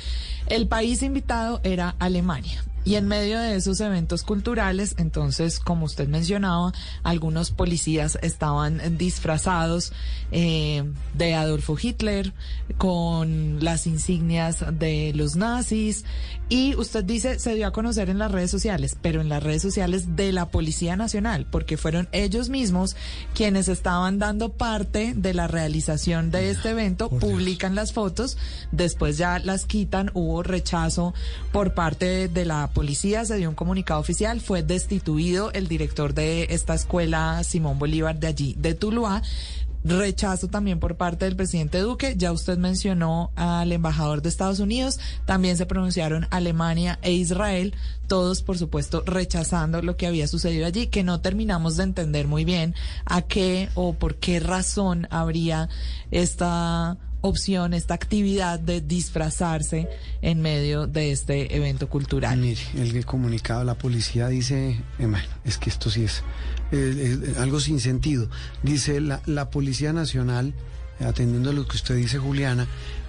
El 0.47 0.69
país 0.69 1.03
invitado 1.03 1.59
era 1.65 1.97
Alemania. 1.99 2.63
Y 2.85 2.95
en 2.95 3.09
medio 3.09 3.39
de 3.39 3.57
esos 3.57 3.81
eventos 3.81 4.23
culturales, 4.23 4.95
entonces, 4.97 5.59
como 5.59 5.85
usted 5.85 6.07
mencionaba, 6.07 6.71
algunos 7.03 7.51
policías 7.51 8.17
estaban 8.23 8.97
disfrazados 8.97 9.91
eh, 10.31 10.89
de 11.13 11.35
Adolfo 11.35 11.77
Hitler, 11.79 12.33
con 12.77 13.63
las 13.63 13.85
insignias 13.85 14.65
de 14.79 15.11
los 15.13 15.35
nazis, 15.35 16.05
y 16.51 16.75
usted 16.75 17.05
dice, 17.05 17.39
se 17.39 17.55
dio 17.55 17.65
a 17.65 17.71
conocer 17.71 18.09
en 18.09 18.19
las 18.19 18.29
redes 18.29 18.51
sociales, 18.51 18.97
pero 19.01 19.21
en 19.21 19.29
las 19.29 19.41
redes 19.41 19.61
sociales 19.61 20.17
de 20.17 20.33
la 20.33 20.49
Policía 20.49 20.97
Nacional, 20.97 21.47
porque 21.49 21.77
fueron 21.77 22.09
ellos 22.11 22.49
mismos 22.49 22.97
quienes 23.33 23.69
estaban 23.69 24.19
dando 24.19 24.49
parte 24.49 25.13
de 25.15 25.33
la 25.33 25.47
realización 25.47 26.29
de 26.29 26.49
este 26.49 26.71
evento, 26.71 27.09
publican 27.09 27.73
las 27.73 27.93
fotos, 27.93 28.37
después 28.73 29.17
ya 29.17 29.39
las 29.39 29.63
quitan, 29.63 30.11
hubo 30.13 30.43
rechazo 30.43 31.13
por 31.53 31.73
parte 31.73 32.27
de 32.27 32.43
la 32.43 32.67
policía, 32.73 33.23
se 33.23 33.37
dio 33.37 33.47
un 33.47 33.55
comunicado 33.55 34.01
oficial, 34.01 34.41
fue 34.41 34.61
destituido 34.61 35.53
el 35.53 35.69
director 35.69 36.13
de 36.13 36.47
esta 36.49 36.73
escuela, 36.73 37.41
Simón 37.45 37.79
Bolívar, 37.79 38.19
de 38.19 38.27
allí, 38.27 38.55
de 38.59 38.73
Tuluá. 38.73 39.21
Rechazo 39.83 40.47
también 40.47 40.79
por 40.79 40.95
parte 40.95 41.25
del 41.25 41.35
presidente 41.35 41.79
Duque. 41.79 42.15
Ya 42.17 42.31
usted 42.31 42.57
mencionó 42.57 43.31
al 43.35 43.71
embajador 43.71 44.21
de 44.21 44.29
Estados 44.29 44.59
Unidos. 44.59 44.99
También 45.25 45.57
se 45.57 45.65
pronunciaron 45.65 46.27
Alemania 46.29 46.99
e 47.01 47.13
Israel. 47.13 47.73
Todos, 48.07 48.43
por 48.43 48.57
supuesto, 48.57 49.03
rechazando 49.05 49.81
lo 49.81 49.97
que 49.97 50.07
había 50.07 50.27
sucedido 50.27 50.65
allí, 50.65 50.87
que 50.87 51.03
no 51.03 51.21
terminamos 51.21 51.77
de 51.77 51.83
entender 51.83 52.27
muy 52.27 52.45
bien 52.45 52.75
a 53.05 53.21
qué 53.21 53.69
o 53.73 53.93
por 53.93 54.15
qué 54.15 54.39
razón 54.39 55.07
habría 55.09 55.69
esta 56.11 56.97
opción, 57.21 57.73
esta 57.73 57.93
actividad 57.93 58.59
de 58.59 58.81
disfrazarse 58.81 59.87
en 60.21 60.41
medio 60.41 60.87
de 60.87 61.11
este 61.11 61.55
evento 61.55 61.87
cultural. 61.87 62.37
Mire, 62.37 62.61
el 62.75 63.05
comunicado 63.05 63.63
la 63.63 63.75
policía 63.75 64.27
dice, 64.27 64.81
eh, 64.99 65.13
es 65.45 65.57
que 65.57 65.69
esto 65.69 65.89
sí 65.89 66.03
es 66.03 66.23
eh, 66.71 67.17
eh, 67.27 67.33
algo 67.39 67.59
sin 67.59 67.79
sentido. 67.79 68.29
Dice 68.63 69.01
la, 69.01 69.21
la 69.25 69.49
Policía 69.49 69.93
Nacional, 69.93 70.53
atendiendo 70.99 71.49
a 71.49 71.53
lo 71.53 71.67
que 71.67 71.77
usted 71.77 71.95
dice, 71.95 72.17
Juliana, 72.17 72.67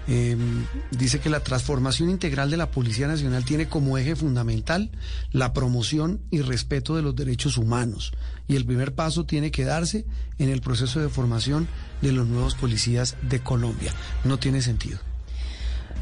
Em, 0.09 0.67
dice 0.91 1.21
que 1.21 1.31
la 1.31 1.41
transformación 1.41 2.11
integral 2.11 2.51
de 2.51 2.57
la 2.57 2.71
Policía 2.71 3.07
Nacional 3.07 3.45
tiene 3.45 3.69
como 3.69 3.99
eje 3.99 4.17
fundamental 4.17 4.91
la 5.31 5.53
promoción 5.53 6.21
y 6.31 6.41
respeto 6.41 6.97
de 6.97 7.03
los 7.03 7.15
derechos 7.15 7.57
humanos. 7.57 8.13
Y 8.49 8.57
el 8.57 8.65
primer 8.65 8.95
paso 8.95 9.25
tiene 9.25 9.53
que 9.53 9.65
darse 9.65 10.05
en 10.39 10.49
el 10.49 10.61
proceso 10.61 11.01
de 11.01 11.09
formación 11.09 11.69
de 12.01 12.13
los 12.13 12.27
nuevos 12.27 12.57
policías 12.57 13.17
de 13.23 13.41
Colombia. 13.41 13.93
No 14.25 14.39
tiene 14.39 14.61
sentido. 14.61 14.99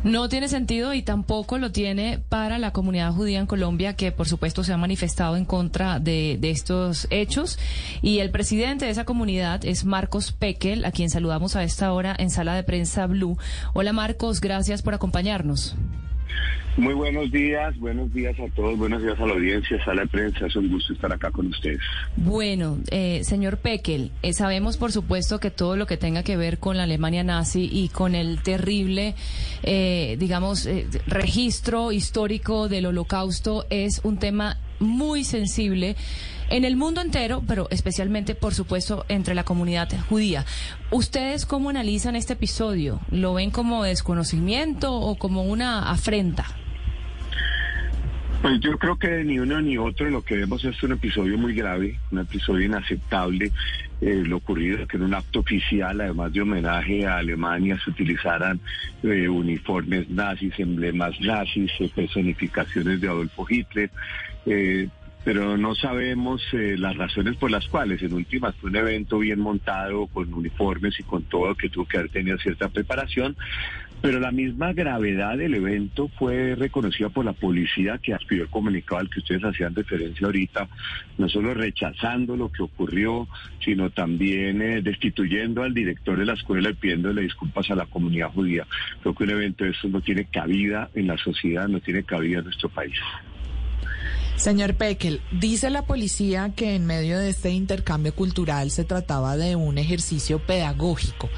No 0.03 0.31
tiene 0.31 0.49
sentido 0.49 0.95
y 0.95 1.03
tampoco 1.03 1.59
lo 1.59 1.73
tiene 1.73 2.21
para 2.31 2.59
la 2.59 2.73
comunidad 2.73 3.13
judía 3.13 3.39
en 3.39 3.47
Colombia, 3.47 3.97
que 3.97 4.13
por 4.13 4.27
supuesto 4.27 4.65
se 4.65 4.73
ha 4.73 4.79
manifestado 4.79 5.37
en 5.37 5.45
contra 5.45 6.01
de, 6.01 6.39
estos 6.43 7.07
hechos. 7.11 7.59
Y 8.01 8.21
el 8.21 8.31
presidente 8.31 8.87
de 8.87 8.93
esa 8.93 9.05
comunidad 9.05 9.63
es 9.65 9.85
Marcos 9.85 10.33
Pekel, 10.33 10.87
a 10.87 10.91
quien 10.91 11.11
saludamos 11.11 11.55
a 11.55 11.65
esta 11.65 11.93
hora 11.93 12.17
en 12.19 12.31
Sala 12.31 12.55
de 12.55 12.63
Prensa 12.63 13.07
Blue. 13.07 13.37
Hola 13.75 13.93
Marcos, 13.93 14.41
gracias 14.41 14.81
por 14.81 14.95
acompañarnos. 14.95 15.77
Muy 16.81 16.95
buenos 16.95 17.31
días, 17.31 17.79
buenos 17.79 18.11
días 18.15 18.35
a 18.41 18.49
todos, 18.55 18.79
buenos 18.79 19.03
días 19.03 19.21
a 19.21 19.27
la 19.27 19.35
audiencia, 19.35 19.85
sala 19.85 20.01
de 20.01 20.09
prensa, 20.09 20.47
es 20.47 20.57
un 20.57 20.71
gusto 20.71 20.95
estar 20.95 21.13
acá 21.13 21.31
con 21.31 21.49
ustedes. 21.49 21.79
Bueno, 22.17 22.79
eh, 22.91 23.21
señor 23.23 23.59
Pekel, 23.59 24.11
eh, 24.23 24.33
sabemos 24.33 24.79
por 24.79 24.91
supuesto 24.91 25.41
que 25.41 25.51
todo 25.51 25.77
lo 25.77 25.87
que 25.87 25.99
tenga 25.99 26.23
que 26.23 26.39
ver 26.39 26.59
con 26.59 26.79
la 26.79 26.85
Alemania 26.85 27.23
nazi 27.23 27.69
y 27.71 27.91
con 27.91 28.15
el 28.15 28.43
terrible, 28.43 29.15
eh, 29.63 30.17
digamos, 30.19 30.65
eh, 30.65 30.87
registro 31.07 31.93
histórico 31.93 32.71
del 32.71 32.87
holocausto 32.87 33.67
es 33.69 34.01
un 34.03 34.17
tema 34.17 34.57
muy 34.79 35.25
sensible 35.25 35.97
en 36.49 36.65
el 36.65 36.77
mundo 36.77 37.03
entero, 37.03 37.43
pero 37.47 37.69
especialmente, 37.71 38.35
por 38.35 38.55
supuesto, 38.55 39.05
entre 39.09 39.35
la 39.35 39.45
comunidad 39.45 39.91
judía. 40.09 40.47
¿Ustedes 40.91 41.45
cómo 41.45 41.69
analizan 41.69 42.17
este 42.17 42.33
episodio? 42.33 43.01
¿Lo 43.11 43.35
ven 43.35 43.51
como 43.51 43.85
desconocimiento 43.85 44.95
o 44.95 45.17
como 45.17 45.43
una 45.43 45.91
afrenta? 45.91 46.57
Pues 48.43 48.59
yo 48.61 48.79
creo 48.79 48.97
que 48.97 49.23
ni 49.23 49.39
uno 49.39 49.61
ni 49.61 49.77
otro 49.77 50.09
lo 50.09 50.23
que 50.23 50.37
vemos 50.37 50.65
es 50.65 50.83
un 50.83 50.93
episodio 50.93 51.37
muy 51.37 51.55
grave, 51.55 51.99
un 52.11 52.21
episodio 52.21 52.65
inaceptable. 52.65 53.53
Eh, 54.01 54.23
lo 54.25 54.39
ocurrido 54.39 54.87
que 54.87 54.97
en 54.97 55.03
un 55.03 55.13
acto 55.13 55.41
oficial, 55.41 56.01
además 56.01 56.33
de 56.33 56.41
homenaje 56.41 57.07
a 57.07 57.19
Alemania, 57.19 57.79
se 57.85 57.91
utilizaran 57.91 58.59
eh, 59.03 59.29
uniformes 59.29 60.09
nazis, 60.09 60.59
emblemas 60.59 61.21
nazis, 61.21 61.71
eh, 61.81 61.91
personificaciones 61.95 62.99
de 63.03 63.09
Adolfo 63.09 63.47
Hitler. 63.47 63.91
Eh, 64.47 64.89
pero 65.25 65.59
no 65.59 65.75
sabemos 65.75 66.43
eh, 66.53 66.77
las 66.79 66.97
razones 66.97 67.37
por 67.37 67.51
las 67.51 67.67
cuales. 67.69 68.03
En 68.03 68.15
últimas 68.15 68.55
fue 68.57 68.71
un 68.71 68.77
evento 68.77 69.19
bien 69.19 69.41
montado, 69.41 70.07
con 70.07 70.33
uniformes 70.33 70.99
y 70.99 71.03
con 71.03 71.25
todo, 71.25 71.55
que 71.55 71.69
tuvo 71.69 71.85
que 71.87 71.99
haber 71.99 72.11
tenido 72.11 72.39
cierta 72.39 72.69
preparación, 72.69 73.37
pero 74.03 74.19
la 74.19 74.31
misma 74.31 74.73
gravedad 74.73 75.37
del 75.37 75.55
evento 75.55 76.09
fue 76.19 76.55
reconocida 76.55 77.09
por 77.11 77.25
la 77.25 77.33
policía 77.33 77.99
que 77.99 78.15
aspiró 78.15 78.45
el 78.45 78.51
comunicado 78.51 79.01
al 79.01 79.11
que 79.11 79.21
ustedes 79.21 79.45
hacían 79.45 79.75
referencia 79.75 80.27
ahorita, 80.27 80.69
no 81.19 81.29
solo 81.29 81.55
rechazando 81.55 82.37
lo 82.37 82.51
que 82.51 82.63
ocurrió, 82.63 83.29
sino 83.65 83.91
también 83.91 84.63
eh, 84.63 84.83
destituyendo 84.83 85.63
al 85.63 85.75
director 85.75 86.19
de 86.19 86.25
la 86.25 86.35
escuela 86.35 86.71
y 86.71 86.75
pidiéndole 86.75 87.23
disculpas 87.23 87.71
a 87.71 87.75
la 87.75 87.87
comunidad 87.87 88.33
judía. 88.33 88.67
Creo 89.03 89.15
que 89.15 89.25
un 89.25 89.31
evento 89.31 89.65
de 89.65 89.71
eso 89.71 89.89
no 89.89 90.01
tiene 90.01 90.25
cabida 90.25 90.91
en 90.95 91.07
la 91.07 91.19
sociedad, 91.19 91.69
no 91.69 91.81
tiene 91.81 92.03
cabida 92.03 92.39
en 92.39 92.45
nuestro 92.45 92.69
país. 92.69 92.97
Señor 94.37 94.75
Pekel, 94.75 95.21
dice 95.31 95.69
la 95.69 95.83
policía 95.83 96.53
que 96.57 96.75
en 96.75 96.87
medio 96.87 97.19
de 97.19 97.29
este 97.29 97.51
intercambio 97.51 98.15
cultural 98.15 98.71
se 98.71 98.85
trataba 98.85 99.37
de 99.37 99.55
un 99.55 99.77
ejercicio 99.77 100.39
pedagógico. 100.39 101.29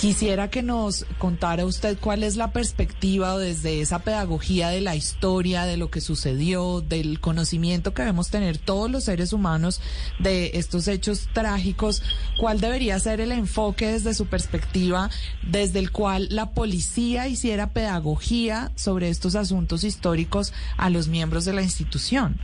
Quisiera 0.00 0.48
que 0.48 0.62
nos 0.62 1.04
contara 1.18 1.66
usted 1.66 1.98
cuál 1.98 2.22
es 2.22 2.36
la 2.36 2.54
perspectiva 2.54 3.36
desde 3.36 3.82
esa 3.82 3.98
pedagogía 3.98 4.70
de 4.70 4.80
la 4.80 4.96
historia, 4.96 5.66
de 5.66 5.76
lo 5.76 5.90
que 5.90 6.00
sucedió, 6.00 6.80
del 6.80 7.20
conocimiento 7.20 7.92
que 7.92 8.00
debemos 8.00 8.30
tener 8.30 8.56
todos 8.56 8.90
los 8.90 9.04
seres 9.04 9.34
humanos 9.34 9.82
de 10.18 10.52
estos 10.54 10.88
hechos 10.88 11.28
trágicos. 11.34 12.02
¿Cuál 12.38 12.60
debería 12.60 12.98
ser 12.98 13.20
el 13.20 13.30
enfoque 13.30 13.88
desde 13.88 14.14
su 14.14 14.24
perspectiva, 14.24 15.10
desde 15.46 15.80
el 15.80 15.92
cual 15.92 16.28
la 16.30 16.52
policía 16.52 17.28
hiciera 17.28 17.74
pedagogía 17.74 18.72
sobre 18.76 19.10
estos 19.10 19.34
asuntos 19.34 19.84
históricos 19.84 20.54
a 20.78 20.88
los 20.88 21.08
miembros 21.08 21.44
de 21.44 21.52
la 21.52 21.60
institución? 21.60 22.40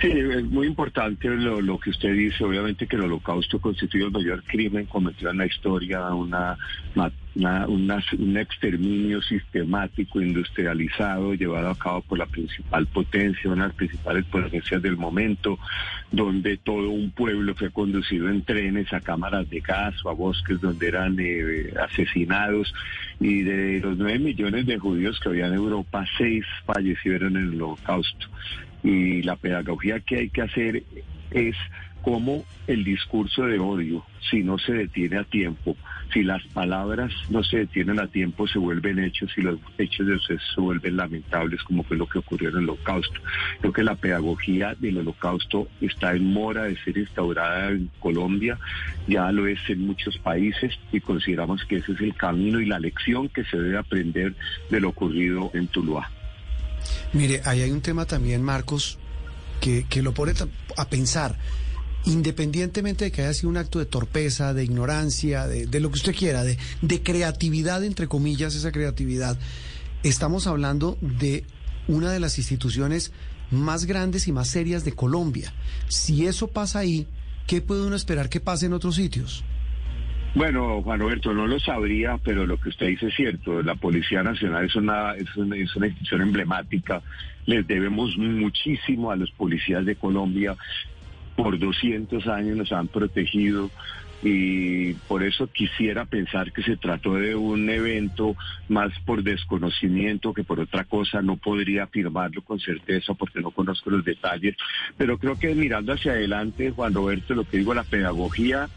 Sí, 0.00 0.08
es 0.08 0.44
muy 0.44 0.66
importante 0.66 1.28
lo, 1.28 1.78
que 1.78 1.88
usted 1.88 2.12
dice. 2.12 2.44
Obviamente 2.44 2.86
que 2.86 2.96
el 2.96 3.02
holocausto 3.02 3.58
constituye 3.58 4.04
el 4.04 4.10
mayor 4.10 4.42
crimen 4.44 4.84
cometido 4.84 5.30
en 5.30 5.38
la 5.38 5.46
historia, 5.46 6.12
una, 6.12 6.58
un 7.34 8.36
exterminio 8.36 9.22
sistemático, 9.22 10.20
industrializado, 10.20 11.32
llevado 11.32 11.70
a 11.70 11.78
cabo 11.78 12.02
por 12.02 12.18
la 12.18 12.26
principal 12.26 12.86
potencia, 12.86 13.50
una 13.50 13.62
de 13.62 13.68
las 13.68 13.76
principales 13.76 14.24
potencias 14.26 14.82
del 14.82 14.98
momento, 14.98 15.58
donde 16.12 16.58
todo 16.58 16.90
un 16.90 17.10
pueblo 17.10 17.54
fue 17.54 17.70
conducido 17.70 18.28
en 18.28 18.42
trenes 18.42 18.92
a 18.92 19.00
cámaras 19.00 19.48
de 19.48 19.60
gas 19.60 19.94
o 20.04 20.10
a 20.10 20.12
bosques 20.12 20.60
donde 20.60 20.88
eran 20.88 21.16
eh, 21.18 21.72
asesinados. 21.82 22.74
Y 23.18 23.42
de 23.44 23.80
los 23.80 23.96
nueve 23.96 24.18
millones 24.18 24.66
de 24.66 24.76
judíos 24.76 25.18
que 25.20 25.30
había 25.30 25.46
en 25.46 25.54
Europa, 25.54 26.04
seis 26.18 26.44
fallecieron 26.66 27.38
en 27.38 27.54
el 27.54 27.62
holocausto 27.62 28.26
y 28.82 29.22
la 29.22 29.36
pedagogía 29.36 30.00
que 30.00 30.16
hay 30.16 30.30
que 30.30 30.42
hacer 30.42 30.82
es 31.30 31.56
cómo 32.06 32.44
el 32.68 32.84
discurso 32.84 33.46
de 33.46 33.58
odio, 33.58 34.04
si 34.30 34.44
no 34.44 34.58
se 34.58 34.72
detiene 34.72 35.18
a 35.18 35.24
tiempo, 35.24 35.76
si 36.12 36.22
las 36.22 36.40
palabras 36.48 37.12
no 37.30 37.42
se 37.42 37.58
detienen 37.58 37.98
a 37.98 38.06
tiempo, 38.06 38.46
se 38.46 38.60
vuelven 38.60 39.00
hechos 39.00 39.32
y 39.36 39.42
los 39.42 39.58
hechos 39.76 40.06
de 40.06 40.14
eso 40.14 40.34
se 40.54 40.60
vuelven 40.60 40.96
lamentables, 40.96 41.64
como 41.64 41.82
fue 41.82 41.96
lo 41.96 42.06
que 42.06 42.20
ocurrió 42.20 42.50
en 42.50 42.58
el 42.58 42.64
holocausto. 42.70 43.20
Creo 43.60 43.72
que 43.72 43.82
la 43.82 43.96
pedagogía 43.96 44.76
del 44.78 44.98
holocausto 44.98 45.66
está 45.80 46.14
en 46.14 46.32
mora 46.32 46.64
de 46.64 46.76
ser 46.76 46.96
instaurada 46.96 47.70
en 47.70 47.90
Colombia, 47.98 48.56
ya 49.08 49.32
lo 49.32 49.48
es 49.48 49.58
en 49.68 49.84
muchos 49.84 50.16
países 50.18 50.78
y 50.92 51.00
consideramos 51.00 51.64
que 51.64 51.78
ese 51.78 51.90
es 51.90 52.00
el 52.00 52.14
camino 52.14 52.60
y 52.60 52.66
la 52.66 52.78
lección 52.78 53.28
que 53.28 53.44
se 53.44 53.58
debe 53.58 53.78
aprender 53.78 54.34
de 54.70 54.80
lo 54.80 54.90
ocurrido 54.90 55.50
en 55.54 55.66
Tuluá. 55.66 56.08
Mire, 57.12 57.42
ahí 57.44 57.62
hay 57.62 57.70
un 57.70 57.80
tema 57.80 58.06
también, 58.06 58.42
Marcos, 58.42 58.98
que, 59.60 59.86
que 59.88 60.02
lo 60.02 60.14
pone 60.14 60.34
a 60.76 60.88
pensar. 60.88 61.38
Independientemente 62.04 63.06
de 63.06 63.12
que 63.12 63.22
haya 63.22 63.34
sido 63.34 63.48
un 63.48 63.56
acto 63.56 63.78
de 63.78 63.86
torpeza, 63.86 64.54
de 64.54 64.64
ignorancia, 64.64 65.46
de, 65.46 65.80
lo 65.80 65.90
que 65.90 65.96
usted 65.96 66.14
quiera, 66.14 66.44
de, 66.44 66.56
de 66.82 67.02
creatividad, 67.02 67.82
entre 67.82 68.06
comillas, 68.06 68.54
esa 68.54 68.70
creatividad, 68.70 69.36
estamos 70.02 70.46
hablando 70.46 70.98
de 71.00 71.44
una 71.88 72.12
de 72.12 72.20
las 72.20 72.38
instituciones 72.38 73.12
más 73.50 73.86
grandes 73.86 74.28
y 74.28 74.32
más 74.32 74.48
serias 74.48 74.84
de 74.84 74.92
Colombia. 74.92 75.52
Si 75.88 76.26
eso 76.26 76.48
pasa 76.48 76.80
ahí, 76.80 77.08
¿qué 77.46 77.60
puede 77.60 77.86
uno 77.86 77.96
esperar 77.96 78.28
que 78.28 78.40
pase 78.40 78.66
en 78.66 78.72
otros 78.72 78.96
sitios? 78.96 79.44
Bueno, 80.36 80.82
Juan 80.82 81.00
Roberto, 81.00 81.32
no 81.32 81.46
lo 81.46 81.58
sabría, 81.58 82.18
pero 82.22 82.44
lo 82.44 82.60
que 82.60 82.68
usted 82.68 82.88
dice 82.88 83.06
es 83.06 83.14
cierto. 83.14 83.62
La 83.62 83.74
Policía 83.74 84.22
Nacional 84.22 84.66
es 84.66 84.76
una, 84.76 85.14
es 85.14 85.34
una, 85.34 85.56
institución 85.56 86.20
emblemática. 86.20 87.00
Les 87.46 87.66
debemos 87.66 88.18
muchísimo 88.18 89.10
a 89.10 89.16
los 89.16 89.30
policías 89.30 89.86
de 89.86 89.96
Colombia. 89.96 90.54
Por 91.36 91.58
200 91.58 92.26
años 92.26 92.54
nos 92.54 92.70
han 92.70 92.88
protegido 92.88 93.70
y 94.22 94.92
por 95.08 95.22
eso 95.22 95.46
quisiera 95.46 96.04
pensar 96.04 96.52
que 96.52 96.62
se 96.62 96.76
trató 96.76 97.14
de 97.14 97.34
un 97.34 97.70
evento 97.70 98.36
más 98.68 98.92
por 99.06 99.22
desconocimiento 99.22 100.34
que 100.34 100.44
por 100.44 100.60
otra 100.60 100.84
cosa. 100.84 101.22
No 101.22 101.38
podría 101.38 101.84
afirmarlo 101.84 102.42
con 102.42 102.60
certeza 102.60 103.14
porque 103.14 103.40
no 103.40 103.52
conozco 103.52 103.88
los 103.88 104.04
detalles, 104.04 104.54
pero 104.98 105.16
creo 105.16 105.38
que 105.38 105.54
mirando 105.54 105.94
hacia 105.94 106.12
adelante, 106.12 106.72
Juan 106.72 106.92
Roberto, 106.92 107.34
lo 107.34 107.44
que 107.44 107.56
digo, 107.56 107.72
la 107.72 107.84
pedagogía 107.84 108.68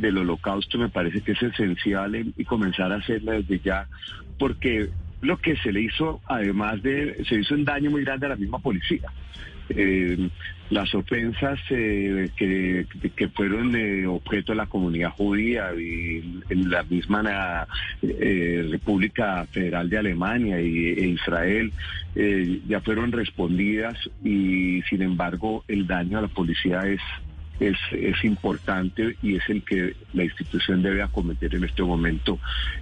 del 0.00 0.18
holocausto 0.18 0.78
me 0.78 0.88
parece 0.88 1.20
que 1.20 1.32
es 1.32 1.42
esencial 1.42 2.14
en- 2.14 2.34
y 2.36 2.44
comenzar 2.44 2.92
a 2.92 2.96
hacerla 2.96 3.32
desde 3.32 3.58
ya, 3.60 3.86
porque 4.38 4.88
lo 5.22 5.36
que 5.38 5.56
se 5.56 5.72
le 5.72 5.82
hizo, 5.82 6.20
además 6.26 6.82
de, 6.82 7.22
se 7.28 7.36
hizo 7.36 7.54
un 7.54 7.64
daño 7.64 7.90
muy 7.90 8.04
grande 8.04 8.26
a 8.26 8.30
la 8.30 8.36
misma 8.36 8.58
policía. 8.58 9.10
Eh, 9.68 10.28
las 10.70 10.92
ofensas 10.94 11.58
eh, 11.70 12.28
que, 12.36 12.86
que 13.14 13.28
fueron 13.28 13.74
objeto 14.06 14.52
de 14.52 14.56
la 14.56 14.66
comunidad 14.66 15.10
judía 15.10 15.72
y 15.74 16.40
en 16.48 16.70
la 16.70 16.82
misma 16.84 17.66
eh, 18.02 18.66
República 18.70 19.46
Federal 19.50 19.88
de 19.90 19.98
Alemania 19.98 20.60
y, 20.60 20.86
e 20.86 21.06
Israel 21.08 21.72
eh, 22.14 22.60
ya 22.68 22.80
fueron 22.80 23.10
respondidas 23.12 23.96
y 24.24 24.80
sin 24.88 25.02
embargo 25.02 25.64
el 25.68 25.86
daño 25.86 26.18
a 26.18 26.22
la 26.22 26.28
policía 26.28 26.80
es 26.82 27.00
es, 27.60 27.76
es 27.92 28.24
importante 28.24 29.16
y 29.22 29.36
es 29.36 29.48
el 29.48 29.62
que 29.62 29.94
la 30.14 30.24
institución 30.24 30.82
debe 30.82 31.02
acometer 31.02 31.54
en 31.54 31.64
este 31.64 31.82
momento 31.82 32.38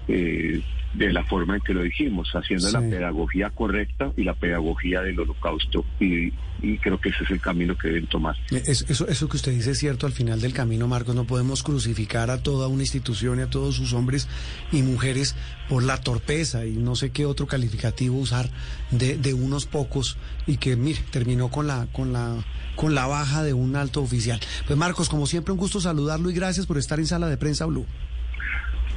eh, 0.06 0.62
de 0.98 1.12
la 1.12 1.24
forma 1.24 1.54
en 1.56 1.62
que 1.62 1.72
lo 1.74 1.82
dijimos, 1.82 2.28
haciendo 2.34 2.70
la 2.72 2.80
pedagogía 2.90 3.50
correcta 3.50 4.12
y 4.16 4.24
la 4.24 4.34
pedagogía 4.34 5.00
del 5.02 5.20
holocausto. 5.20 5.84
Y, 6.00 6.32
y 6.60 6.76
creo 6.78 7.00
que 7.00 7.10
ese 7.10 7.22
es 7.22 7.30
el 7.30 7.40
camino 7.40 7.78
que 7.78 7.86
deben 7.88 8.06
tomar. 8.08 8.34
Es- 8.50 8.84
eso, 8.88 9.06
eso 9.06 9.28
que 9.28 9.36
usted 9.36 9.52
dice 9.52 9.70
es 9.70 9.78
cierto 9.78 10.06
al 10.06 10.12
final 10.12 10.40
del 10.40 10.52
camino, 10.52 10.88
Marcos. 10.88 11.14
No 11.14 11.24
podemos 11.24 11.62
crucificar 11.62 12.30
a 12.30 12.42
toda 12.42 12.66
una 12.66 12.82
institución 12.82 13.38
y 13.38 13.42
a 13.42 13.46
todos 13.50 13.76
sus 13.76 13.92
hombres 13.92 14.26
y 14.72 14.82
mujeres 14.82 15.36
por 15.68 15.84
la 15.84 15.98
torpeza 16.00 16.66
y 16.66 16.72
no 16.72 16.96
sé 16.96 17.10
qué 17.10 17.26
otro 17.26 17.46
calificativo 17.46 18.18
usar 18.18 18.50
de, 18.90 19.16
de 19.16 19.34
unos 19.34 19.66
pocos 19.66 20.16
y 20.48 20.56
que, 20.56 20.74
mire, 20.76 20.98
terminó 21.12 21.48
con 21.48 21.68
la, 21.68 21.86
con 21.92 22.12
la, 22.12 22.44
con 22.74 22.94
la 22.96 23.06
baja 23.06 23.44
de 23.44 23.52
un 23.52 23.76
alto 23.76 24.02
oficial. 24.02 24.40
Pues 24.66 24.76
Marcos, 24.76 25.08
como 25.08 25.26
siempre, 25.26 25.52
un 25.52 25.58
gusto 25.58 25.80
saludarlo 25.80 26.28
y 26.30 26.34
gracias 26.34 26.66
por 26.66 26.76
estar 26.76 26.98
en 26.98 27.06
Sala 27.06 27.28
de 27.28 27.36
Prensa 27.36 27.66
Blue. 27.66 27.86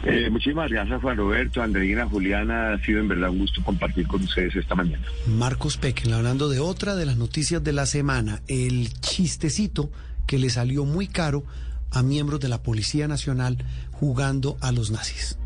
Eh, 0.04 0.30
muchísimas 0.32 0.72
gracias 0.72 1.02
Juan 1.02 1.18
Roberto, 1.18 1.62
Andreina, 1.62 2.08
Juliana, 2.08 2.74
ha 2.74 2.80
sido 2.84 3.00
en 3.00 3.08
verdad 3.08 3.30
un 3.30 3.40
gusto 3.40 3.64
compartir 3.64 4.08
con 4.08 4.24
ustedes 4.24 4.56
esta 4.56 4.74
mañana. 4.74 5.06
Marcos 5.28 5.78
Pequen, 5.78 6.14
hablando 6.14 6.50
de 6.50 6.60
otra 6.60 6.96
de 6.96 7.06
las 7.06 7.18
noticias 7.18 7.64
de 7.64 7.74
la 7.74 7.86
semana, 7.86 8.42
el 8.48 8.92
chistecito 9.00 9.92
que 10.26 10.40
le 10.40 10.50
salió 10.50 10.86
muy 10.86 11.08
caro 11.08 11.44
a 11.92 12.02
miembros 12.02 12.40
de 12.40 12.50
la 12.50 12.64
Policía 12.64 13.08
Nacional 13.08 13.58
jugando 13.92 14.58
a 14.62 14.72
los 14.72 14.90
nazis. 14.92 15.38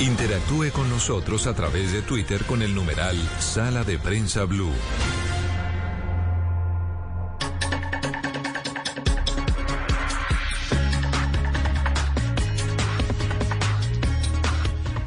Interactúe 0.00 0.70
con 0.72 0.88
nosotros 0.88 1.46
a 1.46 1.54
través 1.54 1.92
de 1.92 2.00
Twitter 2.00 2.42
con 2.44 2.62
el 2.62 2.74
numeral 2.74 3.16
Sala 3.38 3.84
de 3.84 3.98
Prensa 3.98 4.44
Blue. 4.44 4.72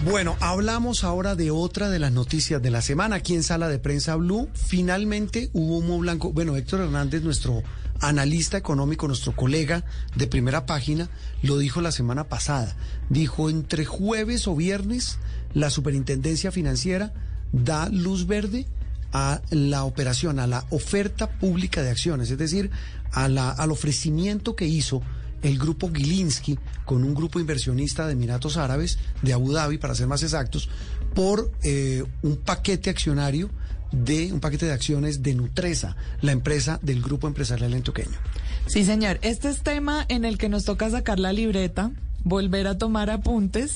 Bueno, 0.06 0.36
hablamos 0.42 1.06
ahora 1.06 1.34
de 1.36 1.50
otra 1.50 1.90
de 1.90 1.98
las 1.98 2.12
noticias 2.12 2.62
de 2.62 2.70
la 2.70 2.82
semana. 2.82 3.16
Aquí 3.16 3.36
en 3.36 3.44
Sala 3.44 3.70
de 3.70 3.80
Prensa 3.80 4.18
Blue, 4.18 4.50
finalmente 4.54 5.50
hubo 5.54 5.78
humo 5.78 5.98
blanco. 5.98 6.34
Bueno, 6.34 6.58
Héctor 6.58 6.82
Hernández, 6.82 7.24
nuestro 7.24 7.64
analista 8.02 8.58
económico, 8.58 9.08
nuestro 9.08 9.34
colega 9.34 9.86
de 10.16 10.28
primera 10.28 10.66
página, 10.66 11.10
lo 11.42 11.58
dijo 11.58 11.80
la 11.80 11.94
semana 11.94 12.26
pasada. 12.26 12.76
Dijo, 13.10 13.50
entre 13.50 13.86
jueves 13.86 14.46
o 14.50 14.58
viernes, 14.58 15.20
la 15.54 15.70
superintendencia 15.70 16.52
financiera 16.52 17.14
da 17.54 17.88
luz 17.88 18.28
verde 18.28 18.68
a 19.14 19.42
la 19.52 19.86
operación, 19.86 20.38
a 20.40 20.48
la 20.48 20.66
oferta 20.70 21.40
pública 21.40 21.82
de 21.82 21.92
acciones, 21.92 22.30
es 22.30 22.38
decir, 22.38 22.72
a 23.14 23.30
la, 23.30 23.52
al 23.52 23.72
ofrecimiento 23.72 24.58
que 24.58 24.66
hizo 24.66 25.02
el 25.44 25.60
grupo 25.60 25.92
Gilinski 25.94 26.58
con 26.86 27.04
un 27.04 27.14
grupo 27.14 27.40
inversionista 27.40 28.08
de 28.08 28.14
Emiratos 28.14 28.58
Árabes, 28.58 28.98
de 29.22 29.34
Abu 29.34 29.52
Dhabi, 29.52 29.78
para 29.78 29.94
ser 29.94 30.08
más 30.08 30.24
exactos, 30.24 30.70
por 31.14 31.52
eh, 31.64 32.04
un 32.22 32.38
paquete 32.38 32.90
accionario 32.90 33.50
de 33.92 34.34
un 34.34 34.40
paquete 34.40 34.66
de 34.66 34.72
acciones 34.72 35.22
de 35.22 35.36
Nutresa, 35.36 35.96
la 36.22 36.32
empresa 36.32 36.80
del 36.82 37.02
grupo 37.02 37.28
empresarial 37.28 37.74
antioqueño. 37.74 38.18
Sí, 38.66 38.84
señor. 38.84 39.20
Este 39.22 39.50
es 39.50 39.62
tema 39.62 40.06
en 40.10 40.26
el 40.26 40.38
que 40.38 40.50
nos 40.50 40.66
toca 40.66 40.90
sacar 40.90 41.20
la 41.20 41.32
libreta, 41.32 41.92
volver 42.24 42.68
a 42.68 42.78
tomar 42.78 43.10
apuntes. 43.10 43.76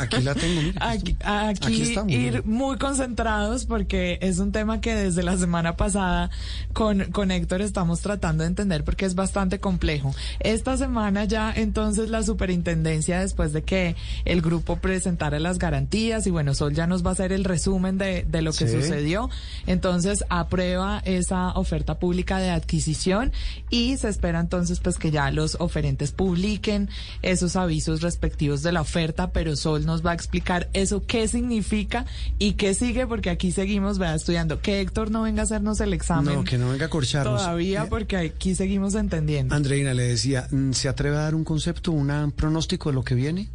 Aquí 0.00 0.22
la 0.22 0.34
tengo, 0.34 0.62
mira. 0.62 0.90
Aquí, 0.90 1.16
aquí 1.24 1.66
Aquí 1.66 1.82
estamos, 1.82 2.12
ir 2.12 2.32
mira. 2.32 2.42
muy 2.44 2.76
concentrados 2.78 3.64
porque 3.64 4.18
es 4.20 4.38
un 4.38 4.52
tema 4.52 4.80
que 4.80 4.94
desde 4.94 5.22
la 5.22 5.36
semana 5.36 5.76
pasada 5.76 6.30
con, 6.72 7.04
con 7.12 7.30
Héctor 7.30 7.62
estamos 7.62 8.00
tratando 8.00 8.42
de 8.42 8.48
entender 8.48 8.84
porque 8.84 9.06
es 9.06 9.14
bastante 9.14 9.58
complejo. 9.60 10.14
Esta 10.40 10.76
semana 10.76 11.24
ya 11.24 11.52
entonces 11.54 12.10
la 12.10 12.22
superintendencia, 12.22 13.20
después 13.20 13.52
de 13.52 13.62
que 13.62 13.96
el 14.24 14.42
grupo 14.42 14.76
presentara 14.76 15.38
las 15.40 15.58
garantías 15.58 16.26
y 16.26 16.30
bueno, 16.30 16.54
Sol 16.54 16.74
ya 16.74 16.86
nos 16.86 17.04
va 17.04 17.10
a 17.10 17.12
hacer 17.14 17.32
el 17.32 17.44
resumen 17.44 17.98
de, 17.98 18.24
de 18.28 18.42
lo 18.42 18.52
que 18.52 18.66
Sí. 18.66 18.72
sucedió, 18.82 19.30
entonces 19.66 20.24
aprueba 20.28 21.00
esa 21.04 21.52
oferta 21.52 21.98
pública 21.98 22.38
de 22.38 22.50
adquisición 22.50 23.32
y 23.70 23.96
se 23.96 24.08
espera 24.08 24.40
entonces 24.40 24.80
pues 24.80 24.98
que 24.98 25.10
ya 25.10 25.30
los 25.30 25.56
oferentes 25.60 26.10
publiquen 26.12 26.88
esos 27.22 27.54
avisos 27.56 27.85
respectivos 27.86 28.62
de 28.62 28.72
la 28.72 28.80
oferta, 28.80 29.30
pero 29.32 29.56
Sol 29.56 29.86
nos 29.86 30.04
va 30.04 30.12
a 30.12 30.14
explicar 30.14 30.68
eso 30.72 31.04
qué 31.06 31.28
significa 31.28 32.06
y 32.38 32.52
qué 32.52 32.74
sigue, 32.74 33.06
porque 33.06 33.30
aquí 33.30 33.52
seguimos 33.52 33.98
¿verdad? 33.98 34.16
estudiando. 34.16 34.60
Que 34.60 34.80
Héctor 34.80 35.10
no 35.10 35.22
venga 35.22 35.42
a 35.42 35.44
hacernos 35.44 35.80
el 35.80 35.92
examen. 35.92 36.34
No, 36.34 36.44
que 36.44 36.58
no 36.58 36.70
venga 36.70 36.86
a 36.86 36.90
corcharnos. 36.90 37.42
Todavía, 37.42 37.86
porque 37.88 38.16
aquí 38.16 38.54
seguimos 38.54 38.94
entendiendo. 38.94 39.54
Andreina 39.54 39.94
le 39.94 40.04
decía, 40.04 40.48
¿se 40.72 40.88
atreve 40.88 41.16
a 41.16 41.20
dar 41.20 41.34
un 41.34 41.44
concepto, 41.44 41.92
un 41.92 42.32
pronóstico 42.32 42.90
de 42.90 42.94
lo 42.94 43.04
que 43.04 43.14
viene? 43.14 43.48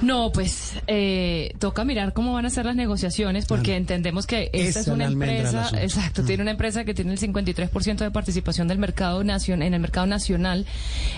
No, 0.00 0.30
pues 0.32 0.74
eh, 0.86 1.52
toca 1.58 1.84
mirar 1.84 2.12
cómo 2.12 2.32
van 2.32 2.46
a 2.46 2.50
ser 2.50 2.66
las 2.66 2.76
negociaciones 2.76 3.46
porque 3.46 3.76
entendemos 3.76 4.26
que 4.26 4.50
esta 4.52 4.58
Esa 4.68 4.80
es 4.80 4.86
es 4.86 4.92
una 4.92 5.06
empresa. 5.06 5.70
Mm. 5.72 5.76
exacto, 5.78 6.22
tiene 6.24 6.42
una 6.42 6.52
empresa 6.52 6.84
que 6.84 6.94
tiene 6.94 7.12
el 7.12 7.18
53% 7.18 7.96
de 7.98 8.10
participación 8.10 8.68
del 8.68 8.78
mercado 8.78 9.24
nacion, 9.24 9.62
en 9.62 9.74
el 9.74 9.80
mercado 9.80 10.06
nacional. 10.06 10.66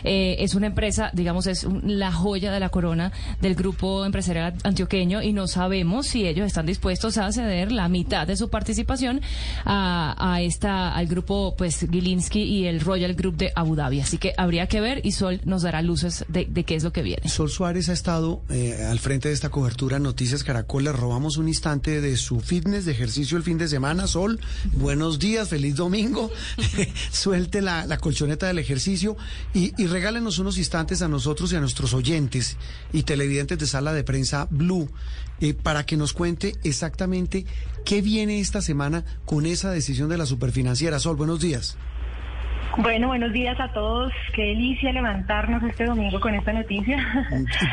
Eh, 0.05 0.36
es 0.40 0.55
una 0.55 0.66
empresa, 0.69 1.11
digamos, 1.12 1.47
es 1.47 1.65
un- 1.65 1.98
la 1.98 2.11
joya 2.12 2.52
de 2.52 2.61
la 2.61 2.70
corona 2.70 3.12
del 3.40 3.55
grupo 3.55 4.05
empresarial 4.05 4.55
antioqueño 4.65 5.23
y 5.23 5.32
no 5.32 5.47
sabemos 5.47 6.07
si 6.07 6.27
ellos 6.27 6.47
están 6.47 6.66
dispuestos 6.66 7.19
a 7.19 7.31
ceder 7.32 7.73
la 7.73 7.89
mitad 7.89 8.27
de 8.27 8.36
su 8.36 8.48
participación 8.48 9.20
a, 9.65 10.16
a 10.19 10.40
esta 10.40 10.94
al 10.94 11.07
grupo 11.07 11.55
pues 11.57 11.86
Gilinski 11.90 12.43
y 12.43 12.66
el 12.66 12.81
Royal 12.81 13.15
Group 13.15 13.36
de 13.36 13.52
Abu 13.55 13.77
Dhabi. 13.77 14.01
Así 14.01 14.19
que 14.19 14.32
habría 14.36 14.66
que 14.66 14.81
ver 14.81 15.01
y 15.05 15.12
Sol 15.12 15.40
nos 15.44 15.62
dará 15.62 15.82
luces 15.82 16.24
de, 16.28 16.47
de 16.47 16.65
qué 16.65 16.77
es 16.77 16.85
lo 16.85 16.93
que 16.93 17.02
viene. 17.02 17.28
Sol 17.28 17.51
Suárez 17.51 17.89
ha 17.89 17.93
estado 17.93 18.43
eh, 18.48 18.69
al 18.72 18.98
frente 18.98 19.28
de 19.28 19.34
esta 19.34 19.51
cobertura 19.51 19.98
Noticias 19.98 20.44
Caracol. 20.44 20.84
Le 20.84 20.92
robamos 20.92 21.36
un 21.36 21.48
instante 21.48 22.01
de 22.01 22.16
su 22.16 22.40
fitness, 22.40 22.84
de 22.84 22.92
ejercicio 22.92 23.36
el 23.36 23.42
fin 23.42 23.59
de 23.59 23.68
semana. 23.68 24.06
Sol, 24.06 24.40
buenos 24.74 25.18
días, 25.18 25.48
feliz 25.48 25.76
domingo. 25.76 26.30
Suelte 27.10 27.62
la, 27.62 27.98
colchoneta 27.98 28.47
del 28.47 28.59
ejercicio 28.59 29.16
y, 29.55 29.72
y 29.80 29.86
regálenos 29.86 30.38
unos 30.38 30.59
instantes 30.59 31.02
a 31.02 31.09
nosotros 31.09 31.52
y 31.52 31.56
a 31.56 31.60
nuestros 31.60 31.94
oyentes 31.94 32.56
y 32.92 33.02
televidentes 33.02 33.59
de 33.59 33.66
Sala 33.66 33.92
de 33.92 34.05
Prensa 34.05 34.47
Blue 34.51 34.88
eh, 35.40 35.55
para 35.55 35.86
que 35.86 35.97
nos 35.97 36.12
cuente 36.12 36.55
exactamente 36.64 37.47
qué 37.84 38.02
viene 38.02 38.40
esta 38.40 38.60
semana 38.60 39.05
con 39.24 39.47
esa 39.47 39.70
decisión 39.70 40.09
de 40.09 40.18
la 40.18 40.26
superfinanciera. 40.26 40.98
Sol, 40.98 41.16
buenos 41.16 41.40
días. 41.40 41.76
Bueno, 42.78 43.09
buenos 43.09 43.32
días 43.32 43.59
a 43.60 43.72
todos. 43.72 44.12
Qué 44.34 44.42
delicia 44.42 44.92
levantarnos 44.92 45.62
este 45.64 45.84
domingo 45.84 46.18
con 46.20 46.34
esta 46.34 46.52
noticia. 46.52 46.97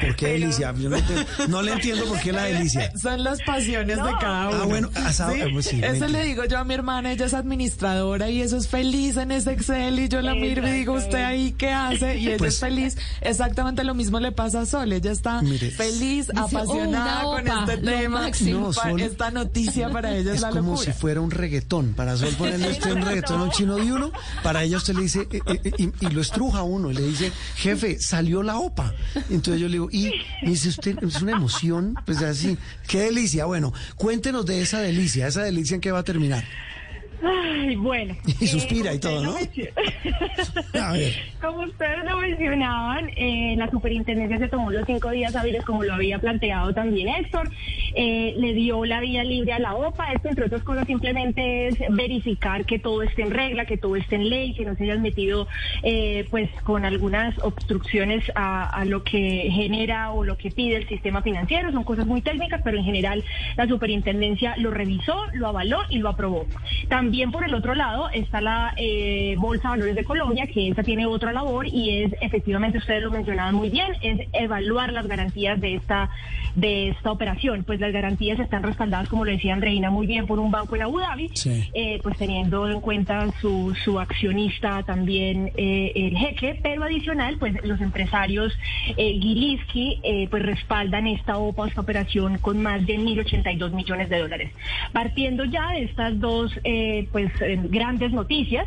¿Y 0.02 0.06
por 0.06 0.16
qué 0.16 0.28
delicia? 0.34 0.74
Yo 0.78 0.90
no, 0.90 0.98
entiendo- 0.98 1.26
no 1.48 1.62
le 1.62 1.72
entiendo 1.74 2.06
por 2.06 2.20
qué 2.20 2.34
la 2.34 2.44
delicia. 2.46 2.92
Son 2.98 3.24
las 3.24 3.42
pasiones 3.44 3.96
de 3.98 4.12
cada 4.20 4.50
uno. 4.50 4.60
Ah, 4.64 4.66
bueno, 4.66 4.90
asado, 4.96 5.34
Sí, 5.34 5.42
pues 5.54 5.66
sí, 5.68 5.82
eso 5.84 6.08
le 6.08 6.24
digo 6.24 6.44
yo 6.46 6.58
a 6.58 6.64
mi 6.66 6.74
hermana, 6.74 7.12
ella 7.12 7.26
es 7.28 7.34
administradora 7.34 8.30
y 8.30 8.42
eso 8.42 8.58
es 8.58 8.68
feliz 8.68 9.18
en 9.18 9.32
ese 9.32 9.52
Excel 9.54 10.00
y 10.00 10.10
yo 10.10 10.22
la 10.22 10.34
miro 10.34 10.68
y 10.68 10.72
digo, 10.72 10.94
¿usted 10.94 11.24
ahí 11.24 11.54
qué 11.58 11.72
hace? 11.72 12.18
Y 12.18 12.28
ella 12.28 12.38
Pues- 12.38 12.56
es 12.56 12.60
feliz. 12.60 12.98
Exactamente 13.22 13.84
lo 13.84 13.94
mismo 13.94 14.20
le 14.20 14.32
pasa 14.32 14.62
a 14.62 14.66
Sol, 14.66 14.92
ella 14.92 15.12
está 15.12 15.42
Mire. 15.42 15.70
feliz, 15.72 16.28
Dice, 16.28 16.34
apasionada 16.36 17.26
"Oh, 17.28 17.36
con 17.36 17.48
este 17.48 17.78
tema. 17.78 18.22
máximo". 18.22 18.60
No, 18.60 18.74
Sol- 18.74 19.00
Esta 19.00 19.32
noticia 19.32 19.90
para 19.90 20.12
ella 20.18 20.32
es, 20.32 20.38
Es 20.38 20.42
la 20.42 20.50
como 20.50 20.72
locura. 20.72 20.92
si 20.92 21.00
fuera 21.00 21.22
un 21.22 21.32
reggaetón. 21.32 21.94
Para 21.94 22.18
Sol 22.18 22.30
ponerle 22.38 22.72
usted 22.72 22.92
un 22.94 23.02
reggaetón 23.04 23.40
a 23.40 23.44
un 23.44 23.52
chino 23.52 23.76
de 23.76 23.92
uno, 23.94 24.12
para 24.44 24.64
ella 24.64 24.78
usted 24.88 24.96
le 24.96 25.02
dice, 25.02 25.28
eh, 25.32 25.42
eh, 25.64 25.72
y, 25.78 26.06
y 26.06 26.10
lo 26.12 26.22
estruja 26.22 26.64
uno, 26.64 26.92
y 26.92 26.94
le 26.94 27.02
dice, 27.02 27.32
jefe, 27.56 28.00
salió 28.00 28.44
la 28.44 28.58
OPA. 28.58 28.94
Entonces 29.30 29.60
yo 29.60 29.68
le 29.68 29.74
digo, 29.74 29.90
y 29.92 30.12
me 30.44 30.52
dice 30.52 30.70
usted, 30.70 30.98
es 31.04 31.22
una 31.22 31.34
emoción, 31.34 31.96
pues 32.06 32.22
así, 32.22 32.58
qué 32.88 33.02
delicia. 33.02 33.46
Bueno, 33.46 33.74
cuéntenos 33.96 34.46
de 34.46 34.62
esa 34.62 34.80
delicia, 34.80 35.28
esa 35.28 35.44
delicia 35.44 35.76
en 35.76 35.82
qué 35.82 35.92
va 35.92 36.00
a 36.00 36.04
terminar. 36.04 36.46
Ay, 37.24 37.76
bueno. 37.76 38.16
Y 38.40 38.48
suspira 38.48 38.94
y 38.94 39.00
como 39.00 39.16
todo, 39.16 39.24
¿no? 39.24 39.32
lo 39.32 40.82
A 40.82 40.92
ver. 40.94 41.14
Como 41.42 41.64
ustedes 41.64 42.04
lo 42.06 42.18
mencionaban, 42.18 43.10
eh, 43.16 43.56
la 43.58 43.70
superintendencia 43.70 44.38
se 44.38 44.48
tomó 44.48 44.72
los 44.72 44.86
cinco 44.86 45.10
días 45.10 45.36
hábiles 45.36 45.66
como 45.66 45.84
lo 45.84 45.94
había 45.94 46.20
planteado 46.20 46.74
también 46.74 47.10
Héctor, 47.10 47.50
eh, 47.96 48.36
le 48.38 48.54
dio 48.54 48.86
la 48.86 49.00
vía 49.00 49.24
libre 49.24 49.54
a 49.54 49.60
la 49.60 49.76
OPA, 49.76 50.14
esto 50.14 50.30
entre 50.30 50.46
otras 50.46 50.62
cosas 50.64 50.86
simplemente 50.86 51.68
es 51.68 51.78
verificar 51.90 52.66
que 52.66 52.80
todo 52.80 53.02
esté 53.02 53.24
en 53.24 53.32
regla, 53.32 53.66
que 53.66 53.78
todo 53.78 53.96
esté 53.96 54.16
en 54.16 54.30
ley, 54.30 54.54
que 54.54 54.66
no 54.66 54.76
se 54.76 54.84
hayan 54.84 55.02
metido 55.02 55.48
eh, 55.84 56.28
pues 56.30 56.50
con 56.64 56.86
algunas 56.86 57.38
obstrucciones 57.40 58.24
a, 58.36 58.70
a 58.70 58.86
lo 58.86 59.04
que 59.04 59.50
genera 59.52 60.12
o 60.12 60.24
lo 60.24 60.38
que 60.38 60.52
pide 60.52 60.76
el 60.76 60.88
sistema 60.88 61.22
financiero, 61.22 61.72
son 61.72 61.84
cosas 61.84 62.06
muy 62.06 62.22
técnicas, 62.22 62.62
pero 62.64 62.78
en 62.78 62.84
general 62.84 63.24
la 63.56 63.68
superintendencia 63.68 64.56
lo 64.58 64.70
revisó, 64.70 65.26
lo 65.34 65.48
avaló 65.48 65.80
y 65.90 65.98
lo 65.98 66.10
aprobó. 66.10 66.46
También 66.88 67.07
por 67.32 67.46
el 67.46 67.54
otro 67.54 67.74
lado 67.74 68.10
está 68.10 68.42
la 68.42 68.74
eh, 68.76 69.36
Bolsa 69.38 69.70
de 69.70 69.76
Valores 69.76 69.96
de 69.96 70.04
Colombia, 70.04 70.46
que 70.46 70.70
esa 70.70 70.84
tiene 70.84 71.06
otra 71.06 71.32
labor 71.32 71.66
y 71.66 72.04
es, 72.04 72.14
efectivamente, 72.22 72.78
ustedes 72.78 73.04
lo 73.04 73.12
mencionaban 73.12 73.56
muy 73.56 73.70
bien, 73.70 73.94
es 74.02 74.28
evaluar 74.34 74.92
las 74.92 75.08
garantías 75.08 75.60
de 75.62 75.76
esta, 75.76 76.10
de 76.58 76.90
esta 76.90 77.12
operación. 77.12 77.64
Pues 77.64 77.80
las 77.80 77.94
garantías 77.94 78.40
están 78.40 78.64
respaldadas, 78.64 79.08
como 79.10 79.24
lo 79.24 79.32
decía 79.32 79.54
Andreina, 79.54 79.92
muy 79.92 80.08
bien 80.08 80.26
por 80.26 80.40
un 80.40 80.50
banco 80.52 80.76
en 80.76 80.82
Abu 80.82 81.00
Dhabi, 81.00 81.30
Sí. 81.36 81.70
eh, 81.74 82.00
pues 82.02 82.18
teniendo 82.18 82.68
en 82.68 82.82
cuenta 82.82 83.28
su, 83.40 83.74
su 83.86 84.00
accionista 84.00 84.82
también 84.84 85.52
eh, 85.56 85.92
el 85.96 86.18
jeque, 86.18 86.60
pero 86.64 86.84
adicional, 86.84 87.38
pues 87.38 87.54
los 87.64 87.80
empresarios 87.80 88.52
eh, 88.98 89.20
Gilinski, 89.22 90.00
eh, 90.04 90.28
pues 90.32 90.42
respaldan 90.44 91.06
esta 91.06 91.38
OPA, 91.38 91.68
esta 91.68 91.82
operación 91.82 92.40
con 92.40 92.62
más 92.62 92.86
de 92.88 92.98
1.082 92.98 93.72
millones 93.74 94.10
de 94.10 94.18
dólares. 94.20 94.52
Partiendo 94.92 95.46
ya 95.46 95.70
de 95.74 95.84
estas 95.84 96.20
dos 96.20 96.52
eh, 96.64 97.08
pues 97.12 97.30
eh, 97.42 97.60
grandes 97.70 98.12
noticias, 98.12 98.66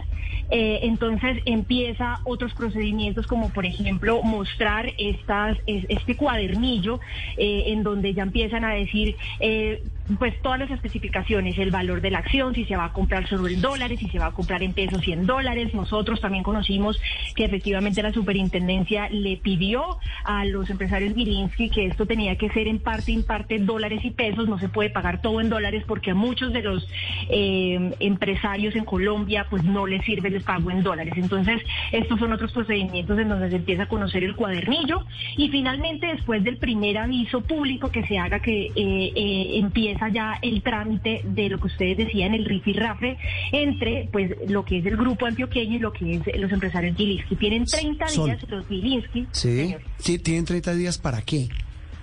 eh, 0.51 0.81
entonces 0.83 1.39
empieza 1.47 2.21
otros 2.25 2.55
procedimientos 2.55 3.27
como 3.27 3.53
por 3.53 3.67
ejemplo 3.67 4.23
mostrar 4.23 4.93
estas 4.99 5.59
es- 5.67 5.87
este 5.89 6.17
cuadernillo 6.17 7.01
eh, 7.37 7.65
en 7.69 7.83
donde 7.83 8.15
ya 8.15 8.23
empiezan 8.25 8.65
a 8.65 8.75
decir 8.75 9.17
eh, 9.41 9.83
pues 10.19 10.41
todas 10.43 10.59
las 10.59 10.71
especificaciones, 10.71 11.59
el 11.59 11.71
valor 11.71 12.01
de 12.01 12.11
la 12.11 12.19
acción, 12.19 12.55
si 12.55 12.65
se 12.65 12.77
va 12.77 12.87
a 12.87 12.93
comprar 12.93 13.29
solo 13.29 13.49
en 13.49 13.61
dólares, 13.61 13.99
si 13.99 14.09
se 14.09 14.19
va 14.19 14.27
a 14.27 14.33
comprar 14.33 14.63
en 14.63 14.73
pesos 14.73 15.07
y 15.07 15.13
en 15.13 15.27
dólares. 15.27 15.75
Nosotros 15.75 16.21
también 16.21 16.43
conocimos 16.43 17.01
que 17.35 17.45
efectivamente 17.45 18.03
la 18.03 18.13
superintendencia 18.13 19.09
le 19.11 19.37
pidió 19.37 19.99
a 20.25 20.45
los 20.45 20.71
empresarios 20.71 21.15
Gilinski 21.15 21.71
que 21.71 21.87
esto 21.87 22.07
tenía 22.07 22.37
que 22.37 22.51
ser 22.51 22.69
en 22.69 22.79
parte, 22.79 23.13
en 23.13 23.25
parte 23.25 23.59
dólares 23.59 24.01
y 24.05 24.11
pesos, 24.11 24.49
no 24.49 24.59
se 24.59 24.69
puede 24.69 24.91
pagar 24.91 25.21
todo 25.21 25.41
en 25.41 25.49
dólares 25.49 25.85
porque 25.87 26.11
a 26.11 26.15
muchos 26.15 26.53
de 26.53 26.63
los 26.63 26.87
eh, 27.29 27.95
empresarios 28.01 28.75
en 28.77 28.85
Colombia 28.85 29.47
pues 29.49 29.65
no 29.65 29.87
les 29.87 30.05
sirve 30.05 30.29
el 30.29 30.43
pago 30.43 30.71
en 30.71 30.83
dólares. 30.83 31.15
Entonces, 31.17 31.63
estos 31.93 32.19
son 32.19 32.33
otros 32.33 32.53
procedimientos 32.53 33.19
en 33.19 33.29
donde 33.29 33.51
se 33.51 33.57
empieza 33.57 33.85
a 33.85 33.89
conocer 33.89 34.25
el 34.25 34.35
cuadernillo 34.35 35.05
y 35.37 35.49
finalmente 35.49 36.07
después 36.07 36.43
del 36.45 36.57
primer 36.57 36.99
aviso 36.99 37.41
público 37.43 37.91
que 37.91 38.07
se 38.07 38.19
haga 38.19 38.41
que 38.41 38.67
eh, 38.67 38.73
eh, 38.75 39.59
empieza 39.59 40.00
ya 40.09 40.39
el 40.43 40.63
trámite 40.63 41.23
de 41.25 41.49
lo 41.49 41.59
que 41.61 41.67
ustedes 41.69 41.97
decían, 41.99 42.35
el 42.35 42.45
rifirrafe 42.45 43.19
entre 43.53 44.09
pues 44.13 44.33
lo 44.49 44.65
que 44.65 44.79
es 44.79 44.87
el 44.87 44.97
grupo 44.97 45.27
antioqueño 45.27 45.77
y 45.77 45.79
lo 45.79 45.93
que 45.93 46.17
es 46.17 46.41
los 46.41 46.51
empresarios 46.53 46.97
Gilinski. 46.97 47.37
Tienen 47.37 47.65
30 47.65 48.09
Sol. 48.09 48.27
días 48.31 48.49
los 48.49 48.67
Gilinski. 48.67 49.27
Sí. 49.33 49.75
Sí, 49.99 50.19
¿Tienen 50.19 50.45
30 50.45 50.75
días 50.75 50.99
para 50.99 51.23
qué? 51.23 51.49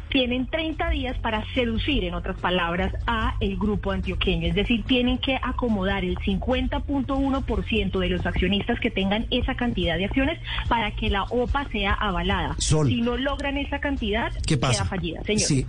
tienen 0.09 0.47
30 0.47 0.89
días 0.91 1.17
para 1.19 1.43
seducir, 1.53 2.05
en 2.05 2.13
otras 2.13 2.37
palabras, 2.39 2.93
a 3.07 3.35
el 3.41 3.57
grupo 3.57 3.91
antioqueño. 3.91 4.47
Es 4.47 4.55
decir, 4.55 4.83
tienen 4.85 5.17
que 5.17 5.35
acomodar 5.43 6.05
el 6.05 6.17
50.1% 6.19 7.99
de 7.99 8.09
los 8.09 8.25
accionistas 8.25 8.79
que 8.79 8.89
tengan 8.89 9.25
esa 9.31 9.55
cantidad 9.55 9.97
de 9.97 10.05
acciones 10.05 10.39
para 10.69 10.91
que 10.95 11.09
la 11.09 11.23
OPA 11.23 11.67
sea 11.71 11.93
avalada. 11.93 12.55
Sol. 12.57 12.87
Si 12.87 13.01
no 13.01 13.17
logran 13.17 13.57
esa 13.57 13.79
cantidad, 13.79 14.31
¿Qué 14.45 14.57
pasa? 14.57 14.83
queda 14.83 14.89
fallida, 14.89 15.23
señor. 15.23 15.41
Sí. 15.41 15.65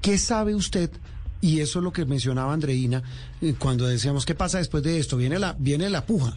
¿Qué 0.00 0.18
sabe 0.18 0.54
usted? 0.54 0.90
Y 1.44 1.60
eso 1.60 1.80
es 1.80 1.82
lo 1.82 1.92
que 1.92 2.06
mencionaba 2.06 2.54
Andreina 2.54 3.02
eh, 3.42 3.54
cuando 3.58 3.86
decíamos, 3.86 4.24
¿qué 4.24 4.34
pasa 4.34 4.56
después 4.56 4.82
de 4.82 4.98
esto? 4.98 5.18
Viene 5.18 5.38
la, 5.38 5.54
viene 5.58 5.90
la 5.90 6.06
puja. 6.06 6.34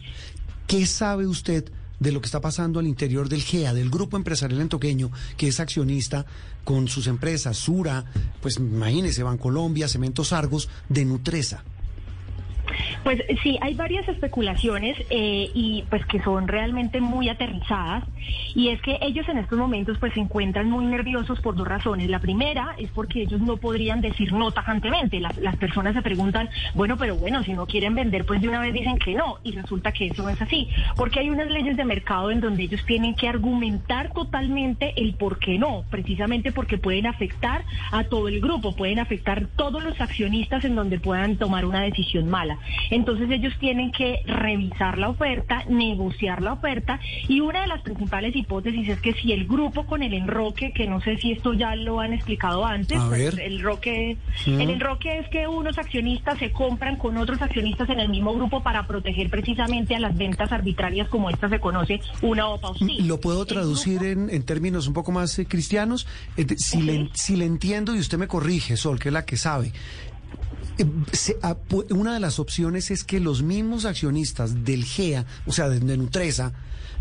¿Qué 0.66 0.84
sabe 0.84 1.26
usted 1.26 1.64
de 1.98 2.12
lo 2.12 2.20
que 2.20 2.26
está 2.26 2.42
pasando 2.42 2.78
al 2.78 2.86
interior 2.86 3.30
del 3.30 3.42
GEA, 3.42 3.72
del 3.72 3.88
Grupo 3.88 4.18
Empresarial 4.18 4.60
Antoqueño, 4.60 5.10
que 5.38 5.48
es 5.48 5.60
accionista 5.60 6.26
con 6.62 6.88
sus 6.88 7.06
empresas, 7.06 7.56
Sura, 7.56 8.04
pues 8.42 8.58
imagínese, 8.58 9.22
Bancolombia, 9.22 9.88
Cementos 9.88 10.34
Argos, 10.34 10.68
de 10.90 11.06
Nutresa? 11.06 11.64
Pues 13.04 13.22
sí, 13.42 13.58
hay 13.60 13.74
varias 13.74 14.08
especulaciones 14.08 14.96
eh, 15.10 15.50
y 15.54 15.84
pues 15.90 16.04
que 16.06 16.20
son 16.22 16.48
realmente 16.48 17.00
muy 17.00 17.28
aterrizadas 17.28 18.04
y 18.54 18.68
es 18.68 18.80
que 18.82 18.98
ellos 19.00 19.28
en 19.28 19.38
estos 19.38 19.58
momentos 19.58 19.98
pues 19.98 20.12
se 20.14 20.20
encuentran 20.20 20.68
muy 20.70 20.84
nerviosos 20.84 21.40
por 21.40 21.56
dos 21.56 21.66
razones. 21.66 22.08
La 22.08 22.18
primera 22.18 22.74
es 22.78 22.90
porque 22.90 23.22
ellos 23.22 23.40
no 23.40 23.56
podrían 23.56 24.00
decir 24.00 24.32
no 24.32 24.50
tajantemente. 24.50 25.20
Las, 25.20 25.36
las 25.38 25.56
personas 25.56 25.94
se 25.94 26.02
preguntan, 26.02 26.48
bueno, 26.74 26.96
pero 26.96 27.16
bueno, 27.16 27.42
si 27.42 27.52
no 27.52 27.66
quieren 27.66 27.94
vender 27.94 28.24
pues 28.24 28.40
de 28.40 28.48
una 28.48 28.60
vez 28.60 28.72
dicen 28.72 28.98
que 28.98 29.14
no 29.14 29.38
y 29.42 29.52
resulta 29.52 29.92
que 29.92 30.06
eso 30.06 30.22
no 30.22 30.28
es 30.28 30.40
así 30.40 30.68
porque 30.96 31.20
hay 31.20 31.30
unas 31.30 31.48
leyes 31.48 31.76
de 31.76 31.84
mercado 31.84 32.30
en 32.30 32.40
donde 32.40 32.64
ellos 32.64 32.84
tienen 32.84 33.14
que 33.14 33.28
argumentar 33.28 34.12
totalmente 34.12 34.94
el 34.96 35.14
por 35.14 35.38
qué 35.38 35.58
no, 35.58 35.84
precisamente 35.90 36.52
porque 36.52 36.78
pueden 36.78 37.06
afectar 37.06 37.64
a 37.92 38.04
todo 38.04 38.28
el 38.28 38.40
grupo, 38.40 38.74
pueden 38.74 38.98
afectar 38.98 39.46
todos 39.56 39.82
los 39.82 40.00
accionistas 40.00 40.64
en 40.64 40.74
donde 40.74 40.98
puedan 40.98 41.36
tomar 41.36 41.64
una 41.64 41.82
decisión 41.82 42.28
mala. 42.28 42.57
Entonces 42.90 43.30
ellos 43.30 43.52
tienen 43.58 43.92
que 43.92 44.20
revisar 44.26 44.98
la 44.98 45.08
oferta, 45.10 45.64
negociar 45.68 46.42
la 46.42 46.54
oferta 46.54 47.00
y 47.28 47.40
una 47.40 47.62
de 47.62 47.66
las 47.66 47.82
principales 47.82 48.34
hipótesis 48.34 48.88
es 48.88 49.00
que 49.00 49.12
si 49.14 49.32
el 49.32 49.46
grupo 49.46 49.86
con 49.86 50.02
el 50.02 50.14
enroque, 50.14 50.72
que 50.72 50.86
no 50.86 51.00
sé 51.00 51.16
si 51.18 51.32
esto 51.32 51.52
ya 51.52 51.74
lo 51.76 52.00
han 52.00 52.12
explicado 52.12 52.64
antes, 52.64 53.00
pues, 53.08 53.34
el 53.38 53.54
enroque, 53.58 54.16
Mm. 54.46 54.60
el 54.60 54.70
enroque 54.70 55.18
es 55.18 55.28
que 55.28 55.46
unos 55.46 55.78
accionistas 55.78 56.38
se 56.38 56.52
compran 56.52 56.96
con 56.96 57.16
otros 57.16 57.40
accionistas 57.42 57.88
en 57.90 58.00
el 58.00 58.08
mismo 58.08 58.34
grupo 58.34 58.62
para 58.62 58.86
proteger 58.86 59.30
precisamente 59.30 59.94
a 59.94 59.98
las 60.00 60.16
ventas 60.16 60.52
arbitrarias 60.52 61.08
como 61.08 61.30
esta 61.30 61.48
se 61.48 61.60
conoce 61.60 62.00
una 62.22 62.48
OPA 62.48 62.70
hostil. 62.70 63.06
¿Lo 63.06 63.20
puedo 63.20 63.44
traducir 63.44 64.02
en, 64.04 64.30
en 64.30 64.42
términos 64.44 64.86
un 64.86 64.94
poco 64.94 65.12
más 65.12 65.38
eh, 65.38 65.46
cristianos? 65.46 66.06
Eh, 66.36 66.46
si, 66.56 66.82
le, 66.82 67.08
si 67.14 67.36
le 67.36 67.44
entiendo 67.44 67.94
y 67.94 67.98
usted 67.98 68.18
me 68.18 68.26
corrige, 68.28 68.76
Sol, 68.76 68.98
que 68.98 69.08
es 69.08 69.12
la 69.12 69.24
que 69.24 69.36
sabe. 69.36 69.72
Una 71.90 72.14
de 72.14 72.20
las 72.20 72.38
opciones 72.38 72.90
es 72.90 73.04
que 73.04 73.20
los 73.20 73.42
mismos 73.42 73.84
accionistas 73.84 74.64
del 74.64 74.84
GEA, 74.84 75.26
o 75.46 75.52
sea, 75.52 75.68
de, 75.68 75.96
Nutresa, 75.96 76.52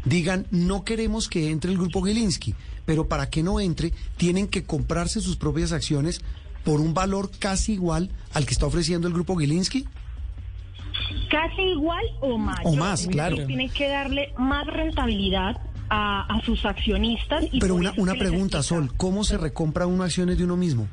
digan, 0.05 0.47
no 0.51 0.83
queremos 0.83 1.27
que 1.27 1.51
entre 1.51 1.71
el 1.71 1.77
grupo 1.77 2.01
Gilinski, 2.01 2.55
pero 2.85 3.07
para 3.07 3.29
que 3.29 3.43
no 3.43 3.59
entre, 3.59 3.93
tienen 4.17 4.47
que 4.47 4.63
comprarse 4.63 5.21
sus 5.21 5.35
propias 5.35 5.71
acciones 5.71 6.21
por 6.63 6.81
un 6.81 6.93
valor 6.93 7.29
casi 7.39 7.73
igual 7.73 8.09
al 8.33 8.45
que 8.45 8.53
está 8.53 8.65
ofreciendo 8.65 9.07
el 9.07 9.13
grupo 9.13 9.35
Gilinski. 9.35 9.85
Casi 11.29 11.61
igual 11.61 12.03
o 12.21 12.37
más. 12.37 12.59
O 12.63 12.75
más, 12.75 13.07
claro. 13.07 13.45
Tienen 13.45 13.69
que 13.69 13.87
darle 13.87 14.33
más 14.37 14.65
rentabilidad 14.65 15.61
a, 15.89 16.21
a 16.21 16.41
sus 16.41 16.65
accionistas. 16.65 17.45
Y 17.51 17.59
Pero 17.59 17.75
una, 17.75 17.93
una 17.97 18.15
pregunta. 18.15 18.63
Sol, 18.63 18.91
¿cómo 18.97 19.23
se 19.23 19.37
recompra 19.37 19.85
uno 19.85 20.03
acciones 20.03 20.37
de 20.37 20.45
uno 20.45 20.57
mismo? 20.57 20.87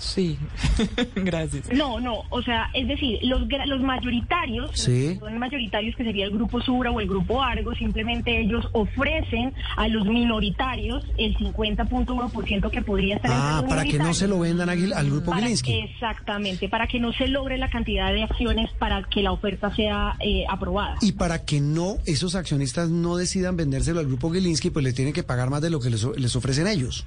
Sí, 0.00 0.38
gracias. 1.14 1.70
No, 1.72 2.00
no, 2.00 2.24
o 2.30 2.42
sea, 2.42 2.70
es 2.74 2.88
decir, 2.88 3.18
los, 3.22 3.42
los 3.66 3.80
mayoritarios, 3.82 4.70
son 4.80 5.38
mayoritarios 5.38 5.94
que 5.94 6.04
sería 6.04 6.24
el 6.24 6.32
grupo 6.32 6.60
Sura 6.60 6.90
o 6.90 7.00
el 7.00 7.08
grupo 7.08 7.42
Argo, 7.42 7.74
simplemente 7.74 8.40
ellos 8.40 8.66
ofrecen 8.72 9.52
a 9.76 9.88
los 9.88 10.06
minoritarios 10.06 11.04
el 11.18 11.36
50.1% 11.36 12.70
que 12.70 12.82
podría 12.82 13.16
estar 13.16 13.30
Ah, 13.32 13.64
para 13.68 13.84
que 13.84 13.98
no 13.98 14.14
se 14.14 14.26
lo 14.26 14.38
vendan 14.40 14.68
al 14.68 15.10
grupo 15.10 15.32
Gilinski. 15.32 15.80
Exactamente, 15.80 16.68
para 16.68 16.86
que 16.86 16.98
no 16.98 17.12
se 17.12 17.28
logre 17.28 17.58
la 17.58 17.68
cantidad 17.68 18.12
de 18.12 18.22
acciones 18.22 18.70
para 18.78 19.02
que 19.04 19.22
la 19.22 19.32
oferta 19.32 19.74
sea 19.74 20.16
eh, 20.20 20.44
aprobada. 20.48 20.96
Y 21.02 21.12
para 21.12 21.44
que 21.44 21.60
no, 21.60 21.98
esos 22.06 22.34
accionistas 22.34 22.88
no 22.88 23.16
decidan 23.16 23.56
vendérselo 23.56 24.00
al 24.00 24.06
grupo 24.06 24.30
Gilinski, 24.30 24.70
pues 24.70 24.84
le 24.84 24.92
tienen 24.92 25.12
que 25.12 25.22
pagar 25.22 25.50
más 25.50 25.60
de 25.60 25.70
lo 25.70 25.80
que 25.80 25.90
les, 25.90 26.04
les 26.16 26.36
ofrecen 26.36 26.66
ellos. 26.66 27.04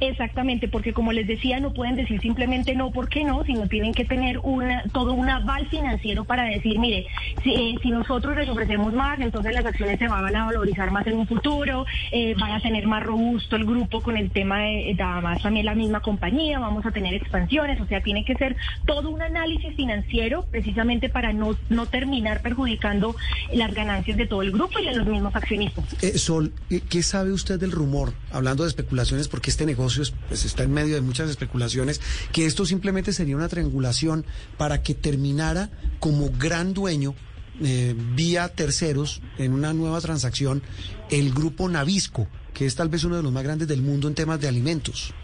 Exactamente, 0.00 0.68
porque 0.68 0.92
como 0.92 1.12
les 1.12 1.26
decía, 1.26 1.60
no 1.60 1.72
pueden 1.72 1.96
decir 1.96 2.20
simplemente 2.20 2.74
no 2.74 2.90
porque 2.90 3.24
no, 3.24 3.44
sino 3.44 3.68
tienen 3.68 3.94
que 3.94 4.04
tener 4.04 4.38
una, 4.40 4.82
todo 4.92 5.12
un 5.12 5.28
aval 5.28 5.66
financiero 5.68 6.24
para 6.24 6.44
decir, 6.44 6.78
mire, 6.78 7.06
si, 7.42 7.54
eh, 7.54 7.74
si 7.82 7.90
nosotros 7.90 8.36
les 8.36 8.48
ofrecemos 8.48 8.92
más, 8.92 9.20
entonces 9.20 9.54
las 9.54 9.64
acciones 9.64 9.98
se 9.98 10.08
van 10.08 10.34
a 10.34 10.46
valorizar 10.46 10.90
más 10.90 11.06
en 11.06 11.18
un 11.18 11.26
futuro, 11.26 11.86
eh, 12.10 12.34
van 12.38 12.52
a 12.52 12.60
tener 12.60 12.86
más 12.86 13.02
robusto 13.02 13.56
el 13.56 13.64
grupo 13.64 14.02
con 14.02 14.16
el 14.16 14.30
tema 14.30 14.60
de, 14.60 14.96
además 14.98 15.42
también 15.42 15.66
la 15.66 15.74
misma 15.74 16.00
compañía, 16.00 16.58
vamos 16.58 16.84
a 16.86 16.90
tener 16.90 17.14
expansiones, 17.14 17.80
o 17.80 17.86
sea, 17.86 18.02
tiene 18.02 18.24
que 18.24 18.34
ser 18.34 18.56
todo 18.86 19.10
un 19.10 19.22
análisis 19.22 19.74
financiero 19.76 20.44
precisamente 20.50 21.08
para 21.08 21.32
no, 21.32 21.56
no 21.68 21.86
terminar 21.86 22.42
perjudicando 22.42 23.14
las 23.52 23.72
ganancias 23.72 24.16
de 24.16 24.26
todo 24.26 24.42
el 24.42 24.50
grupo 24.50 24.78
y 24.80 24.86
de 24.86 24.96
los 24.96 25.06
mismos 25.06 25.34
accionistas. 25.34 25.84
Eh, 26.02 26.18
Sol, 26.18 26.52
¿qué 26.88 27.02
sabe 27.02 27.32
usted 27.32 27.60
del 27.60 27.70
rumor, 27.70 28.12
hablando 28.32 28.64
de 28.64 28.70
especulaciones, 28.70 29.28
porque 29.28 29.50
este 29.50 29.64
negocio 29.64 29.83
pues 30.28 30.44
está 30.44 30.62
en 30.62 30.72
medio 30.72 30.94
de 30.94 31.00
muchas 31.00 31.30
especulaciones, 31.30 32.00
que 32.32 32.46
esto 32.46 32.66
simplemente 32.66 33.12
sería 33.12 33.36
una 33.36 33.48
triangulación 33.48 34.24
para 34.56 34.82
que 34.82 34.94
terminara 34.94 35.70
como 36.00 36.30
gran 36.30 36.74
dueño 36.74 37.14
eh, 37.60 37.94
vía 38.14 38.48
terceros 38.48 39.22
en 39.38 39.52
una 39.52 39.72
nueva 39.72 40.00
transacción 40.00 40.62
el 41.10 41.32
grupo 41.32 41.68
Navisco, 41.68 42.26
que 42.52 42.66
es 42.66 42.74
tal 42.74 42.88
vez 42.88 43.04
uno 43.04 43.16
de 43.16 43.22
los 43.22 43.32
más 43.32 43.44
grandes 43.44 43.68
del 43.68 43.82
mundo 43.82 44.08
en 44.08 44.14
temas 44.14 44.40
de 44.40 44.48
alimentos. 44.48 45.14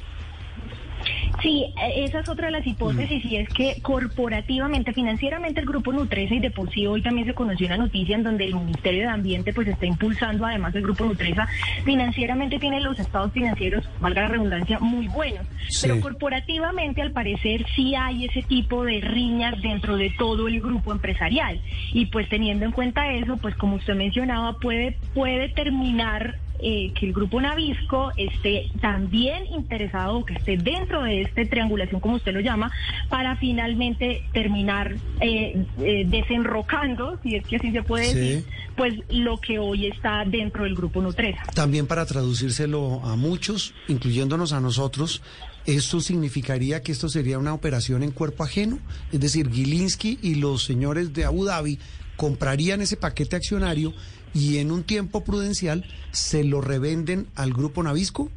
Sí, 1.43 1.66
e, 1.77 2.05
esa 2.05 2.20
es 2.20 2.28
otra 2.28 2.47
de 2.47 2.52
las 2.52 2.66
hipótesis 2.66 3.24
y 3.24 3.36
es 3.36 3.48
que 3.48 3.77
corporativamente, 3.82 4.93
financieramente 4.93 5.61
el 5.61 5.66
grupo 5.66 5.93
Nutresa 5.93 6.35
y 6.35 6.40
de 6.40 6.51
por 6.51 6.70
sí 6.70 6.86
hoy 6.86 7.02
también 7.02 7.27
se 7.27 7.35
conoció 7.35 7.66
una 7.66 7.78
noticia 7.78 8.16
en 8.16 8.23
donde 8.23 8.44
el 8.44 8.55
Ministerio 8.55 9.02
de 9.02 9.09
Ambiente 9.09 9.52
pues 9.52 9.69
está 9.69 9.86
impulsando 9.86 10.44
además 10.44 10.73
del 10.73 10.82
grupo 10.82 11.05
Nutresa, 11.05 11.48
financieramente 11.85 12.59
tiene 12.59 12.81
los 12.81 12.98
estados 12.98 13.32
financieros, 13.32 13.89
valga 14.01 14.23
la 14.23 14.28
redundancia, 14.28 14.78
muy 14.81 15.09
buenos, 15.09 15.47
pero 15.81 16.01
corporativamente 16.01 17.02
al 17.02 17.12
parecer 17.12 17.65
sí 17.74 17.94
hay 17.94 18.27
ese 18.27 18.43
tipo 18.43 18.85
de 18.85 19.01
riñas 19.01 19.61
dentro 19.62 19.97
de 19.97 20.11
todo 20.19 20.48
el 20.48 20.61
grupo 20.61 20.93
empresarial. 20.93 21.61
Y 21.93 22.07
pues 22.07 22.28
teniendo 22.28 22.65
en 22.65 22.73
cuenta 22.73 23.12
eso, 23.12 23.36
pues 23.36 23.55
como 23.57 23.77
usted 23.77 23.94
mencionaba, 23.94 24.55
puede, 24.55 24.97
puede 25.15 25.48
terminar 25.48 26.36
eh, 26.62 26.92
que 26.94 27.06
el 27.06 27.12
grupo 27.12 27.40
Navisco 27.40 28.12
esté 28.16 28.70
también 28.80 29.46
interesado 29.46 30.18
o 30.18 30.24
que 30.24 30.34
esté 30.34 30.56
dentro 30.56 31.02
de 31.02 31.22
esta 31.22 31.44
triangulación, 31.44 32.00
como 32.00 32.16
usted 32.16 32.32
lo 32.32 32.40
llama, 32.40 32.70
para 33.08 33.36
finalmente 33.36 34.22
terminar 34.32 34.96
eh, 35.20 35.64
eh, 35.78 36.04
desenrocando, 36.06 37.18
si 37.22 37.36
es 37.36 37.46
que 37.46 37.56
así 37.56 37.72
se 37.72 37.82
puede 37.82 38.14
decir, 38.14 38.44
pues 38.76 38.94
lo 39.10 39.38
que 39.38 39.58
hoy 39.58 39.86
está 39.86 40.24
dentro 40.24 40.64
del 40.64 40.74
grupo 40.74 41.00
Nutresa. 41.00 41.42
También 41.54 41.86
para 41.86 42.06
traducírselo 42.06 43.00
a 43.04 43.16
muchos, 43.16 43.74
incluyéndonos 43.88 44.52
a 44.52 44.60
nosotros, 44.60 45.22
¿Esto 45.66 46.00
significaría 46.00 46.82
que 46.82 46.90
esto 46.90 47.10
sería 47.10 47.38
una 47.38 47.52
operación 47.52 48.02
en 48.02 48.12
cuerpo 48.12 48.44
ajeno? 48.44 48.78
Es 49.12 49.20
decir, 49.20 49.50
Gilinski 49.50 50.18
y 50.22 50.36
los 50.36 50.64
señores 50.64 51.12
de 51.12 51.26
Abu 51.26 51.44
Dhabi 51.44 51.78
comprarían 52.16 52.80
ese 52.80 52.96
paquete 52.96 53.36
accionario 53.36 53.92
y 54.35 54.59
en 54.59 54.70
un 54.70 54.82
tiempo 54.82 55.24
prudencial 55.24 55.85
se 56.12 56.44
lo 56.44 56.61
revenden 56.61 57.27
al 57.35 57.52
grupo 57.52 57.82
Navisco? 57.82 58.31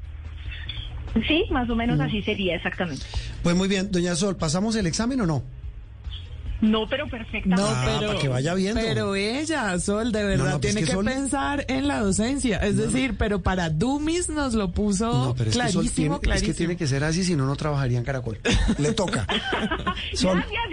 Sí, 1.27 1.45
más 1.51 1.69
o 1.69 1.75
menos 1.75 1.99
así 1.99 2.21
sería 2.23 2.55
exactamente. 2.55 3.05
Pues 3.43 3.55
muy 3.55 3.67
bien, 3.67 3.91
doña 3.91 4.15
Sol, 4.15 4.35
¿pasamos 4.35 4.75
el 4.75 4.87
examen 4.87 5.21
o 5.21 5.27
no? 5.27 5.43
No, 6.63 6.87
pero 6.87 7.09
perfectamente. 7.09 7.61
No, 7.61 7.67
ah, 7.67 7.83
pero, 7.85 8.07
para 8.07 8.19
que 8.19 8.27
vaya 8.29 8.53
viendo. 8.53 8.79
Pero 8.79 9.15
ella, 9.15 9.77
Sol, 9.79 10.13
de 10.13 10.23
verdad, 10.23 10.61
pues 10.61 10.73
tiene 10.73 10.87
que, 10.87 10.95
pensar 10.95 11.65
en 11.67 11.89
la 11.89 11.99
docencia. 11.99 12.57
Es 12.59 12.77
decir, 12.77 13.15
pero 13.17 13.41
para 13.41 13.69
Dummies 13.69 14.29
nos 14.29 14.53
lo 14.53 14.71
puso 14.71 15.35
clarísimo, 15.51 16.21
es 16.23 16.41
que, 16.41 16.53
tiene, 16.53 16.77
que 16.77 16.87
ser 16.87 17.03
así, 17.03 17.25
si 17.25 17.35
no, 17.35 17.45
no 17.45 17.57
trabajaría 17.57 17.97
en 17.97 18.05
Caracol. 18.05 18.39
Le 18.77 18.93
toca. 18.93 19.27
Gracias, 20.11 20.72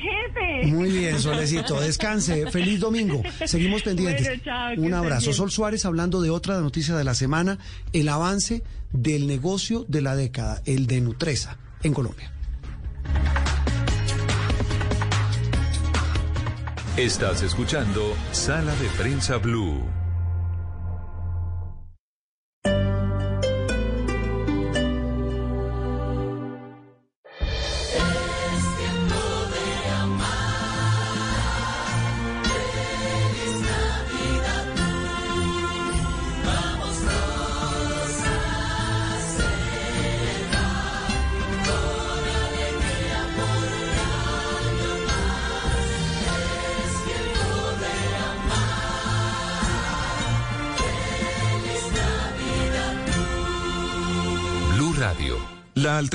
Muy 0.64 0.90
bien, 0.90 1.18
Solecito. 1.20 1.80
Descanse. 1.80 2.50
Feliz 2.50 2.80
domingo. 2.80 3.22
Seguimos 3.46 3.82
pendientes. 3.82 4.40
Un 4.76 4.94
abrazo. 4.94 5.32
Sol 5.32 5.50
Suárez 5.50 5.84
hablando 5.84 6.20
de 6.20 6.30
otra 6.30 6.60
noticia 6.60 6.96
de 6.96 7.04
la 7.04 7.14
semana, 7.14 7.58
el 7.92 8.08
avance 8.08 8.62
del 8.92 9.26
negocio 9.26 9.84
de 9.88 10.02
la 10.02 10.16
década, 10.16 10.62
el 10.66 10.86
de 10.86 11.00
Nutresa, 11.00 11.58
en 11.82 11.94
Colombia. 11.94 12.32
Estás 16.96 17.42
escuchando 17.42 18.14
Sala 18.32 18.74
de 18.76 18.88
Prensa 18.98 19.38
Blue. 19.38 19.99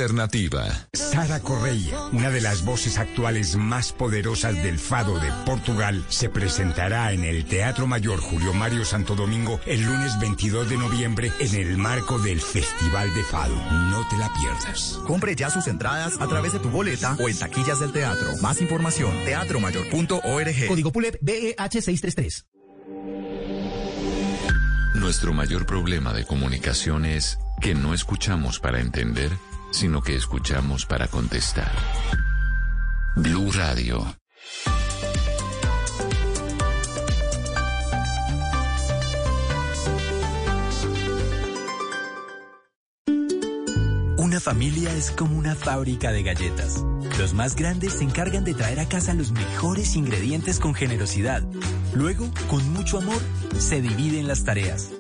Alternativa. 0.06 0.88
Sara 0.94 1.40
Correia, 1.40 2.00
una 2.12 2.30
de 2.30 2.40
las 2.40 2.64
voces 2.64 3.00
actuales 3.00 3.56
más 3.56 3.92
poderosas 3.92 4.54
del 4.62 4.78
fado 4.78 5.20
de 5.20 5.32
Portugal, 5.46 6.06
se 6.10 6.30
presentará 6.30 7.12
en 7.12 7.24
el 7.24 7.46
Teatro 7.46 7.88
Mayor 7.88 8.20
Julio 8.20 8.54
Mario 8.54 8.86
Santo 8.86 9.16
Domingo 9.16 9.60
el 9.66 9.82
lunes 9.82 10.20
22 10.20 10.70
de 10.70 10.78
noviembre 10.78 11.32
en 11.40 11.56
el 11.56 11.78
marco 11.78 12.20
del 12.20 12.40
Festival 12.40 13.14
de 13.16 13.24
Fado. 13.24 13.56
No 13.56 14.08
te 14.08 14.18
la 14.18 14.32
pierdas. 14.34 15.00
Compre 15.08 15.36
ya 15.36 15.50
sus 15.50 15.68
entradas 15.68 16.22
a 16.22 16.28
través 16.28 16.54
de 16.54 16.60
tu 16.60 16.70
boleta 16.70 17.18
o 17.20 17.28
en 17.28 17.38
taquillas 17.38 17.80
del 17.80 17.92
teatro. 17.92 18.28
Más 18.42 18.62
información, 18.62 19.12
teatromayor.org. 19.26 20.68
Código 20.68 20.92
PULEP 20.92 21.18
BEH 21.22 21.82
633. 21.82 22.46
Nuestro 24.94 25.34
mayor 25.34 25.66
problema 25.66 26.14
de 26.14 26.26
comunicación 26.26 27.06
es 27.06 27.40
que 27.60 27.74
no 27.74 27.94
escuchamos 27.94 28.60
para 28.60 28.80
entender 28.80 29.32
sino 29.76 30.02
que 30.02 30.16
escuchamos 30.16 30.86
para 30.86 31.08
contestar. 31.08 31.72
Blue 33.18 33.52
Radio. 33.52 34.16
Una 44.18 44.40
familia 44.40 44.94
es 44.94 45.12
como 45.12 45.38
una 45.38 45.56
fábrica 45.56 46.12
de 46.14 46.24
galletas. 46.24 46.84
Los 47.20 47.34
más 47.34 47.56
grandes 47.56 47.94
se 47.94 48.06
encargan 48.06 48.46
de 48.46 48.54
traer 48.54 48.80
a 48.80 48.88
casa 48.88 49.14
los 49.14 49.34
mejores 49.34 49.98
ingredientes 49.98 50.60
con 50.60 50.74
generosidad. 50.74 51.44
Luego, 51.94 52.32
con 52.50 52.68
mucho 52.72 52.98
amor, 52.98 53.22
se 53.58 53.82
dividen 53.82 54.28
las 54.28 54.46
tareas. 54.46 54.92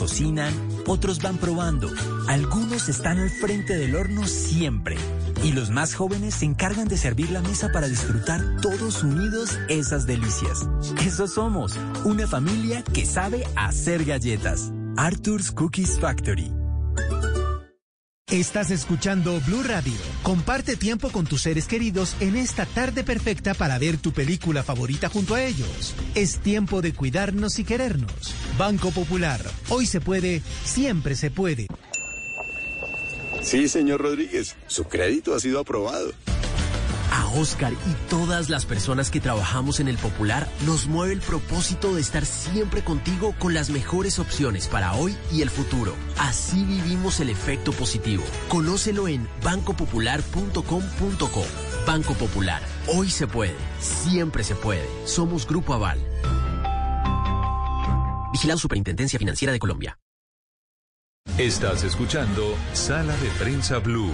Cocinan, 0.00 0.54
otros 0.86 1.20
van 1.20 1.36
probando, 1.36 1.90
algunos 2.26 2.88
están 2.88 3.18
al 3.18 3.28
frente 3.28 3.76
del 3.76 3.94
horno 3.94 4.26
siempre. 4.26 4.96
Y 5.44 5.52
los 5.52 5.68
más 5.68 5.94
jóvenes 5.94 6.36
se 6.36 6.46
encargan 6.46 6.88
de 6.88 6.96
servir 6.96 7.30
la 7.30 7.42
mesa 7.42 7.70
para 7.70 7.86
disfrutar 7.86 8.40
todos 8.62 9.02
unidos 9.02 9.58
esas 9.68 10.06
delicias. 10.06 10.66
Eso 11.04 11.28
somos, 11.28 11.78
una 12.06 12.26
familia 12.26 12.82
que 12.82 13.04
sabe 13.04 13.44
hacer 13.56 14.06
galletas. 14.06 14.72
Arthur's 14.96 15.52
Cookies 15.52 16.00
Factory. 16.00 16.59
Estás 18.30 18.70
escuchando 18.70 19.40
Blue 19.44 19.64
Radio. 19.64 19.92
Comparte 20.22 20.76
tiempo 20.76 21.10
con 21.10 21.26
tus 21.26 21.42
seres 21.42 21.66
queridos 21.66 22.14
en 22.20 22.36
esta 22.36 22.64
tarde 22.64 23.02
perfecta 23.02 23.54
para 23.54 23.76
ver 23.76 23.96
tu 23.96 24.12
película 24.12 24.62
favorita 24.62 25.08
junto 25.08 25.34
a 25.34 25.42
ellos. 25.42 25.96
Es 26.14 26.38
tiempo 26.38 26.80
de 26.80 26.94
cuidarnos 26.94 27.58
y 27.58 27.64
querernos. 27.64 28.32
Banco 28.56 28.92
Popular. 28.92 29.40
Hoy 29.68 29.84
se 29.84 30.00
puede, 30.00 30.42
siempre 30.64 31.16
se 31.16 31.32
puede. 31.32 31.66
Sí, 33.42 33.66
señor 33.66 34.00
Rodríguez, 34.00 34.54
su 34.68 34.84
crédito 34.84 35.34
ha 35.34 35.40
sido 35.40 35.58
aprobado. 35.58 36.12
A 37.10 37.26
Oscar 37.28 37.72
y 37.72 38.08
todas 38.08 38.50
las 38.50 38.66
personas 38.66 39.10
que 39.10 39.20
trabajamos 39.20 39.80
en 39.80 39.88
el 39.88 39.98
Popular 39.98 40.48
nos 40.64 40.86
mueve 40.86 41.14
el 41.14 41.20
propósito 41.20 41.94
de 41.94 42.00
estar 42.00 42.24
siempre 42.24 42.82
contigo 42.82 43.34
con 43.38 43.54
las 43.54 43.70
mejores 43.70 44.18
opciones 44.18 44.68
para 44.68 44.94
hoy 44.94 45.16
y 45.32 45.42
el 45.42 45.50
futuro. 45.50 45.94
Así 46.18 46.64
vivimos 46.64 47.20
el 47.20 47.30
efecto 47.30 47.72
positivo. 47.72 48.24
Conócelo 48.48 49.08
en 49.08 49.28
bancopopular.com.co. 49.42 51.44
Banco 51.86 52.14
Popular. 52.14 52.62
Hoy 52.86 53.10
se 53.10 53.26
puede. 53.26 53.56
Siempre 53.80 54.44
se 54.44 54.54
puede. 54.54 54.86
Somos 55.06 55.46
Grupo 55.46 55.74
Aval. 55.74 55.98
Vigilado 58.32 58.58
Superintendencia 58.58 59.18
Financiera 59.18 59.52
de 59.52 59.58
Colombia. 59.58 59.98
Estás 61.38 61.84
escuchando 61.84 62.56
Sala 62.72 63.16
de 63.16 63.28
Prensa 63.38 63.78
Blue. 63.78 64.12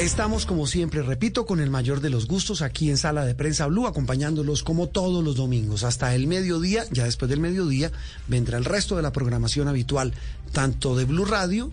Estamos 0.00 0.44
como 0.44 0.66
siempre, 0.66 1.02
repito, 1.02 1.46
con 1.46 1.60
el 1.60 1.70
mayor 1.70 2.00
de 2.00 2.10
los 2.10 2.26
gustos 2.26 2.62
aquí 2.62 2.90
en 2.90 2.96
Sala 2.96 3.24
de 3.24 3.36
Prensa 3.36 3.66
Blue, 3.68 3.86
acompañándolos 3.86 4.64
como 4.64 4.88
todos 4.88 5.22
los 5.22 5.36
domingos 5.36 5.84
hasta 5.84 6.14
el 6.16 6.26
mediodía. 6.26 6.84
Ya 6.90 7.04
después 7.04 7.28
del 7.28 7.38
mediodía 7.38 7.92
vendrá 8.26 8.58
el 8.58 8.64
resto 8.64 8.96
de 8.96 9.02
la 9.02 9.12
programación 9.12 9.68
habitual, 9.68 10.12
tanto 10.52 10.96
de 10.96 11.04
Blue 11.04 11.24
Radio 11.24 11.70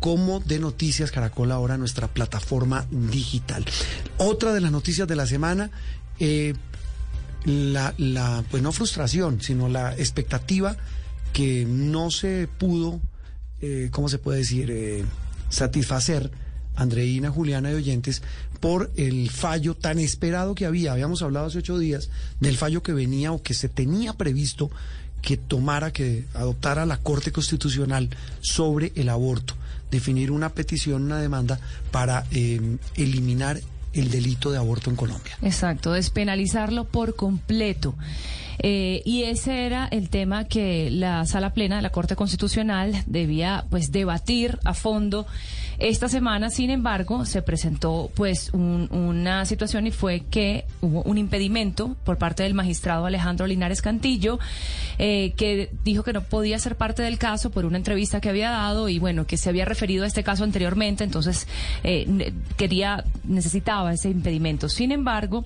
como 0.00 0.40
de 0.40 0.58
Noticias 0.58 1.12
Caracol 1.12 1.52
ahora 1.52 1.76
nuestra 1.76 2.08
plataforma 2.08 2.86
digital. 2.90 3.64
Otra 4.16 4.54
de 4.54 4.62
las 4.62 4.72
noticias 4.72 5.06
de 5.06 5.14
la 5.14 5.26
semana, 5.26 5.70
eh, 6.18 6.54
la, 7.44 8.44
pues 8.50 8.62
no 8.62 8.72
frustración, 8.72 9.42
sino 9.42 9.68
la 9.68 9.94
expectativa 9.94 10.76
que 11.34 11.66
no 11.66 12.10
se 12.10 12.48
pudo, 12.58 13.00
eh, 13.60 13.90
¿cómo 13.92 14.08
se 14.08 14.18
puede 14.18 14.38
decir?, 14.38 14.70
eh, 14.70 15.04
satisfacer 15.50 16.32
Andreina, 16.76 17.30
Juliana 17.30 17.70
y 17.70 17.74
oyentes, 17.74 18.22
por 18.60 18.90
el 18.96 19.30
fallo 19.30 19.74
tan 19.74 19.98
esperado 19.98 20.54
que 20.54 20.66
había. 20.66 20.92
Habíamos 20.92 21.22
hablado 21.22 21.46
hace 21.46 21.58
ocho 21.58 21.78
días 21.78 22.10
del 22.40 22.56
fallo 22.56 22.82
que 22.82 22.92
venía 22.92 23.32
o 23.32 23.42
que 23.42 23.54
se 23.54 23.68
tenía 23.68 24.12
previsto 24.12 24.70
que 25.20 25.36
tomara, 25.36 25.92
que 25.92 26.24
adoptara 26.34 26.84
la 26.84 26.98
Corte 26.98 27.32
Constitucional 27.32 28.10
sobre 28.40 28.92
el 28.96 29.08
aborto, 29.08 29.54
definir 29.90 30.30
una 30.30 30.50
petición, 30.50 31.04
una 31.04 31.18
demanda 31.18 31.60
para 31.90 32.26
eh, 32.32 32.60
eliminar 32.96 33.60
el 33.92 34.10
delito 34.10 34.50
de 34.50 34.58
aborto 34.58 34.90
en 34.90 34.96
Colombia. 34.96 35.38
Exacto, 35.42 35.92
despenalizarlo 35.92 36.84
por 36.84 37.14
completo. 37.14 37.94
Eh, 38.58 39.02
y 39.04 39.24
ese 39.24 39.66
era 39.66 39.86
el 39.86 40.08
tema 40.08 40.44
que 40.44 40.90
la 40.90 41.26
sala 41.26 41.52
plena 41.52 41.76
de 41.76 41.82
la 41.82 41.90
Corte 41.90 42.16
Constitucional 42.16 43.02
debía 43.06 43.64
pues 43.70 43.92
debatir 43.92 44.58
a 44.64 44.74
fondo 44.74 45.26
esta 45.82 46.08
semana. 46.08 46.50
Sin 46.50 46.70
embargo, 46.70 47.24
se 47.24 47.42
presentó 47.42 48.10
pues 48.14 48.50
una 48.52 49.44
situación 49.44 49.86
y 49.86 49.90
fue 49.90 50.22
que 50.30 50.64
hubo 50.80 51.02
un 51.02 51.18
impedimento 51.18 51.96
por 52.04 52.18
parte 52.18 52.44
del 52.44 52.54
magistrado 52.54 53.06
Alejandro 53.06 53.46
Linares 53.46 53.82
Cantillo 53.82 54.38
eh, 54.98 55.32
que 55.36 55.70
dijo 55.84 56.04
que 56.04 56.12
no 56.12 56.22
podía 56.22 56.58
ser 56.58 56.76
parte 56.76 57.02
del 57.02 57.18
caso 57.18 57.50
por 57.50 57.64
una 57.64 57.78
entrevista 57.78 58.20
que 58.20 58.28
había 58.28 58.50
dado 58.50 58.88
y 58.88 58.98
bueno 58.98 59.26
que 59.26 59.36
se 59.36 59.48
había 59.48 59.64
referido 59.64 60.04
a 60.04 60.06
este 60.06 60.22
caso 60.22 60.44
anteriormente, 60.44 61.02
entonces 61.02 61.48
eh, 61.82 62.32
quería 62.56 63.04
necesitaba 63.24 63.92
ese 63.92 64.10
impedimento. 64.10 64.68
Sin 64.68 64.92
embargo, 64.92 65.44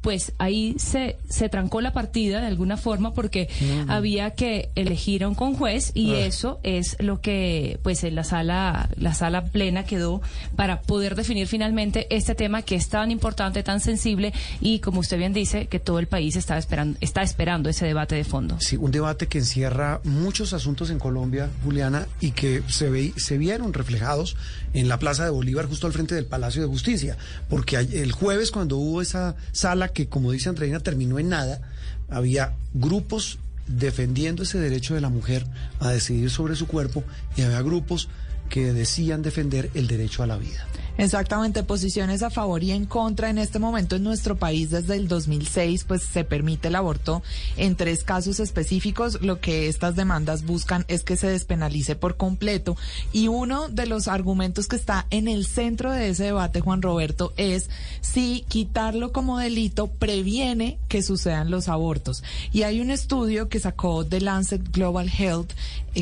pues 0.00 0.32
ahí 0.38 0.74
se 0.78 1.16
se 1.28 1.48
trancó 1.48 1.80
la 1.80 1.92
partida 1.92 2.40
de 2.40 2.46
alguna 2.46 2.76
forma 2.76 3.14
porque 3.14 3.48
había 3.88 4.32
que 4.32 4.70
elegir 4.74 5.24
a 5.24 5.28
un 5.28 5.34
conjuez 5.34 5.92
y 5.94 6.14
ah. 6.14 6.26
eso 6.26 6.60
es 6.62 6.96
lo 6.98 7.20
que 7.20 7.78
pues 7.82 8.02
en 8.04 8.14
la 8.14 8.24
sala 8.24 8.88
la 8.96 9.14
sala 9.14 9.35
plena 9.44 9.84
quedó 9.84 10.22
para 10.56 10.82
poder 10.82 11.14
definir 11.14 11.46
finalmente 11.46 12.06
este 12.10 12.34
tema 12.34 12.62
que 12.62 12.74
es 12.74 12.88
tan 12.88 13.10
importante, 13.10 13.62
tan 13.62 13.80
sensible 13.80 14.32
y 14.60 14.80
como 14.80 15.00
usted 15.00 15.18
bien 15.18 15.32
dice 15.32 15.66
que 15.66 15.78
todo 15.80 15.98
el 15.98 16.06
país 16.06 16.36
está 16.36 16.58
esperando 16.58 16.96
está 17.00 17.22
esperando 17.22 17.68
ese 17.68 17.86
debate 17.86 18.14
de 18.14 18.24
fondo. 18.24 18.56
Sí, 18.60 18.76
un 18.76 18.90
debate 18.90 19.26
que 19.26 19.38
encierra 19.38 20.00
muchos 20.04 20.52
asuntos 20.52 20.90
en 20.90 20.98
Colombia, 20.98 21.50
Juliana, 21.64 22.06
y 22.20 22.32
que 22.32 22.62
se 22.68 22.90
ve, 22.90 23.12
se 23.16 23.38
vieron 23.38 23.72
reflejados 23.72 24.36
en 24.72 24.88
la 24.88 24.98
Plaza 24.98 25.24
de 25.24 25.30
Bolívar 25.30 25.66
justo 25.66 25.86
al 25.86 25.92
frente 25.92 26.14
del 26.14 26.26
Palacio 26.26 26.62
de 26.62 26.68
Justicia, 26.68 27.16
porque 27.48 27.76
el 27.76 28.12
jueves 28.12 28.50
cuando 28.50 28.76
hubo 28.76 29.02
esa 29.02 29.36
sala 29.52 29.88
que 29.88 30.08
como 30.08 30.32
dice 30.32 30.48
Andreina 30.48 30.80
terminó 30.80 31.18
en 31.18 31.28
nada, 31.28 31.60
había 32.08 32.54
grupos 32.74 33.38
defendiendo 33.66 34.44
ese 34.44 34.58
derecho 34.58 34.94
de 34.94 35.00
la 35.00 35.08
mujer 35.08 35.44
a 35.80 35.90
decidir 35.90 36.30
sobre 36.30 36.54
su 36.54 36.66
cuerpo 36.66 37.02
y 37.36 37.42
había 37.42 37.62
grupos 37.62 38.08
que 38.48 38.72
decían 38.72 39.22
defender 39.22 39.70
el 39.74 39.86
derecho 39.86 40.22
a 40.22 40.26
la 40.26 40.36
vida. 40.36 40.66
Exactamente, 40.98 41.62
posiciones 41.62 42.22
a 42.22 42.30
favor 42.30 42.62
y 42.62 42.72
en 42.72 42.86
contra. 42.86 43.28
En 43.28 43.36
este 43.36 43.58
momento 43.58 43.96
en 43.96 44.02
nuestro 44.02 44.36
país, 44.36 44.70
desde 44.70 44.96
el 44.96 45.08
2006, 45.08 45.84
pues 45.84 46.02
se 46.02 46.24
permite 46.24 46.68
el 46.68 46.74
aborto 46.74 47.22
en 47.58 47.76
tres 47.76 48.02
casos 48.02 48.40
específicos. 48.40 49.20
Lo 49.20 49.38
que 49.38 49.68
estas 49.68 49.94
demandas 49.94 50.46
buscan 50.46 50.86
es 50.88 51.02
que 51.02 51.16
se 51.16 51.28
despenalice 51.28 51.96
por 51.96 52.16
completo. 52.16 52.78
Y 53.12 53.28
uno 53.28 53.68
de 53.68 53.86
los 53.86 54.08
argumentos 54.08 54.68
que 54.68 54.76
está 54.76 55.06
en 55.10 55.28
el 55.28 55.44
centro 55.44 55.92
de 55.92 56.08
ese 56.08 56.24
debate, 56.24 56.62
Juan 56.62 56.80
Roberto, 56.80 57.34
es 57.36 57.68
si 58.00 58.46
quitarlo 58.48 59.12
como 59.12 59.38
delito 59.38 59.88
previene 59.88 60.78
que 60.88 61.02
sucedan 61.02 61.50
los 61.50 61.68
abortos. 61.68 62.24
Y 62.52 62.62
hay 62.62 62.80
un 62.80 62.90
estudio 62.90 63.50
que 63.50 63.60
sacó 63.60 64.02
de 64.02 64.22
Lancet 64.22 64.72
Global 64.72 65.10
Health 65.10 65.52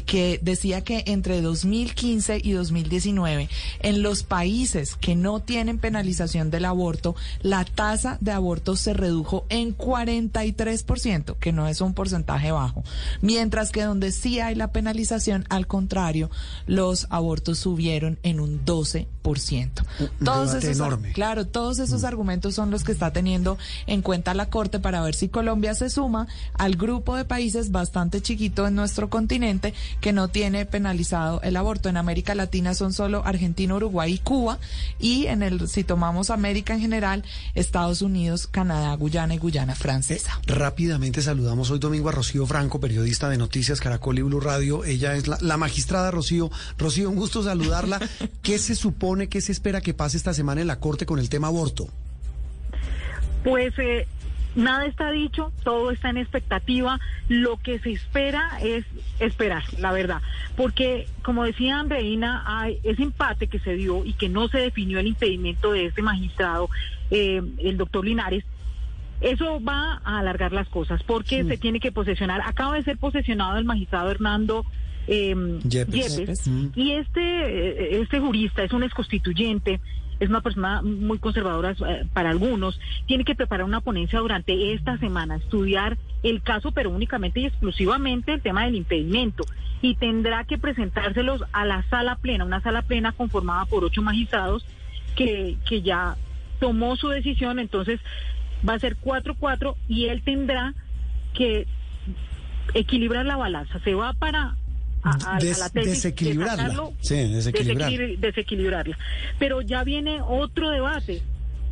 que 0.02 0.38
decía 0.42 0.82
que 0.82 1.04
entre 1.06 1.40
2015 1.40 2.40
y 2.42 2.52
2019, 2.52 3.48
en 3.80 4.02
los 4.02 4.22
países 4.22 4.96
que 4.96 5.14
no 5.14 5.40
tienen 5.40 5.78
penalización 5.78 6.50
del 6.50 6.64
aborto, 6.64 7.14
la 7.42 7.64
tasa 7.64 8.18
de 8.20 8.32
abortos 8.32 8.80
se 8.80 8.94
redujo 8.94 9.46
en 9.48 9.76
43%, 9.76 11.36
que 11.38 11.52
no 11.52 11.68
es 11.68 11.80
un 11.80 11.94
porcentaje 11.94 12.50
bajo. 12.52 12.84
Mientras 13.20 13.70
que 13.70 13.82
donde 13.82 14.12
sí 14.12 14.40
hay 14.40 14.54
la 14.54 14.72
penalización, 14.72 15.44
al 15.48 15.66
contrario, 15.66 16.30
los 16.66 17.06
abortos 17.10 17.58
subieron 17.58 18.18
en 18.22 18.40
un 18.40 18.64
12%. 18.64 19.06
todos 20.22 20.54
esos, 20.54 20.76
enorme. 20.76 21.12
Claro, 21.12 21.46
todos 21.46 21.78
esos 21.78 22.02
mm. 22.02 22.06
argumentos 22.06 22.54
son 22.54 22.70
los 22.70 22.84
que 22.84 22.92
está 22.92 23.12
teniendo 23.12 23.58
en 23.86 24.02
cuenta 24.02 24.34
la 24.34 24.50
Corte 24.50 24.80
para 24.80 25.02
ver 25.02 25.14
si 25.14 25.28
Colombia 25.28 25.74
se 25.74 25.90
suma 25.90 26.26
al 26.54 26.76
grupo 26.76 27.16
de 27.16 27.24
países 27.24 27.70
bastante 27.70 28.20
chiquito 28.20 28.66
en 28.66 28.74
nuestro 28.74 29.10
continente 29.10 29.74
que 30.00 30.12
no 30.12 30.28
tiene 30.28 30.66
penalizado 30.66 31.40
el 31.42 31.56
aborto. 31.56 31.88
En 31.88 31.96
América 31.96 32.34
Latina 32.34 32.74
son 32.74 32.92
solo 32.92 33.22
Argentina, 33.24 33.74
Uruguay 33.74 34.14
y 34.14 34.18
Cuba 34.18 34.58
y 34.98 35.26
en 35.26 35.42
el 35.42 35.68
si 35.68 35.84
tomamos 35.84 36.30
América 36.30 36.74
en 36.74 36.80
general, 36.80 37.24
Estados 37.54 38.02
Unidos, 38.02 38.46
Canadá, 38.46 38.94
Guyana 38.94 39.34
y 39.34 39.38
Guyana 39.38 39.74
francesa. 39.74 40.40
Eh, 40.46 40.52
rápidamente 40.52 41.22
saludamos 41.22 41.70
hoy 41.70 41.78
domingo 41.78 42.08
a 42.08 42.12
Rocío 42.12 42.46
Franco, 42.46 42.80
periodista 42.80 43.28
de 43.28 43.38
Noticias 43.38 43.80
Caracol 43.80 44.18
y 44.18 44.22
Blue 44.22 44.40
Radio. 44.40 44.84
Ella 44.84 45.14
es 45.14 45.28
la, 45.28 45.56
magistrada 45.56 46.10
Rocío. 46.10 46.50
Rocío, 46.78 47.10
un 47.10 47.16
gusto 47.16 47.42
saludarla. 47.42 48.00
¿Qué 48.42 48.58
se 48.58 48.74
supone, 48.74 49.28
qué 49.28 49.40
se 49.40 49.52
espera 49.52 49.80
que 49.80 49.94
pase 49.94 50.16
esta 50.16 50.34
semana 50.34 50.60
en 50.60 50.66
la 50.66 50.80
Corte 50.80 51.06
con 51.06 51.18
el 51.18 51.28
tema 51.28 51.48
aborto? 51.48 51.88
Pues 53.44 53.74
eh, 53.78 54.06
Nada 54.54 54.86
está 54.86 55.10
dicho, 55.10 55.52
todo 55.62 55.90
está 55.90 56.10
en 56.10 56.18
expectativa. 56.18 57.00
Lo 57.28 57.56
que 57.56 57.78
se 57.80 57.92
espera 57.92 58.58
es 58.62 58.84
esperar, 59.18 59.64
la 59.78 59.92
verdad. 59.92 60.22
Porque, 60.56 61.06
como 61.22 61.44
decía 61.44 61.78
Andreina, 61.78 62.44
hay 62.46 62.78
ese 62.84 63.02
empate 63.02 63.48
que 63.48 63.58
se 63.58 63.74
dio 63.74 64.04
y 64.04 64.12
que 64.12 64.28
no 64.28 64.48
se 64.48 64.58
definió 64.58 64.98
el 64.98 65.08
impedimento 65.08 65.72
de 65.72 65.86
este 65.86 66.02
magistrado, 66.02 66.70
eh, 67.10 67.42
el 67.58 67.76
doctor 67.76 68.04
Linares, 68.04 68.44
eso 69.20 69.62
va 69.62 70.00
a 70.04 70.18
alargar 70.18 70.52
las 70.52 70.68
cosas 70.68 71.02
porque 71.02 71.44
se 71.44 71.56
tiene 71.56 71.80
que 71.80 71.92
posesionar. 71.92 72.42
Acaba 72.44 72.74
de 72.74 72.82
ser 72.82 72.98
posesionado 72.98 73.56
el 73.56 73.64
magistrado 73.64 74.10
Hernando 74.10 74.64
eh, 75.06 75.34
Yepes, 75.64 76.48
y 76.74 76.92
este, 76.92 77.20
eh, 77.20 78.00
este 78.00 78.20
jurista 78.20 78.62
es 78.62 78.72
un 78.72 78.82
exconstituyente 78.82 79.80
es 80.24 80.30
una 80.30 80.40
persona 80.40 80.82
muy 80.82 81.18
conservadora 81.18 81.72
eh, 81.86 82.06
para 82.12 82.30
algunos, 82.30 82.80
tiene 83.06 83.24
que 83.24 83.34
preparar 83.34 83.64
una 83.64 83.80
ponencia 83.80 84.18
durante 84.18 84.72
esta 84.72 84.98
semana, 84.98 85.36
estudiar 85.36 85.96
el 86.22 86.42
caso, 86.42 86.72
pero 86.72 86.90
únicamente 86.90 87.40
y 87.40 87.46
exclusivamente 87.46 88.32
el 88.32 88.42
tema 88.42 88.64
del 88.64 88.74
impedimento. 88.74 89.44
Y 89.82 89.96
tendrá 89.96 90.44
que 90.44 90.58
presentárselos 90.58 91.44
a 91.52 91.64
la 91.64 91.82
sala 91.90 92.16
plena, 92.16 92.44
una 92.44 92.60
sala 92.60 92.82
plena 92.82 93.12
conformada 93.12 93.66
por 93.66 93.84
ocho 93.84 94.02
magistrados 94.02 94.64
que, 95.14 95.56
que 95.68 95.82
ya 95.82 96.16
tomó 96.58 96.96
su 96.96 97.08
decisión, 97.08 97.58
entonces 97.58 98.00
va 98.66 98.74
a 98.74 98.78
ser 98.78 98.96
4-4 98.96 99.74
y 99.88 100.06
él 100.06 100.22
tendrá 100.22 100.74
que 101.34 101.66
equilibrar 102.72 103.26
la 103.26 103.36
balanza. 103.36 103.78
Se 103.80 103.94
va 103.94 104.14
para 104.14 104.56
a, 105.04 105.38
la 105.40 105.68
tesis 105.70 105.90
desequilibrarla. 106.02 106.90
sí, 107.00 107.14
desequilibrarla. 107.14 108.16
desequilibrarla. 108.18 108.98
Pero 109.38 109.60
ya 109.62 109.84
viene 109.84 110.20
otro 110.22 110.70
debate 110.70 111.22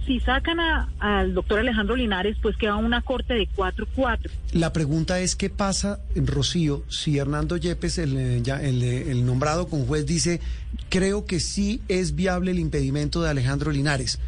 Si 0.05 0.19
sacan 0.19 0.59
a- 0.59 0.89
al 0.99 1.33
doctor 1.33 1.61
Alejandro 1.61 1.95
Linares, 1.95 2.37
pues 2.43 2.57
queda 2.57 2.75
una 2.75 3.03
corte 3.03 3.35
de 3.35 3.47
4-4. 3.55 4.33
La 4.53 4.73
pregunta 4.73 5.21
es 5.21 5.37
qué 5.37 5.49
pasa, 5.49 6.01
Rocío, 6.17 6.83
si 6.89 7.19
Hernando 7.19 7.57
Yepes, 7.57 7.99
el, 7.99 8.17
eh, 8.17 8.41
ya- 8.43 8.61
el, 8.61 8.83
eh, 8.83 9.13
el 9.13 9.25
nombrado 9.25 9.69
con 9.69 9.87
juez, 9.87 10.05
dice, 10.05 10.41
creo 10.89 11.25
que 11.25 11.39
sí 11.39 11.83
es 11.87 12.17
viable 12.17 12.51
el 12.51 12.59
impedimento 12.59 13.23
de 13.23 13.31
Alejandro 13.31 13.71
Linares. 13.71 14.19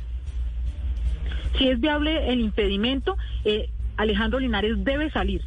Si 1.58 1.68
es 1.68 1.80
viable 1.80 2.32
el 2.32 2.38
impedimento, 2.40 3.16
eh, 3.44 3.68
Alejandro 3.96 4.38
Linares 4.38 4.76
debe 4.84 5.10
salir 5.10 5.42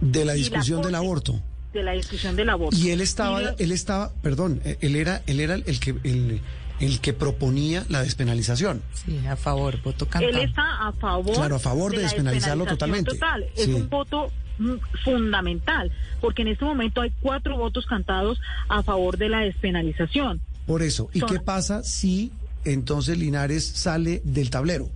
de 0.00 0.24
la 0.24 0.32
discusión 0.34 0.82
del 0.82 0.96
aborto. 0.96 1.40
De 1.74 1.82
la 1.82 1.92
discusión 1.92 2.36
del 2.36 2.48
aborto. 2.48 2.76
Y 2.78 2.90
él 2.90 3.00
estaba, 3.00 3.42
Y 3.42 3.62
él 3.62 3.72
estaba, 3.72 4.12
perdón, 4.22 4.60
eh, 4.64 4.78
él 4.80 4.96
era, 4.96 5.22
él 5.26 5.40
era 5.40 5.54
el 5.56 5.80
que, 5.80 5.90
el, 6.04 6.40
el 6.80 7.00
que 7.00 7.12
proponía 7.12 7.84
la 7.88 8.02
despenalización. 8.02 8.80
Sí, 8.94 9.18
a 9.26 9.36
favor, 9.36 9.82
voto 9.82 10.04
Él 10.06 10.10
cantante. 10.10 10.44
está 10.44 10.88
a 10.88 10.92
favor. 10.92 11.34
Claro, 11.34 11.56
a 11.56 11.58
favor 11.58 11.92
de 11.94 12.02
despenalizarlo 12.02 12.64
totalmente. 12.64 13.10
Total. 13.12 13.44
Es 13.56 13.64
Sí. 13.66 13.72
un 13.74 13.88
voto 13.90 14.30
mm, 14.58 14.74
fundamental, 15.04 15.90
porque 16.20 16.42
en 16.42 16.48
este 16.48 16.64
momento 16.64 17.00
hay 17.00 17.12
cuatro 17.20 17.56
votos 17.58 17.86
cantados 17.86 18.38
a 18.68 18.82
favor 18.82 19.18
de 19.18 19.28
la 19.28 19.40
despenalización. 19.40 20.40
Por 20.66 20.82
eso. 20.82 21.10
¿Y 21.12 21.20
Son- 21.20 21.28
qué 21.28 21.40
pasa 21.40 21.82
si 21.82 22.32
entonces 22.64 23.18
Linares 23.18 23.66
sale 23.66 24.22
del 24.24 24.48
tablero? 24.50 24.88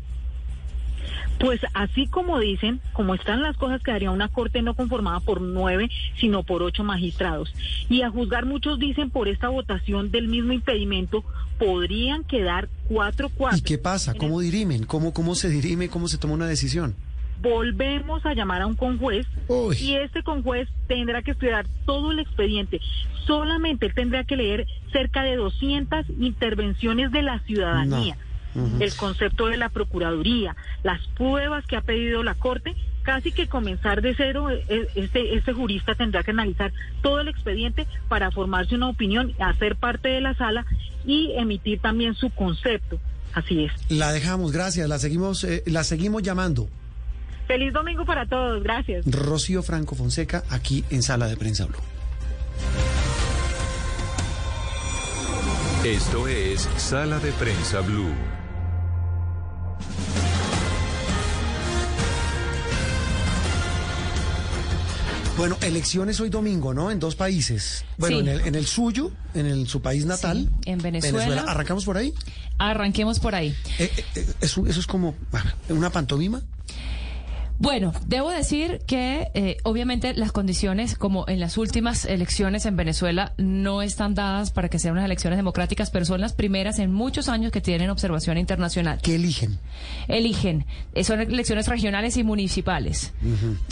Pues 1.38 1.60
así 1.74 2.06
como 2.06 2.38
dicen, 2.40 2.80
como 2.92 3.14
están 3.14 3.42
las 3.42 3.56
cosas, 3.56 3.82
quedaría 3.82 4.10
una 4.10 4.28
corte 4.28 4.62
no 4.62 4.74
conformada 4.74 5.20
por 5.20 5.40
nueve, 5.40 5.88
sino 6.18 6.42
por 6.42 6.62
ocho 6.62 6.84
magistrados. 6.84 7.54
Y 7.88 8.02
a 8.02 8.10
juzgar 8.10 8.44
muchos 8.44 8.78
dicen 8.78 9.10
por 9.10 9.28
esta 9.28 9.48
votación 9.48 10.10
del 10.10 10.28
mismo 10.28 10.52
impedimento, 10.52 11.24
podrían 11.58 12.24
quedar 12.24 12.68
cuatro 12.88 13.28
cuatro. 13.28 13.58
¿Y 13.58 13.62
qué 13.62 13.78
pasa? 13.78 14.14
¿Cómo 14.14 14.40
dirimen? 14.40 14.84
¿Cómo, 14.84 15.12
¿Cómo 15.12 15.34
se 15.34 15.48
dirime? 15.48 15.88
¿Cómo 15.88 16.08
se 16.08 16.18
toma 16.18 16.34
una 16.34 16.46
decisión? 16.46 16.94
volvemos 17.40 18.24
a 18.26 18.34
llamar 18.34 18.62
a 18.62 18.66
un 18.66 18.74
conjuez 18.74 19.26
y 19.80 19.94
este 19.94 20.22
conjuez 20.22 20.68
tendrá 20.86 21.22
que 21.22 21.32
estudiar 21.32 21.66
todo 21.86 22.12
el 22.12 22.18
expediente. 22.18 22.80
Solamente 23.26 23.86
él 23.86 23.94
tendrá 23.94 24.24
que 24.24 24.36
leer 24.36 24.66
cerca 24.92 25.22
de 25.22 25.36
200 25.36 26.06
intervenciones 26.18 27.12
de 27.12 27.22
la 27.22 27.38
ciudadanía, 27.40 28.16
El 28.80 28.94
concepto 28.94 29.46
de 29.46 29.56
la 29.56 29.68
Procuraduría, 29.68 30.56
las 30.82 31.00
pruebas 31.08 31.66
que 31.66 31.76
ha 31.76 31.80
pedido 31.80 32.22
la 32.22 32.34
Corte. 32.34 32.74
Casi 33.02 33.32
que 33.32 33.48
comenzar 33.48 34.02
de 34.02 34.14
cero, 34.14 34.50
eh, 34.50 34.86
este, 34.94 35.34
este 35.34 35.54
jurista 35.54 35.94
tendrá 35.94 36.22
que 36.22 36.32
analizar 36.32 36.72
todo 37.00 37.20
el 37.20 37.28
expediente 37.28 37.86
para 38.08 38.30
formarse 38.30 38.74
una 38.74 38.88
opinión, 38.88 39.32
hacer 39.38 39.76
parte 39.76 40.08
de 40.08 40.20
la 40.20 40.34
sala 40.34 40.66
y 41.06 41.32
emitir 41.36 41.80
también 41.80 42.14
su 42.14 42.28
concepto. 42.28 43.00
Así 43.32 43.64
es. 43.64 43.72
La 43.88 44.12
dejamos, 44.12 44.52
gracias. 44.52 44.88
La 44.88 44.98
seguimos, 44.98 45.42
eh, 45.44 45.62
la 45.66 45.84
seguimos 45.84 46.22
llamando. 46.22 46.68
Feliz 47.46 47.72
domingo 47.72 48.04
para 48.04 48.26
todos. 48.26 48.62
Gracias. 48.62 49.06
Rocío 49.06 49.62
Franco 49.62 49.94
Fonseca, 49.94 50.44
aquí 50.50 50.84
en 50.90 51.02
Sala 51.02 51.26
de 51.28 51.36
Prensa 51.36 51.64
Blue. 51.64 51.78
Esto 55.84 56.28
es 56.28 56.68
Sala 56.76 57.18
de 57.20 57.32
Prensa 57.32 57.80
Blue. 57.80 58.37
Bueno, 65.38 65.56
elecciones 65.62 66.18
hoy 66.18 66.30
domingo, 66.30 66.74
¿no? 66.74 66.90
En 66.90 66.98
dos 66.98 67.14
países. 67.14 67.84
Bueno, 67.96 68.16
Sí. 68.16 68.22
en, 68.22 68.28
el, 68.28 68.40
en 68.40 68.54
el 68.56 68.66
suyo, 68.66 69.12
en 69.34 69.46
el, 69.46 69.68
su 69.68 69.80
país 69.80 70.04
natal. 70.04 70.50
en 70.66 70.78
Venezuela. 70.78 71.44
¿Arrancamos 71.46 71.84
por 71.84 71.96
ahí? 71.96 72.12
Arranquemos 72.58 73.20
por 73.20 73.36
ahí. 73.36 73.54
Eh, 73.78 73.88
eh, 73.96 74.04
eh, 74.16 74.26
eso, 74.40 74.66
eso 74.66 74.80
es 74.80 74.86
como 74.88 75.14
una 75.68 75.90
pantomima. 75.90 76.42
Bueno, 77.58 77.92
debo 78.06 78.30
decir 78.30 78.80
que 78.86 79.30
eh, 79.34 79.56
obviamente 79.64 80.14
las 80.14 80.30
condiciones, 80.30 80.96
como 80.96 81.24
en 81.28 81.40
las 81.40 81.58
últimas 81.58 82.04
elecciones 82.04 82.66
en 82.66 82.76
Venezuela, 82.76 83.34
no 83.36 83.82
están 83.82 84.14
dadas 84.14 84.52
para 84.52 84.68
que 84.68 84.78
sean 84.78 84.92
unas 84.92 85.06
elecciones 85.06 85.38
democráticas, 85.38 85.90
pero 85.90 86.04
son 86.04 86.20
las 86.20 86.34
primeras 86.34 86.78
en 86.78 86.92
muchos 86.92 87.28
años 87.28 87.50
que 87.50 87.60
tienen 87.60 87.90
observación 87.90 88.38
internacional. 88.38 89.00
¿Qué 89.02 89.16
eligen? 89.16 89.58
Eligen. 90.06 90.66
Eh, 90.94 91.02
son 91.02 91.20
elecciones 91.20 91.66
regionales 91.66 92.16
y 92.16 92.22
municipales. 92.22 93.12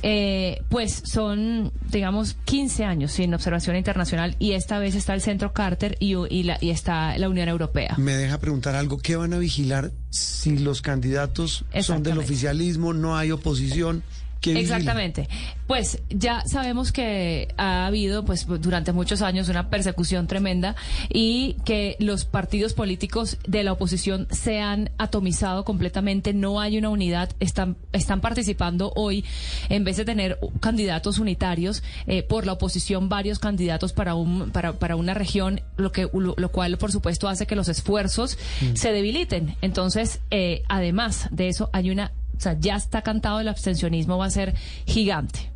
Eh, 0.02 0.62
pues 0.68 1.02
son, 1.04 1.72
digamos, 1.90 2.34
15 2.44 2.84
años 2.84 3.12
sin 3.12 3.32
observación 3.34 3.76
internacional 3.76 4.34
y 4.40 4.52
esta 4.52 4.80
vez 4.80 4.96
está 4.96 5.14
el 5.14 5.20
Centro 5.20 5.52
Carter 5.52 5.96
y, 6.00 6.16
y 6.28 6.42
la, 6.42 6.58
y 6.60 6.70
está 6.70 7.16
la 7.18 7.28
Unión 7.28 7.48
Europea. 7.48 7.94
Me 7.98 8.16
deja 8.16 8.38
preguntar 8.38 8.74
algo. 8.74 8.98
¿Qué 8.98 9.14
van 9.14 9.32
a 9.32 9.38
vigilar 9.38 9.92
si 10.16 10.58
los 10.58 10.82
candidatos 10.82 11.64
son 11.82 12.02
del 12.02 12.18
oficialismo, 12.18 12.92
no 12.92 13.16
hay 13.16 13.30
oposición? 13.30 14.02
Exactamente. 14.44 15.28
Pues 15.66 16.00
ya 16.10 16.42
sabemos 16.46 16.92
que 16.92 17.48
ha 17.56 17.86
habido 17.86 18.24
pues 18.24 18.46
durante 18.60 18.92
muchos 18.92 19.22
años 19.22 19.48
una 19.48 19.68
persecución 19.68 20.26
tremenda 20.26 20.76
y 21.08 21.56
que 21.64 21.96
los 21.98 22.24
partidos 22.24 22.74
políticos 22.74 23.38
de 23.46 23.64
la 23.64 23.72
oposición 23.72 24.28
se 24.30 24.60
han 24.60 24.90
atomizado 24.98 25.64
completamente, 25.64 26.32
no 26.34 26.60
hay 26.60 26.78
una 26.78 26.90
unidad, 26.90 27.30
están 27.40 27.76
están 27.92 28.20
participando 28.20 28.92
hoy 28.94 29.24
en 29.68 29.82
vez 29.84 29.96
de 29.96 30.04
tener 30.04 30.38
candidatos 30.60 31.18
unitarios 31.18 31.82
eh, 32.06 32.22
por 32.22 32.46
la 32.46 32.52
oposición 32.52 33.08
varios 33.08 33.38
candidatos 33.38 33.92
para 33.92 34.14
un 34.14 34.50
para, 34.50 34.74
para 34.74 34.94
una 34.94 35.14
región, 35.14 35.62
lo 35.76 35.90
que 35.90 36.08
lo, 36.12 36.34
lo 36.36 36.52
cual 36.52 36.78
por 36.78 36.92
supuesto 36.92 37.28
hace 37.28 37.46
que 37.46 37.56
los 37.56 37.68
esfuerzos 37.68 38.38
Mm. 38.60 38.76
se 38.76 38.92
debiliten. 38.92 39.56
Entonces, 39.62 40.20
eh, 40.30 40.62
además 40.68 41.28
de 41.30 41.48
eso 41.48 41.70
hay 41.72 41.90
una 41.90 42.12
o 42.36 42.40
sea, 42.40 42.58
ya 42.58 42.76
está 42.76 43.02
cantado, 43.02 43.40
el 43.40 43.48
abstencionismo 43.48 44.18
va 44.18 44.26
a 44.26 44.30
ser 44.30 44.54
gigante. 44.86 45.50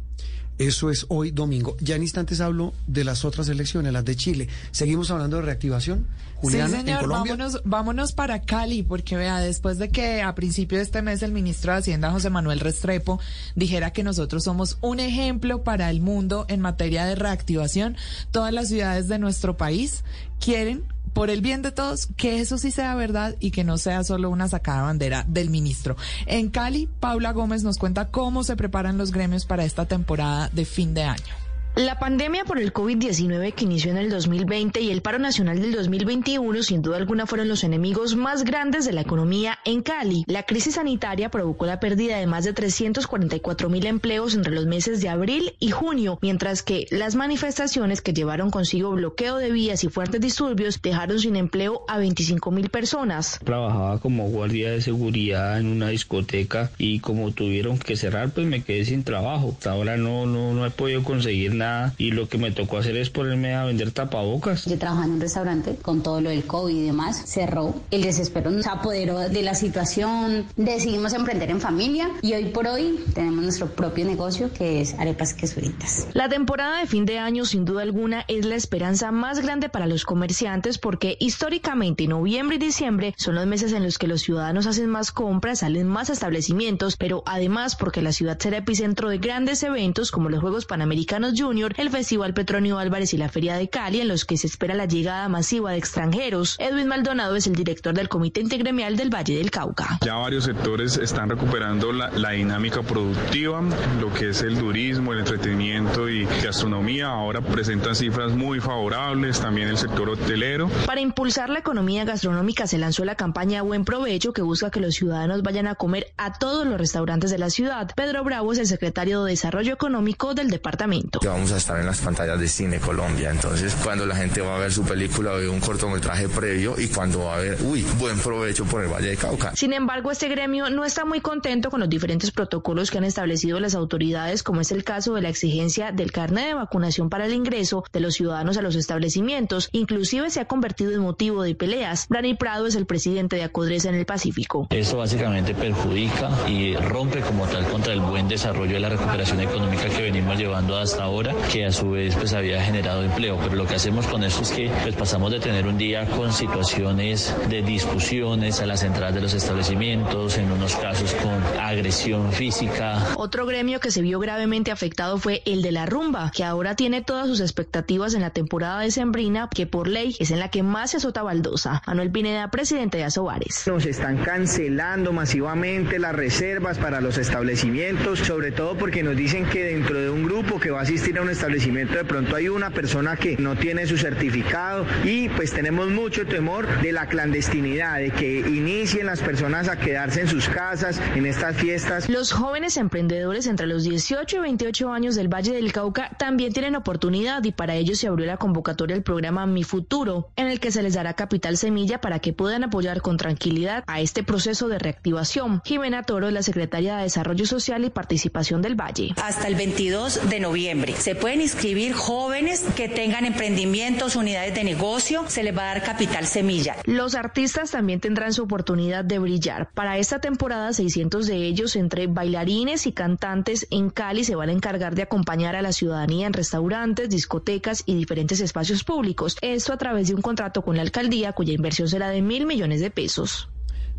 Eso 0.61 0.90
es 0.90 1.07
hoy 1.09 1.31
domingo. 1.31 1.74
Ya 1.81 1.97
en 1.97 2.02
instantes 2.02 2.43
hablo 2.43 2.74
de 2.86 3.02
las 3.02 3.24
otras 3.24 3.48
elecciones, 3.48 3.94
las 3.94 4.05
de 4.05 4.15
Chile. 4.15 4.48
Seguimos 4.73 5.11
hablando 5.11 5.39
de 5.39 5.43
reactivación. 5.43 6.07
Juliana, 6.35 6.69
sí, 6.69 6.74
en 6.74 6.81
señor, 6.82 7.01
Colombia. 7.01 7.32
vámonos, 7.32 7.62
vámonos 7.65 8.12
para 8.12 8.43
Cali, 8.43 8.82
porque 8.82 9.16
vea, 9.16 9.40
después 9.40 9.78
de 9.78 9.89
que 9.89 10.20
a 10.20 10.35
principio 10.35 10.77
de 10.77 10.85
este 10.85 11.01
mes 11.01 11.23
el 11.23 11.32
ministro 11.32 11.73
de 11.73 11.78
Hacienda, 11.78 12.11
José 12.11 12.28
Manuel 12.28 12.61
Restrepo, 12.61 13.20
dijera 13.55 13.94
que 13.94 14.02
nosotros 14.02 14.44
somos 14.44 14.77
un 14.82 15.01
ejemplo 15.01 15.65
para 15.65 15.89
el 15.89 16.02
mundo 16.02 16.44
en 16.48 16.61
materia 16.61 17.07
de 17.07 17.15
reactivación, 17.15 17.97
todas 18.31 18.52
las 18.52 18.69
ciudades 18.69 19.09
de 19.09 19.19
nuestro 19.19 19.57
país 19.57 20.05
quieren 20.40 20.85
por 21.12 21.31
el 21.31 21.41
bien 21.41 21.62
de 21.62 21.73
todos, 21.73 22.09
que 22.16 22.41
eso 22.41 22.59
sí 22.59 22.70
sea 22.70 22.95
verdad 22.95 23.37
y 23.41 23.51
que 23.51 23.65
no 23.65 23.78
sea 23.78 24.05
solo 24.05 24.31
una 24.31 24.49
sacada 24.49 24.82
bandera 24.82 25.24
del 25.28 25.51
ministro. 25.51 25.97
En 26.27 26.51
Cali, 26.51 26.89
Paula 27.01 27.32
Gómez 27.32 27.62
nos 27.62 27.78
cuenta 27.78 28.09
cómo 28.09 28.45
se 28.45 28.57
preparan 28.57 28.99
los 28.99 29.12
gremios 29.12 29.45
para 29.47 29.65
esta 29.65 29.87
temporada 29.87 30.49
de 30.53 30.65
fin 30.65 30.95
de 30.95 31.05
año. 31.05 31.50
La 31.81 31.98
pandemia 31.98 32.44
por 32.44 32.59
el 32.59 32.74
COVID-19 32.74 33.55
que 33.55 33.65
inició 33.65 33.90
en 33.90 33.97
el 33.97 34.11
2020 34.11 34.82
y 34.82 34.90
el 34.90 35.01
paro 35.01 35.19
nacional 35.19 35.62
del 35.62 35.73
2021 35.73 36.62
sin 36.62 36.82
duda 36.82 36.98
alguna 36.98 37.24
fueron 37.24 37.48
los 37.48 37.65
enemigos 37.65 38.16
más 38.16 38.44
grandes 38.44 38.85
de 38.85 38.93
la 38.93 39.01
economía 39.01 39.59
en 39.65 39.81
Cali. 39.81 40.24
La 40.27 40.43
crisis 40.43 40.74
sanitaria 40.74 41.31
provocó 41.31 41.65
la 41.65 41.81
pérdida 41.81 42.19
de 42.19 42.27
más 42.27 42.44
de 42.44 42.52
344 42.52 43.70
mil 43.70 43.86
empleos 43.86 44.35
entre 44.35 44.52
los 44.52 44.66
meses 44.66 45.01
de 45.01 45.09
abril 45.09 45.55
y 45.59 45.70
junio, 45.70 46.19
mientras 46.20 46.62
que 46.62 46.86
las 46.90 47.15
manifestaciones 47.15 48.02
que 48.02 48.12
llevaron 48.12 48.51
consigo 48.51 48.90
bloqueo 48.90 49.39
de 49.39 49.51
vías 49.51 49.82
y 49.82 49.89
fuertes 49.89 50.20
disturbios 50.20 50.82
dejaron 50.82 51.19
sin 51.19 51.35
empleo 51.35 51.86
a 51.89 51.97
25 51.97 52.51
mil 52.51 52.69
personas. 52.69 53.40
Trabajaba 53.43 54.01
como 54.01 54.28
guardia 54.28 54.70
de 54.70 54.82
seguridad 54.82 55.59
en 55.59 55.69
una 55.69 55.89
discoteca 55.89 56.70
y 56.77 57.01
como 57.01 57.31
tuvieron 57.31 57.78
que 57.78 57.97
cerrar, 57.97 58.32
pues 58.32 58.47
me 58.47 58.62
quedé 58.62 58.85
sin 58.85 59.02
trabajo. 59.02 59.55
Hasta 59.57 59.70
ahora 59.70 59.97
no, 59.97 60.27
no, 60.27 60.52
no 60.52 60.66
he 60.66 60.70
podido 60.70 61.02
conseguir 61.02 61.55
nada 61.55 61.70
y 61.99 62.11
lo 62.11 62.29
que 62.29 62.39
me 62.39 62.51
tocó 62.51 62.79
hacer 62.79 62.97
es 62.97 63.11
ponerme 63.11 63.55
a 63.55 63.65
vender 63.65 63.93
tapabocas. 63.93 64.65
Yo 64.65 64.79
trabajaba 64.79 65.07
en 65.07 65.13
un 65.13 65.21
restaurante 65.21 65.77
con 65.77 66.03
todo 66.03 66.21
lo 66.21 66.31
del 66.31 66.45
COVID 66.45 66.75
y 66.75 66.87
demás, 66.87 67.23
cerró, 67.27 67.75
el 67.91 68.03
desespero 68.03 68.51
nos 68.51 68.67
apoderó 68.67 69.19
de 69.19 69.43
la 69.43 69.55
situación, 69.55 70.47
decidimos 70.57 71.13
emprender 71.13 71.51
en 71.51 71.61
familia 71.61 72.11
y 72.23 72.35
hoy 72.35 72.47
por 72.47 72.67
hoy 72.67 73.01
tenemos 73.15 73.43
nuestro 73.43 73.69
propio 73.69 74.05
negocio 74.05 74.53
que 74.53 74.81
es 74.81 74.95
arepas 74.95 75.35
quesuritas. 75.35 76.09
La 76.15 76.29
temporada 76.29 76.81
de 76.81 76.87
fin 76.87 77.05
de 77.05 77.19
año 77.19 77.45
sin 77.45 77.65
duda 77.65 77.83
alguna 77.83 78.25
es 78.29 78.45
la 78.47 78.55
esperanza 78.55 79.13
más 79.13 79.41
grande 79.41 79.69
para 79.69 79.87
los 79.87 80.05
comerciantes 80.05 80.79
porque 80.79 81.17
históricamente 81.21 82.07
noviembre 82.07 82.57
y 82.57 82.59
diciembre 82.59 83.15
son 83.17 83.35
los 83.35 83.47
meses 83.47 83.73
en 83.73 83.85
los 83.85 83.99
que 83.99 84.07
los 84.07 84.23
ciudadanos 84.23 84.67
hacen 84.67 84.89
más 84.89 85.13
compras, 85.13 85.61
salen 85.61 85.87
más 85.87 86.11
establecimientos, 86.11 86.97
pero 86.97 87.23
además 87.27 87.77
porque 87.77 88.03
la 88.03 88.13
ciudad 88.13 88.39
será 88.39 88.59
epicentro 88.59 89.09
de 89.09 89.19
grandes 89.19 89.63
eventos 89.63 90.11
como 90.11 90.29
los 90.29 90.41
Juegos 90.41 90.67
Panamericanos 90.67 91.35
Junior 91.37 91.50
Junior, 91.51 91.75
el 91.79 91.91
Festival 91.91 92.33
Petronio 92.33 92.79
Álvarez 92.79 93.13
y 93.13 93.17
la 93.17 93.29
Feria 93.29 93.57
de 93.57 93.69
Cali, 93.69 94.01
en 94.01 94.07
los 94.07 94.25
que 94.25 94.37
se 94.37 94.47
espera 94.47 94.73
la 94.73 94.85
llegada 94.85 95.29
masiva 95.29 95.73
de 95.73 95.79
extranjeros. 95.79 96.55
Edwin 96.61 96.87
Maldonado 96.87 97.35
es 97.35 97.49
el 97.49 97.57
director 97.57 97.93
del 97.93 98.09
Comité 98.09 98.41
Intergremial 98.41 98.97
del 98.97 99.13
Valle 99.13 99.37
del 99.37 99.51
Cauca. 99.51 99.99
Ya 100.01 100.15
varios 100.15 100.45
sectores 100.45 100.97
están 100.97 101.29
recuperando 101.29 101.91
la, 101.91 102.11
la 102.11 102.31
dinámica 102.31 102.83
productiva, 102.83 103.63
lo 104.01 104.15
que 104.15 104.29
es 104.29 104.43
el 104.43 104.59
turismo, 104.59 105.13
el 105.13 105.19
entretenimiento 105.19 106.09
y 106.09 106.25
gastronomía. 106.41 107.09
Ahora 107.09 107.41
presentan 107.41 107.97
cifras 107.97 108.31
muy 108.31 108.61
favorables, 108.61 109.41
también 109.41 109.67
el 109.67 109.77
sector 109.77 110.09
hotelero. 110.09 110.71
Para 110.87 111.01
impulsar 111.01 111.51
la 111.51 111.59
economía 111.59 112.05
gastronómica 112.05 112.69
se 112.69 112.79
lanzó 112.79 113.05
la 113.05 113.17
campaña 113.17 113.63
Buen 113.63 113.85
Provecho 113.85 114.33
que 114.33 114.43
busca 114.43 114.71
que 114.71 114.79
los 114.79 114.95
ciudadanos 114.95 115.43
vayan 115.43 115.67
a 115.67 115.75
comer 115.75 116.13
a 116.17 116.33
todos 116.33 116.65
los 116.65 116.79
restaurantes 116.79 117.33
de 117.33 117.39
la 117.39 117.51
ciudad. 117.51 117.91
Pedro 117.97 118.23
Bravo 118.23 118.53
es 118.53 118.61
el 118.61 118.69
secretario 118.69 119.25
de 119.25 119.33
Desarrollo 119.33 119.75
Económico 119.75 120.35
del 120.35 120.49
departamento. 120.49 121.19
Vamos 121.41 121.53
a 121.53 121.57
estar 121.57 121.81
en 121.81 121.87
las 121.87 122.03
pantallas 122.03 122.39
de 122.39 122.47
Cine 122.47 122.79
Colombia, 122.81 123.31
entonces 123.31 123.75
cuando 123.83 124.05
la 124.05 124.15
gente 124.15 124.43
va 124.43 124.57
a 124.57 124.59
ver 124.59 124.71
su 124.71 124.85
película 124.85 125.33
ve 125.33 125.49
un 125.49 125.59
cortometraje 125.59 126.29
previo 126.29 126.79
y 126.79 126.89
cuando 126.89 127.21
va 127.25 127.37
a 127.37 127.39
ver, 127.39 127.57
uy, 127.62 127.83
buen 127.99 128.19
provecho 128.19 128.67
por 128.67 128.83
el 128.83 128.89
Valle 128.89 129.09
de 129.09 129.17
Cauca. 129.17 129.57
Sin 129.57 129.73
embargo, 129.73 130.11
este 130.11 130.29
gremio 130.29 130.69
no 130.69 130.85
está 130.85 131.07
muy 131.07 131.23
contento 131.23 131.71
con 131.71 131.81
los 131.81 131.89
diferentes 131.89 132.31
protocolos 132.31 132.91
que 132.91 132.99
han 132.99 133.05
establecido 133.05 133.59
las 133.59 133.75
autoridades, 133.75 134.43
como 134.43 134.61
es 134.61 134.71
el 134.71 134.85
caso 134.85 135.15
de 135.15 135.23
la 135.23 135.31
exigencia 135.31 135.93
del 135.93 136.12
carnet 136.12 136.49
de 136.49 136.53
vacunación 136.53 137.09
para 137.09 137.25
el 137.25 137.33
ingreso 137.33 137.85
de 137.91 138.01
los 138.01 138.17
ciudadanos 138.17 138.59
a 138.59 138.61
los 138.61 138.77
establecimientos. 138.77 139.71
Inclusive 139.73 140.29
se 140.29 140.41
ha 140.41 140.45
convertido 140.45 140.93
en 140.93 141.01
motivo 141.01 141.43
de 141.43 141.55
peleas. 141.55 142.05
Dani 142.11 142.35
Prado 142.35 142.67
es 142.67 142.75
el 142.75 142.85
presidente 142.85 143.37
de 143.37 143.45
Acodresa 143.45 143.89
en 143.89 143.95
el 143.95 144.05
Pacífico. 144.05 144.67
Esto 144.69 144.99
básicamente 144.99 145.55
perjudica 145.55 146.31
y 146.47 146.77
rompe 146.77 147.23
como 147.23 147.47
tal 147.47 147.67
contra 147.69 147.95
el 147.95 148.01
buen 148.01 148.29
desarrollo 148.29 148.75
de 148.75 148.81
la 148.81 148.91
recuperación 148.91 149.41
económica 149.41 149.89
que 149.89 150.03
venimos 150.03 150.37
llevando 150.37 150.77
hasta 150.77 151.05
ahora, 151.05 151.30
que 151.52 151.66
a 151.66 151.73
su 151.73 151.90
vez 151.90 152.15
pues 152.16 152.32
había 152.32 152.62
generado 152.62 153.02
empleo. 153.02 153.39
Pero 153.43 153.57
lo 153.57 153.66
que 153.66 153.74
hacemos 153.74 154.07
con 154.07 154.24
esto 154.24 154.43
es 154.43 154.51
que 154.51 154.70
pues 154.82 154.94
pasamos 154.94 155.31
de 155.31 155.40
tener 155.40 155.66
un 155.66 155.78
día 155.78 156.07
con 156.07 156.32
situaciones 156.32 157.35
de 157.48 157.62
discusiones 157.62 158.61
a 158.61 158.66
las 158.66 158.82
entradas 158.82 159.15
de 159.15 159.20
los 159.20 159.35
establecimientos, 159.35 160.39
en 160.39 160.51
unos 160.51 160.77
casos 160.77 161.15
con 161.15 161.61
agresión 161.61 162.32
física. 162.32 163.15
Otro 163.16 163.47
gremio 163.47 163.81
que 163.81 163.90
se 163.90 164.02
vio 164.02 164.19
gravemente 164.19 164.70
afectado 164.70 165.19
fue 165.19 165.43
el 165.47 165.62
de 165.62 165.73
la 165.73 165.86
rumba, 165.86 166.31
que 166.35 166.44
ahora 166.44 166.77
tiene 166.77 167.02
todas 167.02 167.28
sus 167.28 167.40
expectativas 167.40 168.15
en 168.15 168.23
la 168.23 168.31
temporada 168.31 168.81
de 168.81 168.90
Sembrina, 168.90 169.48
que 169.55 169.66
por 169.66 169.89
ley 169.89 170.16
es 170.19 170.31
en 170.31 170.39
la 170.39 170.48
que 170.48 170.62
más 170.62 170.90
se 170.90 170.97
azota 170.98 171.23
baldosa. 171.23 171.82
Manuel 171.86 172.11
Pineda, 172.11 172.48
presidente 172.51 172.98
de 172.98 173.05
Asobares. 173.05 173.65
Nos 173.66 173.86
están 173.86 174.19
cancelando 174.19 175.12
masivamente 175.12 175.98
las 175.98 176.15
reservas 176.15 176.78
para 176.78 177.01
los 177.01 177.19
establecimientos, 177.19 178.20
sobre 178.20 178.52
todo 178.52 178.77
porque 178.77 179.02
nos 179.02 179.16
dicen 179.16 179.47
que 179.47 179.65
dentro 179.65 180.01
de 180.01 180.11
un 180.11 180.24
grupo 180.24 180.59
que 180.59 180.70
va 180.70 180.81
a 180.81 180.82
asistir 180.82 181.20
a 181.21 181.23
un 181.23 181.31
establecimiento 181.31 181.95
de 181.95 182.05
pronto 182.05 182.35
hay 182.35 182.49
una 182.49 182.71
persona 182.71 183.17
que 183.17 183.37
no 183.37 183.57
tiene 183.57 183.87
su 183.87 183.97
certificado 183.97 184.87
y 185.05 185.29
pues 185.29 185.53
tenemos 185.53 185.89
mucho 185.89 186.27
temor 186.27 186.67
de 186.81 186.93
la 186.93 187.07
clandestinidad, 187.07 187.99
de 187.99 188.11
que 188.11 188.41
inicien 188.41 189.07
las 189.07 189.21
personas 189.21 189.69
a 189.69 189.77
quedarse 189.77 190.23
en 190.23 190.29
sus 190.29 190.49
casas 190.49 191.01
en 191.15 191.27
estas 191.27 191.57
fiestas. 191.57 192.09
Los 192.09 192.33
jóvenes 192.33 192.77
emprendedores 192.77 193.47
entre 193.47 193.67
los 193.67 193.85
18 193.85 194.37
y 194.37 194.41
28 194.41 194.93
años 194.93 195.15
del 195.15 195.29
Valle 195.29 195.53
del 195.53 195.73
Cauca 195.73 196.11
también 196.19 196.53
tienen 196.53 196.75
oportunidad 196.75 197.45
y 197.45 197.53
para 197.53 197.75
ello 197.75 197.95
se 197.95 198.09
abrió 198.09 198.27
la 198.27 198.37
convocatoria 198.37 198.95
del 198.95 199.03
programa 199.03 199.47
Mi 199.47 199.65
Futuro, 199.65 200.31
en 200.37 200.47
el 200.47 200.59
que 200.59 200.73
se 200.73 200.83
les 200.83 200.95
dará 200.95 201.15
capital 201.15 201.57
semilla 201.57 202.01
para 202.01 202.19
que 202.19 202.33
puedan 202.33 202.65
apoyar 202.65 203.03
con 203.03 203.17
tranquilidad 203.17 203.85
a 203.87 204.01
este 204.01 204.23
proceso 204.23 204.69
de 204.69 204.79
reactivación. 204.79 205.61
Jimena 205.65 206.03
Toro 206.03 206.29
es 206.29 206.33
la 206.33 206.43
secretaria 206.43 206.97
de 206.97 207.03
Desarrollo 207.05 207.45
Social 207.47 207.85
y 207.85 207.91
Participación 207.91 208.63
del 208.63 208.75
Valle. 208.75 209.15
Hasta 209.23 209.49
el 209.49 209.55
22 209.55 210.31
de 210.31 210.41
noviembre 210.41 210.95
se 210.95 211.10
pueden 211.15 211.41
inscribir 211.41 211.93
jóvenes 211.93 212.65
que 212.77 212.89
tengan 212.89 213.24
emprendimientos, 213.24 214.16
unidades 214.16 214.55
de 214.55 214.65
negocio, 214.65 215.24
se 215.28 215.43
les 215.43 215.57
va 215.57 215.62
a 215.62 215.74
dar 215.74 215.82
capital 215.82 216.27
semilla. 216.27 216.77
Los 216.85 217.15
artistas 217.15 217.70
también 217.70 218.01
tendrán 218.01 218.32
su 218.32 218.43
oportunidad 218.43 219.05
de 219.05 219.19
brillar. 219.19 219.70
Para 219.73 219.99
esta 219.99 220.20
temporada, 220.20 220.73
600 220.73 221.27
de 221.27 221.37
ellos, 221.47 221.77
entre 221.77 222.07
bailarines 222.07 222.87
y 222.87 222.93
cantantes 222.93 223.66
en 223.70 223.91
Cali, 223.91 224.24
se 224.24 224.35
van 224.35 224.49
a 224.49 224.53
encargar 224.53 224.95
de 224.95 225.03
acompañar 225.03 225.57
a 225.57 225.62
la 225.62 225.73
ciudadanía 225.73 226.27
en 226.27 226.32
restaurantes, 226.32 227.09
discotecas 227.09 227.82
y 227.87 227.95
diferentes 227.95 228.41
espacios 228.41 228.85
públicos. 228.85 229.37
Esto 229.41 229.73
a 229.73 229.78
través 229.78 230.09
de 230.09 230.15
un 230.15 230.23
contrato 230.23 230.62
con 230.62 230.77
la 230.77 230.82
alcaldía, 230.82 231.32
cuya 231.32 231.53
inversión 231.53 231.89
será 231.89 232.11
de 232.11 232.23
mil 232.23 232.47
millones 232.47 232.81
de 232.81 232.91
pesos. 232.91 233.49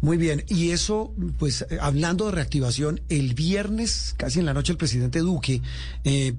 Muy 0.01 0.17
bien, 0.17 0.43
y 0.47 0.71
eso, 0.71 1.13
pues 1.37 1.65
hablando 1.79 2.25
de 2.25 2.31
reactivación, 2.31 3.01
el 3.09 3.35
viernes, 3.35 4.15
casi 4.17 4.39
en 4.39 4.47
la 4.47 4.53
noche, 4.53 4.71
el 4.71 4.77
presidente 4.77 5.19
Duque 5.19 5.61
eh, 6.03 6.33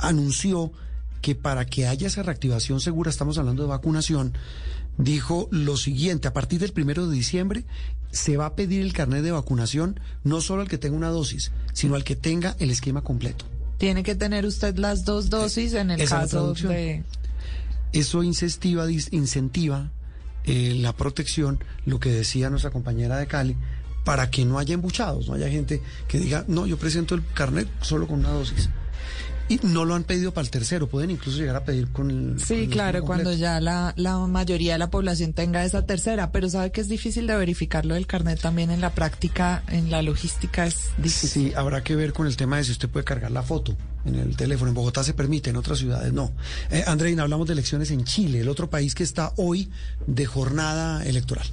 anunció 0.00 0.72
que 1.20 1.34
para 1.34 1.66
que 1.66 1.86
haya 1.86 2.06
esa 2.06 2.22
reactivación 2.22 2.80
segura, 2.80 3.10
estamos 3.10 3.38
hablando 3.38 3.62
de 3.62 3.68
vacunación, 3.68 4.32
dijo 4.96 5.48
lo 5.50 5.76
siguiente, 5.76 6.28
a 6.28 6.32
partir 6.32 6.60
del 6.60 6.72
primero 6.72 7.06
de 7.06 7.14
diciembre 7.14 7.64
se 8.10 8.36
va 8.36 8.46
a 8.46 8.56
pedir 8.56 8.82
el 8.82 8.92
carnet 8.92 9.22
de 9.22 9.30
vacunación 9.30 10.00
no 10.24 10.40
solo 10.40 10.62
al 10.62 10.68
que 10.68 10.78
tenga 10.78 10.96
una 10.96 11.10
dosis, 11.10 11.52
sino 11.72 11.94
al 11.94 12.04
que 12.04 12.16
tenga 12.16 12.56
el 12.58 12.70
esquema 12.70 13.02
completo. 13.02 13.44
Tiene 13.78 14.02
que 14.02 14.14
tener 14.14 14.44
usted 14.44 14.76
las 14.76 15.04
dos 15.04 15.30
dosis 15.30 15.74
en 15.74 15.90
el 15.90 16.00
Esa 16.00 16.20
caso 16.20 16.52
de... 16.54 17.04
Eso 17.92 18.22
incentiva, 18.22 18.88
incentiva 18.90 19.90
eh, 20.44 20.74
la 20.76 20.92
protección, 20.94 21.62
lo 21.86 21.98
que 21.98 22.10
decía 22.10 22.50
nuestra 22.50 22.70
compañera 22.70 23.16
de 23.16 23.26
Cali, 23.26 23.56
para 24.04 24.30
que 24.30 24.44
no 24.44 24.58
haya 24.58 24.74
embuchados, 24.74 25.28
no 25.28 25.34
haya 25.34 25.48
gente 25.48 25.82
que 26.08 26.18
diga, 26.18 26.44
no, 26.46 26.66
yo 26.66 26.78
presento 26.78 27.14
el 27.14 27.24
carnet 27.34 27.68
solo 27.80 28.06
con 28.06 28.20
una 28.20 28.30
dosis. 28.30 28.70
Y 29.50 29.58
no 29.64 29.84
lo 29.84 29.96
han 29.96 30.04
pedido 30.04 30.32
para 30.32 30.44
el 30.44 30.50
tercero, 30.50 30.86
pueden 30.86 31.10
incluso 31.10 31.36
llegar 31.38 31.56
a 31.56 31.64
pedir 31.64 31.88
con 31.88 32.08
el... 32.08 32.40
Sí, 32.40 32.68
claro, 32.68 33.02
cuando 33.02 33.32
ya 33.32 33.60
la, 33.60 33.92
la 33.96 34.16
mayoría 34.18 34.74
de 34.74 34.78
la 34.78 34.90
población 34.90 35.32
tenga 35.32 35.64
esa 35.64 35.84
tercera, 35.84 36.30
pero 36.30 36.48
sabe 36.48 36.70
que 36.70 36.80
es 36.80 36.88
difícil 36.88 37.26
de 37.26 37.34
verificarlo 37.34 37.94
del 37.94 38.06
carnet 38.06 38.40
también 38.40 38.70
en 38.70 38.80
la 38.80 38.90
práctica, 38.90 39.64
en 39.66 39.90
la 39.90 40.02
logística 40.02 40.66
es 40.66 40.90
difícil. 40.98 41.28
Sí, 41.28 41.52
habrá 41.56 41.82
que 41.82 41.96
ver 41.96 42.12
con 42.12 42.28
el 42.28 42.36
tema 42.36 42.58
de 42.58 42.64
si 42.64 42.70
usted 42.70 42.88
puede 42.88 43.02
cargar 43.02 43.32
la 43.32 43.42
foto 43.42 43.76
en 44.04 44.14
el 44.14 44.36
teléfono. 44.36 44.70
En 44.70 44.74
Bogotá 44.74 45.04
se 45.04 45.14
permite, 45.14 45.50
en 45.50 45.56
otras 45.56 45.78
ciudades 45.78 46.12
no. 46.12 46.32
Eh, 46.70 46.84
Andreina, 46.86 47.22
hablamos 47.22 47.46
de 47.46 47.52
elecciones 47.54 47.90
en 47.90 48.04
Chile, 48.04 48.40
el 48.40 48.48
otro 48.48 48.70
país 48.70 48.94
que 48.94 49.02
está 49.02 49.32
hoy 49.36 49.70
de 50.06 50.26
jornada 50.26 51.04
electoral. 51.04 51.46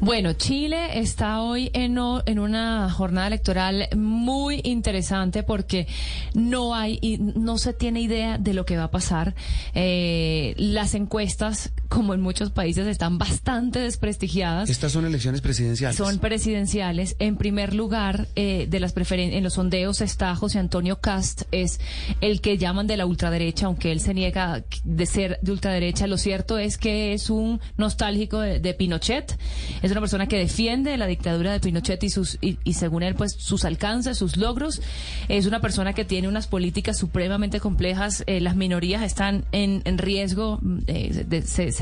Bueno, 0.00 0.32
Chile 0.32 0.98
está 0.98 1.42
hoy 1.42 1.70
en, 1.74 1.98
en 2.24 2.38
una 2.38 2.90
jornada 2.90 3.26
electoral 3.26 3.88
muy 3.94 4.62
interesante 4.64 5.42
porque 5.42 5.86
no 6.32 6.74
hay 6.74 6.98
no 7.18 7.58
se 7.58 7.74
tiene 7.74 8.00
idea 8.00 8.38
de 8.38 8.54
lo 8.54 8.64
que 8.64 8.78
va 8.78 8.84
a 8.84 8.90
pasar. 8.90 9.34
Eh, 9.74 10.54
las 10.56 10.94
encuestas, 10.94 11.72
como 11.90 12.14
en 12.14 12.20
muchos 12.22 12.50
países, 12.52 12.86
están 12.86 13.18
bastante 13.18 13.80
desprestigiadas. 13.80 14.70
Estas 14.70 14.92
son 14.92 15.04
elecciones 15.04 15.40
presidenciales. 15.42 15.96
Son 15.98 16.18
presidenciales. 16.20 17.16
En 17.18 17.36
primer 17.36 17.74
lugar, 17.74 18.28
eh, 18.36 18.66
de 18.70 18.80
las 18.80 18.92
preferen 18.92 19.32
en 19.34 19.42
los 19.42 19.54
sondeos 19.54 20.00
está 20.00 20.34
José 20.36 20.58
Antonio 20.60 21.00
Cast, 21.00 21.42
es 21.50 21.80
el 22.20 22.40
que 22.40 22.56
llaman 22.58 22.86
de 22.86 22.96
la 22.96 23.06
ultraderecha, 23.06 23.66
aunque 23.66 23.90
él 23.92 24.00
se 24.00 24.14
niega 24.14 24.64
de 24.84 25.06
ser 25.06 25.38
de 25.42 25.50
ultraderecha. 25.52 26.06
Lo 26.06 26.16
cierto 26.16 26.58
es 26.58 26.78
que 26.78 27.12
es 27.12 27.28
un 27.28 27.60
nostálgico 27.76 28.38
de, 28.40 28.60
de 28.60 28.72
Pinochet. 28.72 29.36
Es 29.82 29.90
una 29.90 30.00
persona 30.00 30.28
que 30.28 30.38
defiende 30.38 30.96
la 30.96 31.06
dictadura 31.08 31.52
de 31.52 31.58
Pinochet 31.60 32.02
y 32.04 32.08
sus 32.10 32.38
y, 32.40 32.58
y 32.62 32.74
según 32.74 33.02
él, 33.02 33.16
pues 33.16 33.32
sus 33.36 33.64
alcances, 33.64 34.16
sus 34.16 34.36
logros. 34.36 34.80
Es 35.28 35.44
una 35.46 35.60
persona 35.60 35.92
que 35.92 36.04
tiene 36.04 36.28
unas 36.28 36.46
políticas 36.46 36.96
supremamente 36.96 37.58
complejas. 37.58 38.22
Eh, 38.28 38.40
las 38.40 38.54
minorías 38.54 39.02
están 39.02 39.44
en, 39.50 39.82
en 39.84 39.98
riesgo. 39.98 40.60
eh, 40.86 41.24
de- 41.26 41.42
se- 41.42 41.72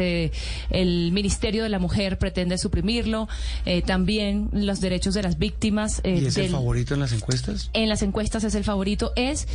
el 0.70 1.12
Ministerio 1.12 1.62
de 1.62 1.68
la 1.68 1.78
Mujer 1.78 2.18
pretende 2.18 2.58
suprimirlo. 2.58 3.28
Eh, 3.64 3.82
también 3.82 4.48
los 4.52 4.80
derechos 4.80 5.14
de 5.14 5.22
las 5.22 5.38
víctimas. 5.38 6.00
eh, 6.04 6.18
¿Y 6.22 6.26
es 6.26 6.36
el 6.36 6.50
favorito 6.50 6.94
en 6.94 7.00
las 7.00 7.12
encuestas? 7.12 7.70
en 7.72 7.88
las 7.88 8.02
encuestas 8.02 8.44
es 8.44 8.54
el 8.54 8.64
favorito. 8.64 9.12
Es, 9.16 9.46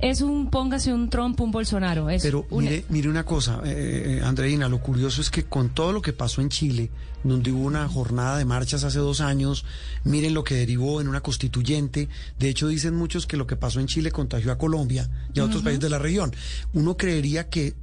es 0.00 0.20
un 0.20 0.50
póngase 0.50 0.92
un 0.92 1.08
Trump, 1.10 1.40
un 1.40 1.50
Bolsonaro. 1.50 2.10
Es 2.10 2.22
Pero 2.22 2.46
un- 2.50 2.64
mire, 2.64 2.84
mire 2.88 3.08
una 3.08 3.24
cosa, 3.24 3.60
eh, 3.64 4.20
Andreina, 4.24 4.68
lo 4.68 4.80
curioso 4.80 5.20
es 5.20 5.30
que 5.30 5.44
con 5.44 5.70
todo 5.70 5.92
lo 5.92 6.02
que 6.02 6.12
pasó 6.12 6.40
en 6.40 6.48
Chile, 6.48 6.90
donde 7.24 7.50
hubo 7.50 7.64
una 7.66 7.88
jornada 7.88 8.38
de 8.38 8.44
marchas 8.44 8.84
hace 8.84 8.98
dos 9.00 9.20
años, 9.20 9.64
miren 10.04 10.32
lo 10.34 10.44
que 10.44 10.54
derivó 10.54 11.00
en 11.00 11.08
una 11.08 11.20
constituyente. 11.22 12.08
De 12.38 12.48
hecho, 12.48 12.68
dicen 12.68 12.94
muchos 12.94 13.26
que 13.26 13.36
lo 13.36 13.46
que 13.46 13.56
pasó 13.56 13.80
en 13.80 13.86
Chile 13.86 14.12
contagió 14.12 14.52
a 14.52 14.58
Colombia 14.58 15.08
y 15.34 15.40
a 15.40 15.44
otros 15.44 15.62
países 15.62 15.80
de 15.80 15.90
la 15.90 15.98
región. 15.98 16.32
Uno 16.72 16.96
creería 16.96 17.48
que 17.48 17.74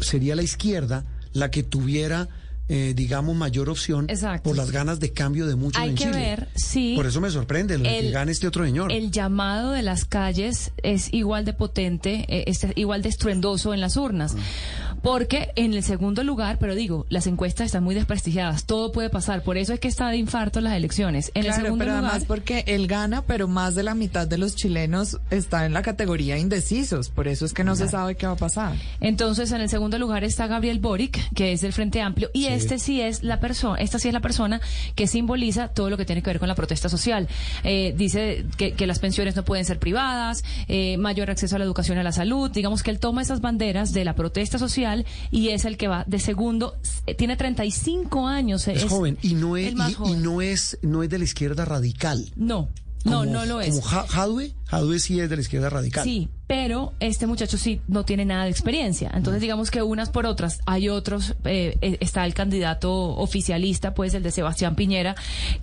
sería 0.00 0.34
la 0.34 0.42
izquierda 0.42 1.04
la 1.36 1.50
que 1.50 1.62
tuviera, 1.62 2.28
eh, 2.68 2.94
digamos, 2.96 3.36
mayor 3.36 3.68
opción 3.70 4.06
Exacto. 4.08 4.42
por 4.48 4.56
las 4.56 4.70
ganas 4.72 4.98
de 4.98 5.12
cambio 5.12 5.46
de 5.46 5.54
muchos 5.54 5.80
Hay 5.80 5.90
en 5.90 5.94
que 5.94 6.04
Chile. 6.04 6.16
ver 6.18 6.48
si 6.56 6.96
Por 6.96 7.06
eso 7.06 7.20
me 7.20 7.30
sorprende 7.30 7.78
lo 7.78 7.84
de 7.84 7.90
que 7.90 7.98
el- 8.08 8.12
gane 8.12 8.32
este 8.32 8.48
otro 8.48 8.64
señor. 8.64 8.90
el 8.90 9.10
llamado 9.12 9.70
de 9.72 9.82
las 9.82 10.04
calles 10.04 10.72
es 10.82 11.12
igual 11.14 11.44
de 11.44 11.52
potente, 11.52 12.24
eh, 12.28 12.44
es 12.48 12.66
igual 12.74 13.02
de 13.02 13.08
estruendoso 13.10 13.72
en 13.74 13.80
las 13.80 13.96
urnas. 13.96 14.34
Porque 15.06 15.52
en 15.54 15.72
el 15.72 15.84
segundo 15.84 16.24
lugar, 16.24 16.58
pero 16.58 16.74
digo, 16.74 17.06
las 17.10 17.28
encuestas 17.28 17.66
están 17.66 17.84
muy 17.84 17.94
desprestigiadas, 17.94 18.64
todo 18.64 18.90
puede 18.90 19.08
pasar, 19.08 19.44
por 19.44 19.56
eso 19.56 19.72
es 19.72 19.78
que 19.78 19.86
está 19.86 20.08
de 20.08 20.16
infarto 20.16 20.60
las 20.60 20.72
elecciones. 20.74 21.30
En 21.34 21.44
claro, 21.44 21.58
el 21.58 21.62
segundo 21.62 21.84
pero 21.84 21.96
lugar, 21.96 22.10
además 22.10 22.26
porque 22.26 22.64
él 22.66 22.88
gana, 22.88 23.22
pero 23.22 23.46
más 23.46 23.76
de 23.76 23.84
la 23.84 23.94
mitad 23.94 24.26
de 24.26 24.36
los 24.36 24.56
chilenos 24.56 25.20
está 25.30 25.64
en 25.64 25.74
la 25.74 25.82
categoría 25.82 26.38
indecisos, 26.38 27.08
por 27.08 27.28
eso 27.28 27.44
es 27.44 27.52
que 27.52 27.62
no 27.62 27.76
se 27.76 27.86
sabe 27.86 28.16
qué 28.16 28.26
va 28.26 28.32
a 28.32 28.36
pasar. 28.36 28.74
Entonces, 29.00 29.52
en 29.52 29.60
el 29.60 29.68
segundo 29.68 29.96
lugar 29.96 30.24
está 30.24 30.48
Gabriel 30.48 30.80
Boric, 30.80 31.32
que 31.36 31.52
es 31.52 31.60
del 31.60 31.72
Frente 31.72 32.00
Amplio, 32.00 32.28
y 32.34 32.46
este 32.46 32.80
sí 32.80 33.00
es 33.00 33.22
la 33.22 33.38
persona, 33.38 33.78
esta 33.78 34.00
sí 34.00 34.08
es 34.08 34.12
la 34.12 34.18
persona 34.18 34.60
que 34.96 35.06
simboliza 35.06 35.68
todo 35.68 35.88
lo 35.88 35.96
que 35.96 36.04
tiene 36.04 36.20
que 36.20 36.30
ver 36.30 36.40
con 36.40 36.48
la 36.48 36.56
protesta 36.56 36.88
social. 36.88 37.28
Eh, 37.62 37.94
dice 37.96 38.44
que, 38.56 38.72
que 38.72 38.88
las 38.88 38.98
pensiones 38.98 39.36
no 39.36 39.44
pueden 39.44 39.66
ser 39.66 39.78
privadas, 39.78 40.42
eh, 40.66 40.96
mayor 40.96 41.30
acceso 41.30 41.54
a 41.54 41.60
la 41.60 41.64
educación 41.64 41.96
y 41.96 42.00
a 42.00 42.02
la 42.02 42.10
salud. 42.10 42.50
Digamos 42.50 42.82
que 42.82 42.90
él 42.90 42.98
toma 42.98 43.22
esas 43.22 43.40
banderas 43.40 43.92
de 43.92 44.04
la 44.04 44.16
protesta 44.16 44.58
social 44.58 44.95
y 45.30 45.48
es 45.50 45.64
el 45.64 45.76
que 45.76 45.88
va 45.88 46.04
de 46.06 46.18
segundo. 46.18 46.76
Eh, 47.06 47.14
Tiene 47.14 47.36
35 47.36 48.26
años. 48.26 48.66
Es, 48.68 48.84
joven 48.84 49.18
y 49.22 49.34
no 49.34 49.56
es 49.56 49.72
y- 49.72 49.90
y, 49.90 49.92
joven. 49.94 50.22
no 50.22 50.40
es 50.40 50.78
no 50.82 51.02
es 51.02 51.10
de 51.10 51.18
la 51.18 51.24
izquierda 51.24 51.64
radical. 51.64 52.30
No, 52.36 52.68
no, 53.04 53.20
Como- 53.20 53.24
no 53.32 53.44
lo 53.46 53.60
es. 53.60 53.70
Como 53.70 53.82
Ja- 53.82 54.06
Jadwe, 54.66 54.98
sí 54.98 55.20
es 55.20 55.30
de 55.30 55.36
la 55.36 55.42
izquierda 55.42 55.70
radical. 55.70 56.02
Sí, 56.02 56.28
pero 56.46 56.92
este 56.98 57.26
muchacho 57.26 57.56
sí 57.56 57.80
no 57.86 58.04
tiene 58.04 58.24
nada 58.24 58.44
de 58.44 58.50
experiencia. 58.50 59.10
Entonces, 59.14 59.40
digamos 59.40 59.70
que 59.70 59.82
unas 59.82 60.10
por 60.10 60.26
otras, 60.26 60.60
hay 60.66 60.88
otros, 60.88 61.36
eh, 61.44 61.76
eh, 61.80 61.98
está 62.00 62.24
el 62.24 62.34
candidato 62.34 62.92
oficialista, 62.92 63.94
pues 63.94 64.14
el 64.14 64.22
de 64.22 64.32
Sebastián 64.32 64.74
Piñera, 64.74 65.14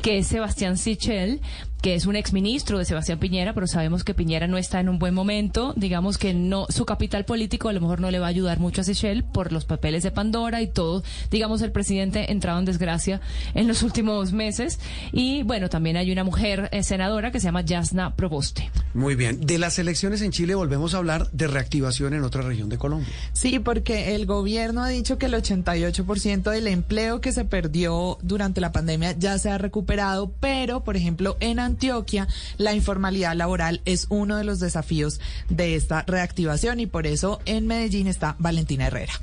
que 0.01 0.19
es 0.19 0.27
Sebastián 0.27 0.77
Sichel, 0.77 1.41
que 1.84 1.95
es 1.95 2.05
un 2.05 2.15
exministro 2.15 2.77
de 2.80 2.85
Sebastián 2.85 3.19
Piñera, 3.19 3.53
pero 3.53 3.67
sabemos 3.67 4.05
que 4.05 4.13
Piñera 4.13 4.47
no 4.47 4.57
está 4.57 4.80
en 4.80 4.88
un 4.88 4.99
buen 4.99 5.13
momento. 5.13 5.73
Digamos 5.75 6.17
que 6.17 6.34
no, 6.34 6.65
su 6.69 6.85
capital 6.85 7.25
político 7.25 7.67
a 7.67 7.73
lo 7.73 7.81
mejor 7.81 7.99
no 7.99 8.09
le 8.09 8.19
va 8.19 8.27
a 8.27 8.30
ayudar 8.30 8.57
mucho 8.59 8.80
a 8.80 8.84
Sichel 8.85 9.25
por 9.25 9.51
los 9.51 9.65
papeles 9.65 10.01
de 10.01 10.11
Pandora 10.11 10.61
y 10.61 10.67
todo. 10.67 11.03
Digamos, 11.30 11.61
el 11.61 11.73
presidente 11.73 12.31
entrado 12.31 12.57
en 12.57 12.63
desgracia 12.63 13.19
en 13.53 13.67
los 13.67 13.84
últimos 13.84 14.31
meses. 14.31 14.80
Y 15.11 15.43
bueno, 15.43 15.67
también 15.67 15.97
hay 15.97 16.09
una 16.09 16.23
mujer 16.23 16.69
eh, 16.71 16.84
senadora 16.84 17.34
que 17.34 17.41
se 17.41 17.47
llama 17.47 17.63
Yasna 17.63 18.15
Proboste. 18.15 18.71
Muy 18.94 19.15
bien. 19.15 19.41
De 19.41 19.57
las 19.57 19.80
elecciones 19.80 20.22
en 20.22 20.32
Chile 20.32 20.56
volvemos 20.56 20.94
a 20.94 20.98
hablar 20.98 21.30
de 21.32 21.48
reactivación 21.48 22.14
en 22.14 22.24
otra 22.24 22.41
región 22.41 22.70
de 22.70 22.78
Colombia. 22.78 23.10
Sí, 23.34 23.60
porque 23.60 24.15
el 24.15 24.26
gobierno 24.26 24.84
ha 24.84 24.90
dicho 24.90 25.18
que 25.18 25.26
el 25.26 25.34
88% 25.34 26.52
del 26.52 26.68
empleo 26.68 27.20
que 27.20 27.32
se 27.32 27.45
perdió 27.45 28.18
durante 28.22 28.61
la 28.61 28.72
pandemia 28.72 29.18
ya 29.18 29.38
se 29.40 29.49
ha 29.49 29.57
recuperado, 29.57 30.32
pero, 30.40 30.84
por 30.84 30.95
ejemplo, 30.95 31.38
en 31.40 31.60
Antioquia, 31.60 32.28
la 32.57 32.74
informalidad 32.74 33.36
laboral 33.36 33.82
es 33.86 34.07
uno 34.10 34.38
de 34.38 34.44
los 34.44 34.60
desafíos 34.60 35.20
de 35.49 35.76
esta 35.76 36.03
reactivación 36.03 36.80
y 36.80 36.86
por 36.86 37.07
eso 37.07 37.40
en 37.45 37.68
Medellín 37.68 38.07
está 38.07 38.36
Valentina 38.40 38.88
Herrera. 38.88 39.14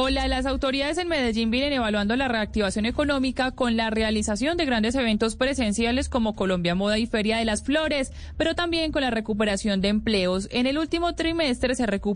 Hola, 0.00 0.28
las 0.28 0.46
autoridades 0.46 0.96
en 0.98 1.08
Medellín 1.08 1.50
vienen 1.50 1.72
evaluando 1.72 2.14
la 2.14 2.28
reactivación 2.28 2.86
económica 2.86 3.50
con 3.50 3.76
la 3.76 3.90
realización 3.90 4.56
de 4.56 4.64
grandes 4.64 4.94
eventos 4.94 5.34
presenciales 5.34 6.08
como 6.08 6.36
Colombia 6.36 6.76
Moda 6.76 6.98
y 6.98 7.06
Feria 7.06 7.36
de 7.36 7.44
las 7.44 7.64
Flores, 7.64 8.12
pero 8.36 8.54
también 8.54 8.92
con 8.92 9.02
la 9.02 9.10
recuperación 9.10 9.80
de 9.80 9.88
empleos. 9.88 10.48
En 10.52 10.68
el 10.68 10.78
último 10.78 11.16
trimestre 11.16 11.74
se 11.74 11.84
recuperó 11.84 12.08